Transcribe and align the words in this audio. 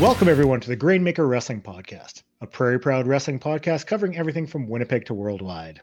Welcome, 0.00 0.28
everyone, 0.28 0.60
to 0.60 0.68
the 0.68 0.76
Grainmaker 0.76 1.28
Wrestling 1.28 1.60
Podcast, 1.60 2.22
a 2.40 2.46
Prairie 2.46 2.78
Proud 2.78 3.06
wrestling 3.06 3.38
podcast 3.38 3.86
covering 3.86 4.16
everything 4.16 4.46
from 4.46 4.66
Winnipeg 4.66 5.04
to 5.06 5.14
worldwide. 5.14 5.82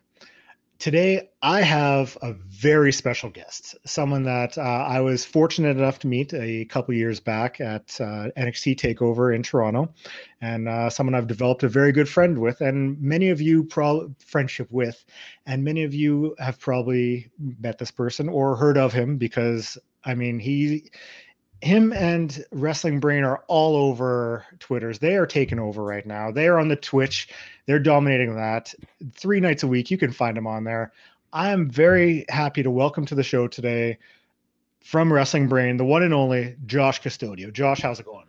Today, 0.79 1.29
I 1.41 1.61
have 1.61 2.17
a 2.21 2.33
very 2.33 2.91
special 2.91 3.31
guest, 3.31 3.75
someone 3.83 4.23
that 4.23 4.59
uh, 4.59 4.61
I 4.61 4.99
was 4.99 5.25
fortunate 5.25 5.75
enough 5.75 5.97
to 5.99 6.07
meet 6.07 6.35
a 6.35 6.65
couple 6.65 6.93
years 6.93 7.19
back 7.19 7.59
at 7.59 7.99
uh, 7.99 8.29
NXT 8.37 8.75
Takeover 8.75 9.35
in 9.35 9.41
Toronto, 9.41 9.91
and 10.39 10.69
uh, 10.69 10.91
someone 10.91 11.15
I've 11.15 11.25
developed 11.25 11.63
a 11.63 11.67
very 11.67 11.91
good 11.91 12.07
friend 12.07 12.37
with, 12.37 12.61
and 12.61 13.01
many 13.01 13.29
of 13.29 13.41
you 13.41 13.63
pro 13.63 14.13
friendship 14.19 14.67
with, 14.69 15.03
and 15.47 15.63
many 15.63 15.81
of 15.81 15.95
you 15.95 16.35
have 16.37 16.59
probably 16.59 17.31
met 17.39 17.79
this 17.79 17.91
person 17.91 18.29
or 18.29 18.55
heard 18.55 18.77
of 18.77 18.93
him 18.93 19.17
because 19.17 19.79
I 20.05 20.13
mean 20.13 20.37
he 20.37 20.91
him 21.61 21.91
and 21.93 22.43
Wrestling 22.51 22.99
Brain 22.99 23.23
are 23.23 23.43
all 23.47 23.75
over 23.75 24.45
Twitters. 24.59 24.99
They 24.99 25.15
are 25.15 25.25
taking 25.25 25.59
over 25.59 25.83
right 25.83 26.05
now. 26.05 26.31
They 26.31 26.47
are 26.47 26.59
on 26.59 26.67
the 26.67 26.75
Twitch. 26.75 27.29
They're 27.65 27.79
dominating 27.79 28.35
that 28.35 28.73
three 29.13 29.39
nights 29.39 29.63
a 29.63 29.67
week. 29.67 29.89
You 29.89 29.97
can 29.97 30.11
find 30.11 30.37
them 30.37 30.47
on 30.47 30.63
there. 30.63 30.91
I 31.33 31.49
am 31.49 31.69
very 31.69 32.25
happy 32.29 32.63
to 32.63 32.71
welcome 32.71 33.05
to 33.07 33.15
the 33.15 33.23
show 33.23 33.47
today 33.47 33.97
from 34.83 35.11
Wrestling 35.11 35.47
Brain, 35.47 35.77
the 35.77 35.85
one 35.85 36.03
and 36.03 36.13
only 36.13 36.55
Josh 36.65 37.01
Custodio. 37.01 37.51
Josh, 37.51 37.81
how's 37.81 37.99
it 37.99 38.05
going? 38.05 38.25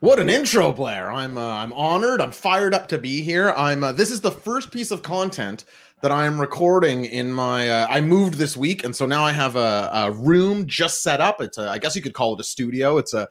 What 0.00 0.20
an 0.20 0.28
intro, 0.28 0.70
Blair! 0.70 1.10
I'm 1.10 1.36
uh, 1.36 1.44
I'm 1.44 1.72
honored. 1.72 2.20
I'm 2.20 2.30
fired 2.30 2.72
up 2.72 2.86
to 2.88 2.98
be 2.98 3.20
here. 3.20 3.50
I'm. 3.50 3.82
Uh, 3.82 3.90
this 3.90 4.12
is 4.12 4.20
the 4.20 4.30
first 4.30 4.70
piece 4.70 4.92
of 4.92 5.02
content 5.02 5.64
that 6.00 6.12
I'm 6.12 6.40
recording 6.40 7.04
in 7.04 7.32
my. 7.32 7.68
Uh, 7.68 7.86
I 7.90 8.00
moved 8.00 8.34
this 8.34 8.56
week, 8.56 8.84
and 8.84 8.94
so 8.94 9.06
now 9.06 9.24
I 9.24 9.32
have 9.32 9.56
a, 9.56 9.90
a 9.92 10.12
room 10.12 10.66
just 10.66 11.02
set 11.02 11.20
up. 11.20 11.40
It's 11.40 11.58
a, 11.58 11.68
I 11.68 11.78
guess 11.78 11.96
you 11.96 12.02
could 12.02 12.14
call 12.14 12.34
it 12.34 12.40
a 12.40 12.44
studio. 12.44 12.98
It's 12.98 13.14
a 13.14 13.28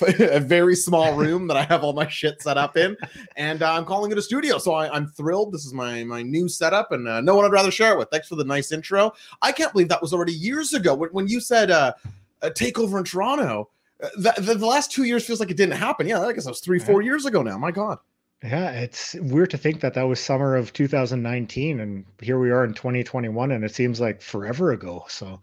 a 0.18 0.40
very 0.40 0.76
small 0.76 1.14
room 1.16 1.46
that 1.46 1.56
I 1.56 1.62
have 1.64 1.82
all 1.82 1.92
my 1.92 2.06
shit 2.08 2.42
set 2.42 2.58
up 2.58 2.76
in, 2.76 2.96
and 3.36 3.62
uh, 3.62 3.72
I'm 3.72 3.84
calling 3.84 4.12
it 4.12 4.18
a 4.18 4.22
studio. 4.22 4.58
So 4.58 4.74
I, 4.74 4.94
am 4.94 5.06
thrilled. 5.06 5.52
This 5.52 5.64
is 5.64 5.72
my 5.72 6.04
my 6.04 6.22
new 6.22 6.48
setup, 6.48 6.92
and 6.92 7.08
uh, 7.08 7.20
no 7.20 7.34
one 7.34 7.44
I'd 7.44 7.52
rather 7.52 7.70
share 7.70 7.92
it 7.92 7.98
with. 7.98 8.08
Thanks 8.10 8.28
for 8.28 8.36
the 8.36 8.44
nice 8.44 8.72
intro. 8.72 9.12
I 9.40 9.52
can't 9.52 9.72
believe 9.72 9.88
that 9.88 10.02
was 10.02 10.12
already 10.12 10.34
years 10.34 10.74
ago 10.74 10.94
when, 10.94 11.10
when 11.10 11.28
you 11.28 11.40
said 11.40 11.70
uh, 11.70 11.94
a 12.42 12.50
takeover 12.50 12.98
in 12.98 13.04
Toronto. 13.04 13.70
Uh, 14.00 14.08
the, 14.16 14.34
the, 14.38 14.54
the, 14.54 14.66
last 14.66 14.92
two 14.92 15.02
years 15.04 15.26
feels 15.26 15.40
like 15.40 15.50
it 15.50 15.56
didn't 15.56 15.76
happen. 15.76 16.06
Yeah, 16.06 16.20
I 16.20 16.32
guess 16.32 16.44
that 16.44 16.50
was 16.50 16.60
three, 16.60 16.78
four 16.78 17.02
years 17.02 17.26
ago 17.26 17.42
now. 17.42 17.58
My 17.58 17.72
God. 17.72 17.98
Yeah, 18.42 18.70
it's 18.70 19.14
weird 19.14 19.50
to 19.50 19.58
think 19.58 19.80
that 19.80 19.94
that 19.94 20.04
was 20.04 20.20
summer 20.20 20.54
of 20.54 20.72
2019, 20.72 21.80
and 21.80 22.04
here 22.20 22.38
we 22.38 22.50
are 22.50 22.64
in 22.64 22.72
2021, 22.72 23.50
and 23.50 23.64
it 23.64 23.74
seems 23.74 24.00
like 24.00 24.22
forever 24.22 24.70
ago. 24.70 25.04
So 25.08 25.40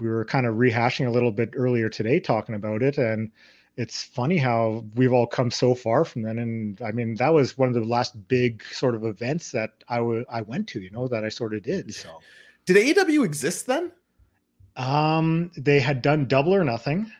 we 0.00 0.08
were 0.08 0.24
kind 0.24 0.44
of 0.44 0.56
rehashing 0.56 1.06
a 1.06 1.10
little 1.10 1.30
bit 1.30 1.50
earlier 1.54 1.88
today, 1.88 2.18
talking 2.18 2.56
about 2.56 2.82
it, 2.82 2.98
and 2.98 3.30
it's 3.76 4.02
funny 4.02 4.38
how 4.38 4.84
we've 4.96 5.12
all 5.12 5.26
come 5.26 5.52
so 5.52 5.74
far 5.74 6.04
from 6.04 6.22
then. 6.22 6.38
And 6.38 6.82
I 6.82 6.90
mean, 6.90 7.14
that 7.16 7.32
was 7.32 7.56
one 7.56 7.68
of 7.68 7.74
the 7.74 7.84
last 7.84 8.26
big 8.26 8.64
sort 8.72 8.96
of 8.96 9.04
events 9.04 9.52
that 9.52 9.84
I 9.88 9.98
I 10.28 10.42
went 10.42 10.66
to, 10.68 10.80
you 10.80 10.90
know, 10.90 11.06
that 11.08 11.24
I 11.24 11.28
sort 11.28 11.54
of 11.54 11.62
did. 11.62 11.94
So, 11.94 12.20
did 12.64 12.76
AEW 12.76 13.24
exist 13.24 13.66
then? 13.66 13.92
Um, 14.76 15.52
they 15.56 15.78
had 15.78 16.02
done 16.02 16.26
Double 16.26 16.54
or 16.54 16.64
Nothing, 16.64 17.10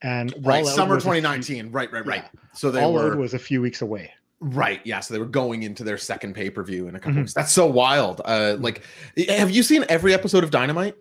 and 0.00 0.32
right, 0.40 0.64
summer 0.64 0.96
2019. 0.96 1.70
right, 1.72 1.92
right, 1.92 2.06
right. 2.06 2.24
Yeah, 2.24 2.40
so 2.54 2.70
they 2.70 2.82
all 2.82 2.94
were 2.94 3.16
was 3.16 3.34
a 3.34 3.38
few 3.38 3.60
weeks 3.60 3.82
away. 3.82 4.12
Right. 4.40 4.80
Yeah. 4.84 5.00
So 5.00 5.14
they 5.14 5.20
were 5.20 5.26
going 5.26 5.62
into 5.62 5.82
their 5.82 5.98
second 5.98 6.34
pay 6.34 6.50
per 6.50 6.62
view 6.62 6.88
in 6.88 6.94
a 6.94 6.98
couple 6.98 7.12
mm-hmm. 7.12 7.20
weeks. 7.20 7.34
That's 7.34 7.52
so 7.52 7.66
wild. 7.66 8.20
Uh, 8.24 8.56
like, 8.58 8.82
have 9.28 9.50
you 9.50 9.62
seen 9.62 9.84
every 9.88 10.12
episode 10.12 10.44
of 10.44 10.50
Dynamite? 10.50 10.96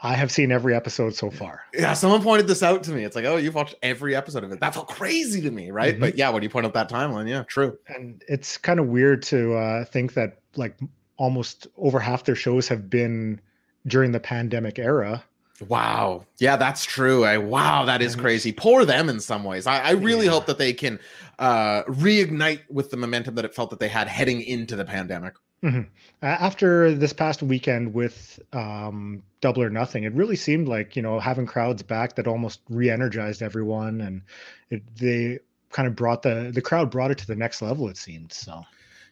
I 0.00 0.14
have 0.14 0.30
seen 0.30 0.52
every 0.52 0.74
episode 0.74 1.14
so 1.14 1.30
far. 1.30 1.62
Yeah, 1.72 1.94
someone 1.94 2.22
pointed 2.22 2.46
this 2.46 2.62
out 2.62 2.82
to 2.84 2.90
me. 2.90 3.04
It's 3.04 3.16
like, 3.16 3.24
oh, 3.24 3.36
you've 3.36 3.54
watched 3.54 3.76
every 3.82 4.14
episode 4.14 4.44
of 4.44 4.52
it. 4.52 4.60
That 4.60 4.74
felt 4.74 4.88
crazy 4.88 5.40
to 5.40 5.50
me, 5.50 5.70
right? 5.70 5.92
Mm-hmm. 5.94 6.00
But 6.00 6.18
yeah, 6.18 6.28
when 6.28 6.42
you 6.42 6.50
point 6.50 6.66
out 6.66 6.74
that 6.74 6.90
timeline, 6.90 7.28
yeah, 7.28 7.44
true. 7.44 7.78
And 7.88 8.22
it's 8.28 8.58
kind 8.58 8.78
of 8.78 8.88
weird 8.88 9.22
to 9.24 9.54
uh, 9.54 9.84
think 9.86 10.12
that 10.14 10.40
like 10.54 10.76
almost 11.16 11.66
over 11.78 11.98
half 11.98 12.24
their 12.24 12.34
shows 12.34 12.68
have 12.68 12.90
been 12.90 13.40
during 13.86 14.12
the 14.12 14.20
pandemic 14.20 14.78
era. 14.78 15.24
Wow. 15.60 16.24
Yeah, 16.38 16.56
that's 16.56 16.84
true. 16.84 17.24
I, 17.24 17.38
wow, 17.38 17.84
that 17.84 18.02
is 18.02 18.14
crazy. 18.14 18.52
Poor 18.52 18.84
them 18.84 19.08
in 19.08 19.20
some 19.20 19.44
ways. 19.44 19.66
I, 19.66 19.80
I 19.80 19.90
really 19.92 20.26
yeah. 20.26 20.32
hope 20.32 20.46
that 20.46 20.58
they 20.58 20.72
can 20.72 20.98
uh, 21.38 21.82
reignite 21.84 22.60
with 22.68 22.90
the 22.90 22.96
momentum 22.96 23.34
that 23.36 23.44
it 23.44 23.54
felt 23.54 23.70
that 23.70 23.78
they 23.78 23.88
had 23.88 24.08
heading 24.08 24.42
into 24.42 24.76
the 24.76 24.84
pandemic. 24.84 25.34
Mm-hmm. 25.62 25.82
After 26.22 26.94
this 26.94 27.12
past 27.12 27.42
weekend 27.42 27.94
with 27.94 28.38
um, 28.52 29.22
Double 29.40 29.62
or 29.62 29.70
Nothing, 29.70 30.04
it 30.04 30.12
really 30.12 30.36
seemed 30.36 30.68
like 30.68 30.94
you 30.94 31.02
know 31.02 31.18
having 31.18 31.46
crowds 31.46 31.82
back 31.82 32.14
that 32.16 32.26
almost 32.26 32.60
re-energized 32.68 33.42
everyone, 33.42 34.02
and 34.02 34.22
it, 34.70 34.82
they 34.96 35.38
kind 35.70 35.88
of 35.88 35.96
brought 35.96 36.22
the 36.22 36.50
the 36.54 36.60
crowd 36.60 36.90
brought 36.90 37.10
it 37.10 37.18
to 37.18 37.26
the 37.26 37.34
next 37.34 37.62
level. 37.62 37.88
It 37.88 37.96
seemed 37.96 38.32
so. 38.32 38.62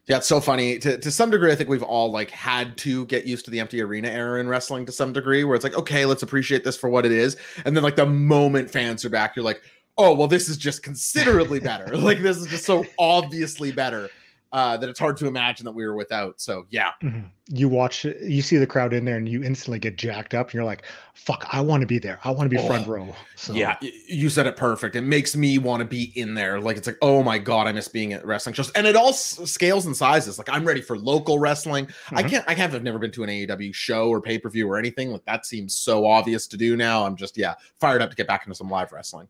Yeah, 0.06 0.19
it's 0.19 0.26
so 0.26 0.41
funny. 0.41 0.78
To, 0.81 0.98
to 0.98 1.10
some 1.10 1.31
degree, 1.31 1.50
I 1.50 1.54
think 1.54 1.70
we've 1.70 1.82
all 1.82 2.10
like 2.10 2.31
had 2.31 2.76
to 2.78 3.06
get 3.06 3.25
used 3.25 3.47
to 3.47 3.50
the 3.50 3.59
empty 3.59 3.81
arena 3.81 4.09
era 4.09 4.38
in 4.38 4.48
wrestling 4.48 4.84
to 4.87 4.92
some 4.92 5.12
degree, 5.12 5.44
where 5.44 5.54
it's 5.54 5.65
like, 5.65 5.76
okay, 5.78 6.04
let's 6.04 6.22
appreciate 6.22 6.62
this 6.62 6.76
for 6.76 6.91
what 6.91 7.06
it 7.06 7.12
is. 7.12 7.37
And 7.65 7.75
then 7.75 7.82
like 7.82 7.97
the 7.97 8.06
moment 8.06 8.70
fans 8.70 9.04
are 9.04 9.10
back, 9.10 9.34
you're 9.34 9.44
like, 9.44 9.62
oh, 9.97 10.14
well, 10.14 10.28
this 10.28 10.48
is 10.48 10.59
just 10.59 10.82
considerably 10.82 11.59
better. 11.59 11.87
like 11.97 12.20
this 12.20 12.37
is 12.37 12.47
just 12.48 12.64
so 12.64 12.84
obviously 12.98 13.72
better 13.72 14.10
uh, 14.54 14.76
that 14.76 14.88
it's 14.88 15.00
hard 15.00 15.16
to 15.16 15.26
imagine 15.26 15.65
that 15.65 15.72
we 15.72 15.84
were 15.84 15.97
without. 15.97 16.41
So 16.41 16.65
yeah, 16.70 16.92
mm-hmm. 17.03 17.26
you 17.48 17.69
watch, 17.69 18.04
you 18.04 18.41
see 18.41 18.56
the 18.56 18.69
crowd 18.69 18.92
in 18.92 19.04
there, 19.04 19.16
and 19.16 19.28
you 19.28 19.42
instantly 19.42 19.81
get 19.81 19.97
jacked 19.97 20.32
up, 20.32 20.47
and 20.47 20.54
you're 20.54 20.65
like, 20.65 20.84
"Fuck, 21.12 21.44
I 21.50 21.60
want 21.60 21.81
to 21.81 21.88
be 21.88 21.98
there. 21.98 22.20
I 22.22 22.31
want 22.31 22.48
to 22.48 22.56
be 22.56 22.62
oh, 22.62 22.66
front 22.69 22.87
row." 22.87 23.12
So. 23.34 23.53
Yeah, 23.53 23.76
you 23.81 24.31
said 24.31 24.47
it 24.47 24.56
perfect. 24.56 24.94
It 24.94 25.00
makes 25.00 25.34
me 25.34 25.59
want 25.59 25.81
to 25.81 25.84
be 25.84 26.12
in 26.14 26.34
there. 26.34 26.60
Like 26.60 26.76
it's 26.76 26.87
like, 26.87 26.98
oh 27.03 27.25
my 27.25 27.37
god, 27.37 27.66
I 27.66 27.72
miss 27.72 27.88
being 27.88 28.12
at 28.12 28.25
wrestling 28.25 28.54
shows, 28.54 28.70
and 28.70 28.87
it 28.87 28.94
all 28.94 29.09
s- 29.09 29.41
scales 29.50 29.87
and 29.87 29.97
sizes. 29.97 30.38
Like 30.38 30.48
I'm 30.48 30.64
ready 30.64 30.81
for 30.81 30.97
local 30.97 31.41
wrestling. 31.41 31.87
Mm-hmm. 31.87 32.16
I 32.16 32.22
can't. 32.22 32.44
I 32.47 32.54
have 32.54 32.81
never 32.81 33.00
been 33.00 33.10
to 33.10 33.25
an 33.25 33.31
AEW 33.31 33.75
show 33.75 34.09
or 34.09 34.20
pay 34.20 34.38
per 34.38 34.48
view 34.50 34.70
or 34.70 34.78
anything. 34.78 35.10
Like 35.10 35.25
that 35.25 35.47
seems 35.47 35.76
so 35.76 36.06
obvious 36.06 36.47
to 36.47 36.56
do 36.56 36.76
now. 36.76 37.04
I'm 37.04 37.16
just 37.16 37.37
yeah 37.37 37.54
fired 37.81 38.03
up 38.03 38.10
to 38.10 38.16
get 38.16 38.28
back 38.28 38.47
into 38.47 38.54
some 38.54 38.70
live 38.70 38.93
wrestling 38.93 39.26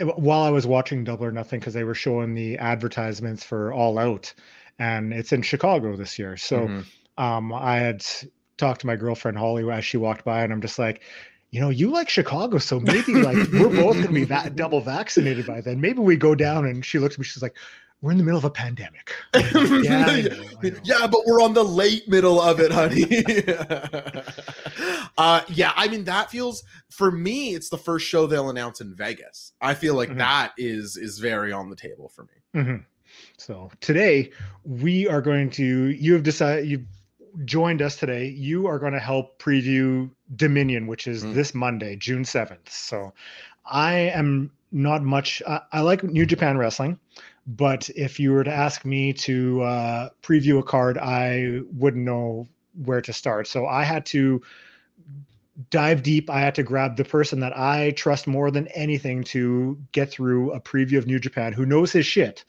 while 0.00 0.42
I 0.42 0.50
was 0.50 0.66
watching 0.66 1.04
Double 1.04 1.24
or 1.24 1.32
Nothing 1.32 1.60
because 1.60 1.74
they 1.74 1.84
were 1.84 1.94
showing 1.94 2.34
the 2.34 2.58
advertisements 2.58 3.44
for 3.44 3.72
All 3.72 3.98
Out, 3.98 4.32
and 4.78 5.12
it's 5.12 5.32
in 5.32 5.42
Chicago 5.42 5.96
this 5.96 6.18
year. 6.18 6.36
So 6.36 6.66
mm-hmm. 6.66 7.22
um, 7.22 7.52
I 7.52 7.76
had 7.76 8.04
talked 8.56 8.82
to 8.82 8.86
my 8.86 8.96
girlfriend 8.96 9.38
Holly 9.38 9.68
as 9.70 9.84
she 9.84 9.96
walked 9.96 10.24
by, 10.24 10.42
and 10.42 10.52
I'm 10.52 10.60
just 10.60 10.78
like, 10.78 11.02
you 11.50 11.60
know, 11.60 11.68
you 11.68 11.90
like 11.90 12.08
Chicago, 12.08 12.58
so 12.58 12.80
maybe 12.80 13.14
like 13.14 13.36
we're 13.52 13.68
both 13.68 13.96
gonna 13.96 14.12
be 14.12 14.24
that 14.24 14.56
double 14.56 14.80
vaccinated 14.80 15.46
by 15.46 15.60
then. 15.60 15.80
Maybe 15.80 16.00
we 16.00 16.16
go 16.16 16.34
down, 16.34 16.66
and 16.66 16.84
she 16.84 16.98
looks 16.98 17.14
at 17.14 17.18
me, 17.18 17.24
she's 17.24 17.42
like, 17.42 17.56
we're 18.02 18.10
in 18.10 18.18
the 18.18 18.24
middle 18.24 18.38
of 18.38 18.44
a 18.44 18.50
pandemic. 18.50 19.14
Like, 19.34 19.84
yeah, 19.84 20.06
I 20.06 20.22
know, 20.22 20.44
I 20.62 20.70
know. 20.70 20.78
yeah, 20.84 21.06
but 21.06 21.20
we're 21.26 21.40
on 21.40 21.54
the 21.54 21.64
late 21.64 22.08
middle 22.08 22.40
of 22.40 22.60
it, 22.60 22.72
honey. 22.72 23.06
uh, 25.18 25.42
yeah, 25.48 25.72
I 25.76 25.88
mean 25.88 26.04
that 26.04 26.30
feels 26.30 26.64
for 26.90 27.10
me. 27.10 27.54
It's 27.54 27.68
the 27.68 27.78
first 27.78 28.06
show 28.06 28.26
they'll 28.26 28.50
announce 28.50 28.80
in 28.80 28.94
Vegas. 28.94 29.52
I 29.60 29.74
feel 29.74 29.94
like 29.94 30.10
mm-hmm. 30.10 30.18
that 30.18 30.52
is 30.58 30.96
is 30.96 31.18
very 31.18 31.52
on 31.52 31.70
the 31.70 31.76
table 31.76 32.08
for 32.08 32.24
me. 32.24 32.60
Mm-hmm. 32.60 32.76
So 33.38 33.70
today 33.80 34.30
we 34.64 35.08
are 35.08 35.20
going 35.20 35.50
to. 35.50 35.64
You 35.64 36.14
have 36.14 36.22
decided 36.22 36.66
you've 36.66 36.86
joined 37.44 37.82
us 37.82 37.96
today. 37.96 38.28
You 38.28 38.66
are 38.66 38.78
going 38.78 38.92
to 38.92 39.00
help 39.00 39.38
preview 39.38 40.10
Dominion, 40.36 40.86
which 40.86 41.06
is 41.06 41.24
mm. 41.24 41.34
this 41.34 41.54
Monday, 41.54 41.96
June 41.96 42.24
seventh. 42.24 42.70
So 42.70 43.12
I 43.64 43.94
am 43.94 44.50
not 44.70 45.02
much. 45.02 45.42
I, 45.46 45.60
I 45.72 45.80
like 45.80 46.02
New 46.04 46.26
Japan 46.26 46.58
Wrestling. 46.58 46.98
But 47.44 47.90
if 47.96 48.20
you 48.20 48.30
were 48.30 48.44
to 48.44 48.52
ask 48.52 48.84
me 48.84 49.12
to 49.14 49.62
uh, 49.62 50.08
preview 50.22 50.60
a 50.60 50.62
card, 50.62 50.96
I 50.96 51.60
wouldn't 51.72 52.04
know 52.04 52.46
where 52.84 53.00
to 53.00 53.12
start. 53.12 53.48
So 53.48 53.66
I 53.66 53.82
had 53.82 54.06
to 54.06 54.40
dive 55.70 56.04
deep. 56.04 56.30
I 56.30 56.38
had 56.38 56.54
to 56.54 56.62
grab 56.62 56.96
the 56.96 57.04
person 57.04 57.40
that 57.40 57.58
I 57.58 57.90
trust 57.96 58.28
more 58.28 58.52
than 58.52 58.68
anything 58.68 59.24
to 59.24 59.76
get 59.90 60.08
through 60.08 60.52
a 60.52 60.60
preview 60.60 60.98
of 60.98 61.06
New 61.08 61.18
Japan, 61.18 61.52
who 61.52 61.66
knows 61.66 61.90
his 61.90 62.06
shit. 62.06 62.44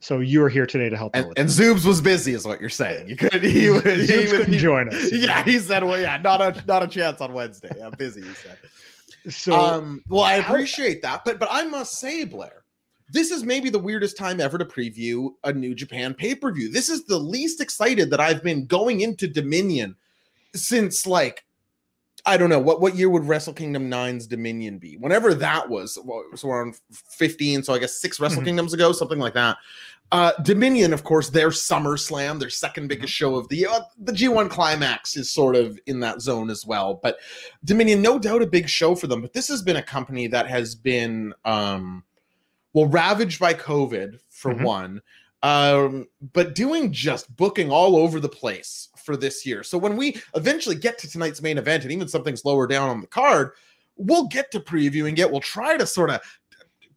So 0.00 0.20
you 0.20 0.42
are 0.44 0.48
here 0.48 0.66
today 0.66 0.88
to 0.88 0.96
help. 0.96 1.16
And, 1.16 1.32
and 1.36 1.48
Zoobs 1.48 1.84
was 1.84 2.00
busy, 2.00 2.34
is 2.34 2.46
what 2.46 2.60
you're 2.60 2.68
saying. 2.68 3.08
You 3.08 3.16
couldn't. 3.16 3.42
he, 3.42 3.70
would, 3.70 3.84
he, 3.84 4.06
he 4.06 4.26
couldn't 4.26 4.52
he, 4.52 4.58
join 4.58 4.88
us. 4.88 5.10
Yeah, 5.12 5.42
he 5.42 5.58
said, 5.58 5.82
"Well, 5.82 5.98
yeah, 5.98 6.18
not 6.18 6.40
a 6.40 6.62
not 6.66 6.82
a 6.82 6.86
chance 6.86 7.20
on 7.20 7.32
Wednesday. 7.32 7.70
I'm 7.82 7.92
busy." 7.92 8.22
He 8.22 8.34
said. 8.34 8.58
So, 9.28 9.54
um, 9.54 10.02
well, 10.08 10.22
I 10.22 10.34
appreciate 10.34 11.02
that, 11.02 11.24
but 11.24 11.40
but 11.40 11.48
I 11.50 11.64
must 11.64 11.98
say, 11.98 12.24
Blair, 12.24 12.64
this 13.10 13.30
is 13.30 13.42
maybe 13.42 13.70
the 13.70 13.78
weirdest 13.78 14.16
time 14.16 14.40
ever 14.40 14.58
to 14.58 14.64
preview 14.64 15.30
a 15.44 15.52
New 15.52 15.74
Japan 15.74 16.14
pay 16.14 16.34
per 16.34 16.52
view. 16.52 16.70
This 16.70 16.88
is 16.88 17.06
the 17.06 17.18
least 17.18 17.60
excited 17.60 18.10
that 18.10 18.20
I've 18.20 18.42
been 18.42 18.66
going 18.66 19.00
into 19.00 19.26
Dominion 19.26 19.96
since 20.54 21.06
like 21.06 21.45
I 22.26 22.36
don't 22.36 22.50
know 22.50 22.58
what 22.58 22.80
what 22.80 22.96
year 22.96 23.08
would 23.08 23.24
Wrestle 23.24 23.54
Kingdom 23.54 23.90
9's 23.90 24.26
Dominion 24.26 24.78
be? 24.78 24.96
Whenever 24.96 25.32
that 25.34 25.68
was, 25.68 25.96
well, 26.04 26.24
so 26.34 26.48
we're 26.48 26.66
on 26.66 26.74
15, 26.92 27.62
so 27.62 27.72
I 27.72 27.78
guess 27.78 28.00
six 28.00 28.18
Wrestle 28.18 28.38
mm-hmm. 28.38 28.46
Kingdoms 28.46 28.74
ago, 28.74 28.92
something 28.92 29.18
like 29.18 29.34
that. 29.34 29.56
Uh, 30.12 30.32
Dominion, 30.42 30.92
of 30.92 31.02
course, 31.02 31.30
their 31.30 31.48
SummerSlam, 31.48 32.38
their 32.38 32.50
second 32.50 32.88
biggest 32.88 33.12
mm-hmm. 33.14 33.32
show 33.32 33.36
of 33.36 33.48
the 33.48 33.66
uh, 33.66 33.80
the 33.98 34.12
G1 34.12 34.50
Climax 34.50 35.16
is 35.16 35.32
sort 35.32 35.56
of 35.56 35.78
in 35.86 36.00
that 36.00 36.20
zone 36.20 36.50
as 36.50 36.66
well. 36.66 36.94
But 37.02 37.18
Dominion, 37.64 38.02
no 38.02 38.18
doubt, 38.18 38.42
a 38.42 38.46
big 38.46 38.68
show 38.68 38.94
for 38.94 39.06
them. 39.06 39.22
But 39.22 39.32
this 39.32 39.48
has 39.48 39.62
been 39.62 39.76
a 39.76 39.82
company 39.82 40.26
that 40.28 40.48
has 40.48 40.74
been 40.74 41.32
um, 41.44 42.04
well 42.72 42.86
ravaged 42.86 43.40
by 43.40 43.54
COVID 43.54 44.20
for 44.28 44.52
mm-hmm. 44.52 44.64
one, 44.64 45.02
um, 45.42 46.06
but 46.32 46.54
doing 46.54 46.92
just 46.92 47.34
booking 47.36 47.70
all 47.70 47.96
over 47.96 48.20
the 48.20 48.28
place 48.28 48.88
for 49.06 49.16
this 49.16 49.46
year. 49.46 49.62
So 49.62 49.78
when 49.78 49.96
we 49.96 50.20
eventually 50.34 50.74
get 50.74 50.98
to 50.98 51.10
tonight's 51.10 51.40
main 51.40 51.56
event, 51.56 51.84
and 51.84 51.92
even 51.92 52.08
something's 52.08 52.44
lower 52.44 52.66
down 52.66 52.90
on 52.90 53.00
the 53.00 53.06
card, 53.06 53.52
we'll 53.96 54.26
get 54.26 54.50
to 54.50 54.60
previewing 54.60 55.18
it. 55.18 55.30
We'll 55.30 55.40
try 55.40 55.78
to 55.78 55.86
sort 55.86 56.10
of 56.10 56.20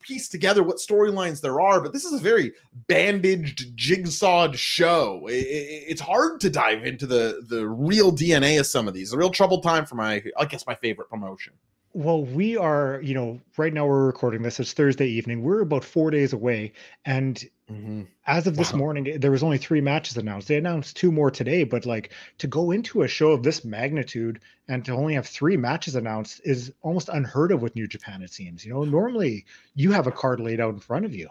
piece 0.01 0.27
together 0.27 0.63
what 0.63 0.77
storylines 0.77 1.39
there 1.39 1.61
are, 1.61 1.81
but 1.81 1.93
this 1.93 2.03
is 2.03 2.13
a 2.13 2.23
very 2.23 2.53
bandaged, 2.87 3.77
jigsawed 3.77 4.57
show. 4.57 5.21
it's 5.29 6.01
hard 6.01 6.41
to 6.41 6.49
dive 6.49 6.83
into 6.83 7.05
the 7.05 7.45
the 7.47 7.67
real 7.67 8.11
DNA 8.11 8.59
of 8.59 8.65
some 8.65 8.87
of 8.87 8.93
these. 8.93 9.13
A 9.13 9.17
real 9.17 9.29
troubled 9.29 9.63
time 9.63 9.85
for 9.85 9.95
my, 9.95 10.23
I 10.37 10.45
guess, 10.45 10.65
my 10.65 10.75
favorite 10.75 11.09
promotion. 11.09 11.53
Well, 11.93 12.23
we 12.23 12.55
are, 12.55 13.01
you 13.03 13.15
know, 13.15 13.41
right 13.57 13.73
now 13.73 13.87
we're 13.87 14.05
recording 14.05 14.43
this. 14.43 14.59
It's 14.59 14.73
Thursday 14.73 15.07
evening. 15.07 15.41
We're 15.41 15.61
about 15.61 15.83
four 15.83 16.11
days 16.11 16.33
away, 16.33 16.73
and 17.03 17.35
mm-hmm. 17.69 18.03
as 18.27 18.45
of 18.45 18.55
this 18.55 18.71
wow. 18.71 18.79
morning, 18.79 19.19
there 19.19 19.31
was 19.31 19.41
only 19.41 19.57
three 19.57 19.81
matches 19.81 20.15
announced. 20.15 20.47
They 20.47 20.57
announced 20.57 20.97
two 20.97 21.11
more 21.11 21.31
today, 21.31 21.63
but 21.63 21.87
like 21.87 22.11
to 22.37 22.47
go 22.47 22.69
into 22.69 23.01
a 23.01 23.07
show 23.07 23.31
of 23.31 23.41
this 23.41 23.65
magnitude 23.65 24.39
and 24.67 24.85
to 24.85 24.91
only 24.91 25.15
have 25.15 25.25
three 25.27 25.57
matches 25.57 25.95
announced 25.95 26.41
is 26.43 26.71
almost 26.83 27.09
unheard 27.09 27.51
of 27.51 27.63
with 27.63 27.75
New 27.75 27.87
Japan. 27.87 28.21
It 28.21 28.31
seems, 28.31 28.63
you 28.63 28.71
know, 28.71 28.83
normally 28.83 29.45
you 29.73 29.91
have 29.91 30.05
a 30.05 30.11
card 30.11 30.39
laid 30.39 30.61
out 30.61 30.75
in 30.75 30.79
front 30.79 31.05
of 31.05 31.15
you. 31.15 31.27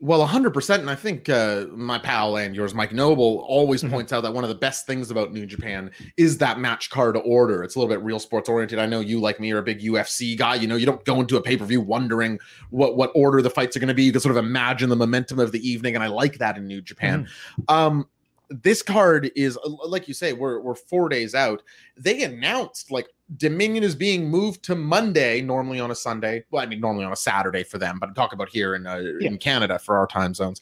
Well, 0.00 0.26
100%. 0.26 0.78
And 0.78 0.90
I 0.90 0.94
think 0.94 1.28
uh, 1.28 1.66
my 1.72 1.98
pal 1.98 2.36
and 2.36 2.54
yours, 2.54 2.74
Mike 2.74 2.92
Noble, 2.92 3.44
always 3.48 3.82
mm-hmm. 3.82 3.92
points 3.92 4.12
out 4.12 4.22
that 4.22 4.32
one 4.32 4.44
of 4.44 4.48
the 4.48 4.56
best 4.56 4.86
things 4.86 5.10
about 5.10 5.32
New 5.32 5.46
Japan 5.46 5.90
is 6.16 6.38
that 6.38 6.58
match 6.58 6.90
card 6.90 7.16
order. 7.24 7.62
It's 7.62 7.76
a 7.76 7.78
little 7.78 7.94
bit 7.94 8.02
real 8.02 8.18
sports 8.18 8.48
oriented. 8.48 8.78
I 8.78 8.86
know 8.86 9.00
you, 9.00 9.20
like 9.20 9.40
me, 9.40 9.52
are 9.52 9.58
a 9.58 9.62
big 9.62 9.80
UFC 9.80 10.36
guy. 10.36 10.56
You 10.56 10.66
know, 10.66 10.76
you 10.76 10.86
don't 10.86 11.04
go 11.04 11.20
into 11.20 11.36
a 11.36 11.42
pay 11.42 11.56
per 11.56 11.64
view 11.64 11.80
wondering 11.80 12.38
what, 12.70 12.96
what 12.96 13.12
order 13.14 13.42
the 13.42 13.50
fights 13.50 13.76
are 13.76 13.80
going 13.80 13.88
to 13.88 13.94
be. 13.94 14.04
You 14.04 14.12
can 14.12 14.20
sort 14.20 14.36
of 14.36 14.44
imagine 14.44 14.88
the 14.88 14.96
momentum 14.96 15.38
of 15.38 15.52
the 15.52 15.66
evening. 15.68 15.94
And 15.94 16.02
I 16.02 16.08
like 16.08 16.38
that 16.38 16.56
in 16.56 16.66
New 16.66 16.82
Japan. 16.82 17.24
Mm-hmm. 17.24 17.74
Um, 17.74 18.08
this 18.50 18.82
card 18.82 19.30
is 19.34 19.58
like 19.64 20.08
you 20.08 20.14
say 20.14 20.34
we're 20.34 20.60
we're 20.60 20.74
4 20.74 21.08
days 21.08 21.34
out. 21.34 21.62
They 21.96 22.22
announced 22.22 22.90
like 22.90 23.08
Dominion 23.36 23.84
is 23.84 23.94
being 23.94 24.28
moved 24.28 24.62
to 24.64 24.74
Monday, 24.74 25.40
normally 25.40 25.80
on 25.80 25.90
a 25.90 25.94
Sunday. 25.94 26.44
Well, 26.50 26.62
I 26.62 26.66
mean 26.66 26.80
normally 26.80 27.04
on 27.04 27.12
a 27.12 27.16
Saturday 27.16 27.62
for 27.62 27.78
them, 27.78 27.98
but 27.98 28.08
I'm 28.08 28.14
talking 28.14 28.36
about 28.36 28.48
here 28.48 28.74
in 28.74 28.86
uh, 28.86 29.02
yeah. 29.20 29.28
in 29.28 29.38
Canada 29.38 29.78
for 29.78 29.96
our 29.96 30.06
time 30.06 30.34
zones. 30.34 30.60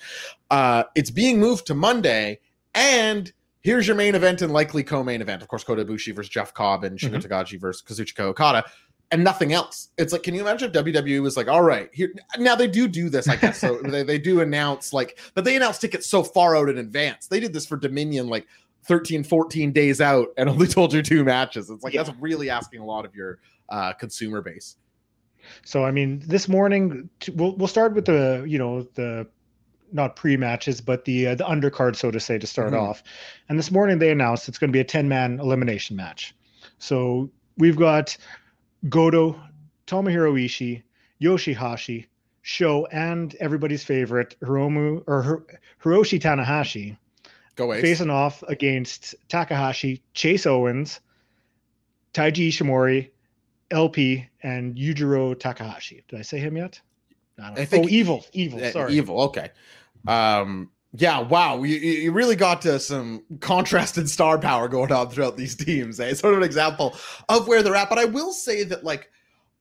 Uh 0.50 0.84
it's 0.94 1.10
being 1.10 1.38
moved 1.40 1.66
to 1.66 1.74
Monday 1.74 2.38
and 2.74 3.32
here's 3.62 3.86
your 3.86 3.96
main 3.96 4.14
event 4.14 4.42
and 4.42 4.52
likely 4.52 4.82
co-main 4.82 5.20
event. 5.20 5.42
Of 5.42 5.48
course, 5.48 5.64
Kota 5.64 5.84
Ibushi 5.84 6.14
versus 6.14 6.30
Jeff 6.30 6.54
Cobb 6.54 6.84
and 6.84 6.98
Shingo 6.98 7.16
mm-hmm. 7.16 7.32
Takagi 7.32 7.60
versus 7.60 7.82
Kazuchika 7.82 8.20
Okada 8.20 8.64
and 9.10 9.24
nothing 9.24 9.52
else. 9.52 9.88
It's 9.98 10.12
like, 10.12 10.22
can 10.22 10.34
you 10.34 10.40
imagine 10.40 10.70
if 10.70 10.84
WWE 10.84 11.20
was 11.20 11.36
like, 11.36 11.48
all 11.48 11.62
right, 11.62 11.90
here 11.92 12.12
now 12.38 12.54
they 12.54 12.68
do 12.68 12.86
do 12.86 13.08
this, 13.08 13.28
I 13.28 13.36
guess. 13.36 13.58
So 13.58 13.80
they, 13.84 14.02
they 14.02 14.18
do 14.18 14.40
announce 14.40 14.92
like, 14.92 15.18
but 15.34 15.44
they 15.44 15.56
announce 15.56 15.78
tickets 15.78 16.06
so 16.06 16.22
far 16.22 16.56
out 16.56 16.68
in 16.68 16.78
advance. 16.78 17.26
They 17.26 17.40
did 17.40 17.52
this 17.52 17.66
for 17.66 17.76
Dominion 17.76 18.28
like 18.28 18.46
13, 18.84 19.24
14 19.24 19.72
days 19.72 20.00
out 20.00 20.28
and 20.36 20.48
only 20.48 20.66
told 20.68 20.92
you 20.92 21.02
two 21.02 21.24
matches. 21.24 21.70
It's 21.70 21.84
like 21.84 21.94
yeah. 21.94 22.02
that's 22.02 22.16
really 22.18 22.50
asking 22.50 22.80
a 22.80 22.84
lot 22.84 23.04
of 23.04 23.14
your 23.14 23.38
uh, 23.68 23.92
consumer 23.92 24.40
base. 24.40 24.76
So 25.64 25.84
I 25.84 25.90
mean, 25.90 26.22
this 26.26 26.48
morning 26.48 27.08
we'll 27.34 27.56
we'll 27.56 27.68
start 27.68 27.94
with 27.94 28.04
the 28.04 28.44
you 28.46 28.58
know 28.58 28.82
the 28.94 29.26
not 29.92 30.16
pre 30.16 30.36
matches, 30.36 30.80
but 30.80 31.04
the 31.04 31.28
uh, 31.28 31.34
the 31.34 31.44
undercard, 31.44 31.96
so 31.96 32.10
to 32.10 32.20
say, 32.20 32.38
to 32.38 32.46
start 32.46 32.72
mm-hmm. 32.72 32.84
off. 32.84 33.02
And 33.48 33.58
this 33.58 33.70
morning 33.70 33.98
they 33.98 34.10
announced 34.10 34.48
it's 34.48 34.58
going 34.58 34.68
to 34.68 34.72
be 34.72 34.80
a 34.80 34.84
ten 34.84 35.08
man 35.08 35.40
elimination 35.40 35.96
match. 35.96 36.34
So 36.78 37.30
we've 37.56 37.76
got 37.76 38.16
Goto, 38.88 39.40
Tomohiro 39.86 40.32
Ishii, 40.44 40.82
Yoshihashi, 41.20 42.06
Sho, 42.42 42.86
and 42.86 43.34
everybody's 43.36 43.84
favorite 43.84 44.36
Hiromu 44.42 45.02
or 45.06 45.44
Hiroshi 45.82 46.20
Tanahashi 46.20 46.96
Go 47.56 47.64
away. 47.64 47.80
facing 47.80 48.10
off 48.10 48.42
against 48.44 49.14
Takahashi, 49.28 50.02
Chase 50.14 50.46
Owens, 50.46 51.00
Taiji 52.14 52.48
Ishimori, 52.48 53.10
LP, 53.70 54.28
and 54.42 54.76
Yujiro 54.76 55.38
Takahashi. 55.38 56.04
Did 56.08 56.18
I 56.18 56.22
say 56.22 56.38
him 56.38 56.56
yet? 56.56 56.80
I, 57.38 57.62
I 57.62 57.64
think 57.64 57.86
oh, 57.86 57.88
evil, 57.88 58.24
evil. 58.32 58.62
Uh, 58.62 58.70
sorry, 58.70 58.94
evil. 58.94 59.20
Okay. 59.22 59.50
Um, 60.06 60.70
yeah, 60.92 61.20
wow. 61.20 61.62
You, 61.62 61.76
you 61.76 62.12
really 62.12 62.36
got 62.36 62.62
to 62.62 62.80
some 62.80 63.22
contrasted 63.40 64.08
star 64.08 64.38
power 64.38 64.68
going 64.68 64.90
on 64.92 65.10
throughout 65.10 65.36
these 65.36 65.54
teams. 65.54 66.00
Eh? 66.00 66.14
Sort 66.14 66.34
of 66.34 66.40
an 66.40 66.44
example 66.44 66.96
of 67.28 67.46
where 67.46 67.62
they're 67.62 67.76
at. 67.76 67.88
But 67.88 67.98
I 67.98 68.06
will 68.06 68.32
say 68.32 68.64
that, 68.64 68.82
like, 68.82 69.10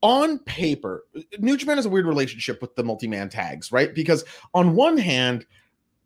on 0.02 0.40
paper, 0.40 1.04
New 1.40 1.58
Japan 1.58 1.78
has 1.78 1.86
a 1.86 1.90
weird 1.90 2.08
relationship 2.08 2.62
with 2.62 2.76
the 2.76 2.84
multi 2.84 3.08
man 3.08 3.30
tags, 3.30 3.72
right? 3.72 3.94
Because 3.94 4.24
on 4.54 4.76
one 4.76 4.98
hand, 4.98 5.46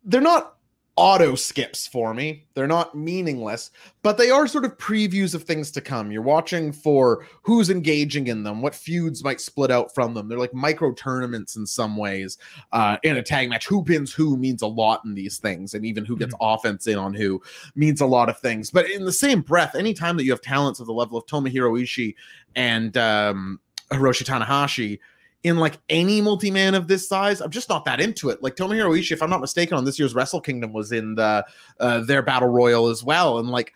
they're 0.04 0.20
not 0.20 0.53
auto 0.96 1.34
skips 1.34 1.88
for 1.88 2.14
me. 2.14 2.44
They're 2.54 2.68
not 2.68 2.94
meaningless, 2.94 3.70
but 4.02 4.16
they 4.16 4.30
are 4.30 4.46
sort 4.46 4.64
of 4.64 4.78
previews 4.78 5.34
of 5.34 5.42
things 5.42 5.70
to 5.72 5.80
come. 5.80 6.12
You're 6.12 6.22
watching 6.22 6.70
for 6.72 7.26
who's 7.42 7.68
engaging 7.68 8.28
in 8.28 8.44
them, 8.44 8.62
what 8.62 8.74
feuds 8.74 9.24
might 9.24 9.40
split 9.40 9.72
out 9.72 9.92
from 9.92 10.14
them. 10.14 10.28
They're 10.28 10.38
like 10.38 10.54
micro 10.54 10.92
tournaments 10.92 11.56
in 11.56 11.66
some 11.66 11.96
ways. 11.96 12.38
Uh, 12.72 12.96
in 13.02 13.16
a 13.16 13.22
tag 13.22 13.48
match, 13.48 13.66
who 13.66 13.82
pins 13.82 14.12
who 14.12 14.36
means 14.36 14.62
a 14.62 14.66
lot 14.66 15.04
in 15.04 15.14
these 15.14 15.38
things, 15.38 15.74
and 15.74 15.84
even 15.84 16.04
who 16.04 16.16
gets 16.16 16.34
mm-hmm. 16.34 16.54
offense 16.54 16.86
in 16.86 16.98
on 16.98 17.12
who 17.12 17.42
means 17.74 18.00
a 18.00 18.06
lot 18.06 18.28
of 18.28 18.38
things. 18.38 18.70
But 18.70 18.88
in 18.90 19.04
the 19.04 19.12
same 19.12 19.40
breath, 19.40 19.74
anytime 19.74 20.16
that 20.16 20.24
you 20.24 20.30
have 20.30 20.42
talents 20.42 20.78
of 20.78 20.86
the 20.86 20.92
level 20.92 21.18
of 21.18 21.26
Tomohiro 21.26 21.80
Ishii 21.82 22.14
and 22.54 22.96
um, 22.96 23.60
Hiroshi 23.90 24.24
Tanahashi, 24.24 25.00
in 25.44 25.58
like 25.58 25.78
any 25.90 26.20
multi-man 26.22 26.74
of 26.74 26.88
this 26.88 27.06
size. 27.06 27.40
I'm 27.40 27.50
just 27.50 27.68
not 27.68 27.84
that 27.84 28.00
into 28.00 28.30
it. 28.30 28.42
Like 28.42 28.56
Tomohiro 28.56 28.98
Ishii, 28.98 29.12
if 29.12 29.22
I'm 29.22 29.30
not 29.30 29.42
mistaken, 29.42 29.76
on 29.76 29.84
this 29.84 29.98
year's 29.98 30.14
Wrestle 30.14 30.40
Kingdom 30.40 30.72
was 30.72 30.90
in 30.90 31.14
the 31.14 31.44
uh, 31.78 32.00
their 32.00 32.22
battle 32.22 32.48
royal 32.48 32.88
as 32.88 33.04
well, 33.04 33.38
and 33.38 33.50
like 33.50 33.72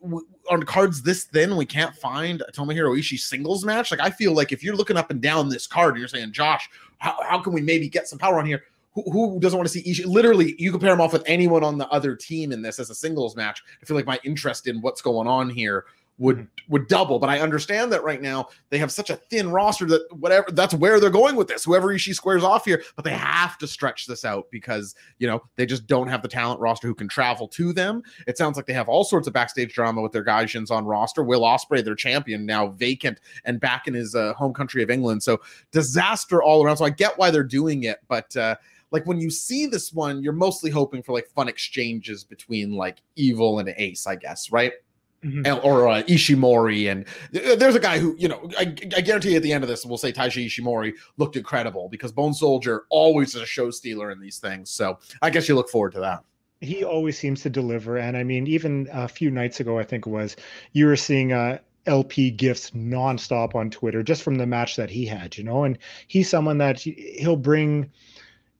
w- 0.00 0.26
on 0.50 0.62
cards 0.62 1.02
this 1.02 1.24
thin, 1.24 1.56
we 1.56 1.66
can't 1.66 1.94
find 1.94 2.42
a 2.48 2.50
Tomohiro 2.50 2.98
Ishii 2.98 3.18
singles 3.18 3.64
match. 3.64 3.90
Like 3.90 4.00
I 4.00 4.10
feel 4.10 4.32
like 4.32 4.52
if 4.52 4.64
you're 4.64 4.74
looking 4.74 4.96
up 4.96 5.10
and 5.10 5.20
down 5.20 5.50
this 5.50 5.66
card, 5.66 5.98
you're 5.98 6.08
saying, 6.08 6.32
Josh, 6.32 6.68
how, 6.98 7.16
how 7.22 7.38
can 7.38 7.52
we 7.52 7.60
maybe 7.60 7.88
get 7.88 8.08
some 8.08 8.18
power 8.18 8.38
on 8.38 8.46
here? 8.46 8.64
Who, 8.94 9.02
who 9.10 9.40
doesn't 9.40 9.58
want 9.58 9.68
to 9.68 9.72
see 9.72 9.90
Ishii? 9.90 10.06
Literally, 10.06 10.54
you 10.58 10.70
compare 10.70 10.92
him 10.92 11.00
off 11.00 11.12
with 11.12 11.22
anyone 11.26 11.62
on 11.62 11.76
the 11.76 11.88
other 11.88 12.16
team 12.16 12.52
in 12.52 12.62
this 12.62 12.78
as 12.78 12.88
a 12.88 12.94
singles 12.94 13.36
match. 13.36 13.62
I 13.82 13.84
feel 13.84 13.96
like 13.96 14.06
my 14.06 14.18
interest 14.24 14.66
in 14.66 14.80
what's 14.80 15.02
going 15.02 15.28
on 15.28 15.50
here 15.50 15.84
would 16.18 16.36
mm-hmm. 16.36 16.72
would 16.72 16.88
double. 16.88 17.18
But 17.18 17.30
I 17.30 17.40
understand 17.40 17.92
that 17.92 18.04
right 18.04 18.20
now 18.20 18.48
they 18.70 18.78
have 18.78 18.92
such 18.92 19.10
a 19.10 19.16
thin 19.16 19.50
roster 19.50 19.86
that 19.86 20.06
whatever 20.12 20.50
that's 20.52 20.74
where 20.74 21.00
they're 21.00 21.10
going 21.10 21.36
with 21.36 21.48
this. 21.48 21.64
Whoever 21.64 21.88
Ishii 21.88 22.14
squares 22.14 22.44
off 22.44 22.64
here, 22.64 22.82
but 22.96 23.04
they 23.04 23.12
have 23.12 23.58
to 23.58 23.66
stretch 23.66 24.06
this 24.06 24.24
out 24.24 24.46
because 24.50 24.94
you 25.18 25.26
know 25.26 25.42
they 25.56 25.66
just 25.66 25.86
don't 25.86 26.08
have 26.08 26.22
the 26.22 26.28
talent 26.28 26.60
roster 26.60 26.86
who 26.86 26.94
can 26.94 27.08
travel 27.08 27.48
to 27.48 27.72
them. 27.72 28.02
It 28.26 28.38
sounds 28.38 28.56
like 28.56 28.66
they 28.66 28.72
have 28.72 28.88
all 28.88 29.04
sorts 29.04 29.26
of 29.26 29.32
backstage 29.32 29.74
drama 29.74 30.00
with 30.00 30.12
their 30.12 30.24
Gaijins 30.24 30.70
on 30.70 30.84
roster. 30.84 31.22
Will 31.24 31.42
Ospreay, 31.42 31.84
their 31.84 31.94
champion, 31.94 32.46
now 32.46 32.68
vacant 32.68 33.18
and 33.44 33.60
back 33.60 33.88
in 33.88 33.94
his 33.94 34.14
uh, 34.14 34.34
home 34.34 34.54
country 34.54 34.82
of 34.82 34.90
England. 34.90 35.22
So 35.22 35.40
disaster 35.70 36.42
all 36.42 36.64
around. 36.64 36.76
So 36.76 36.84
I 36.84 36.90
get 36.90 37.18
why 37.18 37.30
they're 37.30 37.42
doing 37.42 37.84
it, 37.84 37.98
but. 38.08 38.36
uh 38.36 38.56
like 38.92 39.06
when 39.06 39.18
you 39.18 39.30
see 39.30 39.64
this 39.64 39.90
one, 39.90 40.22
you're 40.22 40.34
mostly 40.34 40.70
hoping 40.70 41.02
for 41.02 41.12
like 41.12 41.26
fun 41.26 41.48
exchanges 41.48 42.24
between 42.24 42.72
like 42.72 42.98
evil 43.16 43.58
and 43.58 43.72
ace, 43.78 44.06
I 44.06 44.16
guess, 44.16 44.52
right? 44.52 44.74
Mm-hmm. 45.24 45.64
or 45.64 45.86
uh, 45.86 46.02
Ishimori, 46.02 46.90
and 46.90 47.04
uh, 47.32 47.54
there's 47.54 47.76
a 47.76 47.80
guy 47.80 48.00
who 48.00 48.16
you 48.18 48.26
know 48.26 48.50
I, 48.58 48.62
I, 48.62 49.00
guarantee 49.02 49.30
you 49.30 49.36
at 49.36 49.44
the 49.44 49.52
end 49.52 49.62
of 49.62 49.70
this 49.70 49.86
we'll 49.86 49.96
say 49.96 50.12
Taiji 50.12 50.46
Ishimori 50.46 50.94
looked 51.16 51.36
incredible 51.36 51.88
because 51.88 52.10
Bone 52.10 52.34
Soldier 52.34 52.86
always 52.90 53.36
is 53.36 53.42
a 53.42 53.46
show 53.46 53.70
stealer 53.70 54.10
in 54.10 54.18
these 54.18 54.38
things. 54.38 54.70
So 54.70 54.98
I 55.22 55.30
guess 55.30 55.48
you 55.48 55.54
look 55.54 55.68
forward 55.68 55.92
to 55.92 56.00
that. 56.00 56.24
He 56.60 56.82
always 56.82 57.16
seems 57.16 57.40
to 57.42 57.50
deliver, 57.50 57.98
and 57.98 58.16
I 58.16 58.24
mean, 58.24 58.48
even 58.48 58.88
a 58.92 59.06
few 59.06 59.30
nights 59.30 59.60
ago, 59.60 59.78
I 59.78 59.84
think 59.84 60.08
it 60.08 60.10
was 60.10 60.34
you 60.72 60.86
were 60.86 60.96
seeing 60.96 61.32
uh, 61.32 61.58
LP 61.86 62.30
gifts 62.30 62.70
nonstop 62.70 63.54
on 63.54 63.70
Twitter 63.70 64.02
just 64.02 64.22
from 64.22 64.36
the 64.36 64.46
match 64.46 64.76
that 64.76 64.90
he 64.90 65.06
had, 65.06 65.36
you 65.36 65.44
know, 65.44 65.64
and 65.64 65.78
he's 66.08 66.28
someone 66.28 66.58
that 66.58 66.80
he'll 66.80 67.36
bring. 67.36 67.90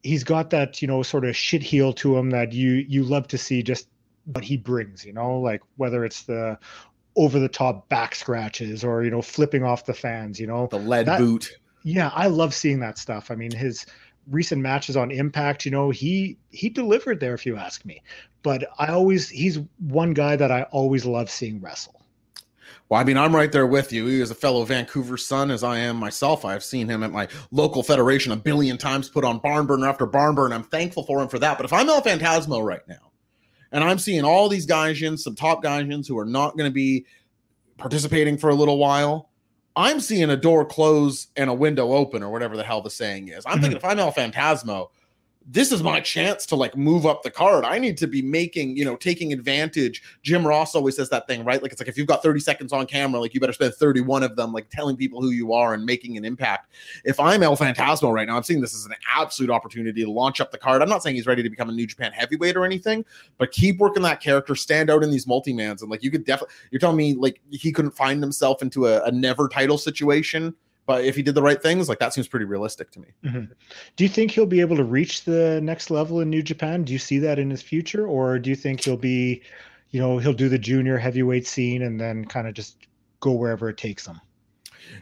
He's 0.03 0.25
got 0.25 0.51
that 0.51 0.83
you 0.83 0.89
know 0.89 1.03
sort 1.03 1.25
of 1.25 1.37
shit 1.37 1.63
heel 1.63 1.93
to 1.95 2.17
him 2.17 2.31
that 2.31 2.53
you 2.53 2.85
you 2.89 3.05
love 3.05 3.29
to 3.29 3.39
see 3.39 3.63
just 3.63 3.89
what 4.25 4.45
he 4.45 4.57
brings, 4.57 5.05
you 5.05 5.13
know, 5.13 5.39
like 5.39 5.63
whether 5.77 6.05
it's 6.05 6.23
the 6.23 6.59
over 7.17 7.39
the 7.39 7.49
top 7.49 7.89
back 7.89 8.15
scratches 8.15 8.85
or, 8.85 9.05
you 9.05 9.11
know, 9.11 9.23
flipping 9.23 9.65
off 9.65 9.85
the 9.85 9.95
fans, 9.95 10.41
you 10.41 10.47
know, 10.47 10.67
the 10.69 10.79
lead 10.79 11.07
that, 11.07 11.19
boot. 11.19 11.53
Yeah, 11.83 12.11
I 12.15 12.29
love 12.29 12.55
seeing 12.55 12.81
that 12.81 12.99
stuff. 12.99 13.31
I 13.31 13.35
mean, 13.35 13.51
his 13.51 13.85
recent 14.31 14.63
matches 14.63 14.97
on 14.97 15.11
Impact, 15.11 15.65
you 15.65 15.71
know, 15.71 15.91
he 15.91 16.39
he 16.51 16.69
delivered 16.69 17.21
there 17.21 17.35
if 17.35 17.45
you 17.45 17.57
ask 17.57 17.85
me. 17.85 18.03
But 18.43 18.65
I 18.79 18.89
always 18.89 19.29
he's 19.29 19.59
one 19.79 20.15
guy 20.15 20.37
that 20.37 20.51
I 20.51 20.63
always 20.65 21.05
love 21.05 21.31
seeing 21.31 21.61
wrestle. 21.61 22.03
Well, 22.89 23.01
I 23.01 23.05
mean, 23.05 23.17
I'm 23.17 23.35
right 23.35 23.51
there 23.51 23.67
with 23.67 23.93
you. 23.93 24.07
He 24.07 24.21
is 24.21 24.31
a 24.31 24.35
fellow 24.35 24.65
Vancouver 24.65 25.17
son, 25.17 25.51
as 25.51 25.65
I 25.65 25.79
am 25.79 25.97
myself. 25.97 26.45
I've 26.45 26.65
seen 26.65 26.89
him 26.89 27.03
at 27.03 27.11
my 27.11 27.29
local 27.51 27.83
federation 27.83 28.33
a 28.33 28.37
billion 28.37 28.77
times, 28.77 29.09
put 29.09 29.25
on 29.25 29.39
barn 29.39 29.67
burner 29.67 29.89
after 29.89 30.05
barn 30.05 30.35
burner. 30.35 30.55
I'm 30.55 30.65
thankful 30.65 31.05
for 31.05 31.23
him 31.23 31.29
for 31.29 31.39
that. 31.39 31.57
But 31.57 31.65
if 31.65 31.73
I'm 31.73 31.89
El 31.89 32.03
Phantasmo 32.03 32.63
right 32.63 32.87
now, 32.87 33.12
and 33.73 33.83
I'm 33.83 33.99
seeing 33.99 34.25
all 34.25 34.49
these 34.49 34.67
Gaijins, 34.67 35.21
some 35.21 35.35
top 35.35 35.65
Gaijins 35.65 36.07
who 36.07 36.19
are 36.19 36.27
not 36.27 36.57
going 36.57 36.71
to 36.71 36.75
be 36.75 37.07
participating 37.79 38.37
for 38.37 38.51
a 38.51 38.55
little 38.55 38.79
while, 38.79 39.31
I'm 39.75 39.99
seeing 40.01 40.31
a 40.31 40.37
door 40.37 40.65
close 40.65 41.29
and 41.37 41.49
a 41.49 41.55
window 41.55 41.93
open, 41.93 42.23
or 42.23 42.31
whatever 42.31 42.57
the 42.57 42.63
hell 42.63 42.83
the 42.83 42.91
saying 42.91 43.29
is. 43.29 43.45
I'm 43.47 43.55
mm-hmm. 43.55 43.63
thinking 43.63 43.77
if 43.79 43.85
I'm 43.85 43.99
El 43.99 44.13
Phantasmo, 44.13 44.91
this 45.47 45.73
is 45.73 45.83
my 45.83 46.01
chance 46.01 46.47
to 46.47 46.57
like 46.57 46.77
move 46.77 47.07
up 47.07 47.23
the 47.23 47.31
card. 47.31 47.65
I 47.65 47.79
need 47.79 47.97
to 47.99 48.07
be 48.07 48.23
making, 48.23 48.77
you 48.77 48.85
know, 48.85 48.97
taking 48.97 49.33
advantage. 49.33 50.03
Jim 50.23 50.47
Ross 50.47 50.75
always 50.75 50.97
says 50.97 51.09
that 51.11 51.27
thing, 51.27 51.45
right? 51.45 51.63
Like 51.63 51.73
it's 51.73 51.81
like 51.81 51.89
if 51.89 51.97
you've 51.97 52.07
got 52.07 52.23
30 52.23 52.41
seconds 52.41 52.73
on 52.73 52.87
camera, 52.87 53.21
like 53.21 53.35
you 53.35 53.41
better 53.41 53.53
spend 53.53 53.75
31 53.75 54.23
of 54.23 54.37
them 54.37 54.53
like 54.53 54.69
telling 54.71 54.97
people 54.97 55.21
who 55.21 55.31
you 55.31 55.53
are 55.53 55.75
and 55.75 55.85
making 55.85 56.17
an 56.17 56.25
impact. 56.25 56.73
If 57.05 57.19
I'm 57.19 57.43
El 57.43 57.57
Phantasmo 57.57 58.13
right 58.13 58.27
now, 58.27 58.37
I'm 58.37 58.43
seeing 58.43 58.61
this 58.61 58.75
as 58.75 58.87
an 58.87 58.95
absolute 59.15 59.51
opportunity 59.51 60.05
to 60.05 60.11
launch 60.11 60.41
up 60.41 60.53
the 60.53 60.59
card. 60.59 60.83
I'm 60.83 60.89
not 60.89 61.03
saying 61.03 61.17
he's 61.17 61.27
ready 61.27 61.43
to 61.43 61.51
become 61.51 61.69
a 61.69 61.73
New 61.73 61.87
Japan 61.87 62.13
heavyweight 62.13 62.57
or 62.57 62.65
anything, 62.65 63.05
but 63.39 63.51
keep 63.53 63.79
working 63.79 64.03
that 64.05 64.21
character, 64.21 64.55
stand 64.55 64.91
out 64.91 65.03
in 65.03 65.11
these 65.11 65.27
multi-mans. 65.27 65.83
And 65.83 65.91
like 65.91 66.03
you 66.03 66.11
could 66.11 66.25
definitely 66.25 66.55
you're 66.71 66.81
telling 66.81 66.97
me 66.97 67.15
like 67.15 67.41
he 67.51 67.73
couldn't 67.73 67.93
find 67.93 68.23
himself 68.23 68.63
into 68.63 68.87
a, 68.87 69.03
a 69.05 69.11
NEVER 69.11 69.49
title 69.49 69.79
situation 69.79 70.55
but 70.87 71.05
if 71.05 71.15
he 71.15 71.23
did 71.23 71.35
the 71.35 71.43
right 71.43 71.63
things, 71.63 71.89
like 71.89 71.99
that 72.01 72.13
seems 72.13 72.29
pretty 72.29 72.47
realistic 72.47 72.91
to 72.93 73.01
me. 73.01 73.09
Mm-hmm. 73.25 73.53
Do 73.97 74.05
you 74.05 74.09
think 74.09 74.31
he'll 74.31 74.47
be 74.47 74.61
able 74.61 74.77
to 74.77 74.85
reach 74.85 75.25
the 75.25 75.61
next 75.63 75.91
level 75.91 76.21
in 76.21 76.31
New 76.31 76.43
Japan? 76.43 76.85
Do 76.85 76.93
you 76.93 76.99
see 76.99 77.19
that 77.21 77.39
in 77.39 77.51
his 77.51 77.63
future, 77.63 78.07
or 78.07 78.39
do 78.39 78.51
you 78.51 78.57
think 78.57 78.83
he'll 78.83 78.97
be, 78.97 79.43
you 79.91 80.01
know, 80.01 80.19
he'll 80.19 80.33
do 80.33 80.49
the 80.49 80.59
junior 80.59 80.99
heavyweight 80.99 81.47
scene 81.47 81.83
and 81.83 82.01
then 82.01 82.25
kind 82.25 82.49
of 82.49 82.55
just 82.55 82.77
go 83.21 83.33
wherever 83.33 83.69
it 83.69 83.77
takes 83.77 84.07
him? 84.07 84.21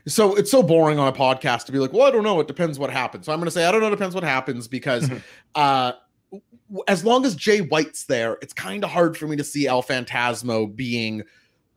So 0.06 0.36
it's 0.36 0.50
so 0.50 0.62
boring 0.62 0.98
on 0.98 1.08
a 1.08 1.12
podcast 1.12 1.64
to 1.66 1.72
be 1.72 1.78
like, 1.78 1.92
well, 1.92 2.06
I 2.06 2.10
don't 2.10 2.22
know. 2.22 2.38
It 2.40 2.46
depends 2.46 2.78
what 2.78 2.90
happens. 2.90 3.26
So 3.26 3.32
I'm 3.32 3.38
going 3.38 3.46
to 3.46 3.50
say 3.50 3.64
I 3.64 3.72
don't 3.72 3.80
know. 3.80 3.88
It 3.88 3.90
depends 3.90 4.14
what 4.14 4.24
happens 4.24 4.68
because, 4.68 5.08
mm-hmm. 5.08 5.18
uh, 5.54 5.92
as 6.86 7.04
long 7.04 7.24
as 7.24 7.34
Jay 7.34 7.60
White's 7.60 8.04
there, 8.04 8.38
it's 8.40 8.52
kind 8.52 8.84
of 8.84 8.90
hard 8.90 9.16
for 9.16 9.26
me 9.26 9.34
to 9.36 9.42
see 9.42 9.66
El 9.66 9.82
Phantasmo 9.82 10.74
being 10.74 11.22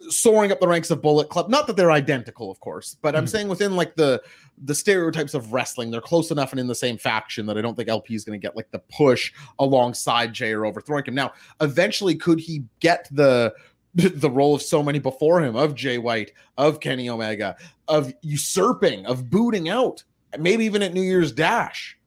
soaring 0.10 0.52
up 0.52 0.60
the 0.60 0.68
ranks 0.68 0.92
of 0.92 1.02
Bullet 1.02 1.30
Club. 1.30 1.50
Not 1.50 1.68
that 1.68 1.76
they're 1.76 1.92
identical, 1.92 2.52
of 2.52 2.60
course, 2.60 2.98
but 3.02 3.16
I'm 3.16 3.26
mm-hmm. 3.26 3.32
saying 3.32 3.48
within 3.48 3.76
like 3.76 3.96
the 3.96 4.22
the 4.64 4.76
stereotypes 4.76 5.34
of 5.34 5.52
wrestling, 5.52 5.92
they're 5.92 6.02
close 6.02 6.32
enough 6.32 6.52
and 6.52 6.60
in 6.60 6.68
the 6.68 6.76
same 6.76 6.98
faction 6.98 7.46
that 7.48 7.58
I 7.58 7.62
don't 7.62 7.76
think 7.76 7.90
LP 7.90 8.16
is 8.16 8.24
going 8.24 8.40
to 8.40 8.46
get 8.46 8.56
like 8.56 8.70
the 8.72 8.80
push 8.80 9.34
alongside 9.60 10.34
Jay 10.34 10.52
or 10.52 10.66
overthrowing 10.66 11.06
him. 11.06 11.16
Now, 11.16 11.34
eventually, 11.62 12.16
could 12.16 12.40
he 12.40 12.64
get 12.80 13.08
the 13.12 13.54
the 13.96 14.30
role 14.30 14.56
of 14.56 14.62
so 14.62 14.82
many 14.82 15.00
before 15.00 15.42
him 15.42 15.56
of 15.56 15.76
Jay 15.76 15.98
White, 15.98 16.32
of 16.58 16.80
Kenny 16.80 17.10
Omega, 17.10 17.56
of 17.88 18.14
usurping, 18.22 19.06
of 19.06 19.30
booting 19.30 19.70
out, 19.70 20.04
maybe 20.40 20.66
even 20.66 20.82
at 20.82 20.94
New 20.94 21.02
Year's 21.02 21.32
Dash? 21.32 21.98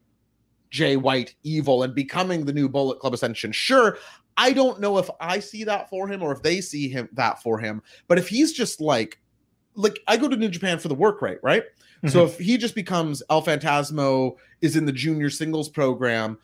Jay 0.71 0.97
White 0.97 1.35
evil 1.43 1.85
and 1.85 1.95
becoming 1.95 2.45
the 2.45 2.53
new 2.53 2.69
Bullet 2.69 2.99
Club 2.99 3.15
Ascension. 3.15 3.53
Sure, 3.53 3.99
I 4.37 4.52
don't 4.52 4.81
know 4.81 4.99
if 4.99 5.09
I 5.21 5.38
see 5.38 5.64
that 5.64 5.88
for 5.88 6.09
him 6.09 6.23
or 6.23 6.33
if 6.33 6.43
they 6.43 6.61
see 6.61 6.88
him 6.88 7.09
that 7.12 7.43
for 7.43 7.59
him. 7.59 7.83
But 8.09 8.19
if 8.19 8.28
he's 8.28 8.52
just 8.52 8.81
like, 8.81 9.19
like 9.75 9.99
I 10.07 10.16
go 10.16 10.28
to 10.28 10.37
New 10.37 10.49
Japan 10.49 10.78
for 10.78 10.88
the 10.88 10.95
work 10.95 11.23
rate, 11.23 11.38
right? 11.43 11.62
Mm-hmm. 11.62 12.09
So 12.09 12.25
if 12.25 12.38
he 12.38 12.59
just 12.59 12.75
becomes 12.75 13.23
El 13.31 13.43
Phantasmo 13.43 14.37
is 14.61 14.76
in 14.76 14.85
the 14.85 14.93
junior 14.93 15.31
singles 15.31 15.69
program, 15.69 16.38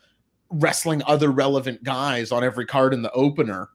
wrestling 0.49 1.01
other 1.05 1.31
relevant 1.31 1.83
guys 1.83 2.31
on 2.31 2.43
every 2.43 2.65
card 2.65 2.93
in 2.93 3.01
the 3.01 3.11
opener, 3.11 3.69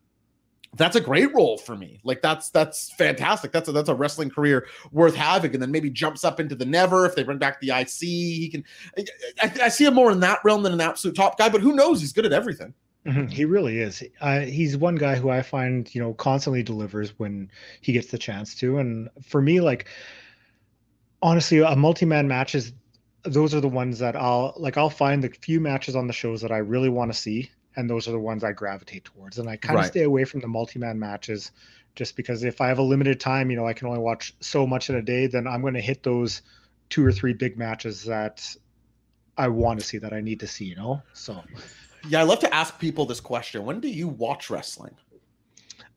that's 0.74 0.96
a 0.96 1.00
great 1.00 1.32
role 1.34 1.56
for 1.56 1.76
me. 1.76 2.00
Like 2.04 2.20
that's 2.20 2.50
that's 2.50 2.92
fantastic. 2.92 3.52
That's 3.52 3.68
a 3.68 3.72
that's 3.72 3.88
a 3.88 3.94
wrestling 3.94 4.30
career 4.30 4.66
worth 4.92 5.14
having. 5.14 5.54
And 5.54 5.62
then 5.62 5.70
maybe 5.70 5.90
jumps 5.90 6.24
up 6.24 6.40
into 6.40 6.54
the 6.54 6.66
NEVER 6.66 7.06
if 7.06 7.14
they 7.14 7.22
bring 7.22 7.38
back 7.38 7.60
the 7.60 7.70
IC. 7.70 7.98
He 8.00 8.48
can. 8.50 8.64
I, 9.42 9.52
I 9.64 9.68
see 9.70 9.86
him 9.86 9.94
more 9.94 10.10
in 10.10 10.20
that 10.20 10.40
realm 10.44 10.62
than 10.62 10.72
an 10.72 10.80
absolute 10.80 11.16
top 11.16 11.38
guy. 11.38 11.48
But 11.48 11.62
who 11.62 11.74
knows? 11.74 12.00
He's 12.00 12.12
good 12.12 12.26
at 12.26 12.32
everything. 12.32 12.74
Mm-hmm. 13.06 13.26
He 13.28 13.44
really 13.44 13.78
is. 13.78 14.02
Uh, 14.20 14.40
he's 14.40 14.76
one 14.76 14.96
guy 14.96 15.16
who 15.16 15.30
I 15.30 15.42
find, 15.42 15.92
you 15.94 16.00
know, 16.02 16.12
constantly 16.14 16.62
delivers 16.62 17.18
when 17.18 17.50
he 17.80 17.92
gets 17.92 18.08
the 18.08 18.18
chance 18.18 18.54
to. 18.56 18.78
And 18.78 19.08
for 19.22 19.40
me, 19.40 19.60
like, 19.60 19.86
honestly, 21.22 21.60
a 21.60 21.74
multi-man 21.76 22.28
matches, 22.28 22.72
those 23.22 23.54
are 23.54 23.60
the 23.60 23.68
ones 23.68 23.98
that 23.98 24.14
I'll 24.14 24.54
like. 24.56 24.76
I'll 24.76 24.90
find 24.90 25.22
the 25.22 25.28
few 25.28 25.60
matches 25.60 25.96
on 25.96 26.06
the 26.06 26.12
shows 26.12 26.40
that 26.42 26.52
I 26.52 26.58
really 26.58 26.88
want 26.88 27.12
to 27.12 27.18
see, 27.18 27.50
and 27.76 27.88
those 27.88 28.08
are 28.08 28.12
the 28.12 28.18
ones 28.18 28.44
I 28.44 28.52
gravitate 28.52 29.04
towards. 29.04 29.38
And 29.38 29.48
I 29.48 29.56
kind 29.56 29.76
of 29.76 29.82
right. 29.82 29.90
stay 29.90 30.02
away 30.02 30.24
from 30.24 30.40
the 30.40 30.48
multi-man 30.48 30.98
matches, 30.98 31.50
just 31.94 32.14
because 32.14 32.44
if 32.44 32.60
I 32.60 32.68
have 32.68 32.78
a 32.78 32.82
limited 32.82 33.20
time, 33.20 33.50
you 33.50 33.56
know, 33.56 33.66
I 33.66 33.72
can 33.72 33.88
only 33.88 34.00
watch 34.00 34.34
so 34.40 34.66
much 34.66 34.88
in 34.88 34.96
a 34.96 35.02
day. 35.02 35.26
Then 35.26 35.46
I'm 35.46 35.62
going 35.62 35.74
to 35.74 35.80
hit 35.80 36.02
those 36.02 36.42
two 36.90 37.04
or 37.04 37.12
three 37.12 37.32
big 37.32 37.58
matches 37.58 38.04
that 38.04 38.54
I 39.36 39.48
want 39.48 39.80
to 39.80 39.86
see 39.86 39.98
that 39.98 40.12
I 40.12 40.20
need 40.20 40.40
to 40.40 40.46
see. 40.46 40.66
You 40.66 40.76
know, 40.76 41.02
so 41.12 41.42
yeah, 42.06 42.20
I 42.20 42.22
love 42.24 42.40
to 42.40 42.54
ask 42.54 42.78
people 42.78 43.06
this 43.06 43.20
question. 43.20 43.64
When 43.64 43.80
do 43.80 43.88
you 43.88 44.08
watch 44.08 44.50
wrestling? 44.50 44.94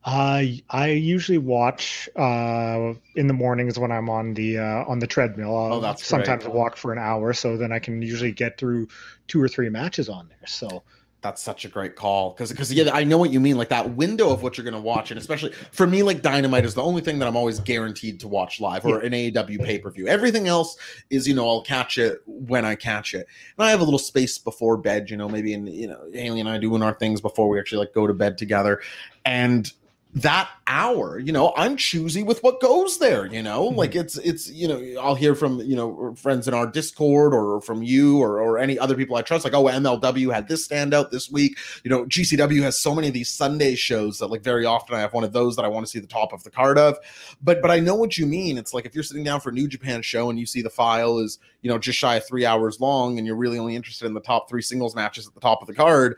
Uh, 0.03 0.43
I 0.69 0.87
usually 0.87 1.37
watch 1.37 2.09
uh, 2.15 2.93
in 3.15 3.27
the 3.27 3.33
mornings 3.33 3.77
when 3.77 3.91
I'm 3.91 4.09
on 4.09 4.33
the 4.33 4.57
uh, 4.57 4.85
on 4.87 4.97
the 4.97 5.05
treadmill. 5.05 5.55
I'll, 5.55 5.73
oh, 5.73 5.79
that's 5.79 6.03
sometimes 6.03 6.43
great. 6.43 6.55
walk 6.55 6.75
for 6.75 6.91
an 6.91 6.97
hour, 6.97 7.33
so 7.33 7.55
then 7.55 7.71
I 7.71 7.77
can 7.77 8.01
usually 8.01 8.31
get 8.31 8.57
through 8.57 8.87
two 9.27 9.41
or 9.41 9.47
three 9.47 9.69
matches 9.69 10.09
on 10.09 10.27
there. 10.27 10.47
So 10.47 10.81
that's 11.21 11.41
such 11.41 11.65
a 11.65 11.67
great 11.67 11.95
call. 11.95 12.31
Because 12.31 12.51
because 12.51 12.73
yeah 12.73 12.89
i 12.93 13.03
know 13.03 13.17
what 13.17 13.31
you 13.31 13.39
mean 13.39 13.57
like 13.57 13.69
that 13.69 13.95
window 13.95 14.29
of 14.29 14.43
what 14.43 14.57
you're 14.57 14.63
going 14.63 14.73
to 14.73 14.81
watch 14.81 15.11
and 15.11 15.19
especially 15.19 15.51
for 15.71 15.85
me 15.85 16.03
like 16.03 16.21
dynamite 16.21 16.65
is 16.65 16.73
the 16.73 16.81
only 16.81 17.01
thing 17.01 17.19
that 17.19 17.27
i'm 17.27 17.35
always 17.37 17.59
guaranteed 17.59 18.19
to 18.19 18.27
watch 18.27 18.59
live 18.59 18.85
or 18.85 18.99
an 18.99 19.13
aew 19.13 19.63
pay-per-view. 19.63 20.07
Everything 20.07 20.47
else 20.47 20.77
is 21.09 21.27
you 21.27 21.33
know 21.33 21.47
i'll 21.47 21.61
catch 21.61 21.97
it 21.97 22.21
when 22.25 22.65
i 22.65 22.75
catch 22.75 23.13
it. 23.13 23.27
And 23.57 23.65
i 23.65 23.69
have 23.69 23.81
a 23.81 23.83
little 23.83 23.99
space 23.99 24.37
before 24.37 24.77
bed 24.77 25.09
you 25.09 25.17
know 25.17 25.29
maybe 25.29 25.53
in 25.53 25.67
you 25.67 25.87
know 25.87 26.01
haley 26.13 26.39
and 26.39 26.49
i 26.49 26.57
doing 26.57 26.81
our 26.81 26.93
things 26.93 27.21
before 27.21 27.49
we 27.49 27.59
actually 27.59 27.79
like 27.79 27.93
go 27.93 28.07
to 28.07 28.13
bed 28.13 28.37
together. 28.37 28.81
And 29.25 29.71
that 30.13 30.49
hour 30.67 31.19
you 31.19 31.31
know 31.31 31.53
i'm 31.55 31.77
choosy 31.77 32.21
with 32.21 32.43
what 32.43 32.59
goes 32.59 32.99
there 32.99 33.27
you 33.27 33.41
know? 33.41 33.69
Mm-hmm. 33.69 33.77
like 33.77 33.95
it's 33.95 34.17
it's 34.17 34.49
you 34.49 34.67
know 34.67 35.01
i'll 35.01 35.15
hear 35.15 35.35
from 35.35 35.59
you 35.61 35.75
know 35.75 36.13
friends 36.15 36.49
in 36.49 36.53
our 36.53 36.67
discord 36.67 37.33
or 37.33 37.61
from 37.61 37.81
you 37.81 38.19
or, 38.19 38.41
or 38.41 38.57
any 38.57 38.77
other 38.77 38.95
people 38.95 39.15
i 39.15 39.21
trust 39.21 39.45
like 39.45 39.53
oh 39.53 39.63
mlw 39.63 40.33
had 40.33 40.49
this 40.49 40.67
standout 40.67 41.11
this 41.11 41.31
week. 41.31 41.57
You 41.83 41.89
know 41.89 42.05
gcw 42.05 42.61
has 42.61 42.81
so 42.81 42.93
many 42.93 43.07
of 43.07 43.13
these 43.13 43.29
sunday 43.29 43.75
shows 43.75 44.17
that 44.19 44.27
like 44.27 44.43
very 44.43 44.65
often 44.65 44.95
i 44.95 44.99
have 44.99 45.13
one 45.13 45.23
of 45.23 45.31
those 45.31 45.55
that 45.55 45.63
i 45.63 45.69
want 45.69 45.85
to 45.85 45.89
see 45.89 45.99
the 45.99 46.07
top 46.07 46.33
of 46.33 46.43
the 46.43 46.51
card 46.51 46.77
of. 46.77 46.97
But 47.41 47.61
but 47.61 47.71
i 47.71 47.79
know 47.79 47.95
what 47.95 48.17
you 48.17 48.25
mean. 48.25 48.57
It's 48.57 48.73
like 48.73 48.85
if 48.85 48.93
you're 48.93 49.03
sitting 49.03 49.23
down 49.23 49.39
for 49.39 49.49
a 49.49 49.53
new 49.53 49.67
japan 49.67 50.01
show 50.01 50.29
and 50.29 50.37
you 50.37 50.45
see 50.45 50.61
the 50.61 50.69
file 50.69 51.19
is 51.19 51.39
you 51.61 51.69
know 51.69 51.77
just 51.77 51.97
shy 51.97 52.15
of 52.15 52.27
three 52.27 52.45
hours 52.45 52.81
long 52.81 53.17
and 53.17 53.25
you're 53.25 53.37
really 53.37 53.59
only 53.59 53.75
interested 53.75 54.07
in 54.07 54.13
the 54.13 54.19
top 54.19 54.49
three 54.49 54.61
singles 54.61 54.93
matches 54.93 55.25
at 55.25 55.33
the 55.33 55.39
top 55.39 55.61
of 55.61 55.67
the 55.67 55.73
card 55.73 56.17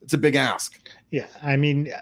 it's 0.00 0.12
a 0.12 0.18
big 0.18 0.34
ask. 0.36 0.78
Yeah 1.10 1.26
i 1.42 1.56
mean 1.56 1.92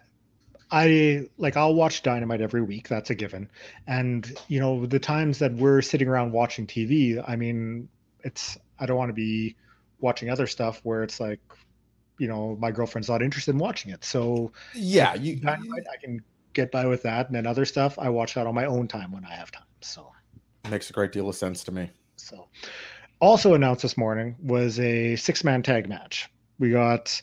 I 0.72 1.26
like 1.36 1.56
I'll 1.56 1.74
watch 1.74 2.02
Dynamite 2.02 2.40
every 2.40 2.62
week. 2.62 2.88
That's 2.88 3.10
a 3.10 3.14
given. 3.14 3.50
And 3.86 4.32
you 4.48 4.60
know, 4.60 4.86
the 4.86 4.98
times 4.98 5.38
that 5.38 5.52
we're 5.54 5.82
sitting 5.82 6.08
around 6.08 6.32
watching 6.32 6.66
TV, 6.66 7.22
I 7.26 7.36
mean, 7.36 7.88
it's 8.20 8.56
I 8.78 8.86
don't 8.86 8.96
want 8.96 9.08
to 9.08 9.14
be 9.14 9.56
watching 10.00 10.30
other 10.30 10.46
stuff 10.46 10.80
where 10.84 11.02
it's 11.02 11.20
like, 11.20 11.40
you 12.18 12.28
know, 12.28 12.56
my 12.60 12.70
girlfriend's 12.70 13.08
not 13.08 13.22
interested 13.22 13.52
in 13.52 13.58
watching 13.58 13.90
it. 13.90 14.04
So 14.04 14.52
yeah, 14.74 15.14
you, 15.14 15.36
Dynamite, 15.36 15.84
I 15.92 15.96
can 15.96 16.22
get 16.52 16.70
by 16.70 16.86
with 16.86 17.02
that. 17.02 17.26
And 17.26 17.34
then 17.34 17.46
other 17.46 17.64
stuff, 17.64 17.98
I 17.98 18.08
watch 18.08 18.34
that 18.34 18.46
on 18.46 18.54
my 18.54 18.66
own 18.66 18.86
time 18.88 19.12
when 19.12 19.24
I 19.24 19.34
have 19.34 19.50
time. 19.50 19.64
So 19.80 20.10
makes 20.70 20.90
a 20.90 20.92
great 20.92 21.10
deal 21.12 21.28
of 21.28 21.34
sense 21.34 21.64
to 21.64 21.72
me. 21.72 21.90
So 22.16 22.46
also 23.20 23.54
announced 23.54 23.82
this 23.82 23.96
morning 23.96 24.36
was 24.40 24.78
a 24.78 25.16
six 25.16 25.42
man 25.42 25.62
tag 25.62 25.88
match. 25.88 26.28
We 26.58 26.70
got 26.70 27.20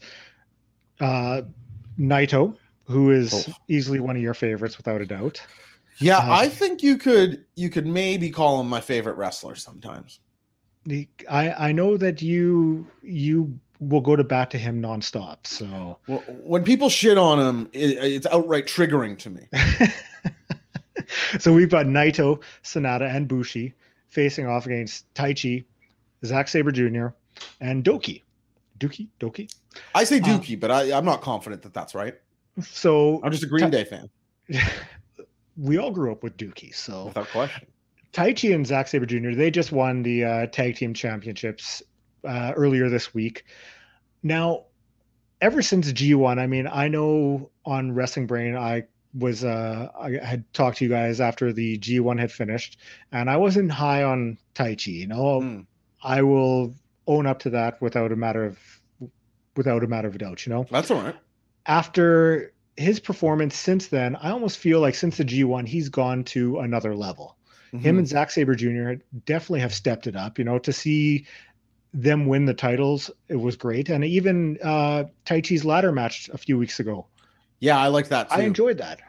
uh 0.99 1.43
Naito 1.99 2.57
who 2.87 3.11
is 3.11 3.47
oh. 3.49 3.53
easily 3.67 3.99
one 3.99 4.15
of 4.15 4.21
your 4.21 4.33
favorites 4.33 4.77
without 4.77 5.01
a 5.01 5.05
doubt. 5.05 5.41
Yeah, 5.99 6.17
uh, 6.17 6.27
I 6.29 6.49
think 6.49 6.83
you 6.83 6.97
could 6.97 7.45
you 7.55 7.69
could 7.69 7.87
maybe 7.87 8.29
call 8.29 8.59
him 8.61 8.69
my 8.69 8.81
favorite 8.81 9.17
wrestler 9.17 9.55
sometimes. 9.55 10.19
The, 10.85 11.07
I 11.29 11.51
I 11.51 11.71
know 11.71 11.97
that 11.97 12.21
you 12.21 12.87
you 13.01 13.59
will 13.79 14.01
go 14.01 14.15
to 14.15 14.23
bat 14.23 14.51
to 14.51 14.57
him 14.57 14.81
nonstop. 14.81 15.45
So 15.45 15.97
well, 16.07 16.19
when 16.43 16.63
people 16.63 16.89
shit 16.89 17.17
on 17.17 17.39
him, 17.39 17.69
it, 17.73 17.97
it's 17.97 18.27
outright 18.27 18.65
triggering 18.65 19.17
to 19.19 19.29
me. 19.29 19.47
so 21.39 21.53
we've 21.53 21.69
got 21.69 21.85
Naito, 21.85 22.41
Sanada, 22.63 23.13
and 23.13 23.27
Bushi 23.27 23.73
facing 24.07 24.47
off 24.47 24.65
against 24.65 25.11
Taichi, 25.13 25.65
Zack 26.25 26.47
Sabre 26.47 26.71
Jr., 26.71 27.07
and 27.59 27.83
Douki. 27.83 28.23
Dookie, 28.79 29.07
Douki. 29.19 29.51
I 29.95 30.03
say 30.03 30.19
uh, 30.19 30.23
Dookie, 30.23 30.55
uh, 30.55 30.59
but 30.59 30.71
I, 30.71 30.97
I'm 30.97 31.05
not 31.05 31.21
confident 31.21 31.63
that 31.63 31.73
that's 31.73 31.95
right. 31.95 32.15
So 32.61 33.21
I'm 33.23 33.31
just 33.31 33.43
a 33.43 33.47
Green 33.47 33.69
Day 33.69 33.83
fan. 33.83 34.09
we 35.57 35.77
all 35.77 35.91
grew 35.91 36.11
up 36.11 36.23
with 36.23 36.37
Dookie, 36.37 36.73
so 36.73 37.05
without 37.05 37.27
question. 37.29 37.67
Taichi 38.13 38.53
and 38.55 38.65
Zack 38.65 38.87
Sabre 38.87 39.05
Jr. 39.05 39.31
They 39.31 39.51
just 39.51 39.71
won 39.71 40.01
the 40.03 40.23
uh, 40.23 40.45
tag 40.47 40.75
team 40.75 40.93
championships 40.93 41.83
uh, 42.23 42.53
earlier 42.55 42.89
this 42.89 43.13
week. 43.13 43.43
Now, 44.23 44.65
ever 45.41 45.61
since 45.61 45.91
G1, 45.91 46.39
I 46.39 46.47
mean, 46.47 46.67
I 46.67 46.87
know 46.87 47.51
on 47.65 47.91
Wrestling 47.91 48.27
Brain, 48.27 48.55
I 48.55 48.83
was 49.13 49.43
uh, 49.43 49.89
I 49.99 50.11
had 50.23 50.51
talked 50.53 50.77
to 50.77 50.85
you 50.85 50.89
guys 50.89 51.21
after 51.21 51.53
the 51.53 51.77
G1 51.77 52.19
had 52.19 52.31
finished, 52.31 52.79
and 53.11 53.29
I 53.29 53.37
wasn't 53.37 53.71
high 53.71 54.03
on 54.03 54.37
Taichi. 54.55 54.93
You 54.93 55.07
know, 55.07 55.41
mm. 55.41 55.65
I 56.03 56.21
will 56.21 56.73
own 57.07 57.25
up 57.25 57.39
to 57.39 57.49
that 57.51 57.81
without 57.81 58.11
a 58.11 58.15
matter 58.15 58.45
of 58.45 58.57
without 59.55 59.83
a 59.83 59.87
matter 59.87 60.07
of 60.07 60.17
doubt. 60.17 60.45
You 60.45 60.53
know, 60.53 60.65
that's 60.69 60.91
all 60.91 61.01
right. 61.01 61.15
After 61.67 62.53
his 62.77 62.99
performance 62.99 63.55
since 63.55 63.87
then, 63.87 64.15
I 64.15 64.31
almost 64.31 64.57
feel 64.57 64.79
like 64.79 64.95
since 64.95 65.17
the 65.17 65.25
G1, 65.25 65.67
he's 65.67 65.89
gone 65.89 66.23
to 66.25 66.59
another 66.59 66.95
level. 66.95 67.35
Mm-hmm. 67.67 67.79
Him 67.79 67.97
and 67.97 68.07
Zack 68.07 68.31
Sabre 68.31 68.55
Jr. 68.55 69.03
definitely 69.25 69.59
have 69.59 69.73
stepped 69.73 70.07
it 70.07 70.15
up. 70.15 70.39
You 70.39 70.45
know, 70.45 70.59
to 70.59 70.71
see 70.71 71.25
them 71.93 72.27
win 72.27 72.45
the 72.45 72.53
titles, 72.53 73.11
it 73.27 73.35
was 73.35 73.55
great. 73.55 73.89
And 73.89 74.05
even 74.05 74.57
uh, 74.63 75.05
Taichi's 75.25 75.65
ladder 75.65 75.91
match 75.91 76.29
a 76.33 76.37
few 76.37 76.57
weeks 76.57 76.79
ago. 76.79 77.07
Yeah, 77.59 77.77
I 77.77 77.87
like 77.87 78.09
that. 78.09 78.29
Too. 78.29 78.35
I 78.35 78.41
enjoyed 78.41 78.77
that. 78.77 78.99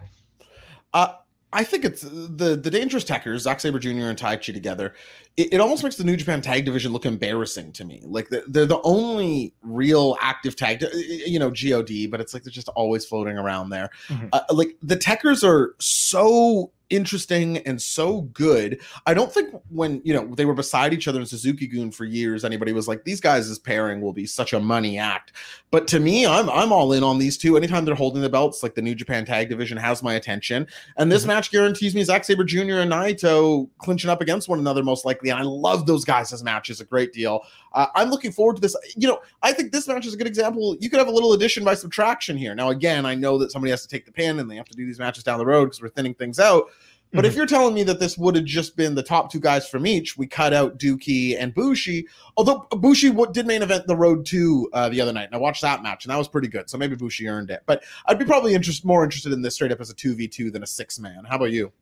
Uh, 0.93 1.15
I 1.53 1.65
think 1.65 1.85
it's 1.85 2.03
the 2.03 2.57
the 2.57 2.71
dangerous 2.71 3.05
Tekkers, 3.05 3.41
Zack 3.41 3.61
Sabre 3.61 3.79
Jr. 3.79 3.89
and 3.89 4.19
Taichi 4.19 4.53
together. 4.53 4.95
It, 5.39 5.55
it, 5.55 5.61
almost 5.61 5.85
makes 5.85 5.95
the 5.95 6.03
New 6.03 6.17
Japan 6.17 6.43
Tag 6.43 6.65
Division 6.65 6.93
look 6.93 7.07
embarrassing 7.07 7.73
to 7.75 7.85
me. 7.85 8.03
Like 8.05 8.29
they're, 8.29 8.43
they're 8.49 8.67
the 8.67 8.83
only 8.83 9.55
real 9.63 10.17
active 10.21 10.57
tag, 10.57 10.85
you 10.93 11.39
know, 11.39 11.51
God, 11.51 12.11
but 12.11 12.21
it's 12.21 12.35
like 12.35 12.43
they're 12.43 12.51
just 12.51 12.69
always 12.71 13.07
floating 13.07 13.39
around 13.39 13.71
there. 13.71 13.89
Mm-hmm. 14.09 14.27
Uh, 14.33 14.41
like 14.51 14.77
the 14.83 14.97
Tekkers 14.97 15.45
are 15.49 15.77
so 15.79 16.73
interesting 16.91 17.59
and 17.59 17.81
so 17.81 18.23
good. 18.23 18.81
I 19.07 19.15
don't 19.15 19.33
think 19.33 19.55
when 19.69 20.01
you 20.05 20.15
know 20.15 20.35
they 20.35 20.45
were 20.45 20.55
beside 20.55 20.93
each 20.93 21.09
other 21.09 21.21
in 21.21 21.27
Suzuki-gun 21.27 21.91
for 21.91 22.05
years, 22.05 22.45
anybody 22.45 22.73
was 22.73 22.89
like, 22.89 23.05
"These 23.05 23.21
guys' 23.21 23.59
pairing 23.59 24.01
will 24.01 24.13
be 24.13 24.27
such 24.27 24.53
a 24.53 24.61
money 24.61 24.99
act." 24.99 25.33
But 25.71 25.87
to 25.89 26.01
me, 26.01 26.27
I'm 26.27 26.49
I'm 26.51 26.73
all 26.73 26.93
in 26.93 27.03
on 27.03 27.19
these 27.19 27.39
two. 27.39 27.57
Anytime 27.57 27.85
they're 27.85 27.95
holding 27.95 28.23
the 28.23 28.29
belts, 28.29 28.63
like 28.63 28.75
the 28.75 28.83
New 28.83 28.95
Japan 28.95 29.25
Tag 29.25 29.49
Division 29.49 29.77
has 29.79 30.03
my 30.03 30.15
attention, 30.15 30.67
and 30.97 31.11
this 31.11 31.23
mm-hmm. 31.23 31.29
match 31.29 31.51
guarantees 31.51 31.95
me 31.95 32.03
Zack 32.03 32.25
Sabre 32.25 32.45
Jr. 32.45 32.79
and 32.79 32.93
Naito 32.93 33.69
clinching 33.79 34.11
up 34.11 34.21
against 34.21 34.49
one 34.49 34.59
another 34.59 34.83
most 34.83 35.05
likely. 35.05 35.28
And 35.31 35.39
I 35.39 35.43
love 35.43 35.87
those 35.87 36.05
guys' 36.05 36.33
as 36.33 36.43
matches 36.43 36.81
a 36.81 36.85
great 36.85 37.13
deal. 37.13 37.43
Uh, 37.73 37.87
I'm 37.95 38.11
looking 38.11 38.33
forward 38.33 38.57
to 38.57 38.61
this. 38.61 38.77
You 38.97 39.09
know, 39.09 39.21
I 39.43 39.53
think 39.53 39.73
this 39.73 39.89
match 39.89 40.07
is 40.07 40.15
a 40.15 40.17
good 40.17 40.27
example. 40.27 40.77
You 40.81 40.91
could 40.91 40.99
have 40.99 41.09
a 41.09 41.13
little 41.13 41.33
addition 41.33 41.65
by 41.65 41.75
subtraction 41.75 42.37
here. 42.37 42.55
Now, 42.55 42.71
again, 42.71 43.07
I 43.07 43.15
know 43.15 43.39
that 43.39 43.53
somebody 43.53 43.71
has 43.71 43.83
to 43.83 43.89
take 43.89 44.07
the 44.07 44.13
pin 44.13 44.39
and 44.39 44.51
they 44.51 44.57
have 44.57 44.69
to 44.69 44.77
do 44.77 44.87
these 44.87 44.99
matches 44.99 45.25
down 45.25 45.39
the 45.39 45.47
road 45.47 45.67
because 45.67 45.83
we're 45.83 45.89
thinning 45.89 46.15
things 46.15 46.39
out. 46.39 46.71
But 47.11 47.21
mm-hmm. 47.21 47.27
if 47.27 47.37
you're 47.37 47.47
telling 47.47 47.75
me 47.75 47.85
that 47.85 48.01
this 48.01 48.19
would 48.19 48.37
have 48.37 48.45
just 48.45 48.77
been 48.77 48.95
the 48.95 49.03
top 49.03 49.33
two 49.33 49.41
guys 49.41 49.67
from 49.67 49.87
each, 49.87 50.19
we 50.19 50.27
cut 50.27 50.53
out 50.53 50.79
Douki 50.79 51.41
and 51.41 51.55
Bushi. 51.55 52.07
Although 52.37 52.67
Bushi 52.71 53.11
did 53.33 53.47
main 53.47 53.63
event 53.63 53.87
the 53.87 53.97
Road 53.97 54.27
to 54.27 54.69
uh, 54.75 54.91
the 54.91 55.01
other 55.01 55.13
night, 55.15 55.25
and 55.25 55.35
I 55.35 55.39
watched 55.39 55.63
that 55.63 55.83
match, 55.83 56.05
and 56.05 56.13
that 56.13 56.19
was 56.19 56.29
pretty 56.29 56.49
good. 56.49 56.69
So 56.69 56.77
maybe 56.77 56.97
Bushi 56.97 57.27
earned 57.27 57.51
it. 57.51 57.63
But 57.65 57.83
I'd 58.07 58.19
be 58.19 58.27
probably 58.27 58.55
interest, 58.55 58.85
more 58.85 59.05
interested 59.05 59.33
in 59.33 59.41
this 59.41 59.55
straight 59.55 59.73
up 59.73 59.81
as 59.81 59.89
a 59.89 59.95
two 59.95 60.15
v 60.15 60.29
two 60.29 60.51
than 60.51 60.63
a 60.63 60.67
six 60.67 60.99
man. 60.99 61.25
How 61.25 61.37
about 61.37 61.51
you? 61.51 61.73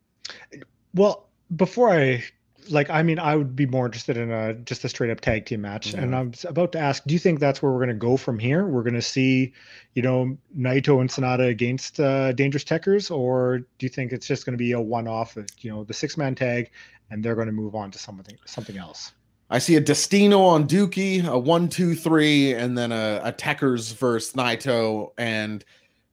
Well, 0.94 1.28
before 1.56 1.90
I 1.90 2.22
like 2.70 2.90
I 2.90 3.02
mean 3.02 3.18
I 3.18 3.36
would 3.36 3.54
be 3.56 3.66
more 3.66 3.86
interested 3.86 4.16
in 4.16 4.30
a 4.30 4.54
just 4.54 4.84
a 4.84 4.88
straight 4.88 5.10
up 5.10 5.20
tag 5.20 5.46
team 5.46 5.60
match. 5.62 5.94
And 5.94 6.14
I'm 6.14 6.32
about 6.46 6.72
to 6.72 6.78
ask, 6.78 7.04
do 7.04 7.14
you 7.14 7.18
think 7.18 7.40
that's 7.40 7.62
where 7.62 7.72
we're 7.72 7.78
going 7.78 7.88
to 7.88 7.94
go 7.94 8.16
from 8.16 8.38
here? 8.38 8.66
We're 8.66 8.82
going 8.82 8.94
to 8.94 9.02
see, 9.02 9.52
you 9.94 10.02
know, 10.02 10.36
Naito 10.56 11.00
and 11.00 11.10
Sanada 11.10 11.48
against 11.48 12.00
uh, 12.00 12.32
Dangerous 12.32 12.64
Tekkers, 12.64 13.10
or 13.10 13.58
do 13.58 13.66
you 13.80 13.88
think 13.88 14.12
it's 14.12 14.26
just 14.26 14.44
going 14.44 14.54
to 14.54 14.58
be 14.58 14.72
a 14.72 14.80
one 14.80 15.08
off, 15.08 15.36
you 15.60 15.70
know, 15.70 15.84
the 15.84 15.94
six 15.94 16.16
man 16.16 16.34
tag, 16.34 16.70
and 17.10 17.24
they're 17.24 17.34
going 17.34 17.48
to 17.48 17.52
move 17.52 17.74
on 17.74 17.90
to 17.90 17.98
something 17.98 18.36
something 18.44 18.76
else? 18.76 19.12
I 19.48 19.58
see 19.58 19.76
a 19.76 19.80
Destino 19.80 20.42
on 20.42 20.66
Douki, 20.66 21.24
a 21.24 21.38
one, 21.38 21.68
two, 21.68 21.94
three, 21.94 22.52
and 22.52 22.76
then 22.76 22.90
a, 22.90 23.20
a 23.22 23.32
Tekkers 23.32 23.94
versus 23.94 24.32
Naito, 24.34 25.12
and 25.16 25.64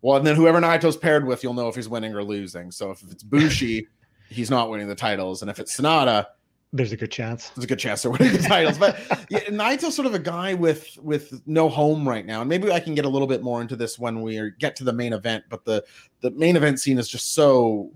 well, 0.01 0.17
and 0.17 0.27
then 0.27 0.35
whoever 0.35 0.59
Naito's 0.59 0.97
paired 0.97 1.25
with, 1.25 1.43
you'll 1.43 1.53
know 1.53 1.69
if 1.69 1.75
he's 1.75 1.89
winning 1.89 2.13
or 2.13 2.23
losing. 2.23 2.71
So 2.71 2.91
if 2.91 3.01
it's 3.09 3.23
Bushi, 3.23 3.87
he's 4.29 4.51
not 4.51 4.69
winning 4.69 4.87
the 4.87 4.95
titles, 4.95 5.41
and 5.41 5.49
if 5.49 5.59
it's 5.59 5.75
Sanada, 5.75 6.27
there's 6.73 6.91
a 6.91 6.97
good 6.97 7.11
chance. 7.11 7.49
There's 7.49 7.65
a 7.65 7.67
good 7.67 7.79
chance 7.79 8.01
they're 8.01 8.11
winning 8.11 8.33
the 8.33 8.39
titles. 8.47 8.79
But 8.79 8.99
yeah, 9.29 9.41
Naito's 9.41 9.95
sort 9.95 10.07
of 10.07 10.15
a 10.15 10.19
guy 10.19 10.55
with 10.55 10.97
with 11.01 11.41
no 11.45 11.69
home 11.69 12.07
right 12.09 12.25
now. 12.25 12.41
And 12.41 12.49
maybe 12.49 12.71
I 12.71 12.79
can 12.79 12.95
get 12.95 13.05
a 13.05 13.09
little 13.09 13.27
bit 13.27 13.43
more 13.43 13.61
into 13.61 13.75
this 13.75 13.99
when 13.99 14.21
we 14.21 14.51
get 14.59 14.75
to 14.77 14.83
the 14.83 14.91
main 14.91 15.13
event. 15.13 15.45
But 15.49 15.65
the 15.65 15.85
the 16.21 16.31
main 16.31 16.55
event 16.55 16.79
scene 16.79 16.97
is 16.97 17.07
just 17.07 17.35
so 17.35 17.91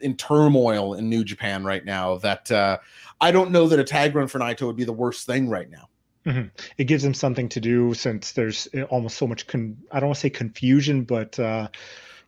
in 0.00 0.16
turmoil 0.16 0.94
in 0.94 1.08
New 1.08 1.24
Japan 1.24 1.64
right 1.64 1.84
now 1.84 2.16
that 2.18 2.50
uh, 2.52 2.78
I 3.20 3.32
don't 3.32 3.50
know 3.50 3.66
that 3.68 3.78
a 3.78 3.84
tag 3.84 4.14
run 4.14 4.28
for 4.28 4.38
Naito 4.38 4.66
would 4.66 4.76
be 4.76 4.84
the 4.84 4.92
worst 4.92 5.26
thing 5.26 5.48
right 5.48 5.68
now. 5.68 5.88
Mm-hmm. 6.26 6.48
It 6.78 6.84
gives 6.84 7.04
him 7.04 7.14
something 7.14 7.48
to 7.50 7.60
do 7.60 7.94
since 7.94 8.32
there's 8.32 8.68
almost 8.88 9.18
so 9.18 9.26
much. 9.26 9.46
Con- 9.46 9.76
I 9.90 10.00
don't 10.00 10.08
want 10.08 10.16
to 10.16 10.20
say 10.20 10.30
confusion, 10.30 11.02
but 11.02 11.38
uh, 11.38 11.68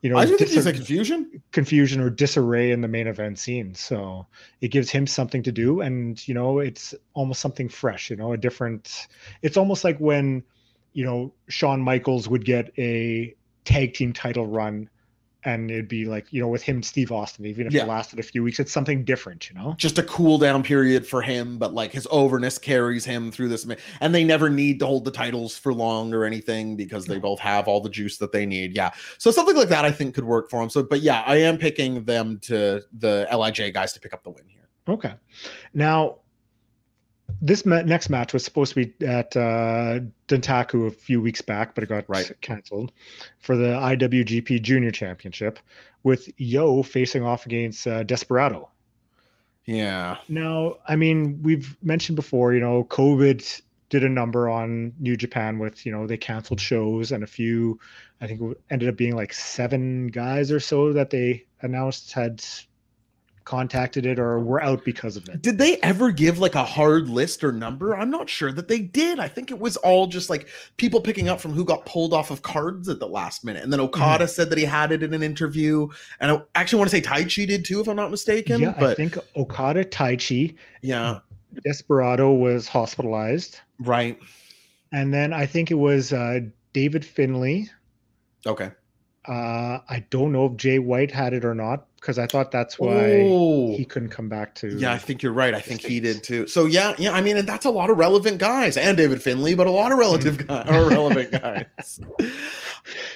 you 0.02 0.11
know, 0.11 0.18
I 0.18 0.26
think 0.26 0.38
dis- 0.38 0.64
confusion, 0.64 1.42
confusion 1.52 2.00
or 2.00 2.11
disarray 2.11 2.70
in 2.70 2.80
the 2.80 2.88
main 2.88 3.06
event 3.06 3.38
scene. 3.38 3.74
So 3.74 4.26
it 4.61 4.68
gives 4.68 4.90
him 4.90 5.06
something 5.06 5.42
to 5.42 5.52
do, 5.52 5.80
and 5.80 6.26
you 6.28 6.35
know, 6.35 6.59
it's 6.59 6.94
almost 7.14 7.40
something 7.40 7.68
fresh. 7.68 8.11
You 8.11 8.16
know, 8.16 8.32
a 8.32 8.37
different. 8.37 9.09
It's 9.42 9.56
almost 9.56 9.85
like 9.85 9.98
when, 9.98 10.42
you 10.92 11.04
know, 11.04 11.32
Shawn 11.48 11.80
Michaels 11.80 12.28
would 12.28 12.44
get 12.44 12.72
a 12.78 13.35
tag 13.64 13.94
team 13.94 14.12
title 14.12 14.46
run 14.46 14.88
and 15.46 15.70
it'd 15.70 15.88
be 15.88 16.04
like 16.04 16.30
you 16.32 16.42
know 16.42 16.48
with 16.48 16.62
him 16.62 16.82
steve 16.82 17.12
austin 17.12 17.46
even 17.46 17.66
if 17.66 17.72
yeah. 17.72 17.85
it 17.85 17.88
lasted 17.88 18.18
a 18.18 18.22
few 18.22 18.42
weeks 18.42 18.59
it's 18.59 18.72
something 18.72 19.04
different 19.04 19.48
you 19.48 19.54
know? 19.54 19.74
Just 19.78 19.96
a 19.98 20.02
cool 20.02 20.37
down 20.38 20.62
period 20.62 21.06
for 21.06 21.22
him 21.22 21.56
but 21.56 21.72
like 21.72 21.92
his 21.92 22.06
overness 22.11 22.59
carries 22.59 23.04
him 23.04 23.30
through 23.30 23.48
this 23.48 23.66
and 24.00 24.14
they 24.14 24.24
never 24.24 24.50
need 24.50 24.80
to 24.80 24.87
hold 24.87 25.04
the 25.04 25.11
titles 25.11 25.56
for 25.56 25.72
long 25.72 26.12
or 26.12 26.24
anything 26.24 26.76
because 26.76 27.06
they 27.06 27.18
both 27.18 27.38
have 27.38 27.68
all 27.68 27.80
the 27.80 27.88
juice 27.88 28.18
that 28.18 28.32
they 28.32 28.44
need 28.44 28.74
yeah. 28.74 28.90
So 29.18 29.30
something 29.30 29.56
like 29.56 29.68
that 29.68 29.85
i 29.85 29.90
think 29.90 30.14
could 30.14 30.24
work 30.24 30.50
for 30.50 30.61
him. 30.62 30.68
So 30.68 30.82
but 30.82 31.00
yeah 31.00 31.22
i 31.26 31.37
am 31.37 31.56
picking 31.56 32.04
them 32.04 32.38
to 32.40 32.82
the 32.98 33.28
lij 33.32 33.72
guys 33.72 33.92
to 33.92 34.00
pick 34.00 34.12
up 34.12 34.24
the 34.24 34.30
win 34.30 34.44
here. 34.48 34.68
Okay. 34.88 35.14
Now 35.72 36.18
this 37.40 37.66
next 37.66 38.09
match 38.09 38.33
was 38.33 38.44
supposed 38.44 38.75
to 38.75 38.87
be 38.87 39.07
at 39.07 39.37
uh, 39.37 40.01
Dontaku 40.29 40.87
a 40.87 40.90
few 40.90 41.20
weeks 41.20 41.40
back, 41.40 41.75
but 41.75 41.85
it 41.85 41.88
got 41.88 42.05
right. 42.09 42.31
canceled 42.40 42.92
for 43.40 43.57
the 43.57 43.75
IWGP 43.75 44.62
Junior 44.62 44.90
Championship 44.90 45.59
with 46.03 46.29
Yo 46.38 46.83
facing 46.83 47.22
off 47.22 47.46
against 47.46 47.87
uh, 47.87 48.03
Desperado. 48.03 48.70
Yeah. 49.66 50.18
Now, 50.29 50.77
I 50.87 50.96
mean, 50.96 51.42
we've 51.42 51.77
mentioned 51.83 52.16
before, 52.16 52.55
you 52.55 52.61
know, 52.61 52.85
COVID 52.85 53.62
did 53.88 54.05
a 54.05 54.09
number 54.09 54.49
on 54.49 54.92
New 54.99 55.16
Japan 55.16 55.59
with, 55.59 55.85
you 55.85 55.92
know, 55.92 56.07
they 56.07 56.16
canceled 56.16 56.61
shows 56.61 57.12
and 57.12 57.22
a 57.22 57.27
few, 57.27 57.79
I 58.20 58.27
think 58.27 58.40
it 58.40 58.61
ended 58.70 58.88
up 58.88 58.96
being 58.96 59.14
like 59.14 59.33
seven 59.33 60.09
guys 60.09 60.51
or 60.51 60.61
so 60.61 60.92
that 60.92 61.11
they 61.11 61.44
announced 61.61 62.12
had 62.12 62.44
contacted 63.46 64.04
it 64.04 64.18
or 64.18 64.40
were 64.40 64.62
out 64.62 64.85
because 64.85 65.16
of 65.16 65.26
it. 65.28 65.40
Did 65.40 65.56
they 65.56 65.78
ever 65.78 66.11
give 66.11 66.38
like 66.38 66.56
a 66.56 66.64
hard 66.64 67.09
list 67.09 67.44
or 67.44 67.52
number? 67.52 67.96
I'm 67.96 68.11
not 68.11 68.28
sure 68.28 68.52
that 68.52 68.66
they 68.68 68.80
did. 68.80 69.20
I 69.20 69.28
think 69.28 69.50
it 69.50 69.59
was 69.59 69.76
all 69.78 70.09
just 70.09 70.28
like 70.28 70.48
people 70.76 71.00
picking 71.00 71.28
up 71.28 71.40
from 71.40 71.52
who 71.52 71.64
got 71.64 71.87
pulled 71.87 72.12
off 72.12 72.30
of 72.30 72.42
cards 72.42 72.88
at 72.88 72.98
the 72.98 73.06
last 73.06 73.44
minute. 73.44 73.62
And 73.62 73.72
then 73.72 73.80
Okada 73.80 74.24
mm-hmm. 74.24 74.30
said 74.30 74.50
that 74.50 74.59
he 74.59 74.64
had 74.64 74.92
it 74.92 75.02
in 75.02 75.14
an 75.14 75.22
interview. 75.22 75.88
And 76.20 76.32
I 76.32 76.42
actually 76.56 76.80
want 76.80 76.90
to 76.90 76.96
say 76.96 77.00
Taichi 77.00 77.46
did 77.46 77.64
too, 77.64 77.80
if 77.80 77.88
I'm 77.88 77.96
not 77.96 78.11
mistaken. 78.11 78.61
Yeah, 78.61 78.74
but 78.78 78.90
I 78.90 78.94
think 78.94 79.16
Okada, 79.37 79.85
Taichi. 79.85 80.56
Yeah. 80.82 81.20
Desperado 81.64 82.32
was 82.32 82.66
hospitalized. 82.66 83.61
Right. 83.78 84.18
And 84.92 85.14
then 85.14 85.32
I 85.32 85.46
think 85.46 85.70
it 85.70 85.74
was 85.74 86.12
uh, 86.12 86.40
David 86.72 87.04
Finlay. 87.04 87.70
Okay. 88.44 88.72
Uh, 89.28 89.78
I 89.88 90.04
don't 90.11 90.32
know 90.32 90.46
if 90.46 90.56
Jay 90.56 90.80
White 90.80 91.11
had 91.11 91.32
it 91.32 91.44
or 91.44 91.54
not 91.54 91.87
because 91.96 92.18
I 92.18 92.26
thought 92.26 92.50
that's 92.50 92.78
why 92.78 93.22
oh. 93.24 93.76
he 93.76 93.85
couldn't 93.85 94.11
come 94.11 94.28
back 94.28 94.54
to. 94.56 94.76
Yeah, 94.76 94.92
I 94.92 94.98
think 94.98 95.22
you're 95.22 95.32
right. 95.32 95.54
I 95.54 95.61
think 95.61 95.80
States. 95.80 95.92
he 95.92 96.00
did 96.00 96.22
too. 96.22 96.46
So 96.46 96.66
yeah, 96.66 96.94
yeah. 96.98 97.12
I 97.12 97.20
mean, 97.20 97.37
and 97.37 97.48
that's 97.48 97.64
a 97.64 97.70
lot 97.70 97.90
of 97.90 97.98
relevant 97.98 98.38
guys, 98.38 98.76
and 98.76 98.96
David 98.96 99.22
Finlay, 99.22 99.54
but 99.54 99.66
a 99.66 99.70
lot 99.70 99.92
of 99.92 99.98
relative 99.98 100.38
mm. 100.38 100.46
guys 100.46 100.70
or 100.70 100.88
relevant 100.88 101.32
guys. 101.32 102.00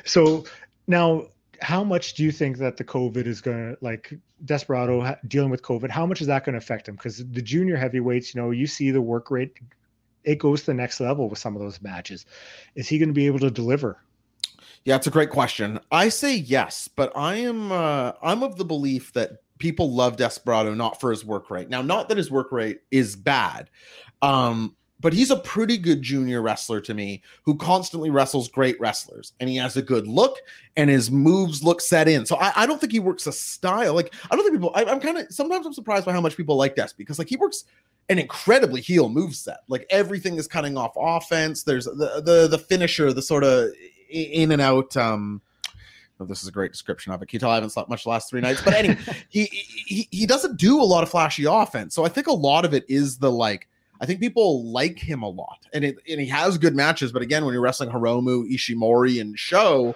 So 0.05 0.45
now, 0.87 1.27
how 1.61 1.85
much 1.85 2.15
do 2.15 2.25
you 2.25 2.33
think 2.33 2.59
that 2.59 2.77
the 2.77 2.85
COVID 2.85 3.27
is 3.27 3.41
going 3.41 3.57
to 3.57 3.79
like 3.81 4.13
Desperado 4.45 5.17
dealing 5.29 5.51
with 5.51 5.63
COVID? 5.63 5.91
How 5.91 6.07
much 6.07 6.21
is 6.21 6.27
that 6.27 6.45
going 6.45 6.55
to 6.55 6.59
affect 6.59 6.89
him? 6.89 6.97
Because 6.97 7.19
the 7.19 7.43
junior 7.43 7.77
heavyweights, 7.77 8.35
you 8.35 8.41
know, 8.41 8.51
you 8.51 8.67
see 8.67 8.91
the 8.91 9.01
work 9.01 9.31
rate, 9.31 9.57
it 10.25 10.39
goes 10.39 10.61
to 10.61 10.67
the 10.67 10.75
next 10.75 11.01
level 11.01 11.29
with 11.29 11.39
some 11.39 11.55
of 11.55 11.63
those 11.63 11.81
matches. 11.81 12.27
Is 12.75 12.89
he 12.89 12.99
going 12.99 13.11
to 13.11 13.15
be 13.15 13.27
able 13.27 13.39
to 13.41 13.51
deliver? 13.51 13.99
Yeah, 14.85 14.97
it's 14.97 15.07
a 15.07 15.11
great 15.11 15.31
question. 15.31 15.79
I 15.91 16.09
say 16.09 16.37
yes, 16.37 16.89
but 16.89 17.13
I 17.17 17.37
am 17.37 17.73
uh, 17.73 18.13
I'm 18.23 18.43
of 18.43 18.57
the 18.57 18.65
belief 18.65 19.13
that 19.15 19.43
people 19.59 19.93
love 19.93 20.17
Desperado 20.17 20.75
not 20.75 21.01
for 21.01 21.11
his 21.11 21.25
work 21.25 21.51
rate. 21.51 21.69
Now, 21.69 21.83
not 21.83 22.09
that 22.09 22.17
his 22.17 22.31
work 22.31 22.51
rate 22.51 22.81
is 22.91 23.15
bad, 23.15 23.71
um, 24.23 24.75
but 25.01 25.13
he's 25.13 25.31
a 25.31 25.37
pretty 25.37 25.79
good 25.79 26.03
junior 26.03 26.43
wrestler 26.43 26.81
to 26.83 26.93
me 26.93 27.23
who 27.45 27.57
constantly 27.57 28.11
wrestles 28.11 28.49
great 28.49 28.79
wrestlers, 28.81 29.33
and 29.41 29.49
he 29.49 29.57
has 29.57 29.77
a 29.77 29.83
good 29.83 30.07
look, 30.07 30.37
and 30.77 30.91
his 30.91 31.11
moves 31.11 31.63
look 31.63 31.81
set 31.81 32.09
in. 32.09 32.27
So 32.27 32.37
I, 32.37 32.53
I 32.57 32.67
don't 32.67 32.81
think 32.81 32.93
he 32.93 33.01
works 33.01 33.27
a 33.27 33.33
style. 33.33 33.95
Like 33.95 34.15
I 34.31 34.37
don't 34.37 34.45
think 34.45 34.57
people. 34.57 34.73
I, 34.75 34.83
am 34.83 35.01
kind 35.01 35.19
of 35.19 35.27
sometimes 35.31 35.67
I'm 35.67 35.73
surprised 35.73 36.05
by 36.05 36.13
how 36.13 36.21
much 36.21 36.37
people 36.37 36.57
like 36.57 36.75
Des 36.75 36.89
because 36.97 37.19
like 37.19 37.29
he 37.29 37.37
works 37.37 37.65
an 38.11 38.19
incredibly 38.19 38.81
heel 38.81 39.09
move 39.09 39.35
set. 39.35 39.61
Like 39.69 39.87
everything 39.89 40.37
is 40.37 40.47
cutting 40.47 40.77
off 40.77 40.93
offense. 40.97 41.63
There's 41.63 41.85
the 41.85 42.23
the 42.25 42.49
the 42.49 42.59
finisher, 42.59 43.13
the 43.13 43.23
sort 43.23 43.45
of 43.45 43.71
in 44.11 44.53
and 44.53 44.61
out 44.61 44.97
um 44.97 45.41
Oh, 46.21 46.27
this 46.27 46.43
is 46.43 46.49
a 46.49 46.53
great 46.53 46.71
description 46.71 47.13
of 47.13 47.23
it. 47.23 47.29
Can 47.29 47.37
you 47.37 47.41
tell 47.41 47.51
I 47.51 47.55
haven't 47.55 47.71
slept 47.71 47.89
much 47.89 48.05
the 48.05 48.11
last 48.11 48.29
three 48.29 48.43
nights? 48.43 48.61
But 48.63 48.75
anyway, 48.75 48.99
he, 49.31 49.47
he 49.87 50.07
he 50.11 50.27
doesn't 50.27 50.59
do 50.59 50.81
a 50.81 50.85
lot 50.85 51.03
of 51.03 51.09
flashy 51.09 51.47
offense. 51.47 51.95
So 51.95 52.05
I 52.05 52.09
think 52.11 52.27
a 52.27 52.33
lot 52.33 52.65
of 52.65 52.75
it 52.75 52.85
is 52.89 53.19
the 53.19 53.33
like. 53.33 53.69
I 54.03 54.07
think 54.07 54.21
people 54.21 54.71
like 54.71 54.99
him 54.99 55.23
a 55.23 55.29
lot, 55.29 55.67
and 55.75 55.85
it, 55.85 55.97
and 56.09 56.21
he 56.21 56.27
has 56.27 56.57
good 56.59 56.75
matches. 56.75 57.13
But 57.13 57.23
again, 57.23 57.45
when 57.45 57.53
you're 57.53 57.63
wrestling 57.63 57.91
Hiromu, 57.91 58.51
Ishimori, 58.51 59.21
and 59.21 59.39
Sho, 59.39 59.95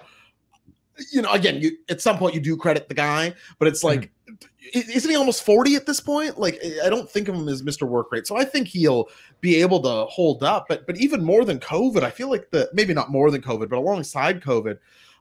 you 1.11 1.21
know, 1.21 1.31
again, 1.31 1.61
you 1.61 1.77
at 1.89 2.01
some 2.01 2.17
point 2.17 2.35
you 2.35 2.41
do 2.41 2.57
credit 2.57 2.87
the 2.87 2.95
guy, 2.95 3.33
but 3.59 3.67
it's 3.67 3.83
like, 3.83 4.11
mm-hmm. 4.29 4.91
isn't 4.91 5.09
he 5.09 5.15
almost 5.15 5.43
40 5.43 5.75
at 5.75 5.85
this 5.85 5.99
point? 5.99 6.39
Like, 6.39 6.59
I 6.83 6.89
don't 6.89 7.09
think 7.09 7.27
of 7.27 7.35
him 7.35 7.47
as 7.47 7.61
Mr. 7.63 7.87
Work 7.87 8.11
Rate. 8.11 8.27
So 8.27 8.37
I 8.37 8.45
think 8.45 8.67
he'll 8.67 9.09
be 9.41 9.61
able 9.61 9.81
to 9.81 10.05
hold 10.11 10.43
up. 10.43 10.67
But 10.67 10.85
but 10.87 10.97
even 10.97 11.23
more 11.23 11.45
than 11.45 11.59
COVID, 11.59 12.03
I 12.03 12.09
feel 12.09 12.29
like 12.29 12.49
the 12.51 12.69
maybe 12.73 12.93
not 12.93 13.11
more 13.11 13.31
than 13.31 13.41
COVID, 13.41 13.69
but 13.69 13.77
alongside 13.77 14.41
COVID, 14.41 14.77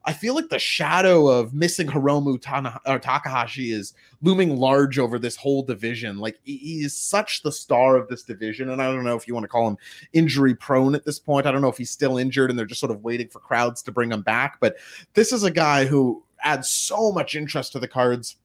I 0.07 0.13
feel 0.13 0.35
like 0.35 0.51
the 0.51 0.59
shadow 0.59 1.29
of 1.29 1.55
missing 1.55 1.87
Hiromu 1.87 2.39
Tana, 2.41 2.79
Takahashi 2.85 3.73
is 3.73 3.95
looming 4.21 4.57
large 4.57 4.99
over 4.99 5.19
this 5.19 5.37
whole 5.37 5.63
division. 5.63 6.19
Like 6.19 6.39
he 6.45 6.83
is 6.85 6.95
such 6.95 7.43
the 7.43 7.53
star 7.53 7.97
of 7.97 8.09
this 8.09 8.23
division, 8.23 8.71
and 8.71 8.83
I 8.83 8.93
don't 8.93 9.05
know 9.05 9.17
if 9.17 9.27
you 9.27 9.35
want 9.35 9.45
to 9.45 9.49
call 9.49 9.67
him 9.67 9.79
injury 10.13 10.55
prone 10.55 10.95
at 10.95 11.05
this 11.05 11.19
point. 11.19 11.47
I 11.47 11.53
don't 11.53 11.63
know 11.63 11.69
if 11.69 11.79
he's 11.79 11.91
still 11.91 12.19
injured 12.19 12.51
and 12.51 12.59
they're 12.59 12.67
just 12.67 12.81
sort 12.81 12.93
of 12.93 13.03
waiting 13.03 13.29
for 13.29 13.39
crowds 13.39 13.83
to 13.83 13.93
bring 13.93 14.13
him 14.13 14.23
back. 14.23 14.59
But 14.61 14.77
this 15.15 15.33
is 15.33 15.43
a 15.43 15.51
guy 15.51 15.87
who 15.87 16.23
adds 16.43 16.69
so 16.69 17.11
much 17.11 17.35
interest 17.35 17.73
to 17.73 17.79
the 17.79 17.89
cards 17.89 18.37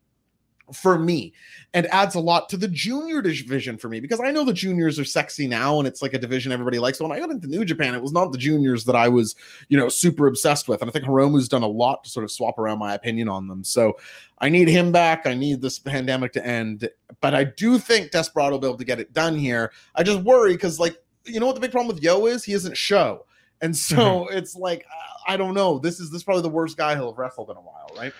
for 0.73 0.97
me 0.97 1.34
and 1.73 1.88
adds 1.88 2.15
a 2.15 2.19
lot 2.19 2.49
to 2.49 2.58
the 2.58 2.67
junior 2.67 3.21
division 3.21 3.77
for 3.77 3.89
me 3.89 3.99
because 3.99 4.19
I 4.19 4.32
know 4.32 4.43
the 4.43 4.53
juniors 4.53 4.99
are 4.99 5.05
sexy 5.05 5.47
now 5.47 5.79
and 5.79 5.88
it's 5.88 6.01
like 6.01 6.13
a 6.13 6.19
division 6.19 6.51
everybody 6.51 6.79
likes. 6.79 6.99
When 6.99 7.12
I 7.12 7.19
got 7.19 7.29
into 7.29 7.47
New 7.47 7.65
Japan, 7.65 7.95
it 7.95 8.01
was 8.01 8.12
not 8.12 8.32
the 8.32 8.38
juniors 8.38 8.86
that 8.86 8.95
I 8.95 9.08
was, 9.08 9.36
you 9.67 9.77
know, 9.77 9.89
super 9.89 10.27
obsessed 10.27 10.67
with. 10.67 10.82
And 10.82 10.89
I 10.89 10.91
think 10.91 11.05
Hiromu's 11.05 11.47
done 11.47 11.63
a 11.63 11.67
lot 11.67 12.03
to 12.03 12.10
sort 12.10 12.23
of 12.23 12.32
swap 12.32 12.58
around 12.58 12.79
my 12.79 12.93
opinion 12.93 13.29
on 13.29 13.47
them. 13.47 13.63
So 13.63 13.97
I 14.39 14.49
need 14.49 14.67
him 14.67 14.91
back. 14.91 15.27
I 15.27 15.34
need 15.34 15.62
this 15.62 15.79
pandemic 15.79 16.34
to 16.34 16.45
end. 16.45 16.89
But 17.21 17.36
I 17.36 17.43
do 17.43 17.77
think 17.77 18.12
Desperado 18.12 18.51
will 18.51 18.60
be 18.60 18.67
able 18.67 18.77
to 18.77 18.86
get 18.86 18.99
it 18.99 19.13
done 19.13 19.38
here. 19.38 19.71
I 19.95 20.03
just 20.03 20.21
worry 20.21 20.53
because, 20.53 20.79
like, 20.79 20.97
you 21.25 21.39
know 21.39 21.45
what 21.45 21.55
the 21.55 21.62
big 21.62 21.71
problem 21.71 21.93
with 21.93 22.03
Yo 22.03 22.25
is? 22.25 22.43
He 22.43 22.53
isn't 22.53 22.75
Sho. 22.75 23.25
And 23.62 23.75
so 23.75 23.97
mm-hmm. 23.97 24.38
it's 24.38 24.55
like, 24.55 24.86
I 25.27 25.38
don't 25.38 25.53
know. 25.53 25.79
This 25.79 25.99
is 25.99 26.10
this 26.10 26.19
is 26.19 26.23
probably 26.23 26.43
the 26.43 26.49
worst 26.49 26.77
guy 26.77 26.95
he'll 26.95 27.12
have 27.12 27.17
wrestled 27.17 27.49
in 27.49 27.58
a 27.58 27.62
while, 27.62 27.89
right? 27.97 28.13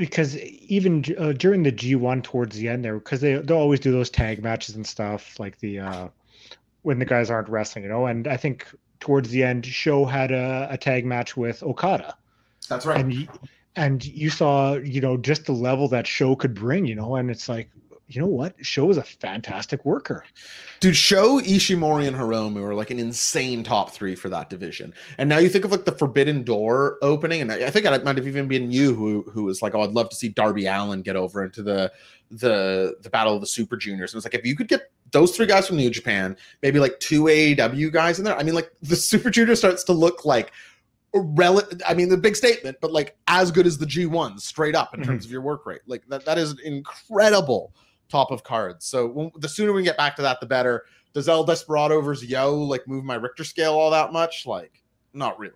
Because 0.00 0.36
even 0.38 1.04
uh, 1.18 1.32
during 1.32 1.62
the 1.62 1.70
G1 1.70 2.24
towards 2.24 2.56
the 2.56 2.68
end 2.68 2.82
there, 2.82 2.98
because 2.98 3.20
they 3.20 3.34
they'll 3.34 3.58
always 3.58 3.80
do 3.80 3.92
those 3.92 4.08
tag 4.08 4.42
matches 4.42 4.74
and 4.74 4.86
stuff 4.86 5.38
like 5.38 5.58
the 5.58 5.80
uh, 5.80 6.08
when 6.82 6.98
the 6.98 7.04
guys 7.04 7.30
aren't 7.30 7.50
wrestling, 7.50 7.84
you 7.84 7.90
know. 7.90 8.06
And 8.06 8.26
I 8.26 8.38
think 8.38 8.66
towards 8.98 9.28
the 9.28 9.42
end, 9.42 9.66
Sho 9.66 10.06
had 10.06 10.30
a, 10.30 10.68
a 10.70 10.78
tag 10.78 11.04
match 11.04 11.36
with 11.36 11.62
Okada. 11.62 12.16
That's 12.68 12.86
right. 12.86 12.98
And 12.98 13.28
and 13.76 14.04
you 14.04 14.30
saw, 14.30 14.74
you 14.74 15.00
know, 15.00 15.16
just 15.16 15.44
the 15.46 15.52
level 15.52 15.88
that 15.88 16.06
Sho 16.06 16.34
could 16.34 16.54
bring, 16.54 16.86
you 16.86 16.94
know, 16.94 17.16
and 17.16 17.30
it's 17.30 17.48
like, 17.48 17.70
you 18.10 18.20
know 18.20 18.26
what? 18.26 18.54
Sho 18.60 18.90
is 18.90 18.96
a 18.96 19.04
fantastic 19.04 19.84
worker. 19.84 20.24
Dude, 20.80 20.96
Sho, 20.96 21.38
Ishimori 21.38 22.08
and 22.08 22.16
Hiromu 22.16 22.62
are 22.64 22.74
like 22.74 22.90
an 22.90 22.98
insane 22.98 23.62
top 23.62 23.92
three 23.92 24.16
for 24.16 24.28
that 24.28 24.50
division. 24.50 24.92
And 25.16 25.28
now 25.28 25.38
you 25.38 25.48
think 25.48 25.64
of 25.64 25.70
like 25.70 25.84
the 25.84 25.92
Forbidden 25.92 26.42
Door 26.42 26.98
opening, 27.02 27.40
and 27.40 27.52
I 27.52 27.70
think 27.70 27.86
it 27.86 28.04
might 28.04 28.16
have 28.16 28.26
even 28.26 28.48
been 28.48 28.72
you 28.72 28.94
who 28.94 29.22
who 29.30 29.44
was 29.44 29.62
like, 29.62 29.76
"Oh, 29.76 29.82
I'd 29.82 29.90
love 29.90 30.10
to 30.10 30.16
see 30.16 30.28
Darby 30.28 30.66
Allin 30.66 31.02
get 31.02 31.14
over 31.14 31.44
into 31.44 31.62
the 31.62 31.92
the 32.32 32.96
the 33.00 33.10
Battle 33.10 33.36
of 33.36 33.40
the 33.40 33.46
Super 33.46 33.76
Juniors." 33.76 34.12
And 34.12 34.18
it's 34.18 34.26
like 34.26 34.34
if 34.34 34.44
you 34.44 34.56
could 34.56 34.68
get 34.68 34.90
those 35.12 35.36
three 35.36 35.46
guys 35.46 35.68
from 35.68 35.76
New 35.76 35.90
Japan, 35.90 36.36
maybe 36.62 36.80
like 36.80 36.98
two 36.98 37.24
AEW 37.24 37.92
guys 37.92 38.18
in 38.18 38.24
there. 38.24 38.36
I 38.36 38.42
mean, 38.42 38.54
like 38.54 38.72
the 38.82 38.96
Super 38.96 39.30
Junior 39.30 39.54
starts 39.54 39.84
to 39.84 39.92
look 39.92 40.24
like 40.24 40.50
rel- 41.14 41.62
I 41.86 41.94
mean, 41.94 42.08
the 42.08 42.16
big 42.16 42.34
statement, 42.34 42.78
but 42.80 42.92
like 42.92 43.16
as 43.28 43.52
good 43.52 43.66
as 43.66 43.78
the 43.78 43.86
G1 43.86 44.40
straight 44.40 44.74
up 44.74 44.94
in 44.94 45.00
mm-hmm. 45.00 45.10
terms 45.10 45.24
of 45.24 45.30
your 45.30 45.42
work 45.42 45.64
rate. 45.64 45.82
Like 45.86 46.06
that 46.08 46.24
that 46.24 46.38
is 46.38 46.58
incredible 46.60 47.72
top 48.10 48.30
of 48.30 48.44
cards. 48.44 48.84
So 48.84 49.06
when, 49.06 49.32
the 49.36 49.48
sooner 49.48 49.72
we 49.72 49.82
get 49.82 49.96
back 49.96 50.16
to 50.16 50.22
that, 50.22 50.40
the 50.40 50.46
better. 50.46 50.84
Does 51.12 51.28
El 51.28 51.44
Desperado 51.44 52.00
versus 52.00 52.28
Yo 52.28 52.54
like 52.54 52.86
move 52.86 53.04
my 53.04 53.16
Richter 53.16 53.44
scale 53.44 53.72
all 53.72 53.90
that 53.90 54.12
much? 54.12 54.46
Like, 54.46 54.82
not 55.12 55.38
really. 55.38 55.54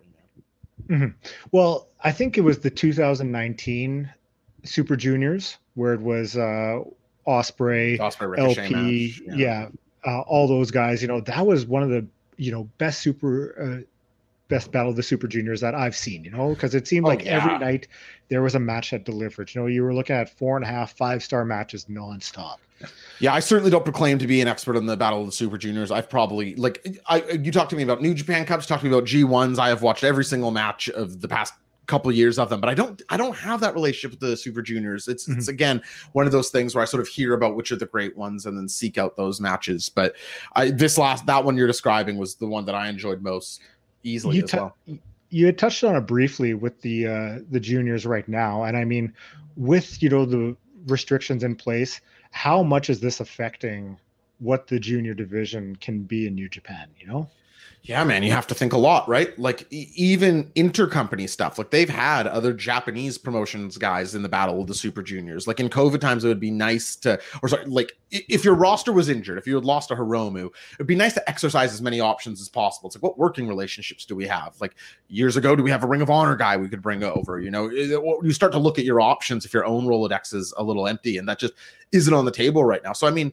Mm-hmm. 0.87 1.17
Well, 1.51 1.87
I 2.03 2.11
think 2.11 2.37
it 2.37 2.41
was 2.41 2.59
the 2.59 2.69
2019 2.69 4.11
Super 4.63 4.95
Juniors 4.95 5.57
where 5.75 5.93
it 5.93 6.01
was 6.01 6.37
uh 6.37 6.81
Ospreay, 7.27 7.97
Ospreay 7.97 8.37
LP, 8.37 9.15
yeah, 9.25 9.35
yeah 9.35 9.69
uh, 10.05 10.21
all 10.21 10.47
those 10.47 10.71
guys. 10.71 11.01
You 11.01 11.07
know, 11.07 11.21
that 11.21 11.45
was 11.45 11.65
one 11.65 11.83
of 11.83 11.89
the 11.89 12.05
you 12.37 12.51
know 12.51 12.65
best 12.77 13.01
super. 13.01 13.83
Best 14.47 14.71
battle 14.71 14.91
of 14.91 14.95
the 14.95 15.03
super 15.03 15.27
juniors 15.27 15.61
that 15.61 15.73
I've 15.73 15.95
seen, 15.95 16.23
you 16.23 16.31
know, 16.31 16.49
because 16.49 16.75
it 16.75 16.87
seemed 16.87 17.05
oh, 17.05 17.09
like 17.09 17.25
yeah. 17.25 17.43
every 17.43 17.57
night 17.57 17.87
there 18.29 18.41
was 18.41 18.55
a 18.55 18.59
match 18.59 18.91
that 18.91 19.03
delivered. 19.03 19.53
You 19.53 19.61
know, 19.61 19.67
you 19.67 19.83
were 19.83 19.93
looking 19.93 20.15
at 20.15 20.29
four 20.29 20.55
and 20.55 20.63
a 20.63 20.67
half, 20.67 20.95
five 20.95 21.23
star 21.23 21.45
matches 21.45 21.85
nonstop. 21.85 22.57
Yeah, 23.19 23.33
I 23.33 23.39
certainly 23.39 23.71
don't 23.71 23.85
proclaim 23.85 24.19
to 24.19 24.27
be 24.27 24.41
an 24.41 24.47
expert 24.47 24.75
on 24.75 24.85
the 24.85 24.97
Battle 24.97 25.21
of 25.21 25.25
the 25.27 25.31
Super 25.31 25.57
Juniors. 25.57 25.91
I've 25.91 26.09
probably 26.09 26.55
like 26.55 26.85
I 27.07 27.23
you 27.31 27.51
talk 27.51 27.69
to 27.69 27.75
me 27.75 27.83
about 27.83 28.01
New 28.01 28.13
Japan 28.13 28.45
Cups, 28.45 28.65
talk 28.65 28.81
to 28.81 28.85
me 28.85 28.91
about 28.91 29.05
G1s. 29.05 29.57
I 29.57 29.69
have 29.69 29.81
watched 29.81 30.03
every 30.03 30.25
single 30.25 30.51
match 30.51 30.89
of 30.89 31.21
the 31.21 31.27
past 31.27 31.53
couple 31.85 32.09
of 32.09 32.15
years 32.15 32.39
of 32.39 32.49
them, 32.49 32.59
but 32.59 32.69
I 32.69 32.73
don't 32.73 33.01
I 33.09 33.17
don't 33.17 33.35
have 33.35 33.61
that 33.61 33.73
relationship 33.73 34.11
with 34.11 34.19
the 34.19 34.35
Super 34.35 34.61
Juniors. 34.61 35.07
It's 35.07 35.27
mm-hmm. 35.27 35.39
it's 35.39 35.47
again 35.47 35.81
one 36.11 36.25
of 36.25 36.31
those 36.31 36.49
things 36.49 36.75
where 36.75 36.81
I 36.81 36.85
sort 36.85 37.01
of 37.01 37.07
hear 37.07 37.33
about 37.33 37.55
which 37.55 37.71
are 37.71 37.77
the 37.77 37.85
great 37.85 38.17
ones 38.17 38.45
and 38.45 38.57
then 38.57 38.67
seek 38.67 38.97
out 38.97 39.15
those 39.15 39.39
matches. 39.39 39.89
But 39.89 40.15
I 40.53 40.71
this 40.71 40.97
last 40.97 41.25
that 41.27 41.45
one 41.45 41.57
you're 41.57 41.67
describing 41.67 42.17
was 42.17 42.35
the 42.35 42.47
one 42.47 42.65
that 42.65 42.75
I 42.75 42.89
enjoyed 42.89 43.21
most 43.21 43.61
easily 44.05 44.37
you 44.37 44.43
as 44.43 44.53
well. 44.53 44.77
You 45.29 45.47
had 45.47 45.57
touched 45.57 45.83
on 45.83 45.95
it 45.95 46.01
briefly 46.01 46.53
with 46.53 46.81
the 46.81 47.07
uh, 47.07 47.39
the 47.49 47.59
juniors 47.59 48.05
right 48.05 48.27
now, 48.27 48.63
and 48.63 48.77
I 48.77 48.85
mean, 48.85 49.13
with 49.57 50.01
you 50.01 50.09
know 50.09 50.25
the 50.25 50.55
restrictions 50.87 51.43
in 51.43 51.55
place, 51.55 51.99
how 52.31 52.63
much 52.63 52.89
is 52.89 52.99
this 52.99 53.19
affecting 53.19 53.97
what 54.39 54.67
the 54.67 54.79
junior 54.79 55.13
division 55.13 55.75
can 55.77 56.03
be 56.03 56.27
in 56.27 56.35
New 56.35 56.47
Japan? 56.47 56.89
You 56.99 57.07
know. 57.07 57.29
Yeah, 57.87 58.03
man, 58.03 58.23
you 58.23 58.31
have 58.31 58.47
to 58.47 58.55
think 58.55 58.73
a 58.73 58.79
lot, 58.79 59.07
right? 59.07 59.37
Like 59.37 59.67
e- 59.69 59.91
even 59.95 60.45
intercompany 60.55 61.29
stuff. 61.29 61.59
Like 61.59 61.69
they've 61.69 61.87
had 61.87 62.25
other 62.25 62.51
Japanese 62.51 63.19
promotions 63.19 63.77
guys 63.77 64.15
in 64.15 64.23
the 64.23 64.29
battle 64.29 64.59
of 64.59 64.65
the 64.65 64.73
Super 64.73 65.03
Juniors. 65.03 65.45
Like 65.45 65.59
in 65.59 65.69
COVID 65.69 65.99
times, 66.01 66.25
it 66.25 66.27
would 66.27 66.39
be 66.39 66.49
nice 66.49 66.95
to, 66.97 67.19
or 67.43 67.49
sorry, 67.49 67.65
like 67.65 67.91
if 68.09 68.43
your 68.43 68.55
roster 68.55 68.91
was 68.91 69.07
injured, 69.07 69.37
if 69.37 69.45
you 69.45 69.53
had 69.53 69.65
lost 69.65 69.91
a 69.91 69.95
Hiromu, 69.95 70.49
it'd 70.73 70.87
be 70.87 70.95
nice 70.95 71.13
to 71.13 71.29
exercise 71.29 71.73
as 71.73 71.81
many 71.81 71.99
options 71.99 72.41
as 72.41 72.49
possible. 72.49 72.87
It's 72.87 72.95
like, 72.95 73.03
what 73.03 73.19
working 73.19 73.47
relationships 73.47 74.03
do 74.03 74.15
we 74.15 74.25
have? 74.25 74.55
Like 74.59 74.73
years 75.07 75.37
ago, 75.37 75.55
do 75.55 75.61
we 75.61 75.69
have 75.69 75.83
a 75.83 75.87
Ring 75.87 76.01
of 76.01 76.09
Honor 76.09 76.35
guy 76.35 76.57
we 76.57 76.69
could 76.69 76.81
bring 76.81 77.03
over? 77.03 77.39
You 77.39 77.51
know, 77.51 77.69
you 77.69 78.33
start 78.33 78.51
to 78.53 78.59
look 78.59 78.79
at 78.79 78.85
your 78.85 78.99
options 78.99 79.45
if 79.45 79.53
your 79.53 79.63
own 79.63 79.85
Rolodex 79.85 80.33
is 80.33 80.55
a 80.57 80.63
little 80.63 80.87
empty, 80.87 81.19
and 81.19 81.29
that 81.29 81.37
just 81.37 81.53
isn't 81.91 82.15
on 82.15 82.25
the 82.25 82.31
table 82.31 82.63
right 82.63 82.83
now. 82.83 82.93
So, 82.93 83.05
I 83.05 83.11
mean, 83.11 83.31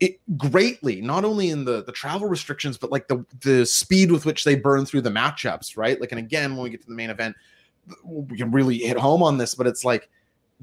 it 0.00 0.20
greatly 0.36 1.00
not 1.00 1.24
only 1.24 1.50
in 1.50 1.64
the 1.64 1.82
the 1.84 1.92
travel 1.92 2.28
restrictions 2.28 2.78
but 2.78 2.90
like 2.90 3.08
the 3.08 3.24
the 3.40 3.66
speed 3.66 4.12
with 4.12 4.24
which 4.24 4.44
they 4.44 4.54
burn 4.54 4.86
through 4.86 5.00
the 5.00 5.10
matchups 5.10 5.76
right? 5.76 6.00
Like 6.00 6.12
and 6.12 6.18
again 6.18 6.54
when 6.54 6.64
we 6.64 6.70
get 6.70 6.80
to 6.82 6.86
the 6.86 6.94
main 6.94 7.10
event 7.10 7.36
we 8.04 8.36
can 8.36 8.50
really 8.50 8.78
hit 8.78 8.96
home 8.96 9.22
on 9.22 9.38
this 9.38 9.54
but 9.54 9.66
it's 9.66 9.84
like 9.84 10.08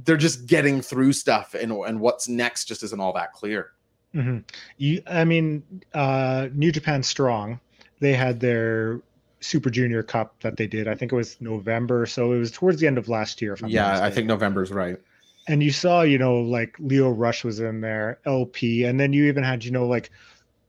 they're 0.03 0.17
just 0.17 0.45
getting 0.45 0.81
through 0.81 1.13
stuff 1.13 1.53
and 1.53 1.71
and 1.71 1.99
what's 1.99 2.27
next 2.27 2.65
just 2.65 2.83
isn't 2.83 2.99
all 2.99 3.13
that 3.13 3.33
clear. 3.33 3.71
Mm-hmm. 4.13 4.39
you 4.77 5.01
i 5.07 5.25
mean 5.25 5.61
uh 5.93 6.47
new 6.53 6.71
japan 6.71 7.03
strong 7.03 7.59
they 7.99 8.13
had 8.13 8.39
their 8.39 9.01
super 9.41 9.69
junior 9.69 10.03
cup 10.03 10.39
that 10.39 10.55
they 10.55 10.67
did 10.67 10.87
i 10.87 10.95
think 10.95 11.11
it 11.11 11.15
was 11.15 11.35
november 11.41 12.05
so 12.05 12.31
it 12.31 12.39
was 12.39 12.49
towards 12.49 12.79
the 12.79 12.87
end 12.87 12.97
of 12.97 13.09
last 13.09 13.41
year 13.41 13.57
yeah 13.65 14.01
i 14.01 14.09
think 14.09 14.25
november's 14.25 14.71
right 14.71 14.97
and 15.47 15.61
you 15.61 15.71
saw, 15.71 16.01
you 16.01 16.17
know, 16.17 16.37
like 16.37 16.75
Lio 16.79 17.09
Rush 17.09 17.43
was 17.43 17.59
in 17.59 17.81
there, 17.81 18.19
LP, 18.25 18.83
and 18.83 18.99
then 18.99 19.13
you 19.13 19.25
even 19.25 19.43
had, 19.43 19.63
you 19.63 19.71
know, 19.71 19.85
like 19.85 20.11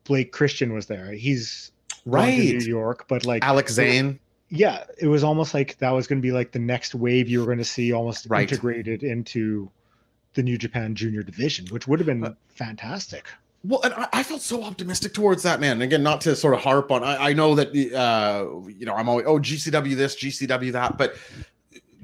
Blake 0.05 0.33
Christian 0.33 0.73
was 0.73 0.87
there. 0.87 1.13
He's 1.13 1.73
right 2.05 2.39
in 2.39 2.59
New 2.59 2.67
York, 2.67 3.07
but 3.09 3.25
like 3.25 3.45
Alex 3.45 3.73
Zayne. 3.73 4.19
Yeah, 4.49 4.85
it 4.99 5.09
was 5.09 5.25
almost 5.25 5.55
like 5.55 5.77
that 5.79 5.91
was 5.91 6.07
going 6.07 6.21
to 6.21 6.23
be 6.23 6.31
like 6.31 6.53
the 6.53 6.61
next 6.61 6.95
wave 6.95 7.29
you 7.29 7.41
were 7.41 7.47
going 7.47 7.59
to 7.59 7.65
see 7.65 7.93
almost 7.93 8.27
right. 8.29 8.43
integrated 8.43 9.03
into 9.03 9.69
the 10.35 10.43
New 10.43 10.57
Japan 10.57 10.95
Junior 10.95 11.25
Division, 11.25 11.67
which 11.71 11.89
would 11.89 11.99
have 11.99 12.07
been 12.07 12.23
uh, 12.23 12.35
fantastic. 12.49 13.27
Well, 13.65 13.81
and 13.83 13.93
I, 13.95 14.07
I, 14.13 14.23
felt 14.23 14.43
so 14.43 14.63
optimistic 14.63 15.15
towards 15.15 15.43
that 15.43 15.59
man. 15.59 15.83
Again, 15.83 16.05
not 16.05 16.21
to 16.21 16.37
sort 16.37 16.55
of 16.55 16.61
harp 16.61 16.93
on. 16.93 17.03
I, 17.03 17.31
I 17.31 17.33
know 17.33 17.57
that 17.57 17.71
uh, 17.71 18.69
you 18.69 18.87
know 18.87 18.95
I'm 18.95 19.09
always 19.09 19.27
oh 19.27 19.39
GCW 19.39 19.97
this, 19.97 20.15
GCW 20.15 20.71
that, 20.73 20.97
but 20.97 21.17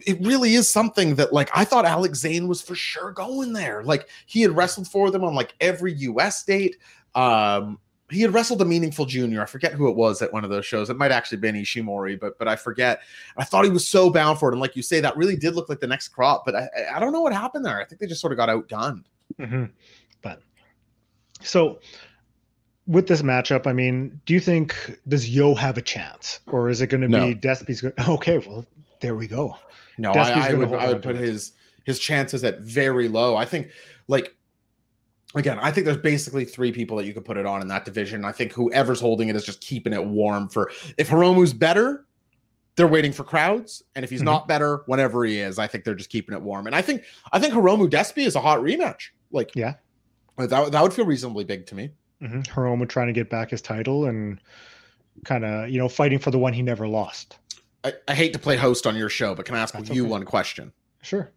it 0.07 0.19
really 0.21 0.55
is 0.55 0.69
something 0.69 1.15
that 1.17 1.33
like 1.33 1.51
I 1.55 1.65
thought 1.65 1.85
Alex 1.85 2.21
Zayne 2.21 2.49
was 2.49 2.63
for 2.63 2.75
sure 2.75 3.13
going 3.13 3.53
there. 3.53 3.83
Like 3.83 4.09
he 4.27 4.43
had 4.43 4.57
wrestled 4.57 4.89
for 4.89 5.11
them 5.11 5.25
on 5.25 5.35
like 5.35 5.55
every 5.61 5.93
US 5.95 6.45
date. 6.45 6.77
Um 7.15 7.79
he 8.11 8.21
had 8.21 8.35
wrestled 8.35 8.61
a 8.61 8.65
meaningful 8.65 9.07
junior. 9.07 9.41
I 9.41 9.47
forget 9.47 9.73
who 9.73 9.89
it 9.89 9.97
was 9.97 10.21
at 10.21 10.33
one 10.33 10.45
of 10.45 10.51
those 10.51 10.67
shows. 10.67 10.91
It 10.91 10.99
might 10.99 11.11
actually 11.11 11.39
been 11.39 11.55
Ishimori, 11.55 12.21
but 12.21 12.39
but 12.39 12.47
I 12.47 12.57
forget. 12.57 13.01
I 13.37 13.45
thought 13.45 13.65
he 13.65 13.71
was 13.71 13.89
so 13.89 14.11
bound 14.11 14.39
for 14.39 14.51
it. 14.51 14.53
And 14.53 14.61
like 14.61 14.77
you 14.77 14.83
say, 14.83 15.01
that 15.01 15.17
really 15.17 15.37
did 15.37 15.55
look 15.55 15.69
like 15.69 15.81
the 15.81 15.87
next 15.87 16.09
crop. 16.09 16.45
But 16.45 16.55
I, 16.55 16.69
I 16.95 17.01
don't 17.01 17.13
know 17.13 17.23
what 17.23 17.33
happened 17.33 17.65
there. 17.65 17.81
I 17.81 17.85
think 17.85 18.01
they 18.01 18.07
just 18.07 18.21
sort 18.21 18.33
of 18.33 18.37
got 18.37 18.51
outgunned. 18.51 19.05
Mm-hmm. 19.41 19.65
But 20.21 20.43
so 21.41 21.81
with 22.87 23.09
this 23.09 23.23
matchup, 23.23 23.67
I 23.67 23.73
mean, 23.73 24.21
do 24.27 24.35
you 24.35 24.41
think 24.41 25.01
does 25.09 25.29
Yo 25.29 25.55
have 25.55 25.79
a 25.79 25.83
chance, 25.83 26.41
or 26.47 26.69
is 26.69 26.81
it 26.81 26.89
going 26.89 27.01
to 27.03 27.09
no. 27.09 27.29
be 27.29 27.35
Despy's? 27.35 27.85
Okay, 28.09 28.39
well, 28.39 28.67
There 29.03 29.17
we 29.17 29.27
go. 29.27 29.59
No, 29.99 30.13
I, 30.13 30.51
I 30.51 30.55
would 30.55 30.73
I 30.73 30.89
would 30.89 31.03
put 31.03 31.17
his 31.17 31.53
his 31.85 31.99
chances 31.99 32.45
at 32.45 32.61
very 32.61 33.09
low. 33.09 33.37
I 33.37 33.45
think 33.45 33.69
like 34.09 34.35
again, 35.35 35.59
I 35.59 35.71
think 35.71 35.87
there's 35.87 35.99
basically 35.99 36.45
three 36.45 36.73
people 36.73 36.97
that 36.97 37.05
you 37.05 37.13
could 37.13 37.25
put 37.25 37.37
it 37.37 37.45
on 37.45 37.61
in 37.61 37.69
that 37.69 37.85
division. 37.85 38.25
I 38.25 38.33
think 38.33 38.53
whoever's 38.53 39.01
holding 39.01 39.29
it 39.29 39.37
is 39.37 39.45
just 39.45 39.61
keeping 39.61 39.93
it 39.93 40.05
warm 40.05 40.49
for 40.49 40.71
if 40.97 41.09
Hiromu's 41.11 41.53
better, 41.53 42.07
they're 42.77 42.87
waiting 42.87 43.13
for 43.13 43.25
crowds. 43.25 43.83
And 43.95 44.05
if 44.05 44.11
he's 44.11 44.21
mm-hmm. 44.21 44.27
not 44.27 44.49
better, 44.49 44.83
whenever 44.87 45.25
he 45.25 45.41
is, 45.41 45.59
I 45.59 45.67
think 45.67 45.85
they're 45.85 45.95
just 45.95 46.11
keeping 46.11 46.35
it 46.35 46.41
warm. 46.41 46.67
And 46.67 46.77
I 46.77 46.83
think 46.83 47.03
I 47.33 47.39
think 47.39 47.55
Hiromu 47.55 47.91
Despi 47.91 48.27
is 48.27 48.37
a 48.37 48.41
hot 48.41 48.61
rematch. 48.61 49.09
Like, 49.31 49.51
yeah, 49.57 49.75
that, 50.39 50.73
that 50.73 50.83
would 50.83 50.93
feel 50.95 51.07
reasonably 51.07 51.45
big 51.45 51.67
to 51.67 51.75
me. 51.75 51.91
Mm-hmm. 52.23 52.41
Hiromu 52.43 52.89
trying 52.89 53.09
to 53.09 53.13
get 53.13 53.29
back 53.29 53.51
his 53.51 53.63
title 53.63 54.07
and 54.07 54.41
kind 55.25 55.45
of, 55.45 55.71
you 55.71 55.79
know, 55.79 55.89
fighting 55.89 56.19
for 56.19 56.31
the 56.31 56.39
one 56.39 56.53
he 56.53 56.63
never 56.63 56.87
lost. 56.87 57.39
I, 57.85 57.93
I, 58.09 58.15
hate 58.15 58.33
to 58.33 58.39
play 58.39 58.57
host 58.57 58.87
on 58.87 58.97
your 58.97 59.09
show, 59.09 59.35
but 59.35 59.45
can 59.47 59.55
I 59.55 59.61
ask 59.61 59.75
That's 59.75 59.91
you 59.91 60.03
okay. 60.03 60.11
one 60.11 60.25
question? 60.25 60.73
Sure. 61.03 61.33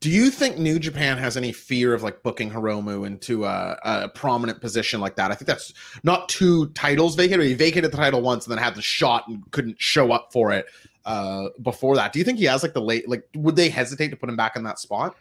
Do 0.00 0.10
you 0.10 0.30
think 0.30 0.58
New 0.58 0.80
Japan 0.80 1.16
has 1.18 1.36
any 1.36 1.52
fear 1.52 1.94
of 1.94 2.02
like 2.02 2.24
booking 2.24 2.50
Hiromu 2.50 3.06
into 3.06 3.44
a, 3.44 3.78
a 3.84 4.08
prominent 4.08 4.60
position 4.60 5.00
like 5.00 5.14
that? 5.16 5.30
I 5.30 5.34
think 5.34 5.46
that's 5.46 5.72
not 6.02 6.28
two 6.28 6.70
titles 6.70 7.14
vacated. 7.14 7.46
He 7.46 7.54
vacated 7.54 7.92
the 7.92 7.96
title 7.96 8.20
once 8.20 8.44
and 8.44 8.50
then 8.50 8.62
had 8.62 8.74
the 8.74 8.82
shot 8.82 9.28
and 9.28 9.48
couldn't 9.52 9.80
show 9.80 10.10
up 10.10 10.32
for 10.32 10.50
it 10.50 10.66
uh, 11.04 11.50
before 11.62 11.94
that. 11.96 12.12
Do 12.12 12.18
you 12.18 12.24
think 12.24 12.38
he 12.38 12.46
has 12.46 12.64
like 12.64 12.74
the 12.74 12.82
late 12.82 13.08
like 13.08 13.28
would 13.36 13.54
they 13.54 13.68
hesitate 13.68 14.08
to 14.08 14.16
put 14.16 14.28
him 14.28 14.36
back 14.36 14.56
in 14.56 14.64
that 14.64 14.80
spot? 14.80 15.14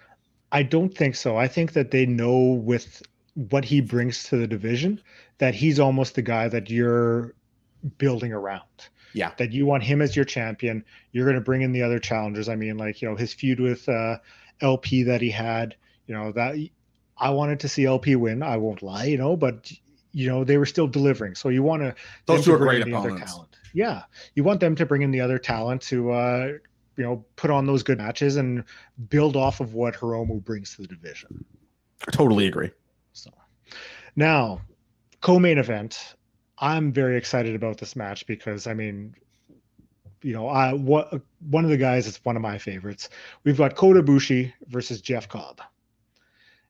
I 0.51 0.63
don't 0.63 0.95
think 0.95 1.15
so. 1.15 1.37
I 1.37 1.47
think 1.47 1.73
that 1.73 1.91
they 1.91 2.07
know 2.07 2.39
with 2.39 3.03
what 3.35 3.63
he 3.63 3.81
brings 3.81 4.23
to 4.25 4.37
the 4.37 4.47
division 4.47 4.99
that 5.37 5.55
he's 5.55 5.79
almost 5.79 6.15
the 6.15 6.21
guy 6.21 6.47
that 6.47 6.69
you're 6.69 7.33
building 7.97 8.33
around. 8.33 8.61
Yeah. 9.13 9.31
That 9.37 9.51
you 9.51 9.65
want 9.65 9.83
him 9.83 10.01
as 10.01 10.15
your 10.15 10.25
champion. 10.25 10.85
You're 11.11 11.25
going 11.25 11.35
to 11.35 11.41
bring 11.41 11.61
in 11.61 11.73
the 11.73 11.83
other 11.83 11.99
challengers. 11.99 12.47
I 12.47 12.55
mean, 12.55 12.77
like, 12.77 13.01
you 13.01 13.09
know, 13.09 13.15
his 13.15 13.33
feud 13.33 13.59
with 13.59 13.87
uh, 13.89 14.17
LP 14.61 15.03
that 15.03 15.21
he 15.21 15.29
had, 15.29 15.75
you 16.07 16.15
know, 16.15 16.31
that 16.31 16.55
I 17.17 17.29
wanted 17.31 17.59
to 17.61 17.67
see 17.67 17.85
LP 17.85 18.15
win. 18.15 18.41
I 18.41 18.57
won't 18.57 18.81
lie, 18.81 19.05
you 19.05 19.17
know, 19.17 19.35
but, 19.35 19.71
you 20.13 20.29
know, 20.29 20.43
they 20.43 20.57
were 20.57 20.65
still 20.65 20.87
delivering. 20.87 21.35
So 21.35 21.49
you 21.49 21.61
want 21.61 21.81
to, 21.81 21.93
those 22.25 22.45
two 22.45 22.53
are 22.53 22.57
great 22.57 22.87
opponents. 22.87 23.31
talent. 23.31 23.57
Yeah. 23.73 24.03
You 24.35 24.43
want 24.43 24.59
them 24.59 24.75
to 24.75 24.85
bring 24.85 25.01
in 25.01 25.11
the 25.11 25.21
other 25.21 25.37
talent 25.37 25.81
to, 25.83 26.11
uh, 26.11 26.51
you 26.97 27.03
know, 27.03 27.25
put 27.35 27.49
on 27.49 27.65
those 27.65 27.83
good 27.83 27.97
matches 27.97 28.37
and 28.37 28.63
build 29.09 29.35
off 29.35 29.59
of 29.59 29.73
what 29.73 29.95
Hiromu 29.95 30.43
brings 30.43 30.75
to 30.75 30.83
the 30.83 30.87
division. 30.87 31.43
I 32.07 32.11
totally 32.11 32.47
agree. 32.47 32.71
So 33.13 33.31
now, 34.15 34.61
co-main 35.21 35.57
event. 35.57 36.15
I'm 36.61 36.93
very 36.93 37.17
excited 37.17 37.55
about 37.55 37.79
this 37.79 37.95
match 37.95 38.25
because 38.27 38.67
I 38.67 38.75
mean, 38.75 39.15
you 40.21 40.33
know, 40.33 40.47
I 40.47 40.73
what 40.73 41.21
one 41.49 41.63
of 41.63 41.71
the 41.71 41.77
guys 41.77 42.05
is 42.05 42.23
one 42.23 42.35
of 42.35 42.41
my 42.41 42.59
favorites. 42.59 43.09
We've 43.43 43.57
got 43.57 43.75
Kota 43.75 44.03
Ibushi 44.03 44.53
versus 44.67 45.01
Jeff 45.01 45.27
Cobb. 45.27 45.59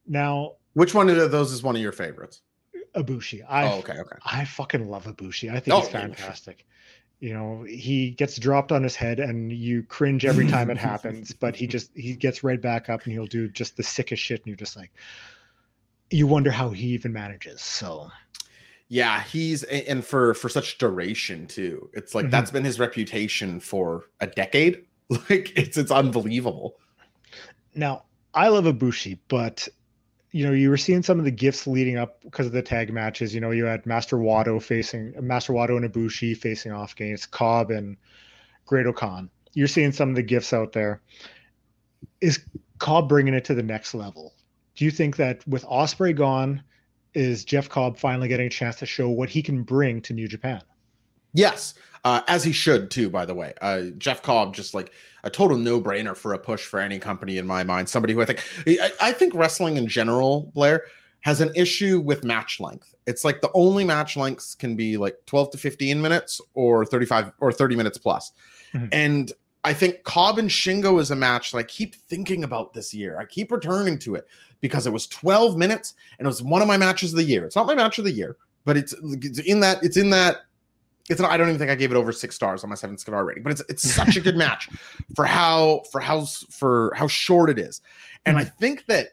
Now, 0.08 0.54
which 0.74 0.96
one 0.96 1.10
of 1.10 1.32
those 1.32 1.52
is 1.52 1.62
one 1.62 1.76
of 1.76 1.82
your 1.82 1.92
favorites? 1.92 2.42
Ibushi. 2.96 3.42
I 3.48 3.68
oh, 3.68 3.80
okay, 3.80 4.00
okay. 4.00 4.18
I 4.26 4.46
fucking 4.46 4.90
love 4.90 5.04
Ibushi. 5.04 5.50
I 5.50 5.60
think 5.60 5.76
oh, 5.76 5.82
he's 5.82 5.90
fantastic. 5.90 6.66
You 7.20 7.34
know, 7.34 7.64
he 7.64 8.12
gets 8.12 8.38
dropped 8.38 8.72
on 8.72 8.82
his 8.82 8.96
head 8.96 9.20
and 9.20 9.52
you 9.52 9.84
cringe 9.84 10.26
every 10.26 10.48
time 10.48 10.70
it 10.70 10.78
happens, 10.90 11.34
but 11.34 11.56
he 11.56 11.68
just 11.68 11.92
he 11.96 12.16
gets 12.16 12.44
right 12.44 12.62
back 12.62 12.90
up 12.90 13.04
and 13.04 13.12
he'll 13.12 13.28
do 13.28 13.50
just 13.50 13.76
the 13.76 13.84
sickest 13.84 14.24
shit 14.24 14.40
and 14.40 14.48
you're 14.48 14.56
just 14.56 14.78
like 14.78 14.92
you 16.10 16.28
wonder 16.28 16.52
how 16.52 16.70
he 16.70 16.88
even 16.88 17.14
manages. 17.14 17.62
So 17.62 18.10
yeah, 18.92 19.24
he's 19.24 19.64
and 19.64 20.04
for 20.04 20.34
for 20.34 20.50
such 20.50 20.78
duration 20.78 21.48
too. 21.48 21.90
It's 21.94 22.14
like 22.14 22.26
mm-hmm. 22.26 22.32
that's 22.32 22.52
been 22.52 22.66
his 22.66 22.78
reputation 22.78 23.62
for 23.62 24.10
a 24.20 24.28
decade. 24.28 24.86
Like 25.30 25.52
it's 25.58 25.78
it's 25.78 25.92
unbelievable. 25.92 26.78
Now, 27.76 28.06
I 28.34 28.48
love 28.48 28.64
Ibushi, 28.64 29.20
but 29.28 29.68
you 30.32 30.46
know, 30.46 30.54
you 30.54 30.70
were 30.70 30.78
seeing 30.78 31.04
some 31.04 31.20
of 31.20 31.26
the 31.26 31.32
gifts 31.32 31.68
leading 31.68 31.98
up 31.98 32.22
because 32.22 32.46
of 32.46 32.54
the 32.54 32.62
tag 32.62 32.94
matches. 32.94 33.36
You 33.36 33.42
know, 33.42 33.52
you 33.52 33.66
had 33.66 33.86
Master 33.86 34.16
Wato 34.16 34.62
facing 34.62 35.14
Master 35.20 35.52
Wato 35.52 35.76
and 35.76 35.94
Ibushi 35.94 36.38
facing 36.38 36.72
off 36.72 36.94
against 36.94 37.32
Cobb 37.32 37.72
and 37.72 37.98
Great-O-Khan. 38.66 39.30
You're 39.54 39.68
seeing 39.68 39.92
some 39.92 40.08
of 40.08 40.16
the 40.16 40.24
gifts 40.24 40.54
out 40.54 40.72
there. 40.72 41.02
Is 42.22 42.40
Cobb 42.80 43.10
bringing 43.10 43.34
it 43.34 43.44
to 43.46 43.54
the 43.54 43.64
next 43.64 43.94
level? 43.94 44.34
Do 44.78 44.86
you 44.86 44.92
think 44.92 45.18
that 45.18 45.46
with 45.46 45.66
Ospreay 45.66 46.16
gone, 46.16 46.64
is 47.14 47.44
Jeff 47.44 47.70
Cobb 47.70 47.98
finally 47.98 48.28
getting 48.28 48.48
a 48.48 48.50
chance 48.50 48.78
to 48.78 48.86
show 48.86 49.10
what 49.10 49.30
he 49.30 49.42
can 49.42 49.64
bring 49.64 50.02
to 50.02 50.14
New 50.14 50.28
Japan. 50.28 50.62
Yes, 51.34 51.74
uh, 52.04 52.22
as 52.28 52.44
he 52.44 52.52
should 52.52 52.92
too. 52.92 53.10
By 53.10 53.26
the 53.26 53.34
way, 53.34 53.54
uh, 53.62 53.84
Jeff 53.98 54.22
Cobb 54.22 54.54
just 54.54 54.74
like 54.74 54.92
a 55.24 55.30
total 55.30 55.58
no-brainer 55.58 56.16
for 56.16 56.34
a 56.34 56.40
push 56.40 56.66
for 56.66 56.80
any 56.80 57.00
company 57.00 57.38
in 57.38 57.46
my 57.48 57.64
mind. 57.64 57.88
Somebody 57.88 58.14
who 58.14 58.22
I 58.22 58.26
think 58.26 58.44
I, 58.68 58.92
I 59.02 59.12
think 59.12 59.34
wrestling 59.34 59.78
in 59.78 59.88
general, 59.88 60.52
Blair 60.54 60.84
has 61.22 61.40
an 61.40 61.52
issue 61.56 62.00
with 62.00 62.24
match 62.24 62.60
length. 62.60 62.96
It's 63.08 63.24
like 63.24 63.42
the 63.42 63.52
only 63.54 63.84
match 63.84 64.18
lengths 64.18 64.56
can 64.56 64.76
be 64.76 64.98
like 64.98 65.16
12 65.28 65.52
to 65.52 65.58
15 65.58 66.02
minutes 66.02 66.42
or 66.54 66.86
35 66.86 67.32
or 67.40 67.52
30 67.52 67.76
minutes 67.76 67.98
plus. 67.98 68.32
Mm-hmm. 68.74 68.88
And 68.92 69.32
I 69.64 69.74
think 69.74 70.04
Cobb 70.04 70.40
and 70.40 70.50
Shingo 70.50 71.00
is 71.00 71.12
a 71.12 71.16
match 71.16 71.52
that 71.52 71.60
I 71.60 71.64
keep 71.64 71.96
thinking 71.96 72.44
about 72.44 72.74
this 72.74 72.94
year. 72.94 73.20
I 73.20 73.26
keep 73.26 73.52
returning 73.52 74.00
to 74.00 74.16
it 74.16 74.28
because 74.60 74.88
it 74.88 74.94
was 74.94 75.08
12 75.08 75.56
minutes 75.58 75.94
and 76.18 76.26
it 76.26 76.30
was 76.30 76.42
one 76.42 76.62
of 76.62 76.68
my 76.68 76.78
matches 76.78 77.14
of 77.14 77.18
the 77.18 77.24
year. 77.24 77.46
It's 77.46 77.56
not 77.56 77.68
my 77.68 77.76
match 77.76 78.00
of 78.00 78.06
the 78.06 78.12
year, 78.12 78.38
but 78.66 78.76
it's, 78.76 78.96
it's 79.04 79.40
in 79.40 79.60
that 79.60 79.84
it's 79.84 79.98
in 79.98 80.10
that 80.12 80.38
it's 81.10 81.20
not, 81.20 81.32
I 81.32 81.38
don't 81.38 81.50
even 81.50 81.60
think 81.60 81.72
I 81.72 81.76
gave 81.76 81.92
it 81.92 81.98
over 81.98 82.12
six 82.12 82.36
stars 82.36 82.64
on 82.64 82.70
my 82.70 82.76
seven 82.76 82.98
star 82.98 83.26
rating, 83.26 83.44
but 83.44 83.52
it's 83.52 83.64
it's 83.70 83.84
such 83.84 84.16
a 84.16 84.22
good 84.22 84.38
match 84.38 84.70
for 85.16 85.26
how 85.26 85.84
for 85.92 86.00
how 86.00 86.26
for 86.26 86.94
how 86.96 87.08
short 87.08 87.50
it 87.50 87.60
is. 87.60 87.82
And 88.26 88.38
I 88.38 88.46
mm. 88.46 88.54
think 88.58 88.86
that 88.86 89.10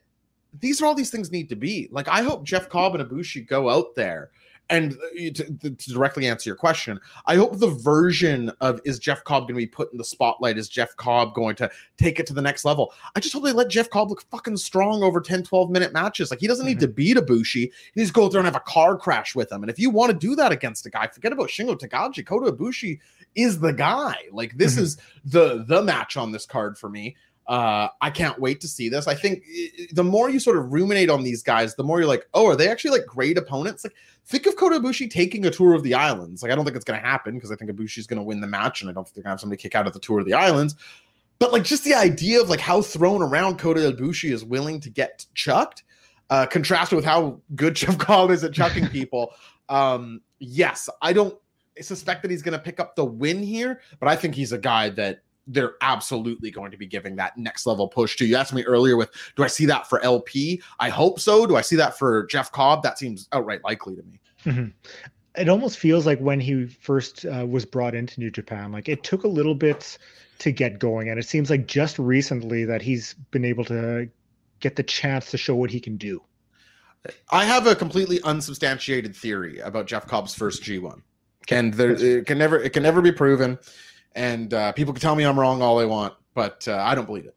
these 0.60 0.80
are 0.80 0.86
all 0.86 0.94
these 0.94 1.10
things 1.10 1.30
need 1.30 1.48
to 1.48 1.56
be. 1.56 1.88
Like 1.90 2.08
I 2.08 2.22
hope 2.22 2.44
Jeff 2.44 2.68
Cobb 2.68 2.94
and 2.94 3.06
Ibushi 3.06 3.46
go 3.46 3.68
out 3.68 3.94
there 3.94 4.30
and 4.70 4.92
uh, 4.92 5.30
to, 5.34 5.70
to, 5.70 5.92
directly 5.92 6.26
answer 6.26 6.48
your 6.48 6.56
question, 6.56 7.00
I 7.26 7.36
hope 7.36 7.58
the 7.58 7.70
version 7.70 8.50
of 8.60 8.80
is 8.84 8.98
Jeff 8.98 9.24
Cobb 9.24 9.44
going 9.44 9.54
to 9.54 9.54
be 9.54 9.66
put 9.66 9.90
in 9.92 9.98
the 9.98 10.04
spotlight? 10.04 10.58
Is 10.58 10.68
Jeff 10.68 10.94
Cobb 10.96 11.34
going 11.34 11.56
to 11.56 11.70
take 11.96 12.20
it 12.20 12.26
to 12.26 12.34
the 12.34 12.42
next 12.42 12.64
level? 12.64 12.92
I 13.16 13.20
just 13.20 13.32
hope 13.32 13.44
they 13.44 13.52
let 13.52 13.68
Jeff 13.68 13.88
Cobb 13.90 14.10
look 14.10 14.22
fucking 14.30 14.56
strong 14.56 15.02
over 15.02 15.20
10, 15.20 15.42
12 15.42 15.70
minute 15.70 15.92
matches. 15.92 16.30
Like 16.30 16.40
he 16.40 16.46
doesn't 16.46 16.64
mm-hmm. 16.64 16.74
need 16.74 16.80
to 16.80 16.88
beat 16.88 17.16
Ibushi. 17.16 17.54
He 17.54 17.72
needs 17.96 18.10
to 18.10 18.14
go 18.14 18.26
out 18.26 18.32
there 18.32 18.40
and 18.40 18.46
have 18.46 18.56
a 18.56 18.60
car 18.60 18.96
crash 18.96 19.34
with 19.34 19.50
him. 19.50 19.62
And 19.62 19.70
if 19.70 19.78
you 19.78 19.90
want 19.90 20.12
to 20.12 20.18
do 20.18 20.36
that 20.36 20.52
against 20.52 20.86
a 20.86 20.90
guy, 20.90 21.06
forget 21.06 21.32
about 21.32 21.48
Shingo 21.48 21.78
Takagi. 21.78 22.26
Kota 22.26 22.52
Ibushi 22.52 22.98
is 23.34 23.60
the 23.60 23.72
guy. 23.72 24.16
Like 24.32 24.56
this 24.56 24.74
mm-hmm. 24.74 24.84
is 24.84 24.98
the 25.24 25.64
the 25.66 25.82
match 25.82 26.16
on 26.16 26.32
this 26.32 26.46
card 26.46 26.76
for 26.78 26.88
me. 26.88 27.16
Uh, 27.48 27.88
I 28.02 28.10
can't 28.10 28.38
wait 28.38 28.60
to 28.60 28.68
see 28.68 28.90
this. 28.90 29.08
I 29.08 29.14
think 29.14 29.42
the 29.92 30.04
more 30.04 30.28
you 30.28 30.38
sort 30.38 30.58
of 30.58 30.70
ruminate 30.70 31.08
on 31.08 31.22
these 31.22 31.42
guys, 31.42 31.74
the 31.74 31.82
more 31.82 31.98
you're 31.98 32.08
like, 32.08 32.28
oh, 32.34 32.46
are 32.46 32.54
they 32.54 32.68
actually 32.68 32.90
like 32.90 33.06
great 33.06 33.38
opponents? 33.38 33.84
Like, 33.84 33.94
think 34.26 34.44
of 34.46 34.56
Kota 34.56 34.78
Ibushi 34.78 35.10
taking 35.10 35.46
a 35.46 35.50
tour 35.50 35.72
of 35.72 35.82
the 35.82 35.94
islands. 35.94 36.42
Like, 36.42 36.52
I 36.52 36.54
don't 36.54 36.66
think 36.66 36.76
it's 36.76 36.84
going 36.84 37.00
to 37.00 37.06
happen 37.06 37.34
because 37.34 37.50
I 37.50 37.56
think 37.56 37.70
Ibushi's 37.70 38.06
going 38.06 38.18
to 38.18 38.22
win 38.22 38.42
the 38.42 38.46
match, 38.46 38.82
and 38.82 38.90
I 38.90 38.92
don't 38.92 39.04
think 39.04 39.14
they're 39.14 39.22
going 39.22 39.30
to 39.30 39.32
have 39.32 39.40
somebody 39.40 39.62
kick 39.62 39.74
out 39.74 39.86
of 39.86 39.94
the 39.94 39.98
tour 39.98 40.20
of 40.20 40.26
the 40.26 40.34
islands. 40.34 40.76
But 41.38 41.50
like, 41.52 41.64
just 41.64 41.84
the 41.84 41.94
idea 41.94 42.38
of 42.42 42.50
like 42.50 42.60
how 42.60 42.82
thrown 42.82 43.22
around 43.22 43.58
Kota 43.58 43.80
Ibushi 43.80 44.30
is 44.30 44.44
willing 44.44 44.78
to 44.80 44.90
get 44.90 45.24
chucked, 45.32 45.84
uh, 46.28 46.44
contrasted 46.44 46.96
with 46.96 47.04
how 47.06 47.40
good 47.54 47.74
Jeff 47.76 47.96
Cobb 47.96 48.30
is 48.30 48.44
at 48.44 48.52
chucking 48.52 48.88
people. 48.90 49.32
Um, 49.70 50.20
yes, 50.38 50.90
I 51.00 51.14
don't 51.14 51.34
suspect 51.80 52.20
that 52.22 52.30
he's 52.30 52.42
going 52.42 52.58
to 52.58 52.62
pick 52.62 52.78
up 52.78 52.94
the 52.94 53.06
win 53.06 53.42
here, 53.42 53.80
but 54.00 54.08
I 54.08 54.16
think 54.16 54.34
he's 54.34 54.52
a 54.52 54.58
guy 54.58 54.90
that 54.90 55.22
they're 55.48 55.74
absolutely 55.80 56.50
going 56.50 56.70
to 56.70 56.76
be 56.76 56.86
giving 56.86 57.16
that 57.16 57.36
next 57.36 57.66
level 57.66 57.88
push 57.88 58.16
to. 58.16 58.26
You 58.26 58.36
asked 58.36 58.52
me 58.52 58.64
earlier 58.64 58.96
with, 58.96 59.10
do 59.34 59.42
I 59.42 59.46
see 59.46 59.66
that 59.66 59.88
for 59.88 60.02
LP? 60.04 60.62
I 60.78 60.90
hope 60.90 61.18
so. 61.18 61.46
Do 61.46 61.56
I 61.56 61.62
see 61.62 61.76
that 61.76 61.98
for 61.98 62.26
Jeff 62.26 62.52
Cobb? 62.52 62.82
That 62.82 62.98
seems 62.98 63.28
outright 63.32 63.64
likely 63.64 63.96
to 63.96 64.02
me. 64.02 64.20
Mm-hmm. 64.44 64.66
It 65.40 65.48
almost 65.48 65.78
feels 65.78 66.06
like 66.06 66.18
when 66.18 66.40
he 66.40 66.66
first 66.66 67.24
uh, 67.24 67.46
was 67.48 67.64
brought 67.64 67.94
into 67.94 68.20
New 68.20 68.30
Japan, 68.30 68.72
like 68.72 68.88
it 68.88 69.02
took 69.02 69.24
a 69.24 69.28
little 69.28 69.54
bit 69.54 69.98
to 70.40 70.52
get 70.52 70.78
going, 70.78 71.08
and 71.08 71.18
it 71.18 71.26
seems 71.26 71.50
like 71.50 71.66
just 71.66 71.98
recently 71.98 72.64
that 72.64 72.82
he's 72.82 73.14
been 73.30 73.44
able 73.44 73.64
to 73.66 74.08
get 74.60 74.76
the 74.76 74.82
chance 74.82 75.30
to 75.30 75.38
show 75.38 75.54
what 75.54 75.70
he 75.70 75.80
can 75.80 75.96
do. 75.96 76.22
I 77.30 77.44
have 77.44 77.66
a 77.66 77.76
completely 77.76 78.20
unsubstantiated 78.22 79.14
theory 79.14 79.60
about 79.60 79.86
Jeff 79.86 80.06
Cobb's 80.06 80.34
first 80.34 80.62
G1, 80.62 81.02
and 81.50 81.72
there, 81.74 81.90
it 81.92 82.26
can 82.26 82.38
never 82.38 82.58
it 82.58 82.72
can 82.72 82.82
never 82.82 83.00
be 83.00 83.12
proven 83.12 83.58
and 84.14 84.52
uh, 84.52 84.72
people 84.72 84.92
can 84.92 85.00
tell 85.00 85.14
me 85.14 85.24
I'm 85.24 85.38
wrong 85.38 85.62
all 85.62 85.78
they 85.78 85.86
want, 85.86 86.14
but 86.34 86.66
uh, 86.68 86.76
I 86.76 86.94
don't 86.94 87.06
believe 87.06 87.26
it. 87.26 87.36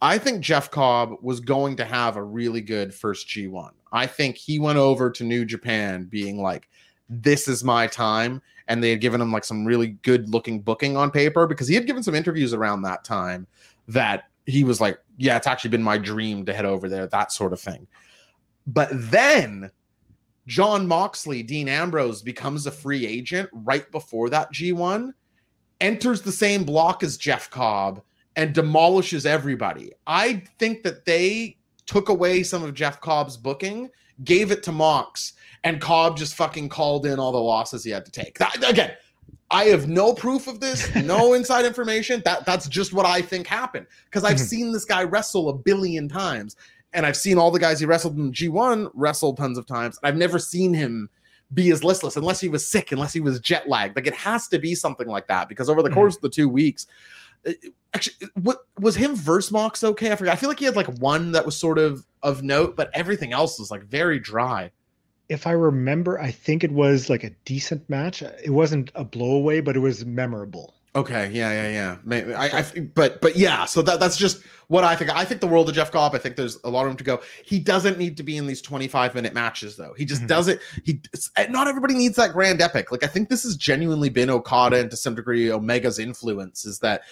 I 0.00 0.18
think 0.18 0.40
Jeff 0.40 0.70
Cobb 0.70 1.14
was 1.22 1.40
going 1.40 1.76
to 1.76 1.84
have 1.84 2.16
a 2.16 2.22
really 2.22 2.60
good 2.60 2.94
first 2.94 3.26
G1. 3.28 3.70
I 3.92 4.06
think 4.06 4.36
he 4.36 4.58
went 4.58 4.78
over 4.78 5.10
to 5.10 5.24
New 5.24 5.44
Japan 5.44 6.04
being 6.04 6.40
like, 6.40 6.68
this 7.08 7.48
is 7.48 7.64
my 7.64 7.86
time. 7.86 8.40
And 8.68 8.84
they 8.84 8.90
had 8.90 9.00
given 9.00 9.20
him 9.20 9.32
like 9.32 9.44
some 9.44 9.64
really 9.64 9.88
good 10.02 10.28
looking 10.28 10.60
booking 10.60 10.96
on 10.96 11.10
paper 11.10 11.46
because 11.46 11.66
he 11.66 11.74
had 11.74 11.86
given 11.86 12.02
some 12.02 12.14
interviews 12.14 12.52
around 12.52 12.82
that 12.82 13.02
time 13.02 13.46
that 13.88 14.24
he 14.46 14.62
was 14.62 14.80
like, 14.80 14.98
yeah, 15.16 15.36
it's 15.36 15.46
actually 15.46 15.70
been 15.70 15.82
my 15.82 15.98
dream 15.98 16.44
to 16.46 16.52
head 16.52 16.66
over 16.66 16.88
there, 16.88 17.06
that 17.06 17.32
sort 17.32 17.52
of 17.52 17.60
thing. 17.60 17.86
But 18.66 18.88
then 18.92 19.70
Jon 20.46 20.86
Moxley, 20.86 21.42
Dean 21.42 21.68
Ambrose 21.68 22.22
becomes 22.22 22.66
a 22.66 22.70
free 22.70 23.06
agent 23.06 23.48
right 23.52 23.90
before 23.90 24.28
that 24.30 24.52
G1 24.52 25.12
enters 25.80 26.22
the 26.22 26.32
same 26.32 26.64
block 26.64 27.02
as 27.02 27.16
Jeff 27.16 27.50
Cobb 27.50 28.02
and 28.36 28.54
demolishes 28.54 29.26
everybody. 29.26 29.92
I 30.06 30.44
think 30.58 30.82
that 30.84 31.04
they 31.04 31.56
took 31.86 32.08
away 32.08 32.42
some 32.42 32.62
of 32.62 32.74
Jeff 32.74 33.00
Cobb's 33.00 33.36
booking, 33.36 33.90
gave 34.24 34.50
it 34.50 34.62
to 34.64 34.72
Mox, 34.72 35.32
and 35.64 35.80
Cobb 35.80 36.16
just 36.16 36.34
fucking 36.34 36.68
called 36.68 37.06
in 37.06 37.18
all 37.18 37.32
the 37.32 37.38
losses 37.38 37.82
he 37.82 37.90
had 37.90 38.04
to 38.04 38.12
take. 38.12 38.38
That, 38.38 38.56
again, 38.68 38.92
I 39.50 39.64
have 39.64 39.88
no 39.88 40.12
proof 40.12 40.46
of 40.46 40.60
this, 40.60 40.94
no 40.94 41.32
inside 41.34 41.64
information. 41.64 42.22
That 42.24 42.44
that's 42.44 42.68
just 42.68 42.92
what 42.92 43.06
I 43.06 43.22
think 43.22 43.46
happened 43.46 43.86
because 44.04 44.24
I've 44.24 44.36
mm-hmm. 44.36 44.44
seen 44.44 44.72
this 44.72 44.84
guy 44.84 45.04
wrestle 45.04 45.48
a 45.48 45.54
billion 45.54 46.08
times, 46.08 46.56
and 46.92 47.06
I've 47.06 47.16
seen 47.16 47.38
all 47.38 47.50
the 47.50 47.58
guys 47.58 47.80
he 47.80 47.86
wrestled 47.86 48.18
in 48.18 48.32
G1 48.32 48.90
wrestle 48.94 49.34
tons 49.34 49.58
of 49.58 49.66
times. 49.66 49.98
I've 50.02 50.16
never 50.16 50.38
seen 50.38 50.74
him 50.74 51.08
be 51.54 51.70
as 51.70 51.82
listless 51.82 52.16
unless 52.16 52.40
he 52.40 52.48
was 52.48 52.66
sick, 52.66 52.92
unless 52.92 53.12
he 53.12 53.20
was 53.20 53.40
jet 53.40 53.68
lagged. 53.68 53.96
Like 53.96 54.06
it 54.06 54.14
has 54.14 54.48
to 54.48 54.58
be 54.58 54.74
something 54.74 55.08
like 55.08 55.26
that 55.28 55.48
because 55.48 55.68
over 55.68 55.82
the 55.82 55.88
mm-hmm. 55.88 55.94
course 55.94 56.16
of 56.16 56.22
the 56.22 56.28
two 56.28 56.48
weeks, 56.48 56.86
actually, 57.94 58.28
what 58.34 58.66
was 58.78 58.96
him 58.96 59.14
verse 59.14 59.50
Mox 59.50 59.82
okay? 59.82 60.12
I 60.12 60.16
forgot. 60.16 60.32
I 60.32 60.36
feel 60.36 60.48
like 60.48 60.58
he 60.58 60.64
had 60.64 60.76
like 60.76 60.98
one 60.98 61.32
that 61.32 61.46
was 61.46 61.56
sort 61.56 61.78
of 61.78 62.04
of 62.22 62.42
note, 62.42 62.76
but 62.76 62.90
everything 62.94 63.32
else 63.32 63.58
was 63.58 63.70
like 63.70 63.84
very 63.84 64.18
dry 64.18 64.70
if 65.28 65.46
I 65.46 65.52
remember, 65.52 66.18
I 66.18 66.30
think 66.30 66.64
it 66.64 66.72
was 66.72 67.10
like 67.10 67.22
a 67.22 67.30
decent 67.44 67.88
match. 67.88 68.22
It 68.22 68.50
wasn't 68.50 68.90
a 68.94 69.04
blowaway, 69.04 69.62
but 69.62 69.76
it 69.76 69.80
was 69.80 70.04
memorable. 70.04 70.74
Okay, 70.98 71.30
yeah, 71.32 71.52
yeah, 71.52 71.68
yeah. 71.68 71.96
Maybe, 72.04 72.34
I, 72.34 72.58
I, 72.58 72.80
but, 72.94 73.20
but 73.20 73.36
yeah. 73.36 73.66
So 73.66 73.82
that 73.82 74.00
that's 74.00 74.16
just 74.16 74.42
what 74.66 74.82
I 74.82 74.96
think. 74.96 75.14
I 75.14 75.24
think 75.24 75.40
the 75.40 75.46
world 75.46 75.68
of 75.68 75.74
Jeff 75.74 75.92
Cobb. 75.92 76.14
I 76.14 76.18
think 76.18 76.34
there's 76.34 76.58
a 76.64 76.70
lot 76.70 76.82
of 76.82 76.86
room 76.88 76.96
to 76.96 77.04
go. 77.04 77.20
He 77.44 77.60
doesn't 77.60 77.98
need 77.98 78.16
to 78.16 78.24
be 78.24 78.36
in 78.36 78.48
these 78.48 78.60
25 78.60 79.14
minute 79.14 79.32
matches, 79.32 79.76
though. 79.76 79.94
He 79.96 80.04
just 80.04 80.22
mm-hmm. 80.22 80.28
doesn't. 80.28 80.60
He 80.84 81.00
not 81.50 81.68
everybody 81.68 81.94
needs 81.94 82.16
that 82.16 82.32
grand 82.32 82.60
epic. 82.60 82.90
Like 82.90 83.04
I 83.04 83.06
think 83.06 83.28
this 83.28 83.44
has 83.44 83.56
genuinely 83.56 84.08
been 84.08 84.28
Okada 84.28 84.80
and 84.80 84.90
to 84.90 84.96
some 84.96 85.14
degree 85.14 85.50
Omega's 85.50 86.00
influence 86.00 86.64
is 86.64 86.80
that 86.80 87.02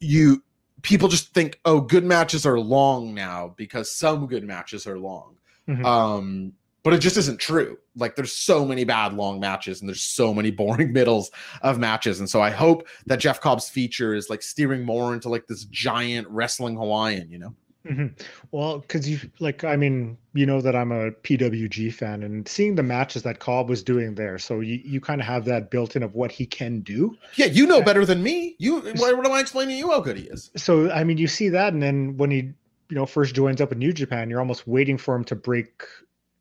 you 0.00 0.42
people 0.82 1.08
just 1.08 1.32
think, 1.32 1.58
oh, 1.64 1.80
good 1.80 2.04
matches 2.04 2.44
are 2.44 2.60
long 2.60 3.14
now 3.14 3.54
because 3.56 3.90
some 3.90 4.26
good 4.26 4.44
matches 4.44 4.86
are 4.86 4.98
long. 4.98 5.36
Mm-hmm. 5.68 5.86
Um, 5.86 6.52
but 6.82 6.92
it 6.92 6.98
just 6.98 7.16
isn't 7.16 7.38
true. 7.40 7.78
Like 7.96 8.16
there's 8.16 8.32
so 8.32 8.64
many 8.64 8.84
bad 8.84 9.14
long 9.14 9.40
matches 9.40 9.80
and 9.80 9.88
there's 9.88 10.02
so 10.02 10.32
many 10.32 10.50
boring 10.62 10.92
middles 10.92 11.30
of 11.62 11.78
matches. 11.78 12.20
And 12.20 12.28
so 12.28 12.40
I 12.40 12.50
hope 12.50 12.86
that 13.06 13.20
Jeff 13.20 13.40
Cobb's 13.40 13.68
feature 13.68 14.14
is 14.14 14.30
like 14.30 14.42
steering 14.42 14.84
more 14.84 15.14
into 15.14 15.28
like 15.28 15.46
this 15.46 15.64
giant 15.64 16.28
wrestling 16.28 16.76
Hawaiian, 16.76 17.30
you 17.30 17.38
know? 17.38 17.54
Mm-hmm. 17.86 18.06
Well, 18.52 18.78
because 18.78 19.08
you 19.08 19.18
like, 19.40 19.64
I 19.64 19.76
mean, 19.76 20.16
you 20.34 20.46
know 20.46 20.60
that 20.60 20.76
I'm 20.76 20.92
a 20.92 21.10
PWG 21.10 21.92
fan, 21.92 22.22
and 22.22 22.46
seeing 22.46 22.76
the 22.76 22.82
matches 22.82 23.22
that 23.24 23.40
Cobb 23.40 23.68
was 23.68 23.82
doing 23.82 24.14
there, 24.14 24.38
so 24.38 24.60
you, 24.60 24.80
you 24.84 25.00
kind 25.00 25.20
of 25.20 25.26
have 25.26 25.44
that 25.46 25.70
built 25.70 25.96
in 25.96 26.02
of 26.02 26.14
what 26.14 26.30
he 26.30 26.46
can 26.46 26.80
do. 26.80 27.16
Yeah, 27.34 27.46
you 27.46 27.66
know 27.66 27.82
better 27.82 28.06
than 28.06 28.22
me. 28.22 28.54
You, 28.58 28.80
what, 28.80 29.16
what 29.16 29.26
am 29.26 29.32
I 29.32 29.40
explaining 29.40 29.74
to 29.74 29.78
you 29.78 29.90
how 29.90 30.00
good 30.00 30.16
he 30.16 30.24
is? 30.24 30.50
So, 30.56 30.90
I 30.92 31.02
mean, 31.02 31.18
you 31.18 31.26
see 31.26 31.48
that, 31.48 31.72
and 31.72 31.82
then 31.82 32.16
when 32.16 32.30
he, 32.30 32.36
you 32.36 32.96
know, 32.96 33.06
first 33.06 33.34
joins 33.34 33.60
up 33.60 33.72
in 33.72 33.78
New 33.78 33.92
Japan, 33.92 34.30
you're 34.30 34.40
almost 34.40 34.68
waiting 34.68 34.96
for 34.96 35.16
him 35.16 35.24
to 35.24 35.34
break 35.34 35.82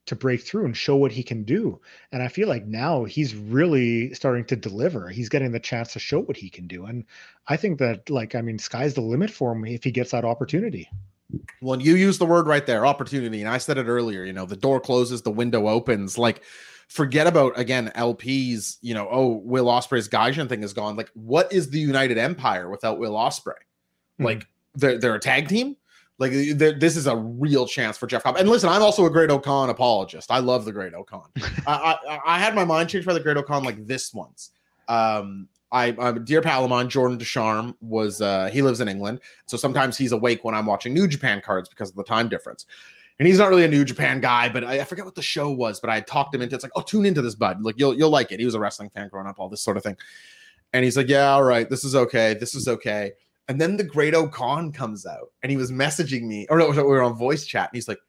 to 0.07 0.15
break 0.15 0.41
through 0.41 0.65
and 0.65 0.75
show 0.75 0.95
what 0.95 1.11
he 1.11 1.23
can 1.23 1.43
do. 1.43 1.79
And 2.11 2.23
I 2.23 2.27
feel 2.27 2.47
like 2.47 2.65
now 2.65 3.03
he's 3.03 3.35
really 3.35 4.13
starting 4.13 4.45
to 4.45 4.55
deliver. 4.55 5.09
He's 5.09 5.29
getting 5.29 5.51
the 5.51 5.59
chance 5.59 5.93
to 5.93 5.99
show 5.99 6.19
what 6.19 6.37
he 6.37 6.49
can 6.49 6.67
do. 6.67 6.85
And 6.85 7.05
I 7.47 7.57
think 7.57 7.79
that, 7.79 8.09
like, 8.09 8.35
I 8.35 8.41
mean, 8.41 8.57
sky's 8.57 8.93
the 8.93 9.01
limit 9.01 9.29
for 9.29 9.51
him 9.51 9.65
if 9.65 9.83
he 9.83 9.91
gets 9.91 10.11
that 10.11 10.25
opportunity. 10.25 10.89
Well, 11.61 11.81
you 11.81 11.95
use 11.95 12.17
the 12.17 12.25
word 12.25 12.47
right 12.47 12.65
there, 12.65 12.85
opportunity. 12.85 13.39
And 13.41 13.49
I 13.49 13.57
said 13.57 13.77
it 13.77 13.85
earlier, 13.85 14.23
you 14.25 14.33
know, 14.33 14.45
the 14.45 14.57
door 14.57 14.79
closes, 14.79 15.21
the 15.21 15.31
window 15.31 15.67
opens. 15.69 16.17
Like, 16.17 16.43
forget 16.87 17.25
about 17.25 17.57
again 17.57 17.91
LPs, 17.95 18.77
you 18.81 18.93
know, 18.93 19.07
oh, 19.09 19.41
Will 19.45 19.65
Ospreay's 19.65 20.09
Gaijin 20.09 20.49
thing 20.49 20.63
is 20.63 20.73
gone. 20.73 20.97
Like, 20.97 21.09
what 21.13 21.53
is 21.53 21.69
the 21.69 21.79
United 21.79 22.17
Empire 22.17 22.69
without 22.69 22.99
Will 22.99 23.13
Ospreay? 23.13 23.53
Mm-hmm. 23.53 24.25
Like, 24.25 24.47
they're, 24.75 24.97
they're 24.97 25.15
a 25.15 25.19
tag 25.19 25.47
team 25.47 25.77
like 26.21 26.31
this 26.31 26.95
is 26.95 27.07
a 27.07 27.15
real 27.15 27.65
chance 27.65 27.97
for 27.97 28.05
Jeff 28.05 28.21
Cobb. 28.21 28.37
And 28.37 28.47
listen, 28.47 28.69
I'm 28.69 28.83
also 28.83 29.05
a 29.05 29.09
Great-O-Khan 29.09 29.71
apologist. 29.71 30.29
I 30.29 30.37
love 30.37 30.65
the 30.65 30.71
Great-O-Khan. 30.71 31.27
I, 31.67 31.97
I, 32.07 32.19
I 32.23 32.39
had 32.39 32.53
my 32.53 32.63
mind 32.63 32.89
changed 32.89 33.07
by 33.07 33.13
the 33.13 33.19
Great-O-Khan 33.19 33.63
like 33.63 33.87
this 33.87 34.13
once. 34.13 34.51
Um, 34.87 35.49
I, 35.71 35.95
I'm 35.99 36.23
dear 36.23 36.41
Palamon, 36.41 36.89
Jordan 36.89 37.17
Descharme, 37.17 37.73
was 37.81 38.21
uh, 38.21 38.51
he 38.53 38.61
lives 38.61 38.81
in 38.81 38.87
England, 38.87 39.19
so 39.47 39.57
sometimes 39.57 39.97
he's 39.97 40.11
awake 40.11 40.43
when 40.43 40.53
I'm 40.53 40.67
watching 40.67 40.93
New 40.93 41.07
Japan 41.07 41.41
cards 41.43 41.69
because 41.69 41.89
of 41.89 41.95
the 41.95 42.03
time 42.03 42.29
difference. 42.29 42.67
And 43.17 43.27
he's 43.27 43.39
not 43.39 43.49
really 43.49 43.65
a 43.65 43.67
New 43.67 43.83
Japan 43.83 44.21
guy, 44.21 44.47
but 44.47 44.63
I, 44.63 44.81
I 44.81 44.83
forget 44.83 45.05
what 45.05 45.15
the 45.15 45.21
show 45.23 45.49
was. 45.49 45.79
But 45.79 45.89
I 45.89 46.01
talked 46.01 46.35
him 46.35 46.41
into 46.41 46.55
it's 46.55 46.63
like, 46.63 46.71
oh, 46.75 46.81
tune 46.81 47.05
into 47.05 47.21
this, 47.21 47.35
bud. 47.35 47.63
Like 47.63 47.79
you'll 47.79 47.95
you'll 47.95 48.09
like 48.09 48.31
it. 48.31 48.39
He 48.39 48.45
was 48.45 48.55
a 48.55 48.59
wrestling 48.59 48.91
fan 48.91 49.09
growing 49.09 49.27
up, 49.27 49.39
all 49.39 49.49
this 49.49 49.61
sort 49.61 49.77
of 49.77 49.83
thing. 49.83 49.97
And 50.73 50.83
he's 50.83 50.97
like, 50.97 51.09
yeah, 51.09 51.31
all 51.31 51.43
right, 51.43 51.69
this 51.69 51.83
is 51.83 51.95
okay, 51.95 52.35
this 52.35 52.53
is 52.53 52.67
okay. 52.67 53.13
And 53.47 53.59
then 53.59 53.77
the 53.77 53.83
Great-O-Khan 53.83 54.71
comes 54.71 55.05
out 55.05 55.31
and 55.43 55.51
he 55.51 55.57
was 55.57 55.71
messaging 55.71 56.23
me, 56.23 56.47
or 56.49 56.57
no, 56.57 56.69
we 56.69 56.81
were 56.83 57.01
on 57.01 57.15
voice 57.15 57.45
chat, 57.45 57.69
and 57.69 57.75
he's 57.75 57.87
like, 57.87 57.99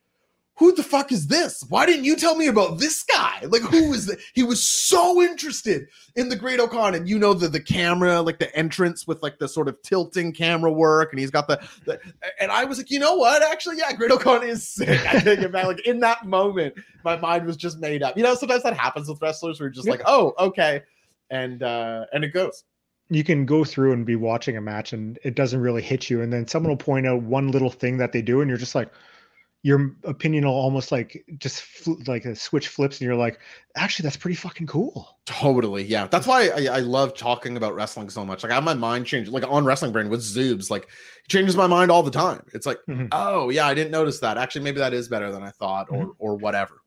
who 0.57 0.73
the 0.75 0.83
fuck 0.83 1.11
is 1.11 1.29
this? 1.29 1.65
Why 1.71 1.87
didn't 1.87 2.05
you 2.05 2.15
tell 2.15 2.37
me 2.37 2.47
about 2.47 2.79
this 2.79 3.03
guy? 3.03 3.41
Like, 3.49 3.63
who 3.63 3.93
is 3.95 4.07
that? 4.07 4.19
He 4.35 4.43
was 4.43 4.63
so 4.63 5.23
interested 5.23 5.89
in 6.15 6.29
the 6.29 6.37
Great-O-Khan, 6.37 6.95
and 6.95 7.09
you 7.09 7.19
know 7.19 7.33
the 7.33 7.49
the 7.49 7.61
camera, 7.61 8.21
like 8.21 8.39
the 8.39 8.55
entrance 8.55 9.07
with 9.07 9.23
like 9.23 9.39
the 9.39 9.49
sort 9.49 9.67
of 9.67 9.81
tilting 9.83 10.33
camera 10.33 10.71
work, 10.71 11.13
and 11.13 11.19
he's 11.19 11.31
got 11.31 11.49
the, 11.49 11.61
the 11.87 11.99
and 12.39 12.53
I 12.53 12.65
was 12.65 12.79
like, 12.79 12.91
you 12.91 12.99
know 12.99 13.15
what? 13.15 13.43
Actually, 13.43 13.79
yeah, 13.79 13.93
Great-O-Khan 13.93 14.43
is 14.45 14.69
sick. 14.69 15.01
I 15.07 15.19
take 15.21 15.41
it 15.41 15.51
back. 15.51 15.67
Like 15.67 15.87
in 15.87 16.01
that 16.01 16.27
moment, 16.27 16.75
my 17.03 17.17
mind 17.17 17.47
was 17.47 17.57
just 17.57 17.81
made 17.81 18.03
up. 18.03 18.17
You 18.17 18.23
know, 18.23 18.35
sometimes 18.35 18.63
that 18.63 18.77
happens 18.77 19.09
with 19.09 19.21
wrestlers 19.23 19.59
you're 19.59 19.71
just 19.71 19.87
yeah. 19.87 19.93
like, 19.93 20.03
oh, 20.07 20.35
okay, 20.39 20.83
and 21.31 21.63
uh 21.63 22.05
and 22.13 22.25
it 22.25 22.33
goes 22.33 22.63
you 23.15 23.25
can 23.25 23.47
go 23.47 23.65
through 23.65 23.93
and 23.93 24.07
be 24.07 24.17
watching 24.17 24.57
a 24.57 24.61
match 24.61 24.93
and 24.93 25.19
it 25.23 25.35
doesn't 25.35 25.61
really 25.61 25.83
hit 25.83 26.09
you. 26.09 26.23
And 26.23 26.33
then 26.33 26.47
someone 26.47 26.71
will 26.71 26.77
point 26.77 27.07
out 27.07 27.23
one 27.23 27.51
little 27.51 27.71
thing 27.71 27.99
that 27.99 28.13
they 28.13 28.23
do 28.23 28.41
and 28.41 28.49
you're 28.49 28.59
just 28.59 28.75
like 28.75 28.91
your 29.65 29.95
opinion 30.03 30.45
will 30.45 30.55
almost 30.55 30.91
like 30.91 31.25
just 31.39 31.63
fl- 31.63 31.93
like 32.09 32.25
a 32.25 32.35
switch 32.35 32.67
flips 32.67 32.99
and 32.99 33.07
you're 33.07 33.17
like 33.17 33.39
actually 33.77 34.03
that's 34.03 34.17
pretty 34.17 34.35
fucking 34.35 34.67
cool. 34.67 35.19
Totally. 35.25 35.85
Yeah. 35.85 36.09
That's 36.09 36.27
why 36.27 36.49
I, 36.49 36.77
I 36.77 36.79
love 36.81 37.15
talking 37.15 37.57
about 37.57 37.75
wrestling 37.75 38.11
so 38.11 38.25
much. 38.25 38.43
Like 38.43 38.51
i 38.51 38.57
have 38.57 38.65
my 38.65 38.75
mind 38.75 39.07
changed 39.07 39.31
like 39.31 39.49
on 39.49 39.65
wrestling 39.65 39.93
brain 39.93 40.09
with 40.09 40.21
zoobs 40.21 40.71
like 40.71 40.85
it 40.85 41.29
changes 41.29 41.57
my 41.57 41.69
mind 41.69 41.91
all 41.91 42.03
the 42.03 42.11
time. 42.11 42.45
It's 42.55 42.67
like 42.67 42.79
mm-hmm. 42.89 43.07
oh 43.13 43.51
yeah 43.51 43.67
i 43.67 43.75
didn't 43.75 43.93
notice 43.93 44.19
that. 44.21 44.37
Actually 44.37 44.63
maybe 44.63 44.79
that 44.79 44.95
is 44.95 45.09
better 45.09 45.31
than 45.31 45.43
i 45.43 45.51
thought 45.51 45.89
or 45.91 45.99
mm-hmm. 45.99 46.11
or 46.19 46.37
whatever 46.37 46.82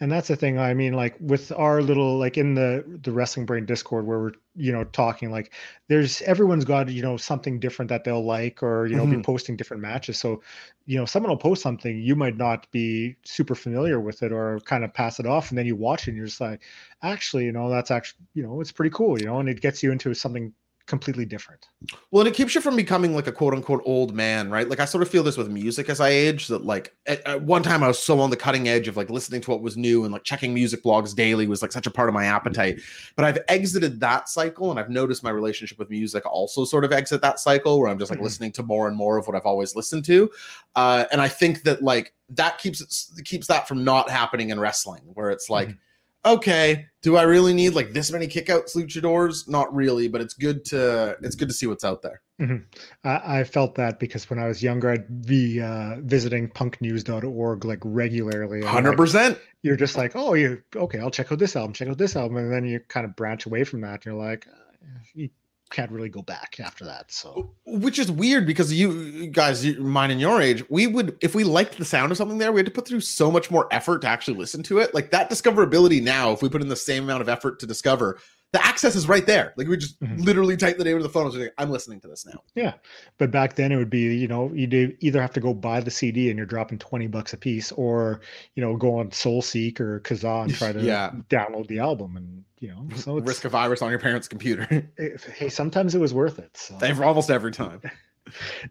and 0.00 0.12
that's 0.12 0.28
the 0.28 0.36
thing 0.36 0.58
i 0.58 0.74
mean 0.74 0.92
like 0.92 1.16
with 1.20 1.50
our 1.52 1.80
little 1.80 2.18
like 2.18 2.36
in 2.36 2.54
the 2.54 2.84
the 3.02 3.10
wrestling 3.10 3.46
brain 3.46 3.64
discord 3.64 4.06
where 4.06 4.18
we're 4.18 4.32
you 4.54 4.72
know 4.72 4.84
talking 4.84 5.30
like 5.30 5.52
there's 5.88 6.20
everyone's 6.22 6.64
got 6.64 6.88
you 6.88 7.02
know 7.02 7.16
something 7.16 7.58
different 7.58 7.88
that 7.88 8.04
they'll 8.04 8.24
like 8.24 8.62
or 8.62 8.86
you 8.86 8.96
know 8.96 9.04
mm-hmm. 9.04 9.16
be 9.16 9.22
posting 9.22 9.56
different 9.56 9.82
matches 9.82 10.18
so 10.18 10.42
you 10.84 10.98
know 10.98 11.04
someone 11.04 11.30
will 11.30 11.36
post 11.36 11.62
something 11.62 12.00
you 12.00 12.14
might 12.14 12.36
not 12.36 12.70
be 12.70 13.16
super 13.24 13.54
familiar 13.54 13.98
with 14.00 14.22
it 14.22 14.32
or 14.32 14.60
kind 14.60 14.84
of 14.84 14.92
pass 14.92 15.18
it 15.18 15.26
off 15.26 15.50
and 15.50 15.58
then 15.58 15.66
you 15.66 15.76
watch 15.76 16.02
it 16.06 16.10
and 16.10 16.16
you're 16.16 16.26
just 16.26 16.40
like 16.40 16.62
actually 17.02 17.44
you 17.44 17.52
know 17.52 17.70
that's 17.70 17.90
actually 17.90 18.24
you 18.34 18.42
know 18.42 18.60
it's 18.60 18.72
pretty 18.72 18.90
cool 18.94 19.18
you 19.18 19.26
know 19.26 19.38
and 19.38 19.48
it 19.48 19.60
gets 19.60 19.82
you 19.82 19.92
into 19.92 20.12
something 20.14 20.52
completely 20.86 21.24
different. 21.24 21.66
Well, 22.10 22.20
and 22.20 22.28
it 22.28 22.34
keeps 22.34 22.54
you 22.54 22.60
from 22.60 22.76
becoming 22.76 23.14
like 23.14 23.26
a 23.26 23.32
quote 23.32 23.54
unquote 23.54 23.82
old 23.84 24.14
man, 24.14 24.50
right? 24.50 24.68
Like 24.68 24.80
I 24.80 24.84
sort 24.84 25.02
of 25.02 25.08
feel 25.08 25.22
this 25.22 25.36
with 25.36 25.48
music 25.48 25.88
as 25.88 26.00
I 26.00 26.10
age 26.10 26.46
that 26.48 26.64
like 26.64 26.94
at, 27.06 27.26
at, 27.26 27.42
one 27.42 27.62
time 27.62 27.82
I 27.82 27.88
was 27.88 27.98
so 27.98 28.20
on 28.20 28.30
the 28.30 28.36
cutting 28.36 28.68
edge 28.68 28.86
of 28.86 28.96
like 28.96 29.10
listening 29.10 29.40
to 29.42 29.50
what 29.50 29.62
was 29.62 29.76
new 29.76 30.04
and 30.04 30.12
like 30.12 30.22
checking 30.24 30.54
music 30.54 30.84
blogs 30.84 31.14
daily 31.14 31.46
was 31.48 31.60
like 31.60 31.72
such 31.72 31.86
a 31.86 31.90
part 31.90 32.08
of 32.08 32.14
my 32.14 32.26
appetite. 32.26 32.80
But 33.16 33.24
I've 33.24 33.38
exited 33.48 34.00
that 34.00 34.28
cycle 34.28 34.70
and 34.70 34.78
I've 34.78 34.90
noticed 34.90 35.24
my 35.24 35.30
relationship 35.30 35.78
with 35.78 35.90
music 35.90 36.24
also 36.24 36.64
sort 36.64 36.84
of 36.84 36.92
exit 36.92 37.20
that 37.20 37.40
cycle 37.40 37.80
where 37.80 37.88
I'm 37.88 37.98
just 37.98 38.10
like 38.10 38.18
mm-hmm. 38.18 38.24
listening 38.24 38.52
to 38.52 38.62
more 38.62 38.86
and 38.86 38.96
more 38.96 39.18
of 39.18 39.26
what 39.26 39.36
I've 39.36 39.46
always 39.46 39.74
listened 39.74 40.04
to. 40.06 40.30
Uh, 40.76 41.04
and 41.10 41.20
I 41.20 41.28
think 41.28 41.64
that 41.64 41.82
like 41.82 42.12
that 42.30 42.58
keeps 42.58 43.12
it 43.16 43.24
keeps 43.24 43.48
that 43.48 43.66
from 43.66 43.84
not 43.84 44.08
happening 44.08 44.50
in 44.50 44.60
wrestling 44.60 45.02
where 45.14 45.30
it's 45.30 45.50
like 45.50 45.68
mm-hmm 45.68 45.78
okay, 46.24 46.86
do 47.02 47.16
I 47.16 47.22
really 47.22 47.54
need 47.54 47.70
like 47.70 47.92
this 47.92 48.10
many 48.10 48.26
kickouts 48.26 48.76
luchadors? 48.76 49.48
Not 49.48 49.74
really, 49.74 50.08
but 50.08 50.20
it's 50.20 50.34
good 50.34 50.64
to 50.66 51.16
it's 51.22 51.36
good 51.36 51.48
to 51.48 51.54
see 51.54 51.66
what's 51.66 51.84
out 51.84 52.02
there. 52.02 52.20
Mm-hmm. 52.40 53.08
I, 53.08 53.38
I, 53.40 53.44
felt 53.44 53.76
that 53.76 53.98
because 53.98 54.28
when 54.28 54.38
I 54.38 54.46
was 54.46 54.62
younger, 54.62 54.90
I'd 54.90 55.24
be 55.24 55.58
uh, 55.58 55.96
visiting 56.00 56.50
punknews.org 56.50 57.64
like 57.64 57.78
regularly. 57.82 58.62
Hundred 58.62 58.90
like, 58.90 58.98
percent. 58.98 59.38
You're 59.62 59.76
just 59.76 59.96
like, 59.96 60.12
oh, 60.14 60.34
you 60.34 60.62
okay? 60.74 60.98
I'll 60.98 61.10
check 61.10 61.32
out 61.32 61.38
this 61.38 61.56
album, 61.56 61.72
check 61.72 61.88
out 61.88 61.96
this 61.96 62.14
album, 62.14 62.36
and 62.36 62.52
then 62.52 62.66
you 62.66 62.80
kind 62.88 63.06
of 63.06 63.16
branch 63.16 63.46
away 63.46 63.64
from 63.64 63.80
that. 63.82 63.94
And 63.94 64.04
you're 64.04 64.14
like, 64.14 64.46
uh, 64.46 64.98
you 65.14 65.30
can't 65.70 65.90
really 65.90 66.08
go 66.08 66.22
back 66.22 66.56
after 66.60 66.84
that. 66.84 67.10
So, 67.10 67.50
which 67.66 67.98
is 67.98 68.10
weird 68.10 68.46
because 68.46 68.72
you 68.72 69.26
guys, 69.28 69.64
mine 69.76 70.10
and 70.10 70.20
your 70.20 70.40
age, 70.40 70.64
we 70.70 70.86
would, 70.86 71.16
if 71.20 71.34
we 71.34 71.44
liked 71.44 71.76
the 71.76 71.84
sound 71.84 72.12
of 72.12 72.18
something 72.18 72.38
there, 72.38 72.52
we 72.52 72.60
had 72.60 72.66
to 72.66 72.72
put 72.72 72.86
through 72.86 73.00
so 73.00 73.30
much 73.30 73.50
more 73.50 73.66
effort 73.72 74.00
to 74.02 74.08
actually 74.08 74.36
listen 74.38 74.62
to 74.64 74.78
it. 74.78 74.94
Like 74.94 75.10
that 75.10 75.28
discoverability 75.28 76.02
now, 76.02 76.32
if 76.32 76.42
we 76.42 76.48
put 76.48 76.62
in 76.62 76.68
the 76.68 76.76
same 76.76 77.04
amount 77.04 77.22
of 77.22 77.28
effort 77.28 77.58
to 77.60 77.66
discover, 77.66 78.18
the 78.52 78.64
access 78.64 78.94
is 78.96 79.08
right 79.08 79.26
there. 79.26 79.52
Like 79.56 79.68
we 79.68 79.76
just 79.76 80.00
Mhm. 80.00 80.24
literally 80.24 80.56
type 80.56 80.78
the 80.78 80.84
name 80.84 80.96
of 80.96 81.02
the 81.02 81.08
phone. 81.08 81.26
and 81.26 81.34
say, 81.34 81.50
I'm 81.58 81.68
listening 81.70 82.00
to 82.00 82.08
this 82.08 82.24
now. 82.24 82.42
Yeah, 82.54 82.74
but 83.18 83.30
back 83.30 83.56
then 83.56 83.72
it 83.72 83.76
would 83.76 83.90
be 83.90 84.16
you 84.16 84.28
know 84.28 84.50
you'd 84.54 84.72
e- 84.72 84.96
either 85.00 85.20
have 85.20 85.32
to 85.34 85.40
go 85.40 85.52
buy 85.52 85.80
the 85.80 85.90
CD 85.90 86.30
and 86.30 86.36
you're 86.36 86.46
dropping 86.46 86.78
twenty 86.78 87.06
bucks 87.06 87.32
a 87.32 87.36
piece, 87.36 87.72
or 87.72 88.20
you 88.54 88.62
know 88.62 88.76
go 88.76 88.98
on 88.98 89.10
SoulSeek 89.10 89.80
or 89.80 90.00
Kazaa 90.00 90.44
and 90.44 90.54
try 90.54 90.72
to 90.72 90.80
Yeah. 90.82 91.10
download 91.28 91.66
the 91.66 91.80
album, 91.80 92.16
and 92.16 92.44
you 92.60 92.68
know 92.68 92.88
so 92.96 93.18
it's, 93.18 93.26
Risk 93.26 93.44
a 93.44 93.48
virus 93.48 93.82
on 93.82 93.90
your 93.90 93.98
parents' 93.98 94.28
computer. 94.28 94.66
it- 94.96 95.22
hey 95.36 95.48
sometimes 95.48 95.94
it 95.94 95.98
was 96.00 96.14
worth 96.14 96.38
it. 96.38 96.56
So. 96.56 96.78
Almost 97.02 97.30
every 97.30 97.52
time. 97.52 97.80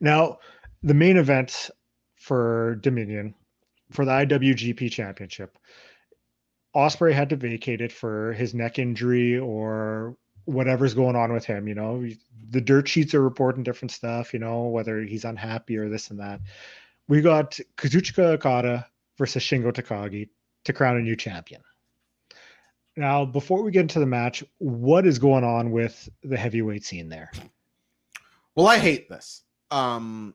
Now, 0.01 0.39
the 0.83 0.93
main 0.93 1.15
event 1.17 1.69
for 2.15 2.75
Dominion 2.81 3.33
for 3.91 4.03
the 4.03 4.11
IWGP 4.11 4.91
Championship, 4.91 5.57
Ospreay 6.75 7.13
had 7.13 7.29
to 7.29 7.35
vacate 7.35 7.81
it 7.81 7.91
for 7.91 8.33
his 8.33 8.53
neck 8.53 8.79
injury 8.79 9.37
or 9.37 10.17
whatever's 10.45 10.93
going 10.93 11.15
on 11.15 11.31
with 11.31 11.45
him. 11.45 11.67
You 11.67 11.75
know, 11.75 12.07
the 12.49 12.61
dirt 12.61 12.87
sheets 12.87 13.13
are 13.13 13.21
reporting 13.21 13.63
different 13.63 13.91
stuff. 13.91 14.33
You 14.33 14.39
know, 14.39 14.63
whether 14.63 15.01
he's 15.01 15.25
unhappy 15.25 15.77
or 15.77 15.89
this 15.89 16.09
and 16.09 16.19
that. 16.19 16.41
We 17.07 17.21
got 17.21 17.59
Kazuchika 17.77 18.33
Okada 18.33 18.87
versus 19.17 19.43
Shingo 19.43 19.71
Takagi 19.71 20.29
to 20.65 20.73
crown 20.73 20.97
a 20.97 21.01
new 21.01 21.15
champion. 21.15 21.61
Now, 22.97 23.25
before 23.25 23.61
we 23.61 23.71
get 23.71 23.81
into 23.81 23.99
the 23.99 24.05
match, 24.05 24.43
what 24.57 25.05
is 25.05 25.19
going 25.19 25.43
on 25.43 25.71
with 25.71 26.09
the 26.23 26.37
heavyweight 26.37 26.85
scene 26.85 27.09
there? 27.09 27.31
Well, 28.55 28.67
I 28.67 28.77
hate 28.77 29.09
this. 29.09 29.43
Um, 29.69 30.33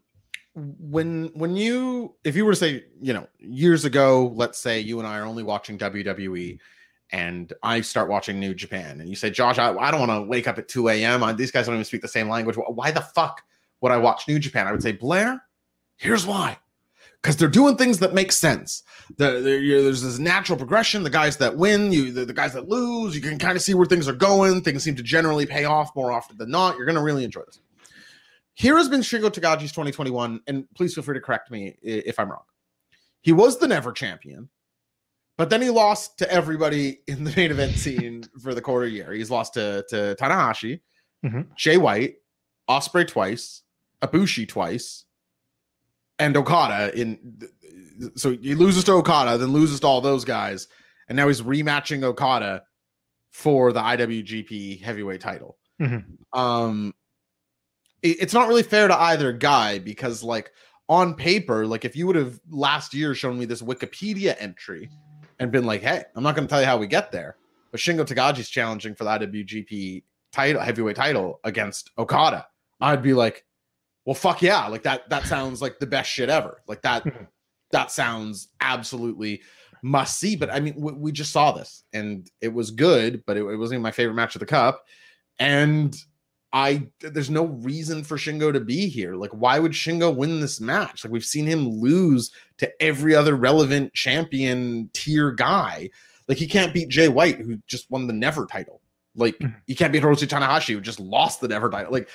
when 0.55 1.30
when 1.34 1.57
you 1.57 2.14
if 2.24 2.34
you 2.36 2.44
were 2.44 2.53
to 2.53 2.57
say 2.57 2.84
you 3.01 3.12
know 3.12 3.26
years 3.38 3.84
ago, 3.84 4.32
let's 4.34 4.59
say 4.59 4.80
you 4.80 4.98
and 4.98 5.07
I 5.07 5.18
are 5.18 5.24
only 5.24 5.42
watching 5.42 5.78
WWE, 5.78 6.59
and 7.12 7.53
I 7.62 7.80
start 7.80 8.09
watching 8.09 8.38
New 8.40 8.55
Japan, 8.55 9.01
and 9.01 9.09
you 9.09 9.16
say, 9.16 9.30
Josh, 9.30 9.59
I, 9.59 9.74
I 9.76 9.90
don't 9.90 10.01
want 10.07 10.11
to 10.12 10.28
wake 10.28 10.48
up 10.48 10.59
at 10.59 10.68
two 10.68 10.88
a.m. 10.88 11.22
I, 11.22 11.32
these 11.32 11.51
guys 11.51 11.66
don't 11.66 11.74
even 11.76 11.84
speak 11.84 12.03
the 12.03 12.09
same 12.09 12.28
language. 12.28 12.57
Why 12.57 12.90
the 12.90 13.01
fuck 13.01 13.42
would 13.80 13.92
I 13.92 13.96
watch 13.96 14.26
New 14.28 14.38
Japan? 14.38 14.66
I 14.66 14.72
would 14.72 14.82
say, 14.82 14.92
Blair, 14.92 15.42
here's 15.96 16.26
why. 16.26 16.59
Because 17.22 17.36
they're 17.36 17.48
doing 17.48 17.76
things 17.76 17.98
that 17.98 18.14
make 18.14 18.32
sense. 18.32 18.82
The, 19.18 19.40
the, 19.40 19.51
you- 19.59 19.82
there's 19.82 20.03
this 20.03 20.18
natural 20.18 20.57
progression. 20.57 21.03
The 21.03 21.11
guys 21.11 21.36
that 21.36 21.55
win, 21.57 21.92
you 21.92 22.12
the, 22.12 22.24
the 22.24 22.32
guys 22.32 22.55
that 22.55 22.68
lose, 22.68 23.14
you 23.14 23.20
can 23.20 23.38
kind 23.38 23.57
of 23.57 23.62
see 23.62 23.74
where 23.74 23.86
things 23.86 24.09
are 24.09 24.14
going. 24.14 24.62
Things 24.62 24.82
seem 24.82 24.96
to 24.96 25.03
generally 25.03 25.44
pay 25.46 25.64
off 25.64 25.94
more 25.94 26.12
often 26.12 26.38
than 26.38 26.51
not. 26.51 26.76
You're 26.76 26.86
going 26.86 26.96
to 26.96 27.03
really 27.03 27.24
enjoy 27.24 27.42
this. 27.46 27.61
Here 28.55 28.76
has 28.76 28.88
been 28.88 29.01
Shingo 29.01 29.30
Takagi's 29.30 29.72
2021, 29.72 30.40
and 30.46 30.64
please 30.74 30.94
feel 30.94 31.05
free 31.05 31.14
to 31.14 31.20
correct 31.20 31.51
me 31.51 31.76
if 31.82 32.18
I'm 32.18 32.30
wrong. 32.30 32.42
He 33.22 33.32
was 33.32 33.59
the 33.59 33.68
NEVER 33.68 33.92
champion, 33.92 34.48
but 35.38 35.51
then 35.51 35.62
he 35.62 35.70
lost 35.70 36.18
to 36.18 36.30
everybody 36.30 37.01
in 37.07 37.24
the 37.24 37.32
main 37.36 37.51
event 37.51 37.72
scene 37.72 38.24
for 38.42 38.55
the 38.55 38.61
quarter 38.61 38.86
year. 38.86 39.12
He's 39.12 39.30
lost 39.30 39.55
to, 39.55 39.84
to 39.90 40.16
Tanahashi, 40.20 40.80
Mhm. 41.24 41.55
Jay 41.55 41.76
White, 41.76 42.16
Ospreay 42.68 43.07
twice, 43.07 43.62
Ibushi 44.03 44.48
twice, 44.48 45.05
and 46.18 46.34
Okada. 46.36 46.98
In 46.98 47.38
so 48.14 48.30
he 48.30 48.55
loses 48.55 48.84
to 48.84 48.92
Okada, 48.92 49.36
then 49.36 49.51
loses 49.53 49.80
to 49.80 49.86
all 49.86 50.01
those 50.01 50.24
guys, 50.24 50.66
and 51.09 51.16
now 51.16 51.28
he's 51.28 51.42
rematching 51.42 52.03
Okada 52.05 52.62
for 53.32 53.72
the 53.72 53.80
IWGP 53.80 54.80
Heavyweight 54.82 55.20
Title. 55.20 55.59
Mhm. 55.78 56.05
Um, 56.32 56.94
it's 58.03 58.34
not 58.34 58.48
really 58.48 58.62
fair 58.62 58.88
to 58.88 58.98
either 58.98 59.32
guy 59.32 59.78
because, 59.78 60.22
like, 60.22 60.51
on 60.88 61.14
paper, 61.14 61.66
like 61.66 61.84
if 61.84 61.94
you 61.94 62.07
would 62.07 62.16
have 62.16 62.40
last 62.51 62.92
year 62.92 63.14
shown 63.14 63.38
me 63.38 63.44
this 63.44 63.62
Wikipedia 63.62 64.34
entry 64.40 64.90
and 65.38 65.53
been 65.53 65.64
like, 65.64 65.82
"Hey, 65.82 66.03
I'm 66.16 66.24
not 66.24 66.34
going 66.34 66.48
to 66.48 66.51
tell 66.51 66.61
you 66.61 66.66
how 66.66 66.76
we 66.76 66.88
get 66.88 67.12
there," 67.12 67.36
but 67.70 67.80
Shingo 67.80 68.05
Takagi's 68.05 68.51
challenging 68.51 68.96
for 68.96 69.05
the 69.05 69.11
IWGP 69.11 70.03
title, 70.32 70.61
heavyweight 70.61 70.96
title 70.96 71.40
against 71.44 71.90
Okada, 71.96 72.46
I'd 72.80 73.03
be 73.03 73.14
like, 73.14 73.44
"Well, 74.05 74.14
fuck 74.14 74.42
yeah!" 74.42 74.66
Like 74.66 74.82
that. 74.82 75.09
That 75.11 75.26
sounds 75.26 75.62
like 75.62 75.78
the 75.78 75.86
best 75.86 76.11
shit 76.11 76.28
ever. 76.28 76.62
Like 76.66 76.82
that. 76.82 77.07
That 77.72 77.92
sounds 77.92 78.48
absolutely 78.61 79.42
must 79.84 80.18
see. 80.18 80.34
But 80.34 80.53
I 80.53 80.59
mean, 80.59 80.74
we, 80.76 80.92
we 80.92 81.12
just 81.12 81.30
saw 81.30 81.53
this, 81.53 81.84
and 81.92 82.28
it 82.40 82.53
was 82.53 82.72
good, 82.72 83.22
but 83.28 83.36
it, 83.36 83.44
it 83.44 83.57
wasn't 83.57 83.76
even 83.76 83.82
my 83.84 83.92
favorite 83.92 84.16
match 84.16 84.34
of 84.34 84.40
the 84.40 84.46
cup. 84.46 84.84
And 85.38 85.96
I 86.53 86.88
there's 87.01 87.30
no 87.30 87.44
reason 87.46 88.03
for 88.03 88.16
Shingo 88.16 88.53
to 88.53 88.61
be 88.61 88.88
here. 88.88 89.14
Like, 89.14 89.30
why 89.30 89.59
would 89.59 89.72
Shingo 89.72 90.14
win 90.14 90.40
this 90.40 90.61
match? 90.61 91.05
Like, 91.05 91.12
we've 91.12 91.24
seen 91.24 91.46
him 91.46 91.68
lose 91.68 92.32
to 92.59 92.82
every 92.82 93.14
other 93.14 93.36
relevant 93.36 93.94
champion 93.94 94.90
tier 94.92 95.30
guy. 95.30 95.90
Like, 96.28 96.38
he 96.38 96.46
can't 96.46 96.74
beat 96.74 96.88
Jay 96.88 97.09
White, 97.09 97.38
who 97.38 97.57
just 97.66 97.90
won 97.90 98.07
the 98.07 98.12
NEVER 98.12 98.46
title. 98.46 98.80
Like, 99.14 99.38
Mhm. 99.38 99.55
he 99.66 99.74
can't 99.74 99.92
beat 99.92 100.03
Hiroshi 100.03 100.26
Tanahashi, 100.26 100.74
who 100.74 100.80
just 100.80 101.01
lost 101.01 101.40
the 101.40 101.48
NEVER 101.48 101.70
title. 101.70 101.92
Like, 101.92 102.09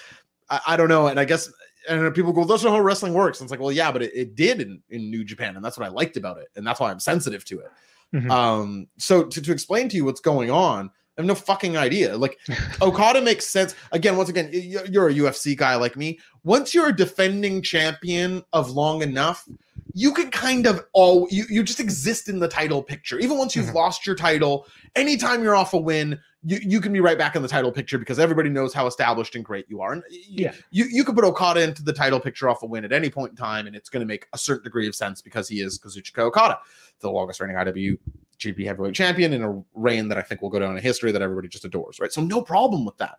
I, 0.49 0.59
I 0.67 0.77
don't 0.77 0.89
know. 0.89 1.07
And 1.07 1.19
I 1.19 1.25
guess 1.25 1.51
and 1.87 2.13
people 2.15 2.33
go, 2.33 2.43
that's 2.45 2.63
not 2.63 2.71
how 2.71 2.81
wrestling 2.81 3.13
works. 3.13 3.39
And 3.39 3.45
it's 3.45 3.51
like, 3.51 3.59
well, 3.59 3.71
yeah, 3.71 3.91
but 3.91 4.01
it, 4.01 4.11
it 4.15 4.35
did 4.35 4.59
in, 4.59 4.81
in 4.89 5.11
New 5.11 5.23
Japan, 5.23 5.55
and 5.55 5.63
that's 5.63 5.77
what 5.77 5.85
I 5.85 5.91
liked 5.91 6.17
about 6.17 6.39
it, 6.39 6.47
and 6.55 6.65
that's 6.65 6.79
why 6.79 6.89
I'm 6.89 6.99
sensitive 6.99 7.45
to 7.45 7.59
it. 7.59 7.71
Mhm. 8.13 8.31
Um, 8.31 8.87
so 8.97 9.23
to, 9.25 9.41
to 9.41 9.51
explain 9.51 9.87
to 9.89 9.95
you 9.95 10.03
what's 10.03 10.19
going 10.21 10.49
on, 10.49 10.89
I 11.17 11.21
have 11.21 11.27
no 11.27 11.35
fucking 11.35 11.77
idea. 11.77 12.17
Like 12.17 12.39
Okada 12.81 13.21
makes 13.21 13.45
sense. 13.47 13.73
Again, 13.91 14.17
once 14.17 14.29
again, 14.29 14.49
you're 14.51 15.09
a 15.09 15.13
UFC 15.13 15.55
guy 15.55 15.75
like 15.75 15.95
me. 15.95 16.19
Once 16.43 16.73
you're 16.73 16.89
a 16.89 16.95
defending 16.95 17.61
champion 17.61 18.43
of 18.53 18.71
long 18.71 19.01
enough, 19.01 19.47
you 19.93 20.11
can 20.11 20.29
kind 20.29 20.67
of 20.67 20.83
all 20.91 21.27
you, 21.31 21.45
you 21.49 21.63
just 21.63 21.79
exist 21.79 22.27
in 22.27 22.39
the 22.39 22.47
title 22.49 22.83
picture. 22.83 23.17
Even 23.19 23.37
once 23.37 23.55
you've 23.55 23.67
Mhm. 23.67 23.75
lost 23.75 24.05
your 24.05 24.15
title, 24.15 24.67
anytime 24.95 25.41
you're 25.41 25.55
off 25.55 25.73
a 25.73 25.77
win, 25.77 26.19
you, 26.43 26.59
you 26.61 26.81
can 26.81 26.91
be 26.91 26.99
right 26.99 27.17
back 27.17 27.35
in 27.37 27.41
the 27.41 27.47
title 27.47 27.71
picture 27.71 27.97
because 27.97 28.19
everybody 28.19 28.49
knows 28.49 28.73
how 28.73 28.85
established 28.87 29.35
and 29.35 29.45
great 29.45 29.65
you 29.69 29.81
are. 29.81 29.93
And 29.93 30.03
y- 30.11 30.17
Yeah. 30.27 30.53
you, 30.69 30.85
you 30.91 31.03
could 31.05 31.15
put 31.15 31.23
Okada 31.23 31.61
into 31.61 31.81
the 31.81 31.93
title 31.93 32.19
picture 32.19 32.49
off 32.49 32.61
a 32.61 32.65
win 32.65 32.83
at 32.83 32.91
any 32.91 33.09
point 33.09 33.31
in 33.31 33.35
time, 33.37 33.67
and 33.67 33.75
it's 33.75 33.89
going 33.89 34.01
to 34.01 34.05
make 34.07 34.27
a 34.33 34.37
certain 34.37 34.63
degree 34.65 34.87
of 34.87 34.95
sense 34.95 35.21
because 35.21 35.47
he 35.47 35.61
is 35.61 35.79
Kazuchika 35.79 36.19
Okada, 36.19 36.59
the 36.99 37.09
longest 37.09 37.39
reigning 37.39 37.55
IWGP 38.39 38.65
heavyweight 38.65 38.95
champion 38.95 39.33
in 39.33 39.43
a 39.43 39.63
reign 39.73 40.07
that 40.09 40.17
I 40.17 40.21
think 40.21 40.41
will 40.41 40.49
go 40.49 40.59
down 40.59 40.75
in 40.75 40.83
history 40.83 41.11
that 41.11 41.21
everybody 41.21 41.47
just 41.47 41.65
adores, 41.65 41.99
right? 41.99 42.11
So 42.11 42.21
no 42.21 42.41
problem 42.41 42.85
with 42.85 42.97
that. 42.97 43.17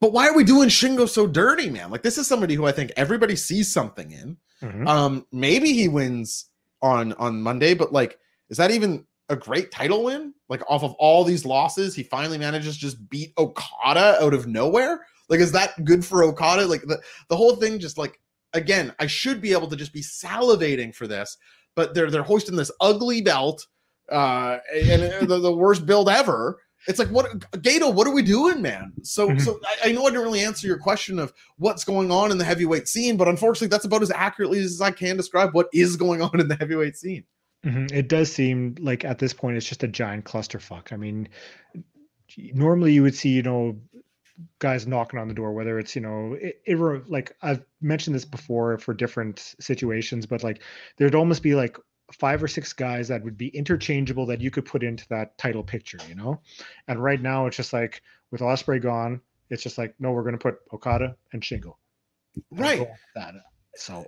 But 0.00 0.12
why 0.12 0.28
are 0.28 0.34
we 0.34 0.44
doing 0.44 0.68
Shingo 0.68 1.08
so 1.08 1.26
dirty, 1.26 1.70
man? 1.70 1.90
Like 1.90 2.02
this 2.02 2.18
is 2.18 2.26
somebody 2.26 2.54
who 2.54 2.66
I 2.66 2.72
think 2.72 2.92
everybody 2.96 3.36
sees 3.36 3.72
something 3.72 4.10
in. 4.10 4.36
Mhm. 4.60 4.88
Um, 4.88 5.26
maybe 5.30 5.72
he 5.72 5.88
wins 5.88 6.46
on 6.80 7.12
on 7.14 7.40
Monday, 7.40 7.74
but 7.74 7.92
like, 7.92 8.18
is 8.48 8.56
that 8.56 8.72
even 8.72 9.06
a 9.28 9.36
great 9.36 9.70
title 9.70 10.04
win? 10.04 10.34
Like 10.48 10.62
off 10.68 10.82
of 10.82 10.92
all 10.94 11.22
these 11.22 11.44
losses, 11.44 11.94
he 11.94 12.02
finally 12.02 12.36
manages 12.36 12.74
to 12.74 12.80
just 12.80 13.08
beat 13.08 13.32
Okada 13.38 14.18
out 14.20 14.34
of 14.34 14.46
nowhere. 14.48 15.06
Like, 15.28 15.40
is 15.40 15.52
that 15.52 15.84
good 15.84 16.04
for 16.04 16.24
Okada? 16.24 16.66
Like 16.66 16.82
the 16.82 17.00
the 17.28 17.36
whole 17.36 17.54
thing, 17.56 17.78
just 17.78 17.96
like 17.96 18.18
again, 18.54 18.92
I 18.98 19.06
should 19.06 19.40
be 19.40 19.52
able 19.52 19.68
to 19.68 19.76
just 19.76 19.92
be 19.92 20.02
salivating 20.02 20.94
for 20.94 21.06
this, 21.06 21.38
but 21.74 21.94
they're 21.94 22.10
they're 22.10 22.22
hoisting 22.22 22.56
this 22.56 22.70
ugly 22.80 23.20
belt, 23.22 23.66
uh, 24.10 24.58
and 24.74 25.02
uh, 25.02 25.24
the, 25.24 25.38
the 25.38 25.54
worst 25.54 25.86
build 25.86 26.08
ever. 26.08 26.58
It's 26.88 26.98
like 26.98 27.08
what 27.08 27.26
Gedo, 27.52 27.94
what 27.94 28.08
are 28.08 28.12
we 28.12 28.22
doing, 28.22 28.60
man? 28.60 28.92
So 29.02 29.28
Mhm. 29.28 29.40
so 29.44 29.60
I, 29.64 29.90
I 29.90 29.92
know 29.92 30.02
I 30.02 30.10
didn't 30.10 30.24
really 30.24 30.40
answer 30.40 30.66
your 30.66 30.78
question 30.78 31.18
of 31.18 31.32
what's 31.56 31.84
going 31.84 32.10
on 32.10 32.32
in 32.32 32.38
the 32.38 32.44
heavyweight 32.44 32.88
scene, 32.88 33.16
but 33.16 33.28
unfortunately, 33.28 33.68
that's 33.68 33.84
about 33.84 34.02
as 34.02 34.10
accurately 34.10 34.58
as 34.58 34.80
I 34.80 34.90
can 34.90 35.16
describe 35.16 35.54
what 35.54 35.68
is 35.72 35.96
going 35.96 36.22
on 36.22 36.40
in 36.40 36.48
the 36.48 36.56
heavyweight 36.56 36.96
scene. 36.96 37.24
Mhm. 37.64 37.92
It 37.92 38.08
does 38.08 38.32
seem 38.32 38.74
like 38.80 39.04
at 39.04 39.20
this 39.20 39.32
point 39.32 39.56
it's 39.56 39.66
just 39.66 39.84
a 39.84 39.88
giant 39.88 40.24
clusterfuck. 40.24 40.92
I 40.92 40.96
mean, 40.96 41.28
normally 42.54 42.92
you 42.92 43.02
would 43.02 43.14
see, 43.14 43.30
you 43.30 43.42
know, 43.42 43.76
guys 44.58 44.86
knocking 44.86 45.18
on 45.18 45.28
the 45.28 45.34
door, 45.34 45.52
whether 45.52 45.78
it's, 45.78 45.94
you 45.94 46.02
know, 46.02 46.36
it, 46.40 46.60
it 46.64 47.10
like 47.10 47.36
I've 47.42 47.64
mentioned 47.80 48.14
this 48.14 48.24
before 48.24 48.78
for 48.78 48.94
different 48.94 49.54
situations, 49.60 50.26
but 50.26 50.42
like 50.42 50.62
there'd 50.96 51.14
almost 51.14 51.42
be 51.42 51.54
like 51.54 51.76
five 52.12 52.42
or 52.42 52.48
six 52.48 52.72
guys 52.72 53.08
that 53.08 53.22
would 53.22 53.36
be 53.36 53.48
interchangeable 53.48 54.26
that 54.26 54.40
you 54.40 54.50
could 54.50 54.64
put 54.64 54.82
into 54.82 55.06
that 55.08 55.36
title 55.38 55.62
picture, 55.62 55.98
you 56.08 56.14
know? 56.14 56.40
And 56.88 57.02
right 57.02 57.20
now 57.20 57.46
it's 57.46 57.56
just 57.56 57.72
like 57.72 58.02
with 58.30 58.40
Ospreay 58.40 58.82
gone, 58.82 59.20
it's 59.50 59.62
just 59.62 59.78
like, 59.78 59.94
no, 59.98 60.12
we're 60.12 60.22
going 60.22 60.38
to 60.38 60.38
put 60.38 60.58
Okada 60.72 61.16
and 61.32 61.42
Shingo. 61.42 61.74
Right. 62.50 62.86
That. 63.14 63.34
So, 63.76 64.06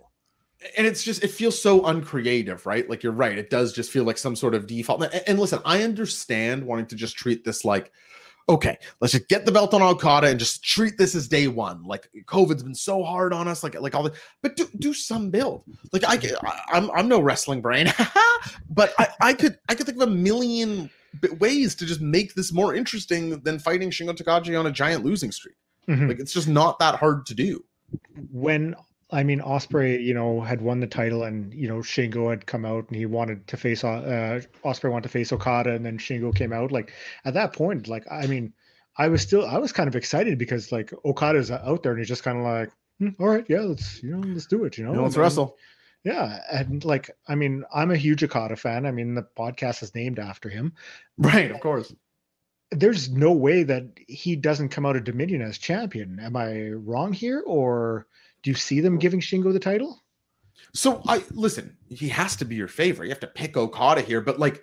and 0.77 0.87
it's 0.87 1.03
just 1.03 1.23
it 1.23 1.31
feels 1.31 1.61
so 1.61 1.85
uncreative 1.85 2.65
right 2.65 2.89
like 2.89 3.03
you're 3.03 3.13
right 3.13 3.37
it 3.37 3.51
does 3.51 3.73
just 3.73 3.91
feel 3.91 4.05
like 4.05 4.17
some 4.17 4.37
sort 4.37 4.55
of 4.55 4.67
default 4.67 5.03
and, 5.03 5.23
and 5.27 5.39
listen 5.39 5.59
i 5.65 5.83
understand 5.83 6.65
wanting 6.65 6.87
to 6.87 6.97
just 6.97 7.17
treat 7.17 7.45
this 7.45 7.65
like 7.65 7.93
okay 8.49 8.77
let's 9.01 9.13
just 9.13 9.29
get 9.29 9.47
the 9.47 9.53
belt 9.53 9.73
on 9.73 9.81
okada 9.81 10.27
and 10.29 10.39
just 10.39 10.63
treat 10.63 10.99
this 10.99 11.15
as 11.15 11.27
day 11.29 11.49
one. 11.49 11.83
Like 11.85 12.09
covid's 12.27 12.63
been 12.63 12.75
so 12.75 13.03
hard 13.03 13.33
on 13.33 13.49
us 13.49 13.63
like 13.63 13.79
like 13.81 13.95
all 13.95 14.03
the 14.03 14.13
but 14.43 14.57
do, 14.57 14.69
do 14.79 14.93
some 14.93 15.31
build. 15.31 15.65
Like 15.93 16.05
i, 16.05 16.15
I 16.43 16.61
i'm 16.69 16.91
i'm 16.91 17.09
no 17.09 17.21
wrestling 17.21 17.61
brain 17.63 17.93
but 18.71 18.93
i 18.99 19.09
i 19.21 19.33
could 19.33 19.59
i 19.69 19.75
could 19.75 19.87
think 19.87 20.01
of 20.01 20.09
a 20.09 20.11
million 20.13 20.91
ways 21.39 21.75
to 21.77 21.87
just 21.87 22.01
make 22.01 22.35
this 22.35 22.53
more 22.53 22.75
interesting 22.75 23.39
than 23.41 23.59
fighting 23.59 23.91
shingo 23.91 24.15
takagi 24.15 24.59
on 24.59 24.67
a 24.67 24.71
giant 24.73 25.05
losing 25.05 25.31
streak. 25.33 25.57
Mhm. 25.89 26.09
like 26.09 26.19
it's 26.19 26.33
just 26.33 26.49
not 26.49 26.79
that 26.79 26.97
hard 26.97 27.27
to 27.27 27.35
do. 27.35 27.65
When 28.31 28.75
I 29.15 29.23
mean, 29.23 29.41
Ospreay, 29.41 30.03
you 30.03 30.13
know, 30.13 30.41
had 30.41 30.61
won 30.61 30.81
the 30.81 30.87
title, 30.89 31.23
and 31.23 31.55
you 31.55 31.69
know, 31.69 31.79
Shingo 31.79 32.31
had 32.31 32.47
come 32.47 32.65
out, 32.65 32.89
and 32.89 32.97
he 32.97 33.07
wanted 33.07 33.47
to 33.47 33.57
face 33.57 33.85
uh, 33.85 34.41
Ospreay 34.65 34.91
wanted 34.91 35.05
to 35.05 35.09
face 35.09 35.33
Okada, 35.33 35.71
and 35.71 35.87
then 35.87 35.99
Shingo 35.99 36.35
came 36.35 36.53
out. 36.53 36.73
Like 36.73 36.93
at 37.25 37.35
that 37.35 37.53
point, 37.53 37.87
like 37.87 38.05
I 38.11 38.27
mean, 38.27 38.53
I 38.99 39.09
was 39.09 39.23
still 39.23 39.47
I 39.47 39.59
was 39.59 39.73
kind 39.73 39.89
of 39.89 39.95
excited 39.95 40.37
because 40.37 40.73
like 40.73 40.93
Okada's 41.05 41.51
out 41.51 41.83
there, 41.83 41.93
and 41.93 42.01
he's 42.01 42.09
just 42.09 42.25
kind 42.25 42.39
of 42.39 42.45
like, 42.45 42.71
hmm, 42.99 43.11
all 43.23 43.29
right, 43.29 43.47
yeah, 43.49 43.61
let's 43.61 44.03
you 44.03 44.11
know, 44.17 44.27
let's 44.27 44.47
do 44.47 44.65
it, 44.65 44.77
you 44.79 44.85
know, 44.85 44.91
You 44.91 44.97
know, 44.97 45.03
let's 45.05 45.15
And- 45.15 45.23
wrestle. 45.23 45.57
Yeah, 46.03 46.41
and 46.53 46.85
like 46.85 47.11
I 47.29 47.35
mean, 47.35 47.65
I'm 47.73 47.91
a 47.91 47.97
huge 47.97 48.23
Okada 48.25 48.57
fan. 48.57 48.85
I 48.85 48.91
mean, 48.91 49.15
the 49.15 49.27
podcast 49.39 49.83
is 49.83 49.95
named 49.95 50.19
after 50.19 50.51
him. 50.51 50.75
Right, 51.17 51.51
of 51.51 51.61
course. 51.61 51.95
There's 52.73 53.09
no 53.09 53.33
way 53.33 53.63
that 53.63 53.85
he 54.09 54.35
doesn't 54.37 54.71
come 54.71 54.85
out 54.85 54.97
of 54.97 55.05
Dominion 55.05 55.41
as 55.41 55.57
champion. 55.57 56.19
Am 56.21 56.37
I 56.37 56.71
wrong 56.73 57.13
here, 57.13 57.43
or 57.47 58.07
do 58.45 58.51
you 58.51 58.55
see 58.55 58.79
them 58.81 58.99
giving 58.99 59.21
Shingo 59.21 59.53
the 59.53 59.59
title? 59.59 60.05
So 60.73 61.03
I 61.09 61.25
listen, 61.33 61.77
he 61.89 62.09
has 62.11 62.37
to 62.37 62.45
be 62.45 62.55
your 62.55 62.69
favorite. 62.69 63.07
You 63.07 63.11
have 63.11 63.21
to 63.21 63.27
pick 63.27 63.57
Okada 63.57 64.01
here, 64.03 64.21
but 64.21 64.39
like 64.39 64.63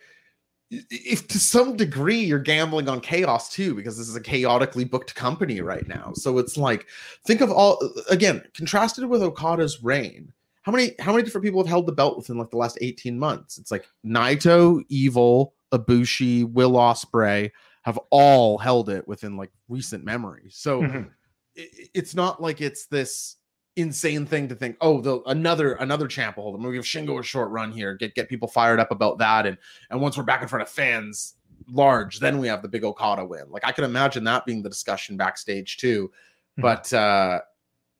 if 0.69 1.27
to 1.27 1.37
some 1.39 1.75
degree 1.75 2.19
you're 2.19 2.39
gambling 2.39 2.87
on 2.87 3.01
chaos 3.01 3.49
too, 3.51 3.75
because 3.75 3.97
this 3.97 4.07
is 4.07 4.15
a 4.15 4.21
chaotically 4.21 4.85
booked 4.85 5.13
company 5.15 5.59
right 5.59 5.85
now. 5.87 6.11
So 6.13 6.37
it's 6.37 6.55
like 6.55 6.87
think 7.25 7.41
of 7.41 7.51
all 7.51 7.77
again, 8.09 8.41
contrasted 8.53 9.05
with 9.05 9.21
Okada's 9.21 9.83
reign. 9.83 10.31
How 10.61 10.71
many 10.71 10.91
how 10.99 11.11
many 11.11 11.23
different 11.23 11.43
people 11.43 11.61
have 11.61 11.69
held 11.69 11.87
the 11.87 11.91
belt 11.91 12.17
within 12.17 12.37
like 12.37 12.51
the 12.51 12.57
last 12.57 12.77
18 12.81 13.17
months? 13.17 13.57
It's 13.57 13.71
like 13.71 13.85
Naito, 14.05 14.81
Evil, 14.89 15.55
Ibushi, 15.73 16.49
Will 16.51 16.73
Ospreay 16.73 17.51
have 17.81 17.99
all 18.11 18.57
held 18.59 18.89
it 18.89 19.07
within 19.07 19.35
like 19.37 19.51
recent 19.67 20.05
memory. 20.05 20.49
So 20.51 20.81
Mhm. 20.81 21.09
i- 21.57 21.89
it's 21.95 22.13
not 22.13 22.41
like 22.41 22.61
it's 22.61 22.85
this 22.85 23.37
insane 23.77 24.25
thing 24.25 24.49
to 24.49 24.55
think 24.55 24.75
oh 24.81 24.99
the 24.99 25.21
another 25.27 25.73
another 25.75 26.07
champ 26.07 26.35
will 26.35 26.43
hold 26.43 26.55
them. 26.55 26.63
We'll 26.63 26.73
give 26.73 26.83
Shingo 26.83 27.19
a 27.19 27.23
short 27.23 27.49
run 27.51 27.71
here, 27.71 27.95
get 27.95 28.15
get 28.15 28.27
people 28.29 28.47
fired 28.47 28.79
up 28.79 28.91
about 28.91 29.17
that, 29.19 29.45
and 29.45 29.57
and 29.89 30.01
once 30.01 30.17
we're 30.17 30.23
back 30.23 30.41
in 30.41 30.47
front 30.47 30.63
of 30.63 30.69
fans 30.69 31.35
large, 31.69 32.19
then 32.19 32.39
we 32.39 32.47
have 32.47 32.61
the 32.61 32.67
big 32.67 32.83
Okada 32.83 33.23
win. 33.25 33.45
Like 33.49 33.63
I 33.65 33.71
can 33.71 33.83
imagine 33.83 34.23
that 34.25 34.45
being 34.45 34.61
the 34.61 34.69
discussion 34.69 35.15
backstage 35.15 35.77
too, 35.77 36.11
Mhm. 36.57 36.61
but 36.61 36.91
uh 36.93 37.39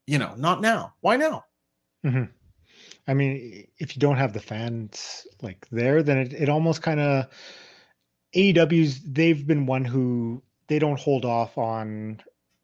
you 0.07 0.17
know, 0.17 0.33
not 0.35 0.61
now. 0.61 0.93
Why 1.01 1.15
now? 1.15 1.45
I 3.07 3.13
mean, 3.13 3.67
if 3.77 3.95
you 3.95 3.99
don't 3.99 4.17
have 4.17 4.33
the 4.33 4.39
fans 4.39 5.25
like 5.41 5.67
there, 5.71 6.01
then 6.03 6.17
it, 6.17 6.33
it 6.33 6.49
almost 6.49 6.81
kind 6.81 6.99
of 6.99 7.27
AEW's 8.35 9.01
they've 9.03 9.45
been 9.45 9.65
one 9.65 9.85
who 9.85 10.41
they 10.67 10.79
don't 10.79 10.99
hold 10.99 11.25
off 11.25 11.57
on 11.57 12.21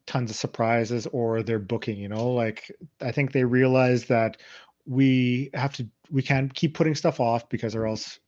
tons 0.08 0.30
of 0.30 0.36
surprises 0.36 1.06
or 1.12 1.42
their 1.44 1.60
booking, 1.60 1.98
you 1.98 2.08
know, 2.08 2.32
like 2.32 2.70
I 3.00 3.12
think 3.12 3.32
they 3.32 3.44
realize 3.44 4.06
that 4.06 4.38
we 4.86 5.50
have 5.54 5.74
to 5.74 5.88
we 6.10 6.22
can't 6.22 6.52
keep 6.54 6.74
putting 6.74 6.96
stuff 6.96 7.20
off 7.20 7.48
because 7.50 7.76
or 7.76 7.86
else 7.86 8.18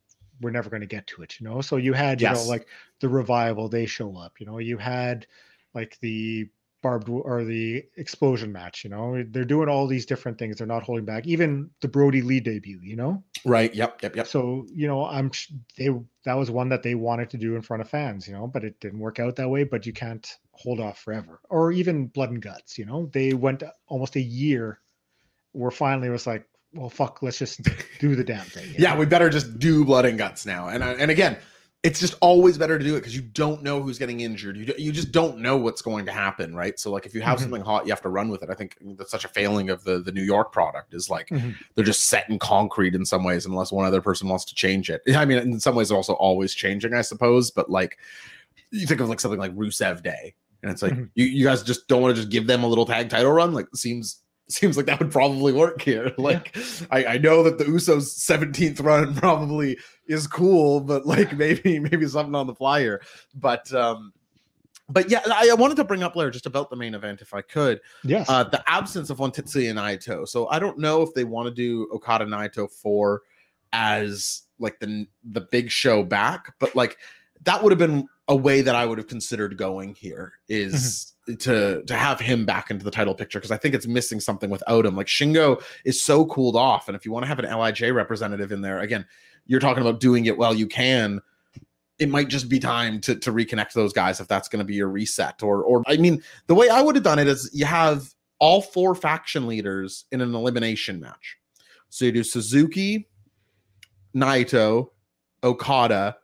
we're 0.41 0.51
never 0.51 0.70
going 0.70 0.83
to 0.83 0.87
get 0.87 1.07
to 1.09 1.22
it, 1.22 1.41
you 1.41 1.49
know. 1.49 1.61
So 1.62 1.76
you 1.76 1.93
had, 1.95 2.22
you 2.22 2.28
Yes. 2.28 2.28
know, 2.28 2.45
like 2.45 2.68
the 3.01 3.09
revival, 3.09 3.68
they 3.68 3.87
show 3.87 4.16
up, 4.16 4.41
you 4.41 4.47
know, 4.47 4.59
you 4.59 4.78
had 4.78 5.26
like 5.74 5.99
the 6.01 6.49
barbed 6.83 7.09
or 7.09 7.45
the 7.45 7.85
explosion 7.97 8.53
match, 8.53 8.85
you 8.85 8.91
know. 8.91 9.24
They're 9.31 9.45
doing 9.45 9.68
all 9.68 9.87
these 9.87 10.07
different 10.07 10.39
things. 10.39 10.57
They're 10.57 10.66
not 10.66 10.83
holding 10.83 11.05
back. 11.05 11.26
Even 11.26 11.70
the 11.81 11.89
Brodie 11.89 12.22
Lee 12.22 12.41
debut, 12.41 12.81
you 12.83 12.97
know. 12.97 13.22
Right. 13.45 13.74
Yep. 13.74 14.03
Yep. 14.03 14.16
Yep. 14.16 14.26
So 14.26 14.66
you 14.72 14.87
know, 14.87 15.05
I'm 15.05 15.31
they 15.76 15.91
that 16.24 16.35
was 16.35 16.51
one 16.51 16.68
that 16.70 16.83
they 16.83 16.95
wanted 16.95 17.31
to 17.31 17.37
do 17.37 17.57
in 17.57 17.62
front 17.62 17.83
of 17.83 17.89
fans, 17.89 18.26
you 18.26 18.35
know, 18.35 18.47
but 18.47 18.64
it 18.64 18.81
didn't 18.81 18.99
work 18.99 19.18
out 19.20 19.37
that 19.37 19.49
way. 19.49 19.64
But 19.64 19.87
you 19.87 19.93
can't 19.93 20.26
hold 20.53 20.81
off 20.81 21.01
forever, 21.01 21.41
or 21.49 21.72
even 21.72 22.07
Blood 22.07 22.31
and 22.31 22.43
Guts, 22.43 22.78
you 22.78 22.87
know. 22.87 23.07
They 23.12 23.33
went 23.33 23.62
almost 23.87 24.16
a 24.16 24.20
year, 24.20 24.81
where 25.53 25.70
finally 25.70 26.09
it 26.09 26.12
was 26.12 26.26
like, 26.26 26.47
well, 26.72 26.91
fuck, 26.91 27.22
let's 27.22 27.39
just 27.39 27.62
do 27.99 28.14
the 28.14 28.24
damn 28.24 28.45
thing. 28.45 28.74
Yeah, 28.78 28.95
know? 28.95 29.01
we 29.01 29.07
better 29.07 29.28
just 29.28 29.59
do 29.59 29.85
blood 29.85 30.05
and 30.05 30.16
guts 30.16 30.47
now. 30.47 30.68
And 30.68 30.83
and 30.83 31.11
again, 31.11 31.37
it's 31.83 31.99
just 31.99 32.14
always 32.20 32.59
better 32.59 32.78
to 32.78 32.85
do 32.85 32.95
it 32.95 32.99
because 33.01 33.16
you 33.16 33.22
don't 33.22 33.62
know 33.62 33.81
who's 33.83 33.99
getting 33.99 34.20
injured. 34.20 34.55
You, 34.55 34.74
you 34.76 34.93
just 34.93 35.12
don't 35.12 35.39
know 35.39 35.57
what's 35.57 35.81
going 35.81 36.05
to 36.05 36.12
happen, 36.12 36.55
right? 36.55 36.78
So 36.78 36.91
like 36.91 37.07
if 37.07 37.14
you 37.14 37.22
have 37.22 37.39
Mhm. 37.39 37.43
something 37.43 37.62
hot, 37.62 37.87
you 37.87 37.93
have 37.93 38.03
to 38.03 38.11
run 38.11 38.28
with 38.28 38.43
it. 38.43 38.51
I 38.51 38.55
think 38.55 38.76
that's 38.99 39.11
such 39.11 39.24
a 39.24 39.28
failing 39.28 39.70
of 39.70 39.83
the 39.85 39.99
the 40.01 40.12
New 40.12 40.22
York 40.22 40.53
product 40.53 40.93
is 40.93 41.09
like 41.09 41.28
Mhm. 41.31 41.55
they're 41.74 41.85
just 41.85 42.05
set 42.07 42.28
in 42.28 42.39
concrete 42.39 42.95
in 42.95 43.07
some 43.07 43.24
ways 43.24 43.47
unless 43.47 43.72
one 43.72 43.87
other 43.87 44.03
person 44.03 44.28
wants 44.28 44.45
to 44.47 44.55
change 44.55 44.91
it. 44.91 45.01
I 45.16 45.24
mean, 45.24 45.39
in 45.39 45.59
some 45.59 45.74
ways 45.74 45.89
they're 45.89 45.97
also 45.97 46.12
always 46.14 46.53
changing, 46.53 46.93
I 46.93 47.01
suppose, 47.01 47.51
but 47.51 47.70
like 47.70 47.97
you 48.70 48.87
think 48.87 49.01
of 49.01 49.09
like 49.09 49.20
something 49.20 49.41
like 49.41 49.57
Rusev 49.57 50.03
Day 50.03 50.35
and 50.62 50.70
it's 50.70 50.83
like 50.83 50.93
Mhm. 50.93 51.09
you, 51.14 51.24
you 51.24 51.45
guys 51.47 51.62
just 51.62 51.89
don't 51.89 52.03
want 52.03 52.14
to 52.14 52.20
just 52.20 52.31
give 52.31 52.47
them 52.47 52.62
a 52.62 52.68
little 52.68 52.85
tag 52.85 53.09
title 53.09 53.33
run 53.33 53.55
like 53.55 53.66
seems 53.74 54.18
seems 54.53 54.76
like 54.76 54.86
that 54.86 54.98
would 54.98 55.11
probably 55.11 55.53
work 55.53 55.82
here. 55.82 56.12
Like 56.18 56.57
I, 56.90 57.05
I 57.05 57.18
know 57.18 57.42
that 57.42 57.59
the 57.59 57.64
usos 57.64 58.18
17th 58.18 58.82
run 58.82 59.14
probably 59.16 59.78
is 60.07 60.26
cool 60.26 60.80
but 60.80 61.07
like 61.07 61.36
maybe 61.36 61.78
maybe 61.78 62.07
something 62.07 62.34
on 62.34 62.46
the 62.46 62.55
flyer. 62.55 63.01
But 63.34 63.72
um 63.72 64.12
but 64.88 65.11
yeah 65.11 65.20
I, 65.26 65.48
I 65.51 65.55
wanted 65.55 65.76
to 65.76 65.84
bring 65.84 66.03
up 66.03 66.14
Blair 66.14 66.30
just 66.30 66.46
about 66.46 66.70
the 66.70 66.76
main 66.76 66.94
event 66.94 67.22
if 67.22 67.32
i 67.32 67.42
could. 67.42 67.80
Yes, 68.05 68.28
uh 68.28 68.44
the 68.44 68.62
absence 68.68 69.11
of 69.11 69.18
one 69.18 69.30
Tetsuya 69.30 69.72
Naito 69.72 70.26
so 70.26 70.48
i 70.48 70.59
don't 70.59 70.78
know 70.78 71.03
if 71.03 71.14
they 71.14 71.24
want 71.24 71.48
to 71.48 71.55
do 71.55 71.88
okada 71.92 72.24
Naito 72.24 72.70
4 72.70 73.22
as 73.72 74.42
like 74.59 74.78
the 74.80 75.07
the 75.24 75.42
big 75.42 75.70
show 75.70 76.03
back 76.03 76.55
but 76.59 76.74
like 76.74 76.98
that 77.44 77.62
would 77.62 77.72
have 77.72 77.78
been 77.78 78.07
a 78.31 78.37
way 78.37 78.62
that 78.62 78.76
I 78.76 78.87
would 78.87 78.97
have 78.97 79.09
considered 79.09 79.59
going 79.59 79.95
here 79.97 80.35
is 80.49 81.14
mm-hmm. 81.28 81.35
to 81.39 81.83
to 81.83 81.97
have 81.97 82.20
him 82.20 82.47
back 82.47 82.70
into 82.70 82.85
the 82.85 82.91
title 82.91 83.14
picture 83.14 83.41
because 83.41 83.51
I 83.51 83.57
think 83.57 83.74
it's 83.74 83.89
missing 83.89 84.20
something 84.20 84.49
without 84.49 84.87
him. 84.87 84.95
Like 84.95 85.09
Shingo 85.09 85.61
is 85.85 86.01
so 86.01 86.24
cooled 86.24 86.55
off, 86.55 86.89
and 86.89 86.97
if 86.97 87.05
you 87.05 87.11
want 87.11 87.24
to 87.24 87.26
have 87.26 87.41
an 87.41 87.47
Lij 87.47 87.83
representative 87.83 88.53
in 88.53 88.61
there, 88.62 88.78
again, 88.78 89.05
you're 89.47 89.61
talking 89.61 89.83
about 89.83 89.99
doing 89.99 90.26
it 90.26 90.39
while 90.39 90.55
you 90.55 90.68
can. 90.68 91.20
It 91.99 92.09
might 92.09 92.28
just 92.28 92.49
be 92.49 92.61
time 92.61 93.01
to 93.01 93.16
to 93.16 93.33
reconnect 93.33 93.72
those 93.72 93.93
guys 93.93 94.20
if 94.20 94.28
that's 94.28 94.49
going 94.49 94.61
to 94.61 94.64
be 94.64 94.76
your 94.76 94.89
reset. 94.89 95.43
Or 95.43 95.64
or 95.64 95.83
I 95.89 95.97
mean, 95.97 96.22
the 96.47 96.55
way 96.55 96.68
I 96.68 96.81
would 96.81 96.95
have 96.95 97.05
done 97.05 97.18
it 97.18 97.26
is 97.26 97.51
you 97.53 97.66
have 97.66 98.14
all 98.39 98.62
four 98.62 98.95
faction 98.95 99.49
leaders 99.49 100.05
in 100.12 100.20
an 100.20 100.37
elimination 100.37 101.01
match. 101.01 101.37
So 101.89 102.05
you 102.05 102.12
do 102.12 102.22
Suzuki, 102.22 103.09
Naito, 104.14 104.91
Okada, 105.43 106.16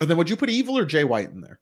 and 0.00 0.08
then 0.08 0.16
would 0.16 0.30
you 0.30 0.36
put 0.36 0.50
Evil 0.50 0.78
or 0.78 0.84
Jay 0.84 1.04
White 1.04 1.30
in 1.30 1.40
there? 1.40 1.60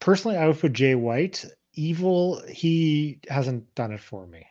personally, 0.00 0.36
I 0.36 0.46
would 0.46 0.58
put 0.58 0.72
Jay 0.72 0.94
White. 0.94 1.44
Evil, 1.74 2.42
he 2.48 3.20
hasn't 3.28 3.74
done 3.74 3.92
it 3.92 4.00
for 4.00 4.26
me. 4.26 4.46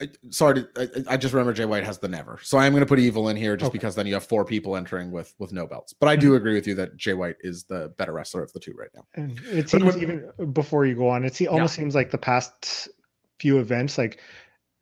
I- 0.00 0.08
Sorry, 0.30 0.64
I, 0.76 0.88
I 1.10 1.16
just 1.16 1.32
remember 1.32 1.52
Jay 1.52 1.64
White 1.64 1.84
has 1.84 1.98
the 1.98 2.08
NEVER, 2.08 2.40
so 2.42 2.58
I 2.58 2.66
am 2.66 2.72
going 2.72 2.80
to 2.80 2.86
put 2.86 2.98
Evil 2.98 3.28
in 3.28 3.36
here 3.36 3.56
just 3.56 3.68
Okay. 3.68 3.78
because 3.78 3.94
then 3.94 4.06
you 4.06 4.14
have 4.14 4.24
four 4.24 4.44
people 4.44 4.76
entering 4.76 5.12
with 5.12 5.32
with 5.38 5.52
no 5.52 5.66
belts. 5.66 5.92
But 5.92 6.08
I 6.08 6.16
do 6.16 6.28
mm-hmm. 6.28 6.36
agree 6.36 6.54
with 6.54 6.66
you 6.66 6.74
that 6.76 6.96
Jay 6.96 7.14
White 7.14 7.36
is 7.40 7.64
the 7.64 7.92
better 7.96 8.12
wrestler 8.12 8.42
of 8.42 8.52
the 8.52 8.58
two 8.58 8.74
right 8.76 8.90
now. 8.94 9.06
And 9.14 9.38
it 9.44 9.70
seems 9.70 9.84
when- 9.84 10.02
even 10.02 10.52
before 10.52 10.86
you 10.86 10.96
go 10.96 11.08
on, 11.08 11.24
it 11.24 11.40
almost 11.46 11.74
seems 11.74 11.94
like 11.94 12.10
the 12.10 12.18
past 12.18 12.88
few 13.38 13.58
events, 13.58 13.96
like 13.96 14.20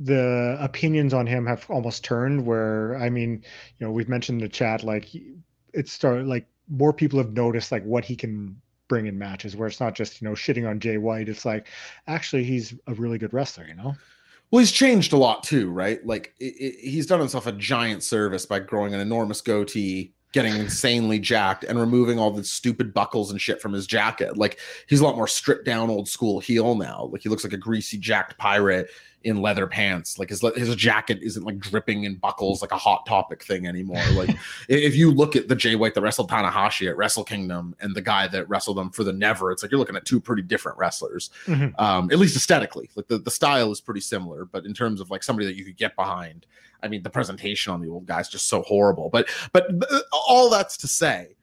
the 0.00 0.56
opinions 0.58 1.12
on 1.12 1.26
him 1.26 1.46
have 1.46 1.66
almost 1.68 2.02
turned. 2.02 2.46
Where 2.46 2.96
I 2.96 3.10
mean, 3.10 3.44
you 3.78 3.86
know, 3.86 3.92
we've 3.92 4.08
mentioned 4.08 4.40
in 4.40 4.48
the 4.48 4.52
chat, 4.52 4.82
like 4.82 5.10
it's 5.74 5.92
started 5.92 6.26
like 6.26 6.46
more 6.72 6.92
people 6.92 7.18
have 7.18 7.32
noticed 7.32 7.70
like 7.70 7.84
what 7.84 8.04
he 8.04 8.16
can 8.16 8.60
bring 8.88 9.06
in 9.06 9.18
matches. 9.18 9.54
Where 9.54 9.68
it's 9.68 9.80
not 9.80 9.94
just 9.94 10.20
you 10.20 10.28
know 10.28 10.34
shitting 10.34 10.68
on 10.68 10.80
Jay 10.80 10.98
White. 10.98 11.28
It's 11.28 11.44
like 11.44 11.68
actually 12.06 12.44
he's 12.44 12.74
a 12.86 12.94
really 12.94 13.18
good 13.18 13.32
wrestler. 13.32 13.66
You 13.66 13.74
know. 13.74 13.94
Well, 14.50 14.60
he's 14.60 14.72
changed 14.72 15.12
a 15.12 15.16
lot 15.16 15.42
too, 15.42 15.70
right? 15.70 16.04
Like 16.06 16.34
i 16.40 16.46
i 16.46 16.72
he's 16.80 17.06
done 17.06 17.20
himself 17.20 17.46
a 17.46 17.52
giant 17.52 18.02
service 18.02 18.46
by 18.46 18.58
growing 18.58 18.94
an 18.94 19.00
enormous 19.00 19.40
goatee, 19.40 20.14
getting 20.32 20.54
insanely 20.54 21.18
jacked, 21.18 21.64
and 21.64 21.78
removing 21.78 22.18
all 22.18 22.30
the 22.30 22.42
stupid 22.44 22.92
buckles 22.94 23.30
and 23.30 23.40
shit 23.40 23.60
from 23.60 23.72
his 23.72 23.86
jacket. 23.86 24.36
Like 24.36 24.58
he's 24.88 25.00
a 25.00 25.04
lot 25.04 25.16
more 25.16 25.28
stripped 25.28 25.64
down, 25.66 25.90
old 25.90 26.08
school 26.08 26.40
heel 26.40 26.74
now. 26.74 27.08
Like 27.12 27.22
he 27.22 27.28
looks 27.28 27.44
like 27.44 27.52
a 27.52 27.58
greasy, 27.58 27.98
jacked 27.98 28.38
pirate 28.38 28.88
in 29.24 29.40
leather 29.40 29.68
pants. 29.68 30.18
Like 30.18 30.30
his 30.30 30.40
his 30.56 30.74
jacket 30.74 31.20
isn't 31.22 31.44
like 31.44 31.58
dripping 31.60 32.04
in 32.04 32.16
buckles 32.16 32.60
like 32.60 32.72
a 32.72 32.76
hot 32.76 33.06
topic 33.06 33.44
thing 33.44 33.66
anymore. 33.68 34.02
Like 34.14 34.30
if 34.68 34.96
you 34.96 35.12
look 35.12 35.36
at 35.36 35.46
the 35.48 35.54
Jay 35.54 35.76
White 35.76 35.94
that 35.94 36.00
wrestled 36.00 36.28
Tanahashi 36.30 36.88
at 36.88 36.96
Wrestle 36.96 37.22
Kingdom 37.22 37.76
and 37.80 37.94
the 37.94 38.02
guy 38.02 38.26
that 38.28 38.48
wrestled 38.48 38.78
him 38.78 38.90
for 38.90 39.04
the 39.04 39.12
NEVER, 39.12 39.52
it's 39.52 39.62
like 39.62 39.70
you're 39.70 39.78
looking 39.78 39.94
at 39.96 40.04
two 40.06 40.18
pretty 40.18 40.42
different 40.42 40.76
wrestlers 40.78 41.30
Mhm. 41.46 41.78
um, 41.80 42.10
at 42.10 42.18
least 42.18 42.34
aesthetically. 42.34 42.90
Like 42.96 43.06
the, 43.06 43.18
the 43.18 43.30
style 43.30 43.70
is 43.70 43.80
pretty 43.80 44.00
similar, 44.00 44.44
but 44.46 44.64
in 44.66 44.74
terms 44.74 45.00
of 45.00 45.08
like 45.10 45.22
somebody 45.22 45.46
that 45.46 45.56
you 45.56 45.64
could 45.64 45.76
get 45.76 45.94
behind, 45.94 46.46
I 46.82 46.88
mean, 46.88 47.02
the 47.02 47.10
presentation 47.10 47.72
on 47.72 47.80
the 47.80 47.88
old 47.88 48.06
guy's 48.06 48.28
just 48.28 48.48
so 48.48 48.62
horrible. 48.62 49.08
But 49.10 49.28
but 49.52 49.66
uh, 49.90 50.00
all 50.12 50.50
that's 50.50 50.76
to 50.78 50.88
say, 50.88 51.36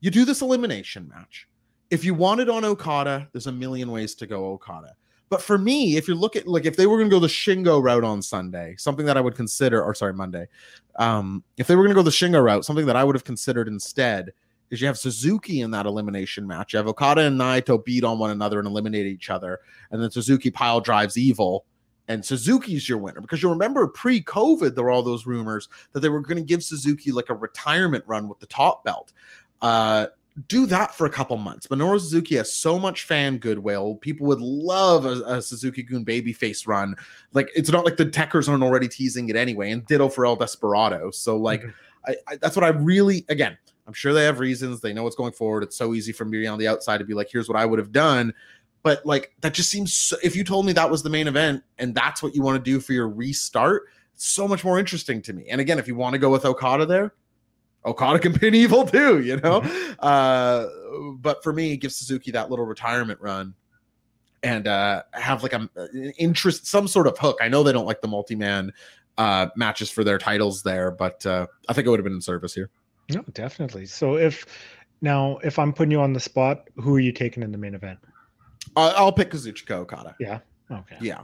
you 0.00 0.10
do 0.10 0.24
this 0.24 0.42
elimination 0.42 1.08
match. 1.08 1.48
If 1.90 2.04
you 2.04 2.14
want 2.14 2.40
it 2.40 2.48
on 2.48 2.64
Okada, 2.64 3.28
there's 3.32 3.46
a 3.46 3.52
million 3.52 3.90
ways 3.90 4.14
to 4.16 4.26
go 4.26 4.46
Okada. 4.52 4.94
But 5.28 5.42
for 5.42 5.58
me, 5.58 5.96
if 5.96 6.06
you 6.06 6.14
look 6.14 6.36
at 6.36 6.46
like 6.46 6.66
if 6.66 6.76
they 6.76 6.86
were 6.86 6.96
going 6.96 7.10
to 7.10 7.16
go 7.16 7.20
the 7.20 7.26
Shingo 7.26 7.82
route 7.82 8.04
on 8.04 8.22
Sunday, 8.22 8.76
something 8.78 9.06
that 9.06 9.16
I 9.16 9.20
would 9.20 9.34
consider, 9.34 9.82
or 9.82 9.94
sorry, 9.94 10.14
Monday, 10.14 10.46
um, 10.96 11.42
if 11.56 11.66
they 11.66 11.74
were 11.74 11.82
going 11.82 11.94
to 11.94 11.98
go 11.98 12.02
the 12.02 12.10
Shingo 12.10 12.42
route, 12.42 12.64
something 12.64 12.86
that 12.86 12.96
I 12.96 13.04
would 13.04 13.16
have 13.16 13.24
considered 13.24 13.68
instead 13.68 14.32
is 14.70 14.80
you 14.80 14.86
have 14.86 14.98
Suzuki 14.98 15.60
in 15.60 15.70
that 15.72 15.86
elimination 15.86 16.46
match. 16.46 16.72
You 16.72 16.78
have 16.78 16.88
Okada 16.88 17.22
and 17.22 17.38
Naito 17.38 17.84
beat 17.84 18.04
on 18.04 18.18
one 18.18 18.30
another 18.30 18.58
and 18.58 18.66
eliminate 18.66 19.06
each 19.06 19.30
other, 19.30 19.60
and 19.90 20.02
then 20.02 20.10
Suzuki 20.10 20.50
pile 20.50 20.80
drives 20.80 21.18
Evil 21.18 21.64
and 22.08 22.24
Suzuki's 22.24 22.88
your 22.88 22.98
winner 22.98 23.20
because 23.20 23.42
you 23.42 23.48
remember 23.48 23.86
pre-COVID 23.88 24.74
there 24.74 24.84
were 24.84 24.90
all 24.90 25.02
those 25.02 25.26
rumors 25.26 25.68
that 25.92 26.00
they 26.00 26.08
were 26.08 26.20
going 26.20 26.36
to 26.36 26.42
give 26.42 26.62
Suzuki 26.62 27.12
like 27.12 27.30
a 27.30 27.34
retirement 27.34 28.04
run 28.06 28.28
with 28.28 28.38
the 28.38 28.46
top 28.46 28.84
belt. 28.84 29.12
Uh, 29.62 30.06
do 30.48 30.66
that 30.66 30.94
for 30.94 31.06
a 31.06 31.10
couple 31.10 31.36
months. 31.38 31.66
Minoru 31.68 31.98
Suzuki 31.98 32.36
has 32.36 32.52
so 32.52 32.78
much 32.78 33.04
fan 33.04 33.38
goodwill. 33.38 33.94
People 33.96 34.26
would 34.26 34.40
love 34.40 35.06
a, 35.06 35.22
a 35.26 35.42
Suzuki-gun 35.42 36.04
babyface 36.04 36.66
run. 36.66 36.94
Like 37.32 37.50
it's 37.56 37.70
not 37.70 37.84
like 37.84 37.96
the 37.96 38.06
Tekkers 38.06 38.48
aren't 38.48 38.62
already 38.62 38.88
teasing 38.88 39.28
it 39.30 39.36
anyway, 39.36 39.70
and 39.70 39.86
ditto 39.86 40.08
for 40.08 40.26
El 40.26 40.36
Desperado. 40.36 41.10
So 41.10 41.36
like, 41.36 41.62
mm-hmm. 41.62 41.70
I, 42.06 42.16
I, 42.28 42.36
that's 42.36 42.54
what 42.54 42.64
I 42.64 42.68
really 42.68 43.24
again. 43.28 43.56
I'm 43.86 43.92
sure 43.92 44.12
they 44.12 44.24
have 44.24 44.40
reasons. 44.40 44.80
They 44.80 44.92
know 44.92 45.04
what's 45.04 45.16
going 45.16 45.32
forward. 45.32 45.62
It's 45.62 45.76
so 45.76 45.94
easy 45.94 46.12
for 46.12 46.24
me 46.24 46.44
on 46.46 46.58
the 46.58 46.66
outside 46.66 46.98
to 46.98 47.04
be 47.04 47.14
like, 47.14 47.28
here's 47.30 47.48
what 47.48 47.56
I 47.56 47.64
would 47.64 47.78
have 47.78 47.92
done. 47.92 48.34
But 48.86 49.04
like 49.04 49.32
that 49.40 49.52
just 49.52 49.68
seems. 49.68 49.92
So, 49.92 50.16
if 50.22 50.36
you 50.36 50.44
told 50.44 50.64
me 50.64 50.72
that 50.74 50.88
was 50.88 51.02
the 51.02 51.10
main 51.10 51.26
event 51.26 51.64
and 51.76 51.92
that's 51.92 52.22
what 52.22 52.36
you 52.36 52.42
want 52.42 52.64
to 52.64 52.70
do 52.70 52.78
for 52.78 52.92
your 52.92 53.08
restart, 53.08 53.82
it's 54.14 54.28
so 54.28 54.46
much 54.46 54.62
more 54.62 54.78
interesting 54.78 55.20
to 55.22 55.32
me. 55.32 55.46
And 55.50 55.60
again, 55.60 55.80
if 55.80 55.88
you 55.88 55.96
want 55.96 56.12
to 56.12 56.20
go 56.20 56.30
with 56.30 56.44
Okada 56.44 56.86
there, 56.86 57.12
Okada 57.84 58.20
can 58.20 58.32
pin 58.32 58.54
evil 58.54 58.86
too, 58.86 59.22
you 59.22 59.38
know. 59.38 59.62
Mm-hmm. 59.62 59.92
Uh, 59.98 60.66
but 61.16 61.42
for 61.42 61.52
me, 61.52 61.76
give 61.76 61.90
Suzuki 61.90 62.30
that 62.30 62.48
little 62.48 62.64
retirement 62.64 63.20
run 63.20 63.54
and 64.44 64.68
uh, 64.68 65.02
have 65.14 65.42
like 65.42 65.52
a, 65.52 65.68
an 65.74 66.12
interest, 66.16 66.68
some 66.68 66.86
sort 66.86 67.08
of 67.08 67.18
hook. 67.18 67.38
I 67.42 67.48
know 67.48 67.64
they 67.64 67.72
don't 67.72 67.86
like 67.86 68.02
the 68.02 68.08
multi-man 68.08 68.72
uh, 69.18 69.48
matches 69.56 69.90
for 69.90 70.04
their 70.04 70.18
titles 70.18 70.62
there, 70.62 70.92
but 70.92 71.26
uh, 71.26 71.48
I 71.68 71.72
think 71.72 71.88
it 71.88 71.90
would 71.90 71.98
have 71.98 72.04
been 72.04 72.12
in 72.12 72.20
service 72.20 72.54
here. 72.54 72.70
No, 73.12 73.24
definitely. 73.32 73.86
So 73.86 74.16
if 74.16 74.46
now 75.00 75.38
if 75.38 75.58
I'm 75.58 75.72
putting 75.72 75.90
you 75.90 76.00
on 76.00 76.12
the 76.12 76.20
spot, 76.20 76.68
who 76.76 76.94
are 76.94 77.00
you 77.00 77.10
taking 77.10 77.42
in 77.42 77.50
the 77.50 77.58
main 77.58 77.74
event? 77.74 77.98
I'll 78.74 79.12
pick 79.12 79.30
Kazuchika 79.30 79.72
Okada. 79.72 80.16
Yeah. 80.18 80.40
Okay. 80.70 80.96
Yeah 81.00 81.22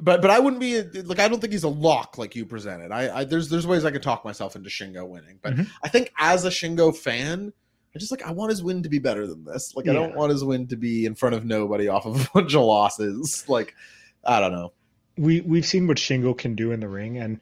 but 0.00 0.22
but 0.22 0.30
I 0.30 0.38
wouldn't 0.38 0.60
be 0.60 0.82
like 1.02 1.18
I 1.18 1.28
don't 1.28 1.40
think 1.40 1.52
he's 1.52 1.64
a 1.64 1.68
lock 1.68 2.18
like 2.18 2.36
you 2.36 2.46
presented. 2.46 2.92
I, 2.92 3.20
I 3.20 3.24
there's 3.24 3.48
there's 3.48 3.66
ways 3.66 3.84
I 3.84 3.90
could 3.90 4.02
talk 4.02 4.24
myself 4.24 4.56
into 4.56 4.70
Shingo 4.70 5.06
winning, 5.06 5.38
but 5.42 5.54
mm-hmm. 5.54 5.64
I 5.82 5.88
think 5.88 6.12
as 6.18 6.44
a 6.44 6.50
Shingo 6.50 6.96
fan, 6.96 7.52
I 7.94 7.98
just 7.98 8.10
like 8.10 8.22
I 8.22 8.32
want 8.32 8.50
his 8.50 8.62
win 8.62 8.82
to 8.84 8.88
be 8.88 8.98
better 8.98 9.26
than 9.26 9.44
this. 9.44 9.74
Like 9.74 9.86
yeah. 9.86 9.92
I 9.92 9.94
don't 9.94 10.14
want 10.14 10.30
his 10.30 10.44
win 10.44 10.68
to 10.68 10.76
be 10.76 11.04
in 11.04 11.14
front 11.14 11.34
of 11.34 11.44
nobody 11.44 11.88
off 11.88 12.06
of 12.06 12.20
a 12.26 12.28
bunch 12.32 12.54
of 12.54 12.62
losses. 12.62 13.44
Like 13.48 13.74
I 14.24 14.40
don't 14.40 14.52
know. 14.52 14.72
We 15.16 15.40
we've 15.40 15.66
seen 15.66 15.86
what 15.88 15.96
Shingo 15.96 16.36
can 16.36 16.54
do 16.54 16.70
in 16.70 16.80
the 16.80 16.88
ring, 16.88 17.18
and 17.18 17.40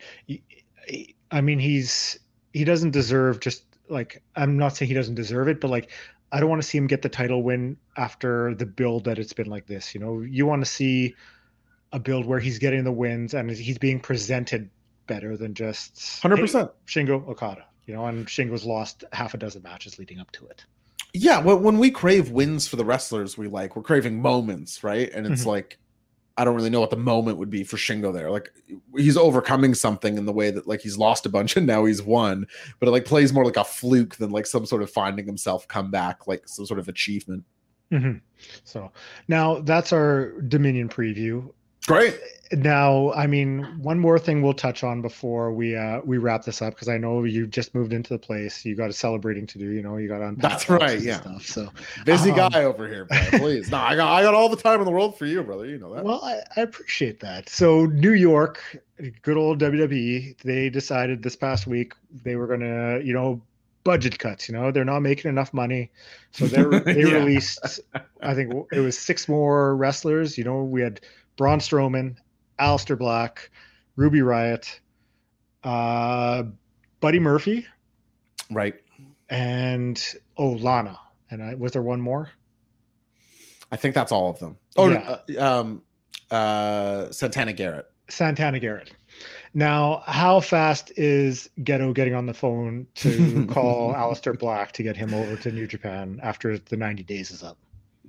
I 1.30 1.40
mean 1.42 1.58
he's 1.58 2.18
he 2.54 2.64
doesn't 2.64 2.92
deserve 2.92 3.40
just 3.40 3.64
like 3.90 4.22
I'm 4.34 4.56
not 4.56 4.76
saying 4.76 4.88
he 4.88 4.94
doesn't 4.94 5.14
deserve 5.14 5.48
it, 5.48 5.60
but 5.60 5.70
like 5.70 5.90
I 6.36 6.40
don't 6.40 6.50
want 6.50 6.60
to 6.60 6.68
see 6.68 6.76
him 6.76 6.86
get 6.86 7.00
the 7.00 7.08
title 7.08 7.42
win 7.42 7.78
after 7.96 8.54
the 8.54 8.66
build 8.66 9.04
that 9.04 9.18
it's 9.18 9.32
been 9.32 9.46
like 9.46 9.66
this. 9.66 9.94
You 9.94 10.00
know, 10.00 10.20
you 10.20 10.44
want 10.44 10.62
to 10.62 10.70
see 10.70 11.14
a 11.92 11.98
build 11.98 12.26
where 12.26 12.38
he's 12.38 12.58
getting 12.58 12.84
the 12.84 12.92
wins 12.92 13.32
and 13.32 13.50
he's 13.50 13.78
being 13.78 14.00
presented 14.00 14.68
better 15.06 15.38
than 15.38 15.54
just 15.54 16.20
hundred 16.20 16.36
hey, 16.36 16.42
percent 16.42 16.70
Shingo 16.86 17.26
Okada. 17.26 17.64
You 17.86 17.94
know, 17.94 18.04
and 18.04 18.26
Shingo's 18.26 18.66
lost 18.66 19.02
half 19.12 19.32
a 19.32 19.38
dozen 19.38 19.62
matches 19.62 19.98
leading 19.98 20.20
up 20.20 20.30
to 20.32 20.44
it. 20.48 20.66
Yeah, 21.14 21.40
well, 21.40 21.56
when 21.58 21.78
we 21.78 21.90
crave 21.90 22.30
wins 22.30 22.68
for 22.68 22.76
the 22.76 22.84
wrestlers 22.84 23.38
we 23.38 23.48
like, 23.48 23.74
we're 23.74 23.82
craving 23.82 24.20
moments, 24.20 24.84
right? 24.84 25.10
And 25.14 25.26
it's 25.26 25.40
mm-hmm. 25.40 25.48
like 25.48 25.78
I 26.38 26.44
don't 26.44 26.54
really 26.54 26.70
know 26.70 26.80
what 26.80 26.90
the 26.90 26.96
moment 26.96 27.38
would 27.38 27.50
be 27.50 27.64
for 27.64 27.76
Shingo 27.76 28.12
there. 28.12 28.30
Like 28.30 28.50
he's 28.96 29.16
overcoming 29.16 29.74
something 29.74 30.18
in 30.18 30.26
the 30.26 30.32
way 30.32 30.50
that 30.50 30.66
like 30.66 30.80
he's 30.80 30.98
lost 30.98 31.24
a 31.24 31.30
bunch 31.30 31.56
and 31.56 31.66
now 31.66 31.84
he's 31.84 32.02
won, 32.02 32.46
but 32.78 32.88
it 32.88 32.92
like 32.92 33.04
plays 33.04 33.32
more 33.32 33.44
like 33.44 33.56
a 33.56 33.64
fluke 33.64 34.16
than 34.16 34.30
like 34.30 34.46
some 34.46 34.66
sort 34.66 34.82
of 34.82 34.90
finding 34.90 35.26
himself 35.26 35.66
comeback, 35.68 36.26
like 36.26 36.46
some 36.46 36.66
sort 36.66 36.80
of 36.80 36.88
achievement. 36.88 37.44
Mm-hmm. 37.92 38.18
So 38.64 38.90
now 39.28 39.60
that's 39.60 39.92
our 39.92 40.40
Dominion 40.42 40.88
preview. 40.88 41.52
Great. 41.86 42.18
Now, 42.52 43.12
I 43.12 43.26
mean, 43.26 43.64
one 43.82 43.98
more 43.98 44.18
thing 44.18 44.40
we'll 44.40 44.54
touch 44.54 44.84
on 44.84 45.02
before 45.02 45.52
we 45.52 45.74
uh 45.74 46.00
we 46.04 46.18
wrap 46.18 46.44
this 46.44 46.62
up 46.62 46.74
because 46.74 46.88
I 46.88 46.96
know 46.96 47.24
you 47.24 47.46
just 47.46 47.74
moved 47.74 47.92
into 47.92 48.10
the 48.10 48.18
place. 48.18 48.64
You 48.64 48.76
got 48.76 48.88
a 48.90 48.92
celebrating 48.92 49.46
to 49.48 49.58
do. 49.58 49.70
You 49.70 49.82
know, 49.82 49.96
you 49.96 50.08
got 50.08 50.22
on. 50.22 50.36
That's 50.36 50.68
right. 50.68 51.00
Yeah. 51.00 51.20
Stuff, 51.20 51.46
so 51.46 51.72
busy 52.04 52.30
um, 52.30 52.36
guy 52.36 52.64
over 52.64 52.86
here, 52.86 53.04
bro, 53.06 53.18
please. 53.38 53.70
no, 53.70 53.78
I 53.78 53.96
got 53.96 54.12
I 54.12 54.22
got 54.22 54.34
all 54.34 54.48
the 54.48 54.56
time 54.56 54.78
in 54.78 54.84
the 54.84 54.92
world 54.92 55.18
for 55.18 55.26
you, 55.26 55.42
brother. 55.42 55.66
You 55.66 55.78
know 55.78 55.92
that. 55.94 56.04
Well, 56.04 56.20
I, 56.22 56.40
I 56.56 56.60
appreciate 56.60 57.18
that. 57.20 57.48
So 57.48 57.86
New 57.86 58.12
York, 58.12 58.60
good 59.22 59.36
old 59.36 59.60
WWE, 59.60 60.40
they 60.42 60.70
decided 60.70 61.22
this 61.22 61.34
past 61.34 61.66
week 61.66 61.94
they 62.22 62.36
were 62.36 62.46
gonna, 62.46 63.00
you 63.00 63.12
know, 63.12 63.42
budget 63.82 64.18
cuts. 64.20 64.48
You 64.48 64.54
know, 64.54 64.70
they're 64.70 64.84
not 64.84 65.00
making 65.00 65.28
enough 65.28 65.52
money, 65.52 65.90
so 66.30 66.46
they 66.46 66.78
they 66.92 67.00
yeah. 67.00 67.16
released. 67.16 67.80
I 68.20 68.34
think 68.34 68.52
it 68.70 68.80
was 68.80 68.96
six 68.96 69.28
more 69.28 69.74
wrestlers. 69.74 70.38
You 70.38 70.44
know, 70.44 70.62
we 70.62 70.80
had 70.80 71.00
Braun 71.36 71.58
Strowman, 71.58 72.16
Aleister 72.58 72.98
Black, 72.98 73.50
Ruby 73.96 74.20
Riott, 74.20 74.80
uh, 75.64 76.44
Buddy 77.00 77.18
Murphy, 77.18 77.66
right, 78.50 78.74
and 79.28 80.02
oh 80.36 80.50
Lana, 80.50 80.98
and 81.30 81.42
I, 81.42 81.54
was 81.54 81.72
there 81.72 81.82
one 81.82 82.00
more? 82.00 82.30
I 83.70 83.76
think 83.76 83.94
that's 83.94 84.12
all 84.12 84.30
of 84.30 84.38
them. 84.38 84.56
Oh, 84.76 84.90
yeah. 84.90 85.18
uh, 85.38 85.60
um, 85.60 85.82
uh, 86.30 87.10
Santana 87.10 87.52
Garrett. 87.52 87.90
Santana 88.08 88.60
Garrett. 88.60 88.92
Now, 89.54 90.02
how 90.06 90.40
fast 90.40 90.92
is 90.96 91.48
Gedo 91.60 91.94
getting 91.94 92.14
on 92.14 92.26
the 92.26 92.34
phone 92.34 92.86
to 92.96 93.46
call 93.50 93.94
Aleister 93.94 94.38
Black 94.38 94.72
to 94.72 94.82
get 94.82 94.96
him 94.96 95.14
over 95.14 95.36
to 95.36 95.50
New 95.50 95.66
Japan 95.66 96.20
after 96.22 96.58
the 96.58 96.76
90 96.76 97.02
days 97.02 97.30
is 97.30 97.42
up? 97.42 97.56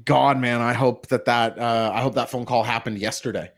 God, 0.08 0.40
man, 0.40 0.62
I 0.62 0.72
hope 0.72 1.08
that 1.08 1.26
that 1.26 1.60
uh, 1.60 1.92
I 1.94 2.00
hope 2.00 2.16
that 2.16 2.30
phone 2.30 2.46
call 2.46 2.64
happened 2.64 2.98
yesterday. 2.98 3.52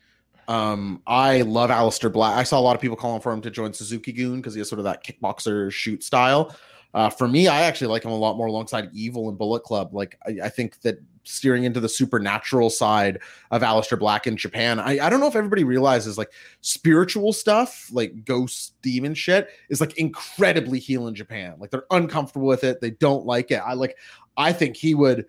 Um, 0.48 1.04
I 1.06 1.44
love 1.44 1.70
Aleister 1.70 2.12
Black. 2.12 2.36
I 2.36 2.42
saw 2.42 2.60
a 2.60 2.62
lot 2.62 2.76
of 2.76 2.82
people 2.82 2.98
calling 2.98 3.22
for 3.22 3.32
him 3.32 3.40
to 3.42 3.52
join 3.52 3.72
Suzuki-gun 3.72 4.38
because 4.38 4.56
he 4.56 4.60
has 4.60 4.68
sort 4.68 4.80
of 4.80 4.86
that 4.86 5.04
kickboxer 5.04 5.72
shoot 5.72 6.04
style. 6.04 6.56
Uh, 6.96 7.08
for 7.08 7.28
me, 7.28 7.48
I 7.48 7.62
actually 7.62 7.86
like 7.86 8.04
him 8.04 8.10
a 8.10 8.18
lot 8.18 8.36
more 8.36 8.48
alongside 8.48 8.90
Evil 8.94 9.30
and 9.30 9.38
Bullet 9.38 9.62
Club. 9.62 9.94
Like, 9.94 10.18
I, 10.26 10.46
I, 10.46 10.50
think 10.50 10.82
that 10.82 10.98
steering 11.24 11.66
into 11.66 11.80
the 11.80 11.88
supernatural 11.88 12.72
side 12.72 13.20
of 13.52 13.62
Aleister 13.62 14.00
Black 14.00 14.26
in 14.26 14.36
Japan, 14.36 14.80
I, 14.80 14.98
I 15.06 15.08
don't 15.12 15.20
know 15.20 15.28
if 15.28 15.36
everybody 15.36 15.64
realizes 15.64 16.18
like 16.18 16.32
spiritual 16.62 17.32
stuff, 17.32 17.88
like 17.92 18.26
ghost 18.26 18.74
demon 18.82 19.14
shit, 19.14 19.50
is 19.70 19.80
like 19.80 20.00
incredibly 20.00 20.80
heel 20.80 21.08
in 21.08 21.14
Japan. 21.14 21.58
Like, 21.60 21.70
they're 21.70 21.86
uncomfortable 21.92 22.48
with 22.48 22.64
it, 22.64 22.82
they 22.82 22.90
don't 22.90 23.24
like 23.28 23.52
it. 23.52 23.62
I 23.64 23.76
like, 23.76 23.98
I 24.36 24.52
think 24.52 24.76
he 24.76 24.96
would 24.96 25.28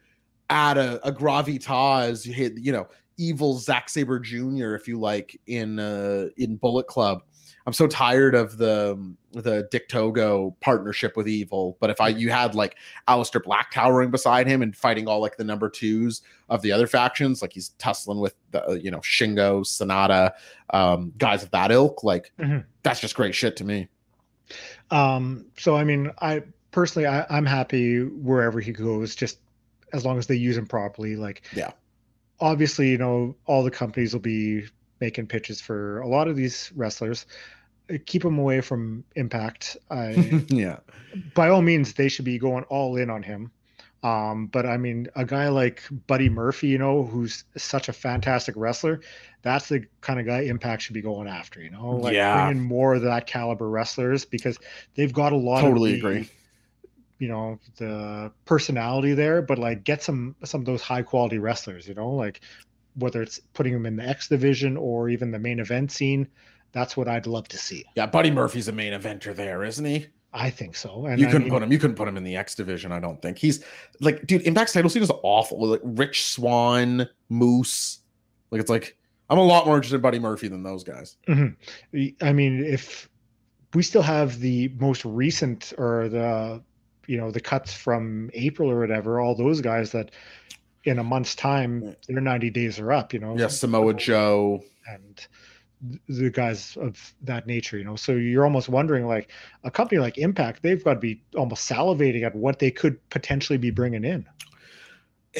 add 0.50 0.76
a, 0.76 1.06
a 1.06 1.12
gravitas, 1.12 2.26
you 2.26 2.32
hit, 2.32 2.58
you 2.58 2.72
know, 2.72 2.86
evil 3.16 3.58
Zack 3.58 3.88
Sabre 3.88 4.18
Jr. 4.18 4.74
if 4.74 4.88
you 4.88 4.98
like 4.98 5.40
in 5.46 5.78
uh, 5.78 6.28
in 6.36 6.56
Bullet 6.56 6.86
Club. 6.86 7.22
I'm 7.66 7.74
so 7.74 7.86
tired 7.86 8.34
of 8.34 8.56
the 8.56 9.14
the 9.32 9.68
Dick 9.70 9.88
Togo 9.88 10.56
partnership 10.60 11.16
with 11.16 11.28
Evil. 11.28 11.76
But 11.78 11.90
if 11.90 12.00
I 12.00 12.08
you 12.08 12.30
had 12.30 12.54
like 12.54 12.76
Aleister 13.06 13.42
Black 13.42 13.70
towering 13.70 14.10
beside 14.10 14.46
him 14.46 14.62
and 14.62 14.74
fighting 14.74 15.06
all 15.06 15.20
like 15.20 15.36
the 15.36 15.44
number 15.44 15.68
twos 15.68 16.22
of 16.48 16.62
the 16.62 16.72
other 16.72 16.86
factions, 16.86 17.42
like 17.42 17.52
he's 17.52 17.68
tussling 17.78 18.18
with 18.18 18.34
the 18.50 18.66
uh, 18.66 18.72
you 18.72 18.90
know 18.90 19.00
Shingo, 19.00 19.62
Sanada, 19.62 20.32
um, 20.70 21.12
guys 21.18 21.42
of 21.42 21.50
that 21.50 21.70
ilk, 21.70 22.02
like 22.02 22.32
mm-hmm. 22.38 22.60
that's 22.82 23.00
just 23.00 23.14
great 23.14 23.34
shit 23.34 23.56
to 23.58 23.64
me. 23.64 23.88
Um, 24.90 25.46
so 25.58 25.76
I 25.76 25.84
mean, 25.84 26.10
I 26.20 26.42
personally 26.70 27.06
I, 27.06 27.26
I'm 27.28 27.46
happy 27.46 28.02
wherever 28.02 28.58
he 28.60 28.72
goes, 28.72 29.14
just 29.14 29.38
as 29.92 30.04
long 30.04 30.18
as 30.18 30.26
they 30.26 30.36
use 30.36 30.56
them 30.56 30.66
properly. 30.66 31.16
Like, 31.16 31.42
yeah, 31.52 31.72
obviously, 32.40 32.90
you 32.90 32.98
know, 32.98 33.36
all 33.46 33.62
the 33.62 33.70
companies 33.70 34.12
will 34.12 34.20
be 34.20 34.66
making 35.00 35.26
pitches 35.26 35.60
for 35.60 36.00
a 36.00 36.08
lot 36.08 36.28
of 36.28 36.36
these 36.36 36.72
wrestlers. 36.74 37.26
Uh, 37.92 37.98
keep 38.06 38.22
them 38.22 38.38
away 38.38 38.60
from 38.60 39.04
Impact. 39.16 39.76
I, 39.90 40.44
yeah, 40.48 40.78
by 41.34 41.48
all 41.48 41.62
means, 41.62 41.94
they 41.94 42.08
should 42.08 42.24
be 42.24 42.38
going 42.38 42.64
all 42.64 42.96
in 42.96 43.10
on 43.10 43.22
him. 43.22 43.50
Um, 44.02 44.46
but 44.46 44.64
I 44.64 44.78
mean, 44.78 45.08
a 45.14 45.26
guy 45.26 45.48
like 45.48 45.82
Buddy 46.06 46.30
Murphy, 46.30 46.68
you 46.68 46.78
know, 46.78 47.04
who's 47.04 47.44
such 47.56 47.90
a 47.90 47.92
fantastic 47.92 48.54
wrestler, 48.56 49.00
that's 49.42 49.68
the 49.68 49.84
kind 50.00 50.18
of 50.18 50.24
guy 50.24 50.40
Impact 50.40 50.80
should 50.80 50.94
be 50.94 51.02
going 51.02 51.28
after. 51.28 51.60
You 51.60 51.70
know, 51.70 51.96
like 51.96 52.14
yeah. 52.14 52.46
bringing 52.46 52.62
more 52.62 52.94
of 52.94 53.02
that 53.02 53.26
caliber 53.26 53.68
wrestlers 53.68 54.24
because 54.24 54.58
they've 54.94 55.12
got 55.12 55.32
a 55.32 55.36
lot. 55.36 55.60
Totally 55.60 55.96
of 55.96 56.00
the, 56.00 56.08
agree 56.08 56.30
you 57.20 57.28
know 57.28 57.60
the 57.76 58.32
personality 58.44 59.14
there 59.14 59.40
but 59.42 59.58
like 59.58 59.84
get 59.84 60.02
some 60.02 60.34
some 60.42 60.60
of 60.60 60.64
those 60.64 60.82
high 60.82 61.02
quality 61.02 61.38
wrestlers 61.38 61.86
you 61.86 61.94
know 61.94 62.10
like 62.10 62.40
whether 62.96 63.22
it's 63.22 63.38
putting 63.54 63.72
them 63.72 63.86
in 63.86 63.94
the 63.94 64.04
x 64.04 64.26
division 64.26 64.76
or 64.76 65.08
even 65.08 65.30
the 65.30 65.38
main 65.38 65.60
event 65.60 65.92
scene 65.92 66.26
that's 66.72 66.96
what 66.96 67.06
i'd 67.06 67.26
love 67.26 67.46
to 67.46 67.58
see 67.58 67.84
yeah 67.94 68.06
buddy 68.06 68.30
murphy's 68.30 68.66
a 68.66 68.72
main 68.72 68.92
eventer 68.92 69.36
there 69.36 69.62
isn't 69.62 69.84
he 69.84 70.06
I 70.32 70.48
think 70.48 70.76
so. 70.76 71.06
And 71.06 71.18
you 71.18 71.26
couldn't 71.26 71.42
mean, 71.42 71.50
put 71.50 71.60
him. 71.60 71.72
You 71.72 71.78
couldn't 71.80 71.96
put 71.96 72.06
him 72.06 72.16
in 72.16 72.22
the 72.22 72.36
X 72.36 72.54
division. 72.54 72.92
I 72.92 73.00
don't 73.00 73.20
think 73.20 73.36
he's 73.36 73.64
like, 74.00 74.24
dude. 74.28 74.42
Impact's 74.42 74.72
title 74.72 74.88
scene 74.88 75.02
is 75.02 75.10
awful. 75.24 75.66
Like 75.66 75.80
Rich 75.82 76.24
Swann, 76.24 77.08
Moose. 77.28 77.98
Like 78.52 78.60
it's 78.60 78.70
like 78.70 78.96
I'm 79.28 79.38
a 79.38 79.42
lot 79.42 79.66
more 79.66 79.74
interested 79.74 79.96
in 79.96 80.02
Buddy 80.02 80.20
Murphy 80.20 80.46
than 80.46 80.62
those 80.62 80.84
guys. 80.84 81.16
Mm-hmm. 81.26 82.24
I 82.24 82.32
mean, 82.32 82.64
if 82.64 83.08
we 83.74 83.82
still 83.82 84.02
have 84.02 84.38
the 84.38 84.68
most 84.78 85.04
recent 85.04 85.72
or 85.78 86.08
the 86.08 86.62
you 87.10 87.16
know 87.16 87.32
the 87.32 87.40
cuts 87.40 87.74
from 87.74 88.30
April 88.34 88.70
or 88.70 88.78
whatever, 88.78 89.20
all 89.20 89.34
those 89.34 89.60
guys 89.60 89.90
that 89.90 90.12
in 90.84 90.98
a 91.00 91.04
month's 91.04 91.34
time 91.34 91.96
their 92.06 92.20
90 92.20 92.50
days 92.50 92.78
are 92.78 92.92
up. 92.92 93.12
You 93.12 93.18
know, 93.18 93.36
yeah, 93.36 93.48
Samoa 93.48 93.94
Joe 93.94 94.62
and 94.88 95.26
the 96.08 96.30
guys 96.30 96.76
of 96.76 97.12
that 97.22 97.48
nature, 97.48 97.78
you 97.78 97.84
know. 97.84 97.96
So 97.96 98.12
you're 98.12 98.44
almost 98.44 98.68
wondering, 98.68 99.06
like 99.06 99.32
a 99.64 99.70
company 99.72 100.00
like 100.00 100.18
Impact, 100.18 100.62
they've 100.62 100.82
got 100.84 100.94
to 100.94 101.00
be 101.00 101.20
almost 101.36 101.68
salivating 101.68 102.22
at 102.24 102.34
what 102.36 102.60
they 102.60 102.70
could 102.70 102.96
potentially 103.10 103.58
be 103.58 103.70
bringing 103.70 104.04
in. 104.04 104.26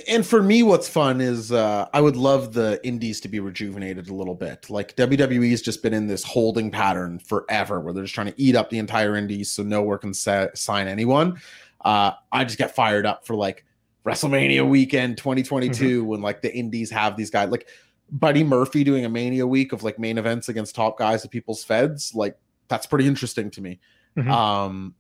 And 0.07 0.25
for 0.25 0.41
me, 0.41 0.63
what's 0.63 0.89
fun 0.89 1.21
is 1.21 1.51
uh, 1.51 1.89
I 1.93 2.01
would 2.01 2.17
love 2.17 2.53
the 2.53 2.81
indies 2.87 3.21
to 3.23 3.29
be 3.29 3.41
rejuvenated 3.41 4.09
a 4.09 4.15
little 4.15 4.37
bit. 4.37 4.71
Like 4.71 4.95
WWE's 4.95 5.63
just 5.63 5.83
been 5.83 5.93
in 5.93 6.07
this 6.07 6.23
holding 6.23 6.71
pattern 6.71 7.19
forever, 7.19 7.81
where 7.81 7.93
they're 7.93 8.05
just 8.05 8.15
trying 8.15 8.29
to 8.29 8.41
eat 8.41 8.55
up 8.55 8.71
the 8.71 8.79
entire 8.79 9.17
indies, 9.17 9.51
so 9.51 9.65
nowhere 9.65 9.99
can 9.99 10.15
sa- 10.15 10.47
sign 10.55 10.87
anyone. 10.87 11.41
Uh, 11.85 12.13
I 12.31 12.45
just 12.45 12.57
get 12.57 12.75
fired 12.75 13.05
up 13.05 13.27
for 13.27 13.35
like 13.35 13.65
WrestleMania 14.07 14.69
weekend 14.69 15.17
2022 15.19 16.01
mm-hmm. 16.01 16.09
when 16.09 16.21
like 16.21 16.41
the 16.41 16.55
indies 16.55 16.91
have 16.91 17.17
these 17.17 17.31
guys 17.31 17.51
like 17.51 17.69
Buddy 18.13 18.45
Murphy 18.45 18.85
doing 18.85 19.05
a 19.05 19.09
Mania 19.09 19.47
week 19.47 19.73
of 19.73 19.83
like 19.83 19.99
main 19.99 20.19
events 20.19 20.49
against 20.49 20.75
top 20.75 20.99
guys 20.99 21.25
at 21.25 21.33
people's 21.33 21.65
feds. 21.65 22.15
Like 22.15 22.37
that's 22.69 22.87
pretty 22.87 23.07
interesting 23.07 23.51
to 23.51 23.61
me. 23.61 23.81
Mm-hmm. 24.17 24.31
Um, 24.31 24.95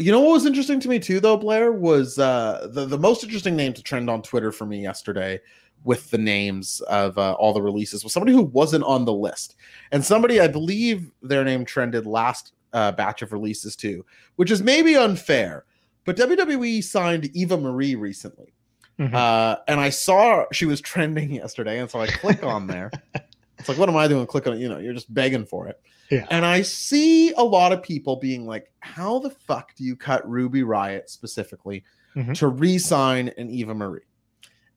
you 0.00 0.10
know 0.10 0.20
what 0.20 0.32
was 0.32 0.46
interesting 0.46 0.80
to 0.80 0.88
me 0.88 0.98
too, 0.98 1.20
though, 1.20 1.36
Blair 1.36 1.72
was 1.72 2.18
uh, 2.18 2.68
the 2.72 2.86
the 2.86 2.98
most 2.98 3.22
interesting 3.22 3.56
name 3.56 3.72
to 3.74 3.82
trend 3.82 4.10
on 4.10 4.22
Twitter 4.22 4.52
for 4.52 4.66
me 4.66 4.80
yesterday 4.82 5.40
with 5.84 6.10
the 6.10 6.18
names 6.18 6.80
of 6.82 7.16
uh, 7.16 7.32
all 7.32 7.52
the 7.52 7.62
releases 7.62 8.04
was 8.04 8.12
somebody 8.12 8.32
who 8.32 8.42
wasn't 8.42 8.84
on 8.84 9.04
the 9.04 9.12
list, 9.12 9.56
and 9.92 10.04
somebody 10.04 10.40
I 10.40 10.48
believe 10.48 11.10
their 11.22 11.44
name 11.44 11.64
trended 11.64 12.06
last 12.06 12.52
uh, 12.72 12.92
batch 12.92 13.22
of 13.22 13.32
releases 13.32 13.76
too, 13.76 14.04
which 14.36 14.50
is 14.50 14.62
maybe 14.62 14.96
unfair. 14.96 15.64
But 16.04 16.16
WWE 16.16 16.82
signed 16.82 17.30
Eva 17.34 17.58
Marie 17.58 17.94
recently, 17.94 18.54
Mm-hmm. 19.00 19.14
Uh, 19.14 19.56
and 19.66 19.80
I 19.80 19.88
saw 19.88 20.44
she 20.52 20.66
was 20.66 20.80
trending 20.80 21.30
yesterday, 21.34 21.78
and 21.78 21.90
so 21.90 22.00
I 22.00 22.06
click 22.06 22.42
on 22.44 22.66
there. 22.66 22.90
it's 23.60 23.68
like, 23.68 23.78
what 23.78 23.88
am 23.88 23.96
I 23.96 24.08
doing? 24.08 24.26
Click 24.26 24.48
on 24.48 24.54
it. 24.54 24.58
You 24.58 24.68
know, 24.68 24.78
you're 24.78 24.94
just 24.94 25.12
begging 25.14 25.46
for 25.46 25.68
it. 25.68 25.80
Yeah. 26.10 26.26
And 26.30 26.44
I 26.44 26.62
see 26.62 27.32
a 27.34 27.44
lot 27.44 27.72
of 27.72 27.82
people 27.82 28.16
being 28.16 28.44
like, 28.44 28.72
how 28.80 29.20
the 29.20 29.30
fuck 29.30 29.76
do 29.76 29.84
you 29.84 29.94
cut 29.94 30.28
Ruby 30.28 30.62
Riott 30.62 31.08
specifically 31.08 31.84
mm-hmm. 32.16 32.32
to 32.32 32.48
re-sign 32.48 33.28
an 33.38 33.48
Eva 33.48 33.74
Marie? 33.74 34.02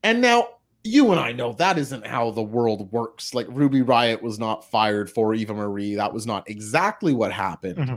And 0.04 0.20
now 0.20 0.48
you 0.84 1.10
and 1.10 1.18
I 1.18 1.32
know 1.32 1.54
that 1.54 1.78
isn't 1.78 2.06
how 2.06 2.30
the 2.30 2.42
world 2.42 2.92
works. 2.92 3.34
Like 3.34 3.46
Ruby 3.48 3.80
Riott 3.80 4.22
was 4.22 4.38
not 4.38 4.70
fired 4.70 5.10
for 5.10 5.34
Eva 5.34 5.54
Marie. 5.54 5.94
That 5.94 6.12
was 6.12 6.26
not 6.26 6.48
exactly 6.48 7.14
what 7.14 7.32
happened. 7.32 7.78
Mm-hmm. 7.78 7.96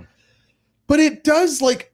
But 0.88 1.02
it 1.02 1.24
does 1.26 1.62
like 1.62 1.94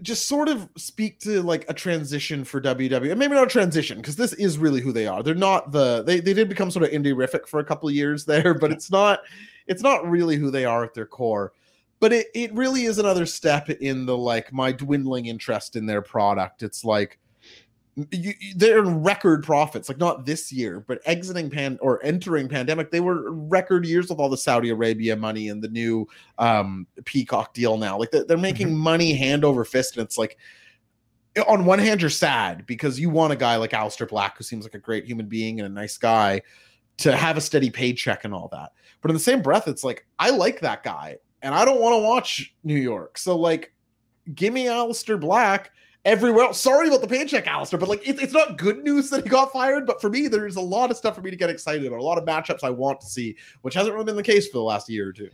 just 0.00 0.26
sort 0.26 0.48
of 0.48 0.68
speak 0.76 1.20
to 1.20 1.42
like 1.42 1.64
a 1.68 1.74
transition 1.74 2.44
for 2.44 2.60
WWE, 2.60 3.10
and 3.10 3.18
maybe 3.18 3.34
not 3.34 3.46
a 3.46 3.50
transition 3.50 3.98
because 3.98 4.16
this 4.16 4.32
is 4.34 4.58
really 4.58 4.80
who 4.80 4.92
they 4.92 5.06
are. 5.06 5.22
They're 5.22 5.34
not 5.34 5.72
the 5.72 6.02
they 6.02 6.20
they 6.20 6.32
did 6.32 6.48
become 6.48 6.70
sort 6.70 6.84
of 6.84 6.90
indie 6.90 7.14
rific 7.14 7.46
for 7.46 7.60
a 7.60 7.64
couple 7.64 7.88
of 7.88 7.94
years 7.94 8.24
there, 8.24 8.54
but 8.54 8.72
it's 8.72 8.90
not 8.90 9.20
it's 9.66 9.82
not 9.82 10.08
really 10.08 10.36
who 10.36 10.50
they 10.50 10.64
are 10.64 10.84
at 10.84 10.94
their 10.94 11.06
core. 11.06 11.52
But 12.00 12.12
it 12.12 12.28
it 12.34 12.54
really 12.54 12.84
is 12.84 12.98
another 12.98 13.26
step 13.26 13.68
in 13.68 14.06
the 14.06 14.16
like 14.16 14.52
my 14.52 14.72
dwindling 14.72 15.26
interest 15.26 15.76
in 15.76 15.86
their 15.86 16.02
product. 16.02 16.62
It's 16.62 16.84
like 16.84 17.18
you, 18.10 18.32
they're 18.56 18.78
in 18.78 19.02
record 19.02 19.44
profits, 19.44 19.88
like 19.88 19.98
not 19.98 20.24
this 20.24 20.50
year, 20.50 20.80
but 20.80 21.00
exiting 21.04 21.50
pan 21.50 21.78
or 21.82 22.02
entering 22.04 22.48
pandemic, 22.48 22.90
they 22.90 23.00
were 23.00 23.30
record 23.32 23.84
years 23.84 24.08
with 24.08 24.18
all 24.18 24.30
the 24.30 24.36
Saudi 24.36 24.70
Arabia 24.70 25.14
money 25.14 25.48
and 25.48 25.62
the 25.62 25.68
new 25.68 26.08
um, 26.38 26.86
Peacock 27.04 27.52
deal 27.52 27.76
now. 27.76 27.98
Like 27.98 28.10
they're, 28.10 28.24
they're 28.24 28.38
making 28.38 28.68
mm-hmm. 28.68 28.78
money 28.78 29.14
hand 29.14 29.44
over 29.44 29.64
fist, 29.64 29.96
and 29.96 30.04
it's 30.04 30.16
like 30.16 30.38
on 31.46 31.64
one 31.64 31.78
hand 31.78 32.00
you're 32.00 32.10
sad 32.10 32.66
because 32.66 32.98
you 32.98 33.10
want 33.10 33.32
a 33.32 33.36
guy 33.36 33.56
like 33.56 33.70
Aleister 33.72 34.08
Black 34.08 34.36
who 34.36 34.44
seems 34.44 34.64
like 34.64 34.74
a 34.74 34.78
great 34.78 35.04
human 35.04 35.26
being 35.26 35.60
and 35.60 35.66
a 35.66 35.72
nice 35.72 35.98
guy 35.98 36.40
to 36.98 37.16
have 37.16 37.36
a 37.36 37.40
steady 37.40 37.70
paycheck 37.70 38.24
and 38.24 38.34
all 38.34 38.48
that. 38.52 38.72
But 39.00 39.10
in 39.10 39.14
the 39.14 39.20
same 39.20 39.42
breath, 39.42 39.68
it's 39.68 39.84
like 39.84 40.06
I 40.18 40.30
like 40.30 40.60
that 40.60 40.82
guy 40.82 41.18
and 41.42 41.54
I 41.54 41.64
don't 41.64 41.80
want 41.80 41.94
to 41.94 42.02
watch 42.02 42.54
New 42.64 42.76
York. 42.76 43.18
So 43.18 43.36
like, 43.36 43.74
give 44.34 44.54
me 44.54 44.66
Aleister 44.66 45.20
Black 45.20 45.72
everywhere 46.04 46.44
else. 46.44 46.60
Sorry 46.60 46.88
about 46.88 47.00
the 47.00 47.08
paycheck, 47.08 47.46
Aleister, 47.46 47.78
but 47.78 47.88
like 47.88 48.06
it, 48.06 48.20
it's 48.20 48.32
not 48.32 48.58
good 48.58 48.82
news 48.84 49.10
that 49.10 49.24
he 49.24 49.28
got 49.28 49.52
fired. 49.52 49.86
But 49.86 50.00
for 50.00 50.10
me, 50.10 50.28
there's 50.28 50.56
a 50.56 50.60
lot 50.60 50.90
of 50.90 50.96
stuff 50.96 51.14
for 51.14 51.22
me 51.22 51.30
to 51.30 51.36
get 51.36 51.50
excited 51.50 51.86
about, 51.86 52.00
a 52.00 52.04
lot 52.04 52.18
of 52.18 52.24
matchups 52.24 52.64
I 52.64 52.70
want 52.70 53.00
to 53.00 53.06
see, 53.06 53.36
which 53.62 53.74
hasn't 53.74 53.94
really 53.94 54.06
been 54.06 54.16
the 54.16 54.22
case 54.22 54.48
for 54.48 54.58
the 54.58 54.62
last 54.62 54.88
year 54.88 55.08
or 55.08 55.12
two. 55.12 55.30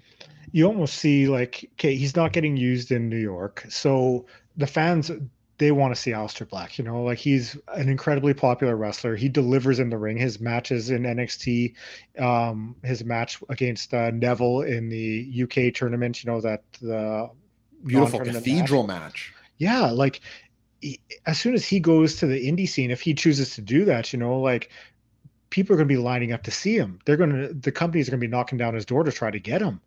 You 0.53 0.67
almost 0.67 0.95
see 0.95 1.29
like, 1.29 1.69
okay, 1.75 1.95
he's 1.95 2.17
not 2.17 2.33
getting 2.33 2.57
used 2.57 2.91
in 2.91 3.09
New 3.09 3.19
York, 3.19 3.67
so 3.69 4.27
the 4.57 4.67
fans 4.67 5.11
they 5.59 5.73
want 5.73 5.95
to 5.95 6.01
see 6.01 6.13
Aleister 6.13 6.49
Black. 6.49 6.79
You 6.79 6.85
know, 6.85 7.03
like 7.03 7.19
he's 7.19 7.57
an 7.75 7.89
incredibly 7.89 8.33
popular 8.33 8.77
wrestler. 8.77 9.17
He 9.17 9.29
delivers 9.29 9.81
in 9.81 9.91
the 9.91 9.99
ring. 9.99 10.17
His 10.17 10.41
matches 10.41 10.91
in 10.91 11.03
NXT, 11.03 11.75
um, 12.19 12.77
his 12.85 13.05
match 13.05 13.43
against 13.49 13.93
uh, 13.93 14.13
Neville 14.13 14.63
in 14.63 14.89
the 14.89 15.43
UK 15.43 15.75
tournament. 15.75 16.23
You 16.23 16.31
know 16.31 16.41
that 16.41 16.63
the 16.81 17.29
beautiful 17.85 18.21
cathedral 18.21 18.87
match. 18.87 19.01
match. 19.01 19.35
Yeah, 19.59 19.91
like 19.91 20.21
as 21.27 21.41
soon 21.41 21.55
as 21.55 21.67
he 21.67 21.81
goes 21.81 22.17
to 22.17 22.27
the 22.27 22.47
indie 22.47 22.69
scene, 22.69 22.91
if 22.91 23.01
he 23.01 23.15
chooses 23.15 23.55
to 23.55 23.61
do 23.61 23.85
that, 23.85 24.13
you 24.13 24.19
know, 24.19 24.41
like 24.41 24.71
people 25.51 25.75
are 25.75 25.77
going 25.77 25.89
to 25.89 25.95
be 25.95 26.01
lining 26.01 26.33
up 26.33 26.43
to 26.45 26.51
see 26.51 26.77
him. 26.77 26.99
They're 27.05 27.17
going 27.17 27.31
to, 27.31 27.55
the 27.55 27.73
companies 27.73 28.09
are 28.09 28.13
going 28.13 28.21
to 28.21 28.27
be 28.27 28.31
knocking 28.31 28.59
down 28.59 28.75
his 28.75 28.85
door 28.85 29.05
to 29.05 29.13
try 29.13 29.31
to 29.31 29.41
get 29.41 29.63
him. 29.63 29.81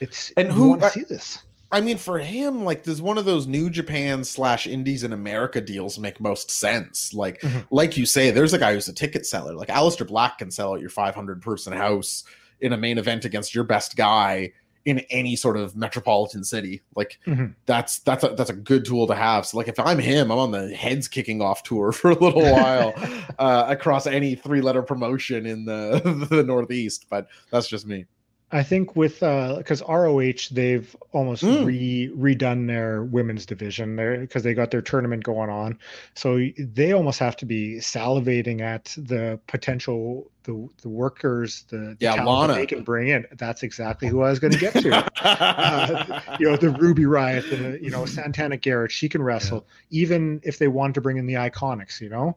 It's 0.00 0.32
and 0.36 0.50
who 0.50 0.70
want 0.70 0.82
to 0.82 0.90
see 0.90 1.04
this? 1.04 1.42
I 1.72 1.80
mean, 1.80 1.96
for 1.96 2.18
him, 2.18 2.64
like, 2.64 2.84
does 2.84 3.02
one 3.02 3.18
of 3.18 3.24
those 3.24 3.46
New 3.46 3.68
Japan 3.68 4.22
slash 4.22 4.66
Indies 4.66 5.02
in 5.02 5.12
America 5.12 5.60
deals 5.60 5.98
make 5.98 6.20
most 6.20 6.50
sense? 6.50 7.12
Like, 7.14 7.40
mm-hmm. 7.40 7.60
like 7.70 7.96
you 7.96 8.06
say, 8.06 8.30
there's 8.30 8.52
a 8.52 8.58
guy 8.58 8.74
who's 8.74 8.88
a 8.88 8.92
ticket 8.92 9.26
seller. 9.26 9.54
Like 9.54 9.68
Aleister 9.68 10.06
Black 10.06 10.38
can 10.38 10.50
sell 10.50 10.74
at 10.74 10.80
your 10.80 10.90
500 10.90 11.42
person 11.42 11.72
house 11.72 12.24
in 12.60 12.72
a 12.72 12.76
main 12.76 12.98
event 12.98 13.24
against 13.24 13.54
your 13.54 13.64
best 13.64 13.96
guy 13.96 14.52
in 14.84 15.00
any 15.10 15.34
sort 15.34 15.56
of 15.56 15.76
metropolitan 15.76 16.44
city. 16.44 16.82
Like 16.94 17.18
mm-hmm. 17.26 17.52
that's 17.66 18.00
that's 18.00 18.24
a 18.24 18.28
that's 18.30 18.50
a 18.50 18.54
good 18.54 18.84
tool 18.84 19.06
to 19.06 19.14
have. 19.14 19.46
So 19.46 19.56
like 19.56 19.68
if 19.68 19.78
I'm 19.78 19.98
him, 19.98 20.30
I'm 20.30 20.38
on 20.38 20.50
the 20.50 20.74
heads 20.74 21.08
kicking 21.08 21.40
off 21.40 21.62
tour 21.62 21.92
for 21.92 22.10
a 22.10 22.18
little 22.18 22.42
while 22.42 22.92
uh, 23.38 23.66
across 23.68 24.06
any 24.06 24.34
three 24.34 24.60
letter 24.60 24.82
promotion 24.82 25.46
in 25.46 25.64
the 25.64 26.26
the 26.30 26.42
Northeast. 26.42 27.06
But 27.08 27.28
that's 27.50 27.68
just 27.68 27.86
me. 27.86 28.06
I 28.52 28.62
think 28.62 28.94
with 28.94 29.22
uh 29.22 29.56
because 29.58 29.82
uh, 29.82 29.86
ROH 29.86 30.48
they've 30.52 30.94
almost 31.12 31.42
mm. 31.42 31.64
re 31.64 32.10
redone 32.16 32.66
their 32.66 33.02
women's 33.02 33.46
division 33.46 33.96
there 33.96 34.18
because 34.18 34.42
they 34.42 34.54
got 34.54 34.70
their 34.70 34.82
tournament 34.82 35.24
going 35.24 35.50
on, 35.50 35.78
so 36.14 36.38
they 36.58 36.92
almost 36.92 37.18
have 37.18 37.36
to 37.38 37.46
be 37.46 37.76
salivating 37.76 38.60
at 38.60 38.94
the 38.96 39.40
potential 39.46 40.30
the 40.44 40.68
the 40.82 40.88
workers 40.88 41.64
the, 41.70 41.76
the 41.76 41.96
yeah 41.98 42.22
Lana 42.22 42.54
they 42.54 42.66
can 42.66 42.84
bring 42.84 43.08
in. 43.08 43.26
That's 43.32 43.62
exactly 43.62 44.08
who 44.08 44.22
I 44.22 44.30
was 44.30 44.38
going 44.38 44.52
to 44.52 44.60
get 44.60 44.74
to. 44.74 45.10
uh, 45.24 46.20
you 46.38 46.48
know 46.48 46.56
the 46.56 46.70
Ruby 46.70 47.04
Riott, 47.04 47.50
the 47.50 47.82
you 47.82 47.90
know 47.90 48.06
Santana 48.06 48.56
Garrett, 48.56 48.92
she 48.92 49.08
can 49.08 49.22
wrestle 49.22 49.66
yeah. 49.88 50.02
even 50.02 50.40
if 50.44 50.58
they 50.58 50.68
want 50.68 50.94
to 50.94 51.00
bring 51.00 51.16
in 51.16 51.26
the 51.26 51.34
Iconics. 51.34 52.00
You 52.00 52.10
know, 52.10 52.36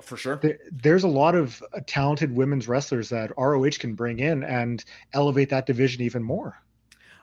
for 0.00 0.16
sure. 0.16 0.36
There, 0.36 0.58
there's 0.70 1.04
a 1.04 1.08
lot 1.08 1.34
of 1.34 1.62
uh, 1.74 1.80
talented 1.86 2.34
women's 2.34 2.68
wrestlers 2.68 3.08
that 3.10 3.32
ROH 3.36 3.78
can 3.78 3.94
bring 3.94 4.20
in 4.20 4.44
and 4.44 4.84
elevate 5.12 5.50
that 5.50 5.66
division 5.66 6.02
even 6.02 6.22
more. 6.22 6.60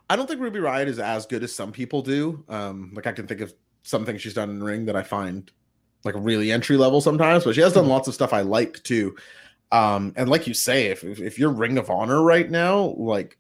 I 0.10 0.16
don't 0.16 0.28
think 0.28 0.42
Ruby 0.42 0.60
Riott 0.60 0.88
is 0.88 1.00
as 1.00 1.26
good 1.26 1.44
as 1.44 1.56
some 1.56 1.72
people 1.72 2.02
do. 2.02 2.44
Um, 2.48 2.92
like 2.94 3.08
I 3.08 3.12
can 3.12 3.28
think 3.28 3.42
of 3.42 3.54
some 3.84 4.06
things 4.06 4.22
she's 4.22 4.34
done 4.34 4.50
in 4.50 4.64
ring 4.64 4.86
that 4.86 4.96
I 4.96 5.04
find 5.04 5.52
like 6.04 6.16
really 6.18 6.52
entry 6.52 6.78
level 6.78 7.02
sometimes, 7.02 7.44
but 7.44 7.56
she 7.56 7.62
has 7.62 7.74
done 7.74 7.88
lots 7.88 8.08
of 8.08 8.14
stuff 8.14 8.34
I 8.34 8.42
like 8.42 8.84
too. 8.84 9.16
Um, 9.72 10.14
and 10.16 10.30
like 10.30 10.48
you 10.48 10.54
say, 10.54 10.88
if, 10.88 11.04
if, 11.04 11.20
if 11.20 11.40
you're 11.40 11.50
Ring 11.50 11.78
of 11.78 11.90
Honor 11.90 12.22
right 12.22 12.50
now, 12.50 12.94
like 12.98 13.38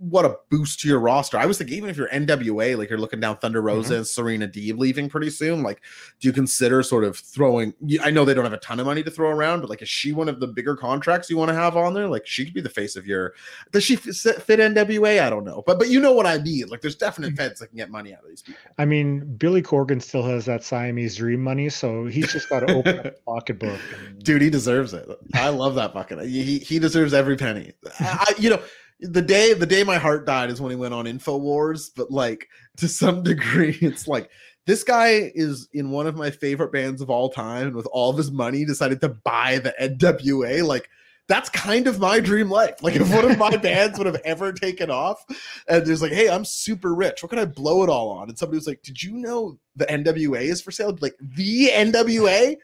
what 0.00 0.24
a 0.24 0.34
boost 0.48 0.80
to 0.80 0.88
your 0.88 0.98
roster. 0.98 1.36
I 1.36 1.44
was 1.44 1.58
thinking, 1.58 1.76
even 1.76 1.90
if 1.90 1.96
you're 1.98 2.08
NWA, 2.08 2.78
like 2.78 2.88
you're 2.88 2.98
looking 2.98 3.20
down 3.20 3.36
Thunder 3.36 3.60
Rosa 3.60 3.90
mm-hmm. 3.90 3.96
and 3.98 4.06
Serena 4.06 4.48
Deeb 4.48 4.78
leaving 4.78 5.10
pretty 5.10 5.28
soon, 5.28 5.62
like, 5.62 5.82
do 6.18 6.26
you 6.26 6.32
consider 6.32 6.82
sort 6.82 7.04
of 7.04 7.18
throwing? 7.18 7.74
I 8.02 8.10
know 8.10 8.24
they 8.24 8.32
don't 8.32 8.44
have 8.44 8.54
a 8.54 8.58
ton 8.58 8.80
of 8.80 8.86
money 8.86 9.02
to 9.02 9.10
throw 9.10 9.28
around, 9.28 9.60
but 9.60 9.68
like, 9.68 9.82
is 9.82 9.90
she 9.90 10.12
one 10.12 10.30
of 10.30 10.40
the 10.40 10.46
bigger 10.46 10.74
contracts 10.74 11.28
you 11.28 11.36
want 11.36 11.50
to 11.50 11.54
have 11.54 11.76
on 11.76 11.92
there? 11.92 12.08
Like, 12.08 12.26
she 12.26 12.46
could 12.46 12.54
be 12.54 12.62
the 12.62 12.70
face 12.70 12.96
of 12.96 13.06
your. 13.06 13.34
Does 13.72 13.84
she 13.84 13.94
fit, 13.94 14.40
fit 14.42 14.58
NWA? 14.58 15.20
I 15.20 15.28
don't 15.28 15.44
know, 15.44 15.62
but 15.66 15.78
but 15.78 15.90
you 15.90 16.00
know 16.00 16.12
what 16.12 16.26
I 16.26 16.38
mean. 16.38 16.68
Like, 16.68 16.80
there's 16.80 16.96
definite 16.96 17.36
feds 17.36 17.54
mm-hmm. 17.54 17.64
that 17.64 17.68
can 17.68 17.76
get 17.76 17.90
money 17.90 18.14
out 18.14 18.22
of 18.22 18.30
these 18.30 18.42
people. 18.42 18.60
I 18.78 18.86
mean, 18.86 19.36
Billy 19.36 19.60
Corgan 19.62 20.00
still 20.00 20.22
has 20.22 20.46
that 20.46 20.64
Siamese 20.64 21.16
dream 21.16 21.42
money, 21.42 21.68
so 21.68 22.06
he's 22.06 22.32
just 22.32 22.48
got 22.48 22.60
to 22.60 22.74
open 22.74 23.00
up 23.00 23.04
the 23.04 23.10
pocketbook. 23.26 23.78
And... 23.98 24.24
Dude, 24.24 24.40
he 24.40 24.48
deserves 24.48 24.94
it. 24.94 25.06
I 25.34 25.50
love 25.50 25.74
that 25.74 25.92
bucket. 25.92 26.26
He 26.26 26.58
he 26.60 26.78
deserves 26.78 27.12
every 27.12 27.36
penny. 27.36 27.72
I, 28.00 28.34
you 28.38 28.48
know 28.48 28.62
the 29.02 29.22
day 29.22 29.54
the 29.54 29.66
day 29.66 29.82
my 29.82 29.98
heart 29.98 30.26
died 30.26 30.50
is 30.50 30.60
when 30.60 30.70
he 30.70 30.76
went 30.76 30.94
on 30.94 31.06
infowars 31.06 31.90
but 31.96 32.10
like 32.10 32.48
to 32.76 32.88
some 32.88 33.22
degree 33.24 33.76
it's 33.80 34.06
like 34.06 34.30
this 34.66 34.84
guy 34.84 35.32
is 35.34 35.68
in 35.72 35.90
one 35.90 36.06
of 36.06 36.16
my 36.16 36.30
favorite 36.30 36.72
bands 36.72 37.00
of 37.00 37.10
all 37.10 37.30
time 37.30 37.68
and 37.68 37.76
with 37.76 37.88
all 37.92 38.10
of 38.10 38.16
his 38.16 38.30
money 38.30 38.64
decided 38.64 39.00
to 39.00 39.08
buy 39.08 39.58
the 39.58 39.74
nwa 39.80 40.64
like 40.64 40.88
that's 41.30 41.48
kind 41.48 41.86
of 41.86 42.00
my 42.00 42.18
dream 42.18 42.50
life. 42.50 42.82
Like 42.82 42.96
if 42.96 43.08
one 43.14 43.30
of 43.30 43.38
my 43.38 43.56
bands 43.62 43.96
would 43.96 44.06
have 44.08 44.20
ever 44.24 44.52
taken 44.52 44.90
off 44.90 45.24
and 45.68 45.86
there's 45.86 46.02
like 46.02 46.10
hey 46.10 46.28
i'm 46.28 46.44
super 46.44 46.92
rich 46.92 47.22
what 47.22 47.30
can 47.30 47.38
i 47.38 47.44
blow 47.44 47.84
it 47.84 47.88
all 47.88 48.10
on? 48.10 48.28
And 48.28 48.36
somebody 48.36 48.56
was 48.56 48.66
like 48.66 48.82
did 48.82 49.00
you 49.00 49.12
know 49.12 49.56
the 49.76 49.86
nwa 49.86 50.40
is 50.40 50.60
for 50.60 50.72
sale? 50.72 50.96
Like 51.00 51.14
the 51.20 51.70
nwa 51.72 52.56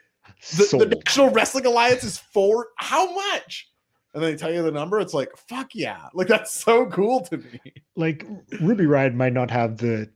the, 0.56 0.76
the 0.78 1.00
national 1.04 1.30
wrestling 1.30 1.66
alliance 1.66 2.02
is 2.02 2.18
for 2.18 2.68
how 2.76 3.14
much 3.14 3.70
and 4.16 4.24
they 4.24 4.34
tell 4.34 4.52
you 4.52 4.62
the 4.64 4.72
number, 4.72 4.98
it's 4.98 5.14
like, 5.14 5.30
fuck 5.36 5.74
yeah. 5.74 6.08
Like 6.14 6.26
that's 6.26 6.50
so 6.50 6.86
cool 6.86 7.20
to 7.26 7.36
me. 7.38 7.60
Like 7.94 8.26
Ruby 8.60 8.84
Riott 8.84 9.14
might 9.14 9.32
not 9.32 9.50
have 9.52 9.76
the 9.76 10.10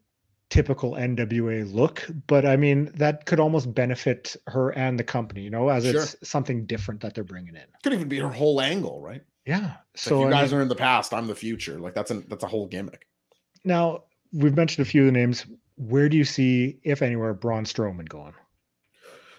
typical 0.48 0.92
NWA 0.94 1.72
look, 1.72 2.04
but 2.26 2.44
I 2.44 2.56
mean 2.56 2.90
that 2.96 3.26
could 3.26 3.38
almost 3.38 3.72
benefit 3.72 4.34
her 4.48 4.70
and 4.70 4.98
the 4.98 5.04
company, 5.04 5.42
you 5.42 5.50
know, 5.50 5.68
as 5.68 5.84
Sure. 5.84 6.02
it's 6.02 6.16
something 6.28 6.66
different 6.66 7.00
that 7.02 7.14
they're 7.14 7.22
bringing 7.22 7.54
in. 7.54 7.62
Could 7.84 7.92
even 7.92 8.08
be 8.08 8.18
her 8.18 8.28
whole 8.30 8.60
angle, 8.60 9.00
right? 9.00 9.22
Yeah. 9.46 9.74
So 9.94 10.10
So 10.10 10.20
you 10.22 10.26
I 10.26 10.30
guys 10.30 10.50
mean, 10.50 10.58
are 10.58 10.62
in 10.62 10.68
the 10.68 10.74
past, 10.74 11.14
I'm 11.14 11.28
the 11.28 11.34
future. 11.36 11.78
Like 11.78 11.94
that's 11.94 12.10
a 12.10 12.14
that's 12.20 12.42
a 12.42 12.48
whole 12.48 12.66
gimmick. 12.66 13.06
now 13.64 14.04
we've 14.32 14.56
mentioned 14.56 14.84
a 14.86 14.90
few 14.90 15.02
of 15.02 15.06
the 15.06 15.12
names. 15.12 15.46
Where 15.76 16.08
do 16.08 16.16
you 16.16 16.24
see, 16.24 16.78
if 16.82 17.00
anywhere, 17.02 17.32
Braun 17.32 17.64
Strowman 17.64 18.08
going? 18.08 18.34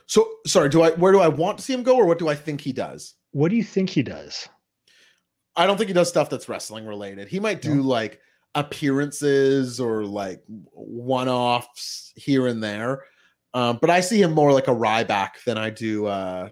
So 0.08 0.28
sorry, 0.48 0.70
do 0.70 0.82
I 0.82 0.92
where 0.92 1.12
do 1.12 1.20
I 1.20 1.28
want 1.28 1.58
to 1.58 1.64
see 1.64 1.74
him 1.74 1.84
go 1.84 1.96
or 1.98 2.06
what 2.06 2.20
do 2.20 2.28
I 2.30 2.36
think 2.36 2.62
he 2.62 2.74
does? 2.74 3.14
What 3.32 3.50
do 3.50 3.58
you 3.58 3.64
think 3.64 3.90
he 3.90 4.04
does? 4.04 4.48
I 5.56 5.66
don't 5.66 5.78
think 5.78 5.90
he 5.90 5.94
does 5.94 6.10
stuff 6.10 6.30
that's 6.30 6.48
wrestling 6.48 6.86
related. 6.86 7.28
He 7.28 7.40
might 7.40 7.62
do 7.62 7.76
No? 7.76 7.84
like 7.84 8.20
appearances 8.56 9.80
or 9.80 10.06
like 10.06 10.42
one-offs 10.48 12.12
here 12.16 12.48
and 12.48 12.64
there. 12.64 13.04
Um, 13.54 13.78
but 13.82 13.90
I 13.90 14.02
see 14.02 14.22
him 14.22 14.32
more 14.34 14.54
like 14.54 14.68
a 14.68 14.76
Ryback 14.76 15.44
than 15.46 15.58
I 15.58 15.70
do 15.70 16.06
uh 16.06 16.50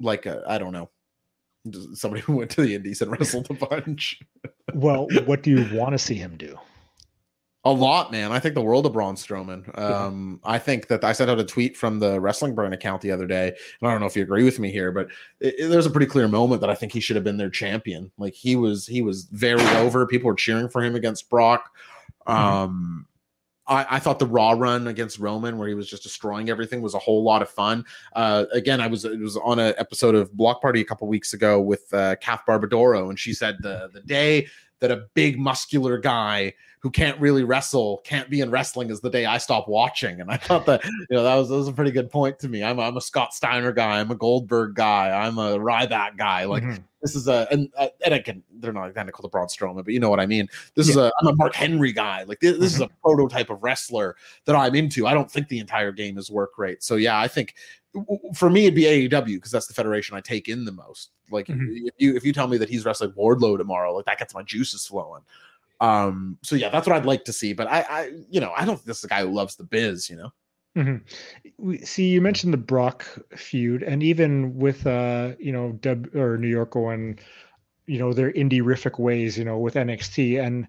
like 0.00 0.26
a 0.26 0.42
I 0.48 0.58
don't 0.58 0.72
know 0.72 0.90
somebody 1.94 2.22
who 2.22 2.36
went 2.36 2.50
to 2.52 2.62
the 2.62 2.74
Indies 2.74 3.02
and 3.02 3.10
wrestled 3.10 3.48
a 3.50 3.54
bunch. 3.54 4.18
Well, 4.74 5.08
what 5.26 5.42
do 5.42 5.50
you 5.50 5.76
want 5.76 5.92
to 5.92 5.98
see 5.98 6.14
him 6.14 6.36
do? 6.36 6.56
A 7.64 7.70
lot, 7.70 8.10
man. 8.10 8.32
I 8.32 8.38
think 8.38 8.54
the 8.54 8.62
world 8.62 8.86
of 8.86 8.94
Braun 8.94 9.16
Strowman. 9.16 9.78
Um, 9.78 10.40
I 10.44 10.58
think 10.58 10.86
that 10.88 11.04
I 11.04 11.12
sent 11.12 11.28
out 11.30 11.38
a 11.38 11.44
tweet 11.44 11.76
from 11.76 11.98
the 11.98 12.18
Wrestling 12.18 12.54
Burn 12.54 12.72
account 12.72 13.02
the 13.02 13.10
other 13.10 13.26
day, 13.26 13.48
and 13.48 13.88
I 13.88 13.90
don't 13.92 14.00
know 14.00 14.06
if 14.06 14.16
you 14.16 14.22
agree 14.22 14.44
with 14.44 14.58
me 14.58 14.70
here, 14.70 14.90
but 14.92 15.08
it, 15.40 15.56
it- 15.58 15.68
there's 15.68 15.84
a 15.84 15.90
pretty 15.90 16.06
clear 16.06 16.26
moment 16.26 16.62
that 16.62 16.70
I 16.70 16.74
think 16.74 16.92
he 16.92 17.00
should 17.00 17.16
have 17.16 17.24
been 17.24 17.36
their 17.36 17.50
champion. 17.50 18.10
Like 18.16 18.32
he 18.32 18.56
was, 18.56 18.86
he 18.86 19.02
was 19.02 19.24
very 19.24 19.60
over. 19.76 20.06
People 20.06 20.28
were 20.28 20.34
cheering 20.34 20.70
for 20.70 20.82
him 20.82 20.94
against 20.94 21.28
Brock. 21.28 21.70
Um, 22.26 23.06
I, 23.66 23.86
I 23.90 23.98
thought 23.98 24.18
the 24.18 24.26
Raw 24.26 24.52
run 24.52 24.88
against 24.88 25.18
Roman, 25.18 25.58
where 25.58 25.68
he 25.68 25.74
was 25.74 25.88
just 25.88 26.02
destroying 26.02 26.48
everything, 26.48 26.80
was 26.80 26.94
a 26.94 26.98
whole 26.98 27.22
lot 27.22 27.42
of 27.42 27.50
fun. 27.50 27.84
Uh, 28.14 28.46
again, 28.52 28.80
I 28.80 28.86
was 28.86 29.04
it 29.04 29.20
was 29.20 29.36
on 29.36 29.58
an 29.58 29.74
episode 29.76 30.14
of 30.14 30.32
Block 30.32 30.62
Party 30.62 30.80
a 30.80 30.84
couple 30.84 31.06
weeks 31.08 31.34
ago 31.34 31.60
with 31.60 31.92
uh, 31.92 32.16
Kath 32.22 32.42
Barbadoro, 32.48 33.10
and 33.10 33.18
she 33.18 33.32
said 33.34 33.56
the 33.60 33.90
the 33.92 34.00
day 34.00 34.46
that 34.80 34.90
a 34.90 35.04
big 35.14 35.38
muscular 35.38 35.98
guy 35.98 36.54
who 36.80 36.90
can't 36.90 37.20
really 37.20 37.44
wrestle 37.44 38.00
can't 38.04 38.30
be 38.30 38.40
in 38.40 38.50
wrestling 38.50 38.88
is 38.90 39.00
the 39.00 39.10
day 39.10 39.26
I 39.26 39.36
stop 39.38 39.68
watching. 39.68 40.20
And 40.20 40.30
I 40.30 40.36
thought 40.38 40.64
that 40.66 40.82
you 40.84 41.06
know 41.10 41.22
that 41.22 41.34
was 41.36 41.48
that 41.50 41.56
was 41.56 41.68
a 41.68 41.72
pretty 41.72 41.90
good 41.90 42.10
point 42.10 42.38
to 42.40 42.48
me. 42.48 42.64
I'm 42.64 42.78
a, 42.78 42.82
I'm 42.82 42.96
a 42.96 43.00
Scott 43.02 43.34
Steiner 43.34 43.70
guy. 43.72 44.00
I'm 44.00 44.10
a 44.10 44.14
Goldberg 44.14 44.74
guy. 44.74 45.10
I'm 45.10 45.38
a 45.38 45.58
Ryback 45.58 46.16
guy. 46.16 46.44
Like 46.46 46.62
Mhm. 46.62 46.82
this 47.02 47.14
is 47.14 47.28
a 47.28 47.46
and 47.50 47.68
uh, 47.76 47.88
and 48.04 48.14
again 48.14 48.42
they're 48.60 48.72
not 48.72 48.88
identical 48.88 49.22
to 49.22 49.28
Braun 49.28 49.46
Strowman, 49.48 49.84
but 49.84 49.92
you 49.92 50.00
know 50.00 50.08
what 50.10 50.20
I 50.20 50.26
mean. 50.26 50.48
This 50.74 50.88
is 50.88 50.96
a 50.96 51.12
I'm 51.20 51.26
a 51.28 51.34
Mark 51.36 51.54
Henry 51.54 51.92
guy. 51.92 52.22
Like 52.22 52.40
this, 52.40 52.58
this 52.58 52.74
is 52.74 52.80
a 52.80 52.88
prototype 53.04 53.50
of 53.50 53.62
wrestler 53.62 54.16
that 54.46 54.56
I'm 54.56 54.74
into. 54.74 55.06
I 55.06 55.12
don't 55.14 55.30
think 55.30 55.48
the 55.48 55.58
entire 55.58 55.92
game 55.92 56.16
is 56.16 56.30
work 56.30 56.56
rate. 56.58 56.82
So 56.82 56.96
yeah, 56.96 57.18
I 57.20 57.28
think 57.28 57.54
for 58.34 58.48
me 58.48 58.62
it'd 58.66 58.74
be 58.74 58.84
AEW 59.08 59.34
because 59.36 59.50
that's 59.50 59.66
the 59.66 59.74
federation 59.74 60.16
I 60.16 60.20
take 60.20 60.48
in 60.48 60.64
the 60.64 60.72
most. 60.72 61.10
Like 61.30 61.46
Mhm. 61.48 61.66
if 61.84 61.94
you 61.98 62.16
if 62.16 62.24
you 62.24 62.32
tell 62.32 62.48
me 62.48 62.56
that 62.56 62.70
he's 62.70 62.86
wrestling 62.86 63.12
Wardlow 63.12 63.58
tomorrow, 63.58 63.94
like 63.94 64.06
that 64.06 64.18
gets 64.18 64.34
my 64.34 64.42
juices 64.42 64.86
flowing. 64.86 65.20
Um, 65.80 66.36
so 66.42 66.56
yeah, 66.56 66.68
that's 66.68 66.86
what 66.86 66.96
I'd 66.96 67.06
like 67.06 67.24
to 67.24 67.32
see. 67.32 67.52
But 67.52 67.66
I, 67.68 67.80
I, 67.88 68.12
you 68.28 68.40
know, 68.40 68.52
I 68.56 68.64
don't 68.64 68.76
think 68.76 68.86
this 68.86 68.98
is 68.98 69.04
a 69.04 69.08
guy 69.08 69.22
who 69.22 69.32
loves 69.32 69.56
the 69.56 69.64
biz. 69.64 70.10
You 70.10 70.16
know, 70.16 70.32
Mhm. 70.76 71.02
We 71.58 71.78
see 71.78 72.08
you 72.08 72.20
mentioned 72.20 72.52
the 72.52 72.58
Brock 72.58 73.04
feud, 73.36 73.82
and 73.82 74.02
even 74.02 74.54
with 74.56 74.86
uh, 74.86 75.32
you 75.38 75.52
know, 75.52 75.72
W 75.72 76.20
or 76.20 76.36
New 76.38 76.48
York 76.48 76.70
going, 76.72 77.18
you 77.86 77.98
know, 77.98 78.12
their 78.12 78.32
indie-rific 78.32 78.98
ways, 78.98 79.36
you 79.38 79.44
know, 79.44 79.58
with 79.58 79.74
NXT, 79.74 80.40
and 80.44 80.68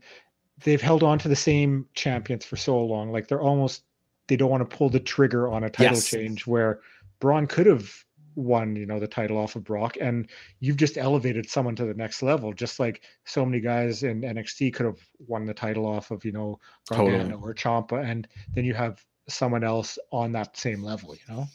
they've 0.64 0.82
held 0.82 1.03
on 1.03 1.20
to 1.20 1.28
the 1.28 1.36
same 1.36 1.86
champions 1.93 2.45
for 2.45 2.55
so 2.57 2.84
long. 2.84 3.12
Like 3.12 3.28
they're 3.28 3.41
almost 3.41 3.84
they 4.28 4.36
don't 4.38 4.49
want 4.51 4.68
to 4.70 4.78
pull 4.78 4.89
the 4.89 4.99
trigger 4.99 5.47
on 5.47 5.64
a 5.64 5.70
title 5.70 5.93
Yes. 5.95 6.09
change 6.09 6.47
where 6.47 6.80
Braun 7.20 7.47
could 7.47 7.66
have 7.68 7.91
won, 8.36 8.75
you 8.75 8.86
know, 8.86 8.99
the 8.99 9.07
title 9.07 9.38
off 9.38 9.55
of 9.55 9.63
Brock, 9.63 9.97
and 9.99 10.29
you've 10.59 10.77
just 10.77 10.97
elevated 10.97 11.49
someone 11.49 11.75
to 11.75 11.86
the 11.86 11.93
next 11.93 12.21
level, 12.21 12.53
just 12.53 12.79
like 12.79 13.03
so 13.25 13.45
many 13.45 13.59
guys 13.59 14.03
in 14.03 14.21
NXT 14.21 14.73
could 14.73 14.86
have 14.86 14.99
won 15.27 15.45
the 15.45 15.53
title 15.53 15.86
off 15.86 16.11
of, 16.11 16.23
you 16.25 16.32
know, 16.32 16.59
Totally. 16.86 17.34
Or 17.34 17.53
Ciampa, 17.53 18.03
and 18.03 18.27
then 18.53 18.65
you 18.65 18.73
have 18.73 19.03
someone 19.27 19.63
else 19.63 19.97
on 20.11 20.32
that 20.34 20.57
same 20.57 20.84
level, 20.84 21.15
you 21.15 21.34
know? 21.34 21.47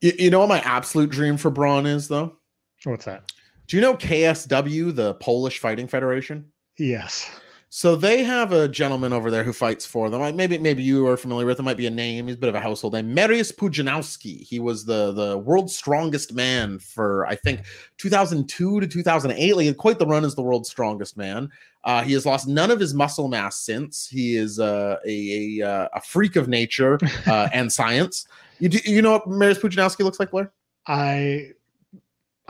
you, 0.00 0.12
you 0.18 0.30
know 0.30 0.40
what 0.40 0.48
my 0.48 0.60
absolute 0.60 1.10
dream 1.10 1.36
for 1.36 1.50
Braun 1.50 1.86
is 1.86 2.08
though. 2.08 2.36
What's 2.84 3.04
that? 3.04 3.32
Do 3.66 3.76
you 3.76 3.82
know 3.82 3.94
KSW, 3.94 4.94
the 4.94 5.14
Polish 5.14 5.58
Fighting 5.58 5.86
Federation? 5.86 6.50
Yes. 6.78 7.30
So 7.72 7.94
they 7.94 8.24
have 8.24 8.50
a 8.50 8.66
gentleman 8.66 9.12
over 9.12 9.30
there 9.30 9.44
who 9.44 9.52
fights 9.52 9.86
for 9.86 10.10
them. 10.10 10.20
Like, 10.20 10.34
Maybe 10.34 10.58
maybe 10.58 10.82
you 10.82 11.06
are 11.06 11.16
familiar 11.16 11.46
with 11.46 11.56
him. 11.56 11.66
Might 11.66 11.76
be 11.76 11.86
a 11.86 11.90
name. 11.90 12.26
He's 12.26 12.34
a 12.34 12.38
bit 12.38 12.48
of 12.48 12.56
a 12.56 12.60
household 12.60 12.94
name. 12.94 13.14
Mariusz 13.14 13.54
Pudzianowski. 13.54 14.42
He 14.42 14.58
was 14.58 14.84
the 14.84 15.12
the 15.12 15.38
world's 15.38 15.76
strongest 15.76 16.34
man 16.34 16.80
for 16.80 17.26
I 17.26 17.36
think 17.36 17.64
2002 17.98 18.80
to 18.80 18.86
2008. 18.88 19.56
Like 19.56 19.76
quite 19.76 20.00
the 20.00 20.06
run 20.06 20.24
as 20.24 20.34
the 20.34 20.42
world's 20.42 20.68
strongest 20.68 21.16
man. 21.16 21.48
Uh, 21.84 22.02
he 22.02 22.12
has 22.12 22.26
lost 22.26 22.48
none 22.48 22.72
of 22.72 22.80
his 22.80 22.92
muscle 22.92 23.28
mass 23.28 23.58
since. 23.58 24.08
He 24.08 24.34
is 24.34 24.58
uh, 24.58 24.96
a 25.06 25.60
a, 25.60 25.66
uh, 25.66 25.88
a 25.94 26.00
freak 26.00 26.34
of 26.34 26.48
nature 26.48 26.98
uh, 27.28 27.48
and 27.54 27.72
science. 27.72 28.26
You 28.58 28.68
do, 28.68 28.80
you 28.84 29.00
know 29.00 29.12
what 29.12 29.28
Mariusz 29.28 29.60
Pudzianowski 29.60 30.00
looks 30.00 30.18
like, 30.18 30.32
Blair? 30.32 30.52
I 30.88 31.52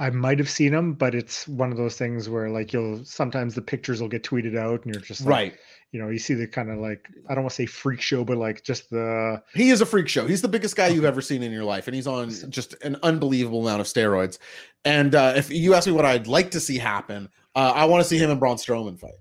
I 0.01 0.11
might 0.11 0.39
have 0.39 0.49
seen 0.51 0.73
him, 0.75 0.95
but 0.95 1.15
it's 1.15 1.47
one 1.47 1.71
of 1.71 1.77
those 1.77 1.97
things 1.97 2.29
where 2.29 2.49
like 2.49 2.73
you'll 2.73 3.05
sometimes 3.05 3.55
the 3.55 3.63
pictures 3.63 4.01
will 4.01 4.09
get 4.09 4.25
tweeted 4.25 4.57
out 4.59 4.85
and 4.85 4.95
you're 4.95 5.03
just 5.05 5.21
like, 5.21 5.29
Right. 5.31 5.55
you 5.93 6.01
know, 6.01 6.09
you 6.09 6.19
see 6.19 6.35
the 6.35 6.47
kind 6.49 6.71
of 6.71 6.79
like 6.79 7.07
I 7.29 7.35
don't 7.35 7.45
want 7.45 7.51
to 7.53 7.57
say 7.57 7.67
freak 7.67 8.01
show, 8.01 8.25
but 8.25 8.39
like 8.39 8.65
just 8.65 8.89
the 8.91 9.43
He 9.55 9.71
is 9.71 9.81
a 9.81 9.87
freak 9.87 10.09
show. 10.09 10.27
He's 10.27 10.43
the 10.43 10.49
biggest 10.49 10.75
guy 10.75 10.89
you've 10.89 11.05
ever 11.05 11.21
seen 11.21 11.43
in 11.43 11.53
your 11.53 11.65
life, 11.65 11.87
and 11.87 11.95
he's 11.95 12.07
on 12.07 12.31
just 12.49 12.75
an 12.83 12.97
unbelievable 13.03 13.61
amount 13.67 13.81
of 13.83 13.87
steroids. 13.87 14.39
And 14.85 15.15
uh, 15.15 15.35
if 15.37 15.51
you 15.51 15.75
ask 15.75 15.87
me 15.87 15.93
what 15.93 16.07
I'd 16.07 16.27
like 16.27 16.51
to 16.53 16.61
see 16.61 16.79
happen, 16.79 17.29
uh, 17.55 17.73
I 17.77 17.85
want 17.85 18.03
to 18.03 18.09
see 18.09 18.17
him 18.19 18.31
and 18.31 18.41
Braun 18.41 18.57
Strowman 18.57 18.99
fight. 18.99 19.13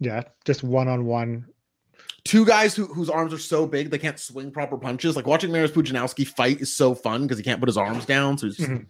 yeah, 0.00 0.22
just 0.44 0.62
one 0.62 0.86
on 0.88 1.06
one. 1.06 1.46
Two 2.24 2.44
guys 2.44 2.74
who, 2.74 2.86
whose 2.86 3.08
arms 3.08 3.32
are 3.32 3.38
so 3.38 3.66
big 3.68 3.88
they 3.90 3.98
can't 3.98 4.18
swing 4.18 4.50
proper 4.50 4.76
punches. 4.76 5.14
Like 5.14 5.28
watching 5.28 5.50
Mariusz 5.50 5.68
Pudzianowski 5.72 6.26
fight 6.26 6.60
is 6.60 6.76
so 6.76 6.92
fun 6.92 7.22
because 7.22 7.38
he 7.38 7.44
can't 7.44 7.60
put 7.60 7.68
his 7.68 7.76
arms 7.76 8.04
down. 8.04 8.36
So 8.36 8.46
he's 8.48 8.56
just, 8.56 8.68
Mhm. 8.68 8.86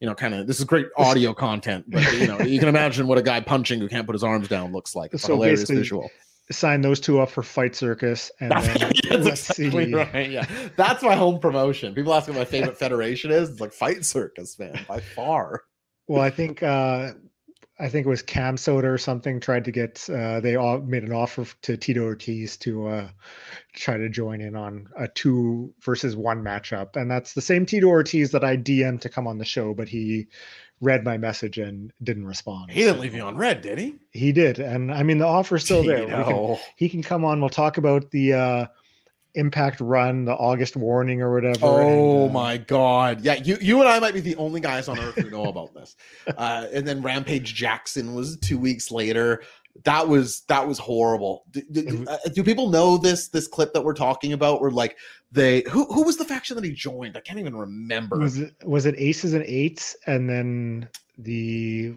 You 0.00 0.08
know, 0.08 0.14
kind 0.14 0.34
of 0.34 0.46
this 0.46 0.58
is 0.58 0.64
great 0.64 0.86
audio 0.96 1.34
content, 1.34 1.84
but 1.88 2.10
you 2.14 2.26
know, 2.26 2.40
you 2.40 2.58
can 2.58 2.68
imagine 2.68 3.06
what 3.06 3.18
a 3.18 3.22
guy 3.22 3.40
punching 3.40 3.80
who 3.80 3.88
can't 3.88 4.06
put 4.06 4.14
his 4.14 4.24
arms 4.24 4.48
down 4.48 4.72
looks 4.72 4.94
like. 4.94 5.12
It's 5.12 5.24
a 5.24 5.26
So 5.26 5.34
hilarious 5.34 5.68
visual. 5.68 6.10
Sign 6.50 6.80
those 6.80 6.98
two 6.98 7.20
up 7.20 7.28
for 7.30 7.42
Fight 7.42 7.76
Circus, 7.76 8.30
and 8.40 8.52
then 8.52 8.90
That's 9.10 9.50
exactly 9.50 9.92
right. 9.92 10.30
Yeah, 10.30 10.46
that's 10.76 11.02
my 11.02 11.14
home 11.14 11.40
promotion. 11.40 11.94
People 11.94 12.14
ask 12.14 12.26
me 12.26 12.32
what 12.34 12.40
my 12.40 12.44
favorite 12.46 12.78
federation 12.78 13.30
is. 13.30 13.50
It's 13.50 13.60
like 13.60 13.72
Fight 13.72 14.04
Circus, 14.04 14.58
man, 14.58 14.78
by 14.88 15.00
far. 15.00 15.64
Well, 16.06 16.22
I 16.22 16.30
think 16.30 16.62
uh 16.62 17.12
I 17.80 17.88
think 17.88 18.06
it 18.06 18.10
was 18.10 18.22
CamSoda 18.22 18.84
or 18.84 18.98
something 18.98 19.40
tried 19.40 19.64
to 19.66 19.70
get 19.70 20.08
uh 20.10 20.40
they 20.40 20.56
all 20.56 20.80
made 20.80 21.04
an 21.04 21.12
offer 21.12 21.46
to 21.62 21.76
Tito 21.76 22.02
Ortiz 22.02 22.56
to 22.58 22.88
uh 22.88 23.08
try 23.74 23.96
to 23.96 24.08
join 24.08 24.40
in 24.40 24.56
on 24.56 24.88
a 24.96 25.08
two 25.08 25.72
versus 25.80 26.16
one 26.16 26.42
matchup. 26.42 26.96
And 26.96 27.10
that's 27.10 27.34
the 27.34 27.40
same 27.40 27.66
Tito 27.66 27.86
Ortiz 27.86 28.32
that 28.32 28.44
I 28.44 28.56
DM'd 28.56 29.02
to 29.02 29.08
come 29.08 29.26
on 29.26 29.38
the 29.38 29.44
show, 29.44 29.74
but 29.74 29.88
he 29.88 30.26
read 30.80 31.04
my 31.04 31.18
message 31.18 31.58
and 31.58 31.92
didn't 32.02 32.26
respond. 32.26 32.70
He 32.70 32.82
didn't 32.82 33.00
leave 33.00 33.14
you 33.14 33.22
on 33.22 33.36
read, 33.36 33.62
did 33.62 33.78
he? 33.78 33.96
He 34.10 34.32
did. 34.32 34.58
And 34.58 34.92
I 34.92 35.02
mean 35.02 35.18
the 35.18 35.26
offer's 35.26 35.64
still 35.64 35.82
there. 35.84 36.06
Can- 36.06 36.58
he 36.76 36.88
can 36.88 37.02
come 37.02 37.24
on. 37.24 37.40
We'll 37.40 37.50
talk 37.50 37.78
about 37.78 38.10
the 38.10 38.32
uh 38.32 38.66
impact 39.34 39.80
run, 39.80 40.24
the 40.24 40.34
August 40.34 40.76
warning 40.76 41.20
or 41.22 41.32
whatever. 41.32 41.66
Oh 41.66 42.22
and, 42.22 42.30
uh, 42.30 42.32
my 42.32 42.56
god. 42.56 43.20
Yeah, 43.20 43.34
you 43.34 43.56
you 43.60 43.80
and 43.80 43.88
I 43.88 43.98
might 43.98 44.14
be 44.14 44.20
the 44.20 44.36
only 44.36 44.60
guys 44.60 44.88
on 44.88 44.98
earth 44.98 45.16
who 45.16 45.30
know 45.30 45.44
about 45.44 45.74
this. 45.74 45.96
Uh, 46.36 46.66
and 46.72 46.86
then 46.86 47.02
Rampage 47.02 47.54
Jackson 47.54 48.14
was 48.14 48.36
two 48.38 48.58
weeks 48.58 48.90
later. 48.90 49.42
That 49.84 50.06
was 50.06 50.42
that 50.42 50.66
was 50.66 50.78
horrible. 50.78 51.44
Do, 51.50 51.62
do, 51.70 52.04
uh, 52.06 52.18
do 52.32 52.44
people 52.44 52.68
know 52.68 52.96
this 52.96 53.28
this 53.28 53.48
clip 53.48 53.72
that 53.72 53.82
we're 53.82 53.94
talking 53.94 54.34
about? 54.34 54.60
Where 54.60 54.70
like 54.70 54.98
they 55.32 55.62
who 55.68 55.84
who 55.86 56.04
was 56.04 56.16
the 56.16 56.24
faction 56.24 56.54
that 56.56 56.64
he 56.64 56.70
joined? 56.70 57.16
I 57.16 57.20
can't 57.20 57.38
even 57.38 57.56
remember. 57.56 58.18
was 58.18 58.38
it 58.38 58.54
was 58.62 58.86
it 58.86 58.94
aces 58.98 59.32
and 59.32 59.44
eights 59.44 59.96
and 60.06 60.28
then 60.28 60.88
the 61.16 61.94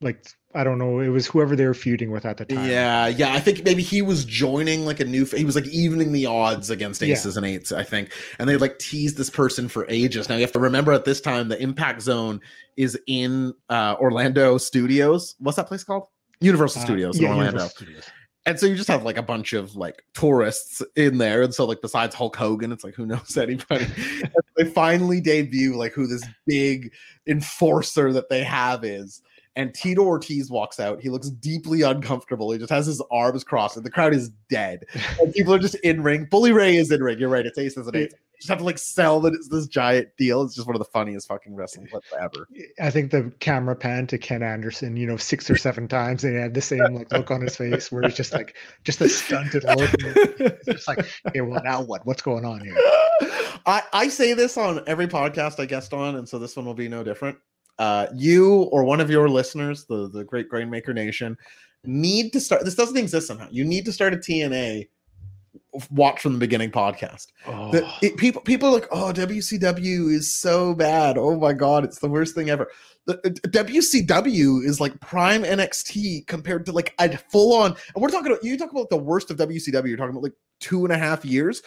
like 0.00 0.24
i 0.54 0.62
don't 0.62 0.78
know 0.78 1.00
it 1.00 1.08
was 1.08 1.26
whoever 1.26 1.56
they 1.56 1.66
were 1.66 1.74
feuding 1.74 2.10
with 2.10 2.24
at 2.24 2.36
the 2.36 2.44
time 2.44 2.68
Yeah, 2.70 3.06
yeah. 3.08 3.34
I 3.34 3.40
think 3.40 3.64
maybe 3.64 3.82
he 3.82 4.00
was 4.00 4.24
joining 4.24 4.84
like 4.86 5.00
a 5.00 5.04
new. 5.04 5.24
He 5.24 5.44
was 5.44 5.54
like 5.56 5.66
evening 5.66 6.12
the 6.12 6.26
odds 6.26 6.70
against 6.70 7.02
Yeah. 7.02 7.12
aces 7.12 7.36
and 7.36 7.44
eights. 7.44 7.72
I 7.72 7.82
think, 7.82 8.12
and 8.38 8.48
they 8.48 8.56
like 8.56 8.78
teased 8.78 9.16
this 9.16 9.28
person 9.28 9.68
for 9.68 9.84
ages. 9.88 10.28
Now 10.28 10.36
you 10.36 10.40
have 10.42 10.52
to 10.52 10.60
remember 10.60 10.92
at 10.92 11.04
this 11.04 11.20
time 11.20 11.48
the 11.48 11.60
Impact 11.60 12.00
Zone 12.02 12.40
is 12.76 12.98
in 13.06 13.52
uh, 13.68 13.96
Orlando 14.00 14.56
Studios. 14.56 15.34
What's 15.40 15.56
that 15.56 15.66
place 15.66 15.84
called? 15.84 16.04
Universal 16.40 16.82
Uh, 16.82 16.84
Studios 16.84 17.16
in 17.16 17.22
yeah, 17.24 17.28
Orlando. 17.30 17.50
Universal 17.52 17.76
Studios. 17.76 18.04
And 18.46 18.58
so 18.58 18.64
you 18.66 18.76
just 18.76 18.88
have 18.88 19.02
like 19.02 19.18
a 19.18 19.22
bunch 19.22 19.52
of 19.52 19.76
like 19.76 20.02
tourists 20.14 20.80
in 20.96 21.18
there. 21.18 21.42
And 21.42 21.52
so 21.52 21.66
like 21.66 21.82
besides 21.82 22.14
Hulk 22.14 22.34
Hogan, 22.36 22.72
it's 22.72 22.84
like 22.84 22.94
who 22.94 23.04
knows 23.04 23.36
anybody. 23.36 23.86
They 24.56 24.64
finally 24.64 25.20
debut 25.20 25.76
like 25.76 25.92
who 25.92 26.06
this 26.08 26.24
big 26.46 26.92
enforcer 27.28 28.12
that 28.12 28.28
they 28.28 28.42
have 28.42 28.84
is. 28.84 29.22
And 29.58 29.74
Tito 29.74 30.02
Ortiz 30.02 30.50
walks 30.50 30.78
out. 30.78 31.02
He 31.02 31.08
looks 31.08 31.28
deeply 31.28 31.82
uncomfortable. 31.82 32.52
He 32.52 32.58
just 32.58 32.70
has 32.70 32.86
his 32.86 33.02
arms 33.10 33.42
crossed, 33.42 33.76
and 33.76 33.84
the 33.84 33.90
crowd 33.90 34.14
is 34.14 34.30
dead. 34.48 34.86
And 35.20 35.32
people 35.32 35.52
are 35.52 35.58
just 35.58 35.74
in 35.76 36.02
ring. 36.02 36.26
Bully 36.30 36.52
Ray 36.52 36.76
is 36.76 36.92
in 36.92 37.02
ring. 37.02 37.18
You're 37.18 37.28
right. 37.28 37.44
It's 37.44 37.58
aces 37.58 37.88
and 37.88 37.96
eights. 37.96 38.14
Just 38.36 38.48
have 38.48 38.58
to 38.58 38.64
like 38.64 38.78
sell 38.78 39.20
that 39.22 39.34
it's 39.34 39.48
this 39.48 39.66
giant 39.66 40.08
deal. 40.16 40.42
It's 40.42 40.54
just 40.54 40.66
one 40.68 40.76
of 40.76 40.78
the 40.78 40.84
funniest 40.92 41.26
fucking 41.26 41.56
wrestling 41.56 41.88
clips 41.88 42.12
ever. 42.20 42.46
I 42.80 42.90
think 42.90 43.10
the 43.10 43.32
camera 43.40 43.74
pan 43.74 44.06
to 44.08 44.18
Ken 44.18 44.44
Anderson, 44.44 44.96
you 44.96 45.06
know, 45.06 45.16
six 45.16 45.50
or 45.50 45.56
seven 45.56 45.88
times, 45.88 46.22
and 46.22 46.34
he 46.34 46.40
had 46.40 46.54
the 46.54 46.60
same 46.60 46.94
like 46.94 47.10
look 47.10 47.32
on 47.32 47.40
his 47.40 47.56
face 47.56 47.90
where 47.90 48.02
he's 48.02 48.14
just 48.14 48.32
like 48.32 48.54
just 48.84 49.00
a 49.00 49.08
stunted 49.08 49.64
look. 49.64 49.90
It's 49.98 50.66
just 50.66 50.86
like, 50.86 51.04
okay, 51.26 51.40
well 51.40 51.60
now 51.64 51.82
what? 51.82 52.06
What's 52.06 52.22
going 52.22 52.44
on 52.44 52.60
here? 52.60 52.76
I, 53.66 53.82
I 53.92 54.08
say 54.08 54.34
this 54.34 54.56
on 54.56 54.84
every 54.86 55.08
podcast 55.08 55.58
I 55.58 55.66
guest 55.66 55.92
on, 55.92 56.14
and 56.14 56.28
so 56.28 56.38
this 56.38 56.54
one 56.54 56.64
will 56.64 56.74
be 56.74 56.88
no 56.88 57.02
different. 57.02 57.38
Uh, 57.78 58.06
you 58.14 58.62
or 58.72 58.84
one 58.84 59.00
of 59.00 59.10
your 59.10 59.28
listeners, 59.28 59.84
the 59.86 60.08
the 60.10 60.24
Great 60.24 60.48
Grainmaker 60.48 60.92
Nation, 60.94 61.36
need 61.84 62.32
to 62.32 62.40
start. 62.40 62.64
This 62.64 62.74
doesn't 62.74 62.96
exist 62.96 63.26
somehow. 63.28 63.48
You 63.50 63.64
need 63.64 63.84
to 63.84 63.92
start 63.92 64.14
a 64.14 64.16
TNA 64.16 64.88
watch 65.90 66.20
from 66.20 66.32
the 66.32 66.38
beginning 66.38 66.70
podcast. 66.70 67.28
Oh, 67.46 67.70
The- 67.70 67.88
it- 68.02 68.16
people 68.16 68.42
people 68.42 68.68
are 68.68 68.72
like, 68.72 68.88
oh, 68.90 69.12
WCW 69.12 70.10
is 70.12 70.34
so 70.34 70.74
bad. 70.74 71.16
Oh 71.18 71.36
my 71.38 71.52
god, 71.52 71.84
it's 71.84 71.98
the 72.00 72.08
worst 72.08 72.34
thing 72.34 72.50
ever. 72.50 72.68
The, 73.06 73.14
uh, 73.18 73.30
WCW 73.50 74.64
is 74.64 74.80
like 74.80 74.98
prime 75.00 75.42
NXT 75.44 76.26
compared 76.26 76.66
to 76.66 76.72
like 76.72 76.94
a 76.98 77.16
full 77.16 77.54
on. 77.54 77.76
And 77.94 78.02
we're 78.02 78.08
talking 78.08 78.32
about 78.32 78.44
you 78.44 78.56
talk 78.58 78.72
about 78.72 78.90
the 78.90 78.96
worst 78.96 79.30
of 79.30 79.36
WCW. 79.38 79.86
You're 79.88 79.96
talking 79.96 80.10
about 80.10 80.22
like 80.24 80.34
two 80.60 80.84
and 80.84 80.92
a 80.92 80.98
half 80.98 81.24
years. 81.24 81.62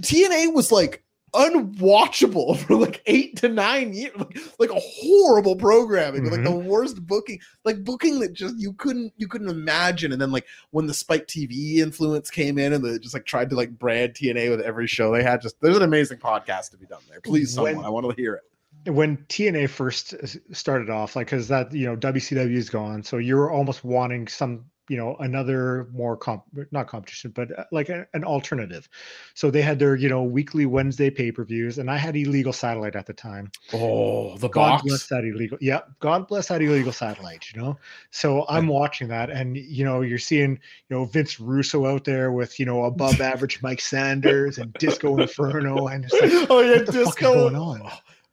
TNA 0.00 0.52
was 0.52 0.70
like 0.70 1.02
unwatchable 1.34 2.56
for 2.66 2.76
like 2.76 3.02
eight 3.06 3.36
to 3.36 3.48
nine 3.48 3.92
years, 3.92 4.12
like, 4.16 4.38
like 4.58 4.70
a 4.70 4.80
horrible 4.80 5.56
programming, 5.56 6.24
with 6.24 6.32
like 6.32 6.44
the 6.44 6.50
mm-hmm. 6.50 6.68
worst 6.68 7.06
booking, 7.06 7.38
like 7.64 7.84
booking 7.84 8.20
that 8.20 8.32
just 8.32 8.56
you 8.58 8.72
couldn't 8.74 9.12
you 9.16 9.28
couldn't 9.28 9.48
imagine. 9.48 10.12
And 10.12 10.20
then 10.20 10.32
like 10.32 10.46
when 10.70 10.86
the 10.86 10.94
Spike 10.94 11.26
TV 11.26 11.76
influence 11.76 12.30
came 12.30 12.58
in 12.58 12.72
and 12.72 12.84
they 12.84 12.98
just 12.98 13.14
like 13.14 13.26
tried 13.26 13.50
to 13.50 13.56
like 13.56 13.78
brand 13.78 14.14
TNA 14.14 14.50
with 14.50 14.60
every 14.60 14.86
show 14.86 15.12
they 15.12 15.22
had, 15.22 15.40
just 15.40 15.60
there's 15.60 15.76
an 15.76 15.82
amazing 15.82 16.18
podcast 16.18 16.70
to 16.70 16.76
be 16.76 16.86
done 16.86 17.02
there. 17.08 17.20
Please, 17.20 17.56
When- 17.58 17.74
someone, 17.74 17.86
I 17.86 17.90
want 17.90 18.08
to 18.08 18.14
hear 18.20 18.34
it. 18.34 18.90
when 18.90 19.16
TNA 19.28 19.68
first 19.68 20.14
uh, 20.14 20.26
started 20.52 20.90
off, 20.90 21.16
like, 21.16 21.26
because 21.26 21.48
that 21.48 21.72
you 21.72 21.86
know 21.86 21.96
WCW 21.96 22.54
is 22.54 22.70
gone, 22.70 23.02
so 23.02 23.18
you're 23.18 23.50
almost 23.50 23.84
wanting 23.84 24.28
some, 24.28 24.64
you 24.88 24.96
know, 24.96 25.16
another 25.20 25.88
more 25.92 26.16
comp, 26.16 26.44
not 26.70 26.86
competition, 26.86 27.32
but 27.34 27.56
uh, 27.58 27.64
like 27.72 27.88
a, 27.88 28.06
an 28.14 28.24
alternative. 28.24 28.88
So 29.34 29.50
they 29.50 29.62
had 29.62 29.78
their, 29.78 29.96
you 29.96 30.08
know, 30.08 30.22
weekly 30.22 30.66
Wednesday 30.66 31.10
pay 31.10 31.32
per 31.32 31.44
views, 31.44 31.78
and 31.78 31.90
I 31.90 31.96
had 31.96 32.16
illegal 32.16 32.52
satellite 32.52 32.96
at 32.96 33.06
the 33.06 33.12
time. 33.12 33.50
Oh, 33.72 34.36
the 34.38 34.48
God 34.48 34.70
box. 34.70 34.82
bless 34.84 35.06
that 35.08 35.24
illegal. 35.24 35.58
Yeah, 35.60 35.80
God 36.00 36.28
bless 36.28 36.48
that 36.48 36.62
illegal 36.62 36.92
satellite. 36.92 37.52
You 37.52 37.60
know, 37.60 37.78
so 38.10 38.46
I'm 38.48 38.66
watching 38.68 39.08
that, 39.08 39.30
and 39.30 39.56
you 39.56 39.84
know, 39.84 40.02
you're 40.02 40.18
seeing, 40.18 40.52
you 40.88 40.96
know, 40.96 41.04
Vince 41.04 41.40
Russo 41.40 41.86
out 41.86 42.04
there 42.04 42.32
with, 42.32 42.58
you 42.60 42.66
know, 42.66 42.84
above 42.84 43.20
average 43.32 43.62
Mike 43.62 43.80
Sanders 43.80 44.58
and 44.58 44.72
Disco 44.74 45.16
Inferno, 45.18 45.88
and 45.88 46.04
it's 46.04 46.12
like, 46.14 46.50
oh 46.50 46.60
yeah, 46.60 46.76
what 46.76 46.86
the 46.86 46.92
fuck 46.92 47.00
is 47.00 47.06
disco. 47.08 47.34
going 47.50 47.56
on? 47.56 47.90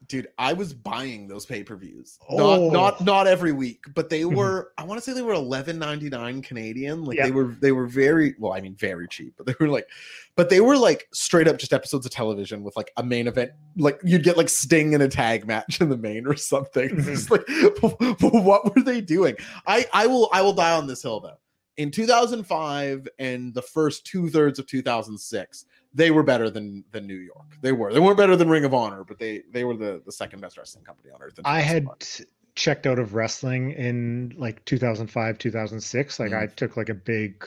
Dude, 0.08 0.28
I 0.38 0.54
was 0.54 0.74
buying 0.74 1.28
those 1.28 1.46
pay 1.46 1.64
per 1.64 1.76
views. 1.76 2.20
Oh. 2.30 2.70
Not 2.70 2.72
not 2.74 3.02
not 3.02 3.28
every 3.28 3.52
week, 3.52 3.84
but 3.96 4.10
they 4.10 4.22
Mhm. 4.22 4.36
were. 4.36 4.72
I 4.78 4.84
want 4.84 4.98
to 4.98 5.04
say 5.04 5.14
they 5.14 5.22
were 5.22 5.34
eleven 5.34 5.80
ninety 5.80 6.10
nine 6.10 6.42
Canadian. 6.42 7.06
Like 7.06 7.20
they 7.20 7.32
were 7.32 7.56
they 7.62 7.72
were 7.72 7.88
very 7.88 8.36
well. 8.38 8.54
I 8.54 8.60
mean, 8.62 8.76
very 8.76 9.08
cheap, 9.08 9.36
but 9.38 9.46
they 9.46 9.56
were 9.60 9.70
like, 9.70 9.88
but 10.36 10.50
they 10.50 10.60
were 10.62 10.78
like 10.78 11.08
straight 11.14 11.48
up 11.48 11.58
just 11.58 11.72
episodes 11.74 12.06
of 12.06 12.12
television 12.12 12.64
with 12.64 12.76
like 12.76 12.92
a 12.98 13.04
main 13.04 13.28
event. 13.28 13.52
Like 13.78 14.00
you'd 14.04 14.24
get 14.24 14.36
like 14.36 14.50
Sting 14.50 14.94
in 14.94 15.02
a 15.02 15.08
tag 15.08 15.48
match 15.48 15.80
in 15.80 15.90
the 15.90 15.98
main 15.98 16.28
or 16.28 16.36
something. 16.36 16.90
Just 17.04 17.32
like, 17.32 17.48
what 18.22 18.76
were 18.76 18.82
they 18.82 19.00
doing? 19.00 19.36
I 19.68 19.86
I 19.94 20.08
will 20.08 20.30
I 20.34 20.42
will 20.42 20.54
die 20.54 20.76
on 20.76 20.88
this 20.88 21.02
hill 21.04 21.20
though. 21.22 21.38
In 21.78 21.92
2005 21.92 23.08
and 23.20 23.54
the 23.54 23.62
first 23.62 24.06
two 24.06 24.30
thirds 24.30 24.60
of 24.60 24.68
2006, 24.68 25.66
they 25.94 26.12
were 26.12 26.24
better 26.24 26.50
than 26.50 26.84
than 26.92 27.06
New 27.08 27.16
York. 27.16 27.58
They 27.62 27.72
were. 27.72 27.94
They 27.94 28.00
weren't 28.00 28.18
better 28.18 28.36
than 28.36 28.50
Ring 28.50 28.66
of 28.66 28.74
Honor, 28.74 29.04
but 29.04 29.20
they 29.20 29.44
they 29.52 29.64
were 29.64 29.76
the 29.76 30.02
the 30.06 30.12
second 30.12 30.42
best 30.42 30.58
wrestling 30.58 30.84
company 30.86 31.12
on 31.14 31.22
earth. 31.22 31.40
I 31.46 31.60
had 31.62 31.84
2005. 31.84 32.28
checked 32.56 32.86
out 32.88 33.00
of 33.00 33.14
wrestling 33.16 33.72
in 33.72 34.34
like 34.38 34.64
2005, 34.66 35.38
2006. 35.38 36.20
Like 36.20 36.32
Mm. 36.32 36.42
I 36.44 36.46
took 36.48 36.78
like 36.78 36.90
a 36.90 36.94
big, 36.94 37.44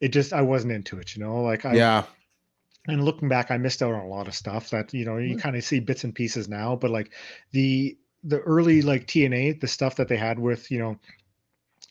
it 0.00 0.08
just, 0.08 0.32
I 0.34 0.42
wasn't 0.42 0.72
into 0.72 0.98
it, 0.98 1.16
you 1.16 1.24
know, 1.24 1.42
like 1.42 1.64
I, 1.64 1.72
yeah. 1.74 2.04
and 2.86 3.02
looking 3.04 3.28
back, 3.30 3.50
I 3.50 3.56
missed 3.58 3.82
out 3.82 3.94
on 3.94 4.04
a 4.04 4.08
lot 4.08 4.28
of 4.28 4.34
stuff 4.34 4.68
that, 4.70 4.92
you 4.92 5.04
know, 5.06 5.16
you 5.16 5.36
Mm. 5.36 5.40
kind 5.40 5.56
of 5.56 5.64
see 5.64 5.80
bits 5.80 6.04
and 6.04 6.14
pieces 6.14 6.48
now, 6.50 6.76
but 6.76 6.90
like 6.90 7.12
the, 7.52 7.96
the 8.24 8.40
early 8.40 8.82
like 8.82 9.06
TNA, 9.06 9.60
the 9.60 9.68
stuff 9.68 9.96
that 9.96 10.08
they 10.08 10.16
had 10.18 10.38
with, 10.38 10.70
you 10.70 10.78
know, 10.78 10.98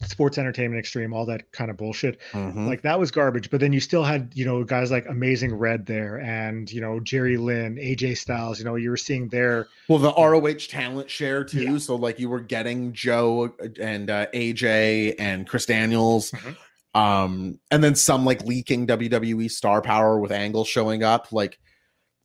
sports 0.06 0.38
entertainment 0.38 0.80
extreme, 0.80 1.14
all 1.14 1.26
that 1.28 1.52
kind 1.52 1.70
of 1.72 1.78
bullshit, 1.78 2.20
Mhm. 2.34 2.68
like 2.68 2.82
that 2.84 3.00
was 3.00 3.12
garbage. 3.12 3.50
But 3.50 3.60
then 3.60 3.74
you 3.74 3.80
still 3.80 4.04
had, 4.04 4.32
you 4.36 4.46
know, 4.46 4.64
guys 4.64 4.92
like 4.92 5.06
Amazing 5.08 5.54
Red 5.56 5.86
there 5.86 6.18
and, 6.20 6.72
you 6.72 6.82
know, 6.82 7.00
Jerry 7.00 7.38
Lynn, 7.38 7.78
AJ 7.78 8.16
Styles, 8.18 8.60
you 8.60 8.66
know, 8.66 8.76
you 8.76 8.90
were 8.90 8.98
seeing 8.98 9.28
their, 9.30 9.68
well, 9.88 10.00
the 10.00 10.12
ROH 10.14 10.68
talent 10.70 11.10
share 11.10 11.44
too. 11.44 11.64
Yeah. 11.64 11.78
So 11.78 11.96
like 11.96 12.20
you 12.20 12.30
were 12.30 12.40
getting 12.42 12.94
Joe 12.94 13.54
and 13.80 14.10
uh, 14.10 14.28
AJ 14.34 15.16
and 15.20 15.48
Chris 15.48 15.66
Daniels. 15.66 16.32
Mhm. 16.32 16.56
Um, 16.94 17.60
and 17.72 17.84
then 17.84 17.96
some 17.96 18.26
like 18.26 18.44
leaking 18.44 18.86
WWE 18.88 19.50
star 19.50 19.82
power 19.82 20.20
with 20.20 20.32
Angle 20.32 20.66
showing 20.66 21.04
up. 21.04 21.32
Like 21.32 21.58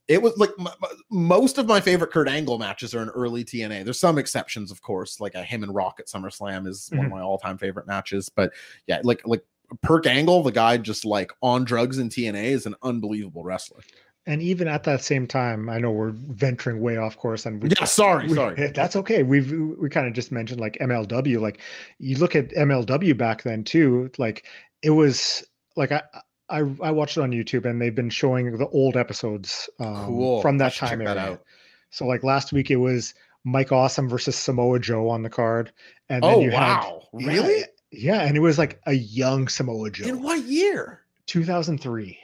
it 0.08 0.22
was 0.22 0.36
like 0.36 0.50
m- 0.58 0.68
m- 0.68 0.98
most 1.10 1.58
of 1.58 1.66
my 1.66 1.80
favorite 1.80 2.12
Kurt 2.12 2.28
Angle 2.28 2.58
matches 2.58 2.94
are 2.94 3.02
in 3.02 3.08
early 3.10 3.44
TNA. 3.44 3.84
There's 3.84 3.98
some 3.98 4.18
exceptions, 4.18 4.70
of 4.70 4.82
course, 4.82 5.20
like 5.20 5.34
a 5.34 5.42
him 5.42 5.62
and 5.62 5.74
Rock 5.74 5.96
at 5.98 6.06
SummerSlam 6.06 6.66
is 6.66 6.88
one 6.90 7.00
of 7.00 7.06
mm-hmm. 7.06 7.14
my 7.16 7.22
all 7.22 7.38
time 7.38 7.58
favorite 7.58 7.86
matches. 7.86 8.28
But 8.28 8.52
yeah, 8.86 9.00
like 9.02 9.22
like 9.26 9.44
Perk 9.82 10.06
Angle, 10.06 10.42
the 10.42 10.52
guy 10.52 10.76
just 10.76 11.04
like 11.04 11.32
on 11.42 11.64
drugs 11.64 11.98
in 11.98 12.08
TNA 12.08 12.44
is 12.44 12.66
an 12.66 12.76
unbelievable 12.82 13.42
wrestler. 13.42 13.80
and 14.26 14.42
even 14.42 14.68
at 14.68 14.84
that 14.84 15.02
same 15.02 15.26
time, 15.26 15.68
I 15.68 15.78
know 15.78 15.90
we're 15.90 16.10
venturing 16.12 16.80
way 16.80 16.96
off 16.96 17.16
course 17.16 17.46
and 17.46 17.62
we 17.62 17.70
Yeah, 17.70 17.84
sorry, 17.84 18.28
we- 18.28 18.34
sorry. 18.34 18.70
That's 18.74 18.96
okay. 18.96 19.22
We've 19.22 19.50
we 19.50 19.88
kind 19.88 20.06
of 20.06 20.12
just 20.12 20.30
mentioned 20.30 20.60
like 20.60 20.78
MLW. 20.80 21.40
Like 21.40 21.60
you 21.98 22.16
look 22.18 22.36
at 22.36 22.50
MLW 22.50 23.16
back 23.16 23.42
then 23.42 23.64
too. 23.64 24.10
Like 24.18 24.44
it 24.82 24.90
was 24.90 25.44
like 25.74 25.90
I 25.90 26.02
I, 26.48 26.58
I 26.58 26.90
watched 26.92 27.16
it 27.16 27.20
on 27.22 27.30
YouTube 27.32 27.64
and 27.68 27.80
they've 27.80 27.94
been 27.94 28.10
showing 28.10 28.56
the 28.56 28.68
old 28.68 28.96
episodes 28.96 29.68
um, 29.80 30.06
Cool. 30.06 30.42
from 30.42 30.58
that 30.58 30.74
time 30.74 31.00
check 31.00 31.06
that. 31.16 31.42
So 31.90 32.06
like 32.06 32.22
last 32.22 32.52
week 32.52 32.70
it 32.70 32.76
was 32.76 33.14
Mike 33.44 33.72
Awesome 33.72 34.08
versus 34.08 34.36
Samoa 34.36 34.78
Joe 34.80 35.08
on 35.08 35.22
the 35.22 35.30
card, 35.30 35.72
and 36.08 36.22
then 36.22 36.34
Oh 36.34 36.40
you 36.40 36.50
wow, 36.52 37.02
had 37.12 37.26
really? 37.26 37.58
yeah, 37.60 37.64
yeah, 37.92 38.20
and 38.22 38.36
it 38.36 38.40
was 38.40 38.58
like 38.58 38.80
a 38.86 38.92
young 38.92 39.48
Samoa 39.48 39.90
Joe, 39.90 40.06
In 40.06 40.22
what 40.22 40.40
year? 40.44 41.00
2003. 41.26 42.18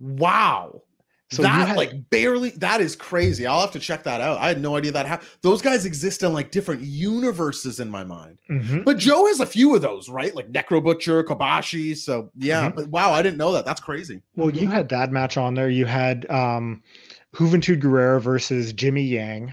Wow. 0.00 0.82
So 1.34 1.42
that 1.42 1.68
had- 1.68 1.76
like 1.76 1.92
barely 2.10 2.50
that 2.50 2.80
is 2.80 2.94
crazy. 2.96 3.46
I'll 3.46 3.60
have 3.60 3.72
to 3.72 3.78
check 3.80 4.02
that 4.04 4.20
out. 4.20 4.38
I 4.38 4.48
had 4.48 4.60
no 4.60 4.76
idea 4.76 4.92
that 4.92 5.06
happened. 5.06 5.28
Those 5.42 5.60
guys 5.62 5.84
exist 5.84 6.22
in 6.22 6.32
like 6.32 6.50
different 6.50 6.82
universes 6.82 7.80
in 7.80 7.90
my 7.90 8.04
mind. 8.04 8.38
Mhm. 8.50 8.84
But 8.84 8.98
Joe 8.98 9.26
has 9.26 9.40
a 9.40 9.46
few 9.46 9.74
of 9.74 9.82
those, 9.82 10.08
right? 10.08 10.34
Like 10.34 10.50
Necro 10.52 10.82
Butcher, 10.82 11.22
Kobashi. 11.24 11.96
So 11.96 12.30
yeah, 12.36 12.70
Mhm. 12.70 12.74
but 12.76 12.88
wow, 12.88 13.12
I 13.12 13.22
didn't 13.22 13.38
know 13.38 13.52
that. 13.52 13.64
That's 13.64 13.80
crazy. 13.80 14.22
Well, 14.36 14.50
you 14.50 14.68
had 14.68 14.88
that 14.90 15.12
match 15.12 15.36
on 15.36 15.54
there. 15.54 15.68
You 15.70 15.86
had 15.86 16.28
um, 16.30 16.82
Juventud 17.34 17.80
Guerrera 17.82 18.20
versus 18.20 18.72
Jimmy 18.72 19.02
Yang. 19.02 19.52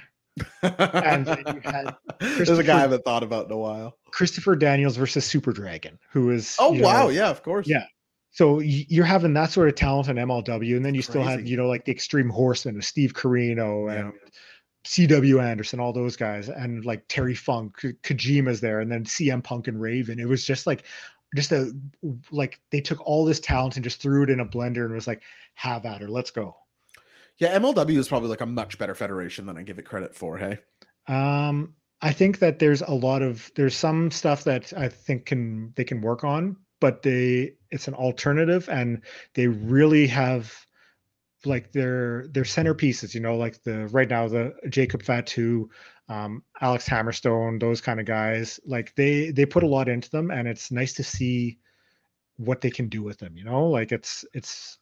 And 0.61 1.27
you 1.27 1.61
had 1.63 1.95
There's 2.19 2.49
a 2.49 2.63
guy 2.63 2.77
I 2.77 2.81
haven't 2.81 3.03
thought 3.03 3.23
about 3.23 3.47
in 3.47 3.51
a 3.51 3.57
while. 3.57 3.97
Christopher 4.11 4.55
Daniels 4.55 4.95
versus 4.97 5.25
Super 5.25 5.51
Dragon, 5.51 5.99
who 6.11 6.31
is 6.31 6.55
Oh 6.59 6.73
you 6.73 6.81
know, 6.81 6.87
wow, 6.87 7.09
yeah, 7.09 7.29
of 7.29 7.43
course. 7.43 7.67
Yeah. 7.67 7.83
So 8.31 8.59
you're 8.59 9.05
having 9.05 9.33
that 9.33 9.51
sort 9.51 9.67
of 9.67 9.75
talent 9.75 10.07
in 10.07 10.15
MLW, 10.15 10.77
and 10.77 10.85
then 10.85 10.95
you 10.95 11.01
still 11.01 11.21
have 11.23 11.45
you 11.45 11.57
know 11.57 11.67
like 11.67 11.85
the 11.85 11.91
Extreme 11.91 12.29
Horsemen 12.29 12.75
with 12.75 12.85
Steve 12.85 13.13
Corino 13.13 13.87
Yeah. 13.91 13.99
and 13.99 14.13
C.W. 14.85 15.39
Anderson, 15.39 15.79
all 15.79 15.93
those 15.93 16.15
guys, 16.15 16.49
and 16.49 16.83
like 16.85 17.03
Terry 17.07 17.35
Funk, 17.35 17.75
Kojima's 18.03 18.61
there, 18.61 18.79
and 18.79 18.91
then 18.91 19.03
CM 19.03 19.43
Punk 19.43 19.67
and 19.67 19.79
Raven. 19.79 20.19
It 20.19 20.27
was 20.27 20.45
just 20.45 20.65
like 20.65 20.85
just 21.35 21.51
a 21.51 21.71
like 22.31 22.59
they 22.71 22.81
took 22.81 23.05
all 23.05 23.25
this 23.25 23.39
talent 23.39 23.75
and 23.75 23.83
just 23.83 24.01
threw 24.01 24.23
it 24.23 24.29
in 24.29 24.39
a 24.39 24.45
blender 24.45 24.85
and 24.85 24.93
was 24.93 25.07
like, 25.07 25.21
have 25.55 25.85
at 25.85 26.01
her, 26.01 26.07
let's 26.09 26.31
go. 26.31 26.55
Yeah, 27.37 27.57
MLW 27.57 27.97
is 27.97 28.07
probably 28.07 28.29
like 28.29 28.41
a 28.41 28.45
much 28.45 28.77
better 28.77 28.95
federation 28.95 29.45
than 29.45 29.57
I 29.57 29.63
give 29.63 29.79
it 29.79 29.85
credit 29.85 30.15
for. 30.15 30.37
Hey. 30.37 30.59
Um, 31.07 31.73
I 32.01 32.11
think 32.13 32.39
that 32.39 32.59
there's 32.59 32.81
a 32.81 32.91
lot 32.91 33.21
of 33.21 33.51
there's 33.55 33.75
some 33.75 34.09
stuff 34.09 34.43
that 34.45 34.73
I 34.75 34.87
think 34.89 35.25
can 35.25 35.73
they 35.75 35.83
can 35.83 36.01
work 36.01 36.23
on, 36.23 36.55
but 36.81 37.01
they 37.03 37.53
it's 37.69 37.87
an 37.87 37.93
alternative 37.93 38.67
and 38.67 39.01
they 39.35 39.47
really 39.47 40.07
have 40.07 40.53
like 41.45 41.71
their 41.71 42.27
their 42.27 42.43
centerpieces, 42.43 43.13
you 43.13 43.21
know, 43.21 43.37
like 43.37 43.63
the 43.63 43.87
right 43.87 44.09
now 44.09 44.27
the 44.27 44.53
Jacob 44.69 45.03
Fatu, 45.03 45.69
um, 46.09 46.43
Alex 46.59 46.87
Hammerstone, 46.87 47.59
those 47.59 47.79
kind 47.79 47.99
of 47.99 48.05
guys, 48.05 48.59
like 48.65 48.93
they 48.95 49.31
they 49.31 49.45
put 49.45 49.63
a 49.63 49.67
lot 49.67 49.87
into 49.87 50.09
them 50.09 50.29
and 50.31 50.47
it's 50.47 50.71
nice 50.71 50.93
to 50.93 51.03
see 51.03 51.57
what 52.37 52.61
they 52.61 52.71
can 52.71 52.89
do 52.89 53.01
with 53.03 53.17
them, 53.19 53.37
you 53.37 53.45
know? 53.45 53.67
Like 53.69 53.91
it's 53.91 54.25
it's 54.33 54.77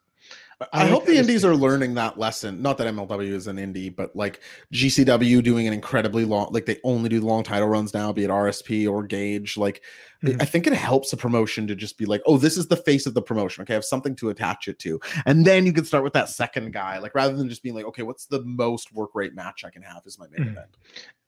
I, 0.62 0.84
I 0.84 0.88
hope 0.88 1.05
the 1.05 1.16
indies 1.16 1.45
are 1.45 1.55
learning 1.55 1.93
that 1.93 2.20
lesson. 2.20 2.62
Not 2.62 2.78
that 2.78 2.93
MLW 2.93 3.32
is 3.32 3.47
an 3.47 3.55
indie, 3.55 3.95
but 3.95 4.14
like 4.16 4.41
GCW 4.74 5.41
doing 5.41 5.68
an 5.68 5.74
incredibly 5.74 6.26
long, 6.26 6.49
like 6.51 6.66
they 6.66 6.80
only 6.84 7.07
do 7.07 7.22
long 7.22 7.43
title 7.43 7.70
runs 7.70 7.93
now, 7.93 8.12
be 8.12 8.26
it 8.26 8.30
RSP 8.30 8.89
or 8.89 9.03
Gage. 9.03 9.55
Like, 9.55 9.82
mm-hmm. 10.22 10.41
I 10.41 10.45
think 10.45 10.68
it 10.68 10.74
helps 10.74 11.14
a 11.14 11.18
promotion 11.18 11.66
to 11.68 11.76
just 11.76 11.97
be 11.97 12.05
like, 12.05 12.22
oh, 12.26 12.38
this 12.38 12.57
is 12.57 12.68
the 12.68 12.76
face 12.76 13.05
of 13.05 13.14
the 13.14 13.22
promotion. 13.22 13.62
Okay, 13.62 13.74
I 13.74 13.76
have 13.76 13.86
something 13.86 14.16
to 14.18 14.30
attach 14.30 14.68
it 14.68 14.80
to, 14.80 14.99
and 15.26 15.45
then 15.45 15.66
you 15.66 15.72
can 15.72 15.86
start 15.86 16.03
with 16.03 16.14
that 16.14 16.28
second 16.28 16.74
guy. 16.74 16.99
Like, 16.99 17.16
rather 17.16 17.36
than 17.36 17.47
just 17.47 17.64
being 17.64 17.76
like, 17.76 17.86
okay, 17.86 18.03
what's 18.03 18.26
the 18.26 18.43
most 18.43 18.93
work 18.93 19.12
rate 19.14 19.34
match 19.34 19.64
I 19.64 19.70
can 19.70 19.82
have 19.82 20.03
is 20.05 20.20
my 20.20 20.28
main 20.28 20.41
mm-hmm. 20.41 20.57
event. 20.57 20.78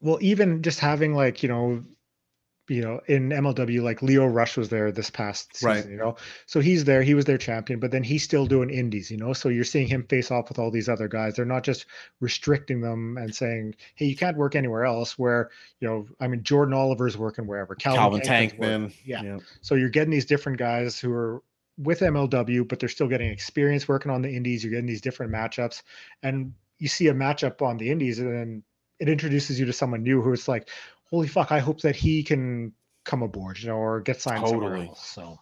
Well, 0.02 0.18
even 0.22 0.62
just 0.62 0.80
having 0.80 1.16
like 1.16 1.42
you 1.42 1.48
know 1.48 1.82
you 2.68 2.82
know, 2.82 3.02
in 3.08 3.30
MLW, 3.30 3.82
like 3.82 4.02
Lio 4.02 4.26
Rush 4.26 4.56
was 4.56 4.70
there 4.70 4.92
this 4.92 5.10
past 5.10 5.56
season, 5.58 5.70
right. 5.70 5.90
you 5.90 5.98
know, 5.98 6.16
so 6.46 6.60
he's 6.60 6.86
there, 6.86 7.02
he 7.02 7.14
was 7.14 7.26
their 7.26 7.38
champion, 7.38 7.80
but 7.80 7.92
then 7.92 8.04
he's 8.04 8.24
still 8.24 8.46
doing 8.46 8.70
indies, 8.70 9.12
you 9.12 9.18
know, 9.18 9.34
so 9.34 9.50
you're 9.50 9.64
seeing 9.64 9.88
him 9.88 10.04
face 10.08 10.32
off 10.32 10.48
with 10.48 10.60
all 10.60 10.72
these 10.72 10.88
other 10.88 11.08
guys. 11.08 11.36
They're 11.36 11.46
not 11.46 11.64
just 11.64 11.86
restricting 12.20 12.80
them 12.80 13.18
and 13.18 13.34
saying, 13.36 13.76
hey, 13.96 14.06
you 14.06 14.16
can't 14.16 14.38
work 14.38 14.56
anywhere 14.56 14.86
else. 14.86 15.18
Where, 15.18 15.50
you 15.80 15.88
know, 15.88 16.08
I 16.20 16.28
mean, 16.28 16.44
Jordan 16.44 16.74
Oliver's 16.74 17.18
working 17.18 17.48
wherever, 17.48 17.76
Calvin, 17.76 18.22
Calvin 18.22 18.22
Tankman, 18.22 18.94
yeah. 19.04 19.24
yeah. 19.24 19.40
So 19.62 19.76
you're 19.76 19.90
getting 19.90 20.12
these 20.12 20.26
different 20.26 20.58
guys 20.58 21.00
who 21.00 21.12
are 21.12 21.44
with 21.78 22.00
MLW, 22.00 22.68
but 22.68 22.80
they're 22.80 22.90
still 22.90 23.08
getting 23.08 23.32
experience 23.32 23.88
working 23.88 24.12
on 24.12 24.22
the 24.22 24.34
indies. 24.34 24.64
You're 24.64 24.72
getting 24.72 24.86
these 24.86 25.02
different 25.02 25.32
matchups, 25.34 25.82
and 26.24 26.54
you 26.78 26.88
see 26.88 27.08
a 27.08 27.14
matchup 27.14 27.62
on 27.62 27.78
the 27.78 27.90
indies, 27.90 28.20
and 28.20 28.34
then 28.34 28.64
it 29.00 29.10
introduces 29.10 29.60
you 29.60 29.66
to 29.66 29.74
someone 29.74 30.04
new 30.04 30.22
who 30.22 30.32
it's 30.32 30.48
like, 30.48 30.70
holy 31.12 31.28
fuck, 31.28 31.52
I 31.52 31.60
hope 31.60 31.82
that 31.82 31.96
he 31.96 32.24
can 32.24 32.74
come 33.04 33.22
aboard, 33.22 33.60
you 33.60 33.70
know, 33.70 33.78
or 33.78 34.02
get 34.02 34.22
signed 34.22 34.44
totally. 34.44 34.62
somewhere 34.62 34.88
else. 34.88 35.10
So 35.10 35.40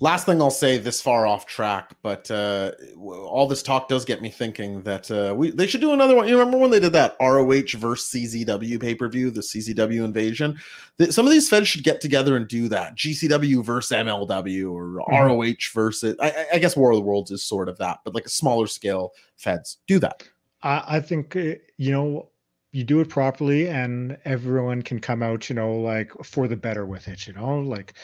last 0.00 0.26
thing 0.26 0.40
I'll 0.40 0.50
say 0.50 0.78
this 0.78 1.00
far 1.00 1.26
off 1.26 1.46
track, 1.46 1.96
but 2.02 2.30
uh, 2.30 2.72
all 2.98 3.46
this 3.46 3.62
talk 3.62 3.88
does 3.88 4.04
get 4.04 4.22
me 4.22 4.30
thinking 4.30 4.82
that 4.82 5.10
uh, 5.10 5.34
we 5.34 5.50
they 5.50 5.66
should 5.66 5.80
do 5.80 5.92
another 5.92 6.14
one. 6.14 6.28
You 6.28 6.38
remember 6.38 6.58
when 6.58 6.70
they 6.70 6.80
did 6.80 6.92
that 6.92 7.16
ROH 7.20 7.78
versus 7.78 8.10
CZW 8.12 8.80
pay 8.80 8.94
per 8.94 9.08
view, 9.08 9.30
the 9.30 9.40
CZW 9.40 10.04
invasion? 10.04 10.58
That 10.98 11.12
some 11.12 11.26
of 11.26 11.32
these 11.32 11.48
feds 11.48 11.68
should 11.68 11.84
get 11.84 12.00
together 12.00 12.36
and 12.36 12.48
do 12.48 12.68
that. 12.68 12.96
GCW 12.96 13.64
versus 13.64 13.96
MLW 13.96 14.72
or 14.72 15.04
mm-hmm. 15.04 15.14
ROH 15.14 15.72
versus. 15.72 16.16
I, 16.20 16.46
I, 16.54 16.58
guess 16.58 16.76
War 16.76 16.90
of 16.90 16.96
the 16.96 17.02
Worlds 17.02 17.30
is 17.30 17.44
sort 17.44 17.68
of 17.68 17.78
that, 17.78 17.98
but 18.04 18.14
like 18.14 18.26
a 18.26 18.30
smaller 18.30 18.66
scale 18.66 19.12
feds 19.36 19.78
do 19.86 19.98
that. 20.00 20.22
I, 20.62 20.84
I 20.88 21.00
think 21.00 21.36
uh, 21.36 21.54
you 21.76 21.92
know 21.92 22.28
you 22.72 22.84
do 22.84 23.00
it 23.00 23.08
properly 23.08 23.68
and 23.68 24.18
everyone 24.24 24.82
can 24.82 25.00
come 25.00 25.22
out 25.22 25.48
you 25.48 25.54
know 25.54 25.76
like 25.76 26.12
for 26.22 26.48
the 26.48 26.56
better 26.56 26.84
with 26.84 27.08
it 27.08 27.26
you 27.26 27.32
know? 27.32 27.60
Like 27.60 27.94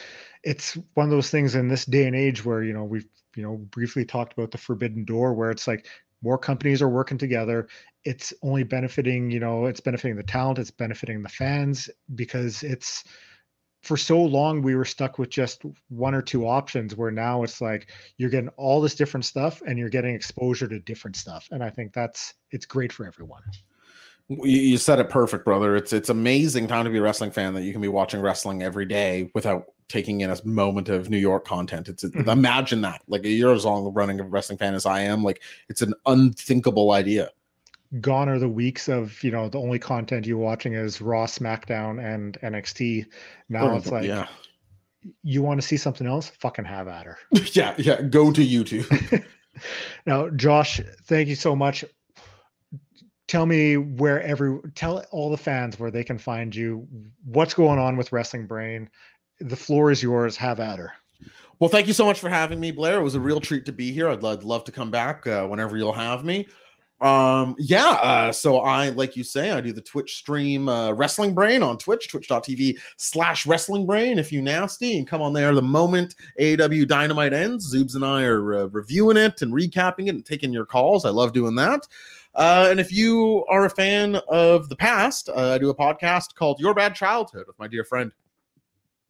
it's 0.43 0.77
one 0.95 1.05
of 1.05 1.11
those 1.11 1.31
things 1.31 1.55
in 1.55 1.69
this 1.69 1.85
day 1.85 2.07
and 2.07 2.17
age 2.17 2.45
where 2.45 2.63
you 2.63 2.73
know 2.73 2.85
we've 2.85 3.07
you 3.37 3.43
know 3.43 3.57
briefly 3.57 4.05
talked 4.05 4.33
about 4.33 4.51
the 4.51 4.59
forbidden 4.59 5.05
door 5.05 5.35
where 5.35 5.51
it's 5.51 5.67
like 5.67 5.87
more 6.23 6.39
companies 6.39 6.81
are 6.81 6.89
working 6.89 7.19
together. 7.19 7.67
It's 8.05 8.33
only 8.43 8.63
benefiting 8.63 9.31
you 9.31 9.41
know 9.41 9.67
it's 9.67 9.81
benefiting 9.81 10.17
the 10.17 10.23
talent 10.23 10.59
it's 10.59 10.71
benefiting 10.71 11.23
the 11.23 11.29
fans 11.29 11.89
because 12.15 12.63
it's 12.63 13.05
for 13.83 13.97
so 13.97 14.21
long 14.23 14.63
we 14.63 14.77
were 14.77 14.85
stuck 14.85 15.19
with 15.19 15.29
just 15.29 15.63
one 15.89 16.15
or 16.15 16.23
two 16.23 16.47
options 16.47 16.95
where 16.95 17.11
now 17.11 17.43
it's 17.43 17.61
like 17.61 17.91
you're 18.17 18.31
getting 18.31 18.51
all 18.51 18.81
this 18.81 18.95
different 18.95 19.25
stuff 19.25 19.61
and 19.67 19.77
you're 19.77 19.89
getting 19.89 20.15
exposure 20.15 20.69
to 20.69 20.79
different 20.81 21.17
stuff. 21.17 21.49
And 21.51 21.63
i 21.63 21.71
think 21.71 21.93
that's 21.93 22.35
it's 22.51 22.67
great 22.67 22.93
for 22.93 23.07
everyone 23.07 23.43
you 24.29 24.79
said 24.79 24.99
it 24.99 25.09
perfect, 25.09 25.45
brother. 25.45 25.77
It's 25.77 25.93
it's 25.93 26.09
amazing 26.09 26.68
time 26.68 26.85
to 26.85 26.91
be 26.91 26.99
a 26.99 27.03
wrestling 27.03 27.31
fan 27.31 27.55
that 27.55 27.62
you 27.62 27.73
can 27.73 27.81
be 27.81 27.89
watching 27.89 28.20
wrestling 28.20 28.62
every 28.62 28.87
day 28.87 29.31
without 29.35 29.66
taking 29.89 30.23
in 30.23 30.31
a 30.31 30.45
moment 30.45 30.89
of 30.89 31.11
New 31.11 31.18
York 31.18 31.45
content. 31.45 31.89
It's 31.89 32.05
mm-hmm. 32.05 32.29
imagine 32.29 32.81
that. 32.83 33.03
Like 33.09 33.25
you're 33.25 33.53
as 33.53 33.64
long 33.64 33.93
running 33.93 34.20
a 34.20 34.25
wrestling 34.25 34.59
fan 34.59 34.75
as 34.75 34.87
I 34.87 35.01
am. 35.01 35.23
Like 35.23 35.43
it's 35.68 35.83
an 35.83 35.95
unthinkable 36.07 36.93
idea. 36.93 37.31
Gone 38.01 38.29
are 38.29 38.39
the 38.39 38.49
weeks 38.49 38.89
of 38.89 39.23
you 39.23 39.31
know 39.31 39.49
the 39.49 39.59
only 39.59 39.79
content 39.79 40.27
you're 40.27 40.39
watching 40.39 40.75
is 40.75 41.01
Raw, 41.01 41.27
SmackDown, 41.27 42.03
and 42.03 42.39
NXT. 42.41 43.07
Now 43.49 43.77
it's 43.77 43.91
like 43.91 44.07
yeah. 44.07 44.29
you 45.23 45.43
want 45.43 45.61
to 45.61 45.66
see 45.66 45.77
something 45.77 46.07
else? 46.07 46.29
Fucking 46.29 46.64
have 46.64 46.89
at 46.89 47.05
her. 47.05 47.18
yeah, 47.53 47.75
yeah. 47.77 48.01
Go 48.01 48.33
to 48.33 48.41
YouTube. 48.41 49.25
now, 50.07 50.31
Josh, 50.31 50.81
thank 51.05 51.29
you 51.29 51.35
so 51.35 51.55
much 51.55 51.85
tell 53.33 53.47
me 53.47 53.78
where 53.78 54.22
every 54.22 54.59
tell 54.74 55.03
all 55.11 55.30
the 55.30 55.39
fans 55.39 55.80
where 55.80 55.91
they 55.91 56.05
can 56.05 56.18
find 56.18 56.55
you. 56.55 56.87
What's 57.24 57.55
going 57.55 57.78
on 57.78 57.97
with 57.97 58.12
wrestling 58.12 58.47
brain? 58.47 58.91
The 59.41 59.57
floor 59.57 59.91
is 59.91 60.03
yours. 60.03 60.37
Have 60.37 60.61
at 60.61 60.78
her. 60.78 60.93
Well 61.59 61.70
thank 61.70 61.87
you 61.87 61.95
so 61.95 62.05
much 62.05 62.20
for 62.20 62.28
having 62.28 62.61
me 62.61 62.72
blair. 62.72 63.01
It 63.01 63.03
was 63.03 63.14
a 63.14 63.20
real 63.20 63.41
treat 63.41 63.64
to 63.64 63.72
be 63.72 63.91
here. 63.91 64.11
I'd 64.11 64.22
love, 64.22 64.45
love 64.45 64.64
to 64.64 64.72
come 64.72 64.91
back 64.91 65.26
uh, 65.26 65.47
whenever 65.47 65.78
you'll 65.78 65.95
have 65.95 66.26
me. 66.26 66.47
Um 67.01 67.57
yeah 67.59 67.99
uh, 68.01 68.33
so 68.33 68.59
i 68.61 68.91
like 68.91 69.16
you 69.16 69.24
say 69.24 69.51
i 69.51 69.61
do 69.61 69.72
the 69.72 69.80
twitch 69.80 70.18
stream 70.18 70.68
uh, 70.68 70.93
wrestling 70.93 71.35
brain 71.35 71.61
on 71.61 71.76
twitch 71.76 72.09
twitch.tv 72.09 72.78
slash 72.97 73.45
wrestling 73.45 73.87
brain 73.87 74.20
if 74.20 74.30
you 74.30 74.41
nasty 74.41 74.99
and 74.99 75.09
come 75.09 75.20
on 75.20 75.33
there 75.33 75.53
the 75.53 75.61
moment 75.61 76.14
AEW 76.39 76.87
dynamite 76.87 77.33
ends. 77.33 77.74
Zoobs 77.74 77.97
and 77.97 78.05
i 78.05 78.22
are 78.22 78.55
uh, 78.55 78.64
reviewing 78.66 79.16
it 79.16 79.43
and 79.43 79.53
recapping 79.53 80.07
it 80.07 80.11
and 80.11 80.24
taking 80.24 80.53
your 80.53 80.66
calls. 80.66 81.05
I 81.05 81.11
love 81.11 81.33
doing 81.33 81.57
that 81.57 81.89
uh, 82.35 82.68
and 82.70 82.80
if 82.80 82.93
you 82.93 83.45
are 83.49 83.64
a 83.64 83.70
fan 83.70 84.16
of 84.28 84.68
the 84.68 84.76
past, 84.76 85.28
uh, 85.28 85.53
I 85.53 85.59
do 85.59 85.70
a 85.70 85.74
podcast 85.74 86.35
called 86.35 86.61
Your 86.61 86.74
Bad 86.74 86.95
Childhood 86.95 87.45
with 87.47 87.59
my 87.59 87.68
dear 87.68 87.85
friend, 87.85 88.12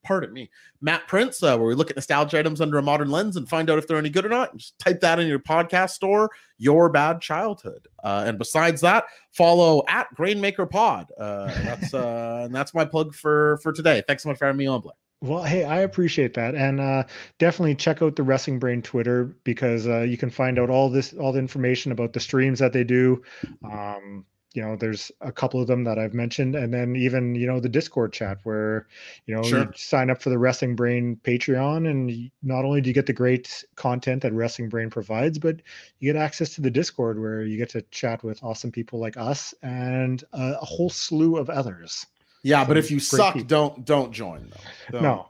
pardon 0.03 0.33
me, 0.33 0.51
Matt 0.81 1.07
Prince, 1.07 1.43
uh, 1.43 1.57
where 1.57 1.69
we 1.69 1.75
look 1.75 1.91
at 1.91 1.97
nostalgia 1.97 2.39
items 2.39 2.61
under 2.61 2.79
a 2.79 2.83
modern 2.83 3.11
lens 3.11 3.37
and 3.37 3.49
find 3.49 3.71
out 3.71 3.79
if 3.79 3.87
they're 3.87 3.99
any 3.99 4.11
good 4.11 4.27
or 4.27 4.29
not. 4.29 4.57
Just 4.57 4.79
type 4.79 5.01
that 5.01 5.21
in 5.21 5.29
your 5.29 5.39
podcast 5.39 5.91
store, 5.91 6.31
Your 6.59 6.89
Bad 6.89 7.21
Childhood. 7.21 7.87
Uh, 8.03 8.25
and 8.27 8.39
besides 8.39 8.81
that, 8.81 9.05
follow 9.31 9.85
at 9.89 10.09
Grainmaker 10.17 10.69
Pod. 10.69 11.07
Uh, 11.19 11.47
that's 11.63 11.95
uh, 11.95 12.43
and 12.45 12.55
that's 12.55 12.75
my 12.75 12.85
plug 12.85 13.15
for 13.15 13.59
for 13.63 13.73
today. 13.73 14.03
Thanks 14.07 14.25
so 14.25 14.29
much 14.29 14.39
for 14.39 14.47
having 14.47 14.59
me 14.59 14.67
on, 14.67 14.81
Blair. 14.81 14.95
Well, 15.23 15.45
hey, 15.45 15.63
I 15.63 15.83
appreciate 15.83 16.35
that, 16.35 16.57
and 16.57 16.81
uh, 16.81 17.05
definitely 17.39 17.77
check 17.77 18.03
out 18.03 18.17
the 18.17 18.25
Wrestling 18.25 18.59
Brain 18.59 18.83
Twitter 18.83 19.37
because 19.45 19.87
uh, 19.87 20.01
you 20.01 20.17
can 20.17 20.31
find 20.31 20.59
out 20.59 20.69
all 20.69 20.91
this, 20.91 21.13
all 21.13 21.33
the 21.33 21.39
information 21.39 21.93
about 21.93 22.13
the 22.13 22.19
streams 22.19 22.59
that 22.59 22.73
they 22.73 22.83
do. 22.83 23.23
Um, 23.65 24.25
you 24.53 24.63
know, 24.63 24.75
there's 24.75 25.13
a 25.21 25.31
couple 25.31 25.61
of 25.61 25.69
them 25.69 25.85
that 25.85 25.97
I've 25.97 26.13
mentioned, 26.13 26.57
and 26.57 26.75
then 26.75 26.97
even 26.97 27.37
you 27.37 27.47
know 27.47 27.61
the 27.61 27.69
Discord 27.69 28.13
chat 28.13 28.39
where 28.43 28.89
you 29.27 29.37
know 29.37 29.45
sure. 29.45 29.61
you 29.61 29.73
sign 29.77 30.11
up 30.11 30.21
for 30.21 30.31
the 30.31 30.39
Wrestling 30.39 30.75
Brain 30.75 31.21
Patreon, 31.23 31.89
and 31.89 32.31
not 32.43 32.65
only 32.65 32.81
do 32.81 32.91
you 32.91 32.95
get 32.95 33.07
the 33.07 33.13
great 33.13 33.65
content 33.77 34.23
that 34.23 34.33
Wrestling 34.33 34.71
Brain 34.71 34.91
provides, 34.91 35.39
but 35.39 35.63
you 36.01 36.13
get 36.13 36.21
access 36.21 36.53
to 36.57 36.61
the 36.61 36.71
Discord 36.71 37.21
where 37.21 37.45
you 37.45 37.57
get 37.57 37.69
to 37.71 37.83
chat 37.93 38.25
with 38.25 38.43
awesome 38.43 38.73
people 38.73 38.99
like 38.99 39.17
us 39.17 39.55
and 39.63 40.25
uh, 40.33 40.55
a 40.61 40.65
whole 40.65 40.91
slew 40.91 41.37
of 41.37 41.49
others. 41.49 42.07
Yeah, 42.43 42.65
but 42.65 42.77
if 42.77 42.91
you 42.91 43.01
suck, 43.01 43.35
people. 43.35 43.47
don't 43.47 43.85
don't 43.85 44.13
join 44.13 44.51
though. 44.51 44.93
Don't. 44.93 45.03
No. 45.03 45.29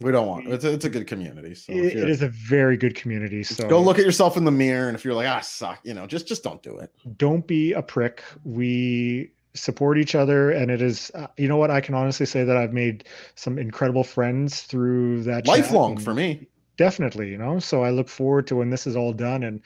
We 0.00 0.12
don't 0.12 0.28
want 0.28 0.46
it's 0.46 0.64
a, 0.64 0.72
it's 0.72 0.84
a 0.84 0.90
good 0.90 1.08
community. 1.08 1.56
So 1.56 1.72
it, 1.72 1.96
it 1.96 2.08
is 2.08 2.22
a 2.22 2.28
very 2.28 2.76
good 2.76 2.94
community. 2.94 3.42
So 3.42 3.68
go 3.68 3.82
look 3.82 3.98
at 3.98 4.04
yourself 4.04 4.36
in 4.36 4.44
the 4.44 4.52
mirror, 4.52 4.86
and 4.86 4.96
if 4.96 5.04
you're 5.04 5.14
like, 5.14 5.26
ah, 5.26 5.38
I 5.38 5.40
suck, 5.40 5.80
you 5.82 5.92
know, 5.92 6.06
just 6.06 6.28
just 6.28 6.44
don't 6.44 6.62
do 6.62 6.78
it. 6.78 6.92
Don't 7.16 7.44
be 7.46 7.72
a 7.72 7.82
prick. 7.82 8.22
We 8.44 9.32
support 9.54 9.98
each 9.98 10.14
other, 10.14 10.52
and 10.52 10.70
it 10.70 10.80
is, 10.80 11.10
uh, 11.16 11.26
you 11.36 11.48
know 11.48 11.56
what? 11.56 11.72
I 11.72 11.80
can 11.80 11.96
honestly 11.96 12.26
say 12.26 12.44
that 12.44 12.56
I've 12.56 12.72
made 12.72 13.04
some 13.34 13.58
incredible 13.58 14.04
friends 14.04 14.62
through 14.62 15.24
that. 15.24 15.48
Lifelong 15.48 15.98
for 15.98 16.14
me, 16.14 16.46
definitely. 16.76 17.30
You 17.30 17.38
know, 17.38 17.58
so 17.58 17.82
I 17.82 17.90
look 17.90 18.08
forward 18.08 18.46
to 18.48 18.56
when 18.56 18.70
this 18.70 18.86
is 18.86 18.94
all 18.94 19.12
done, 19.12 19.42
and 19.42 19.60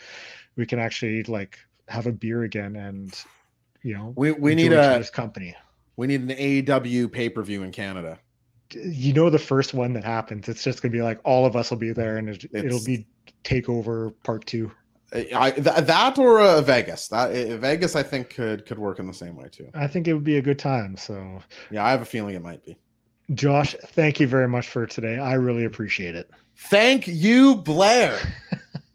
we 0.56 0.64
can 0.64 0.78
actually 0.78 1.24
like 1.24 1.58
have 1.88 2.06
a 2.06 2.12
beer 2.12 2.42
again, 2.42 2.74
and 2.76 3.14
you 3.82 3.94
know, 3.94 4.14
we 4.16 4.32
we 4.32 4.54
need 4.54 4.72
a 4.72 5.04
company. 5.10 5.54
We 5.96 6.06
need 6.06 6.22
an 6.22 6.28
AEW 6.28 7.10
pay 7.12 7.28
per 7.28 7.42
view 7.42 7.62
in 7.62 7.72
Canada. 7.72 8.18
You 8.74 9.12
know, 9.12 9.28
the 9.28 9.38
first 9.38 9.74
one 9.74 9.92
that 9.94 10.04
happens, 10.04 10.48
it's 10.48 10.64
just 10.64 10.80
gonna 10.80 10.92
be 10.92 11.02
like 11.02 11.20
all 11.24 11.44
of 11.44 11.56
us 11.56 11.70
will 11.70 11.78
be 11.78 11.92
there, 11.92 12.16
and 12.16 12.28
it, 12.30 12.46
will 12.52 12.84
be 12.84 13.06
Takeover 13.44 14.14
Part 14.24 14.46
Two. 14.46 14.72
I, 15.14 15.50
th- 15.50 15.64
that 15.64 16.18
or 16.18 16.40
uh, 16.40 16.62
Vegas. 16.62 17.08
That 17.08 17.30
uh, 17.30 17.56
Vegas, 17.58 17.94
I 17.96 18.02
think 18.02 18.30
could 18.30 18.64
could 18.64 18.78
work 18.78 18.98
in 18.98 19.06
the 19.06 19.12
same 19.12 19.36
way 19.36 19.48
too. 19.52 19.68
I 19.74 19.86
think 19.86 20.08
it 20.08 20.14
would 20.14 20.24
be 20.24 20.38
a 20.38 20.42
good 20.42 20.58
time. 20.58 20.96
So 20.96 21.40
yeah, 21.70 21.84
I 21.84 21.90
have 21.90 22.00
a 22.00 22.06
feeling 22.06 22.34
it 22.34 22.42
might 22.42 22.64
be. 22.64 22.78
Josh, 23.34 23.76
thank 23.88 24.20
you 24.20 24.26
very 24.26 24.48
much 24.48 24.68
for 24.68 24.86
today. 24.86 25.18
I 25.18 25.34
really 25.34 25.64
appreciate 25.64 26.14
it. 26.14 26.30
Thank 26.56 27.06
you, 27.06 27.56
Blair. 27.56 28.18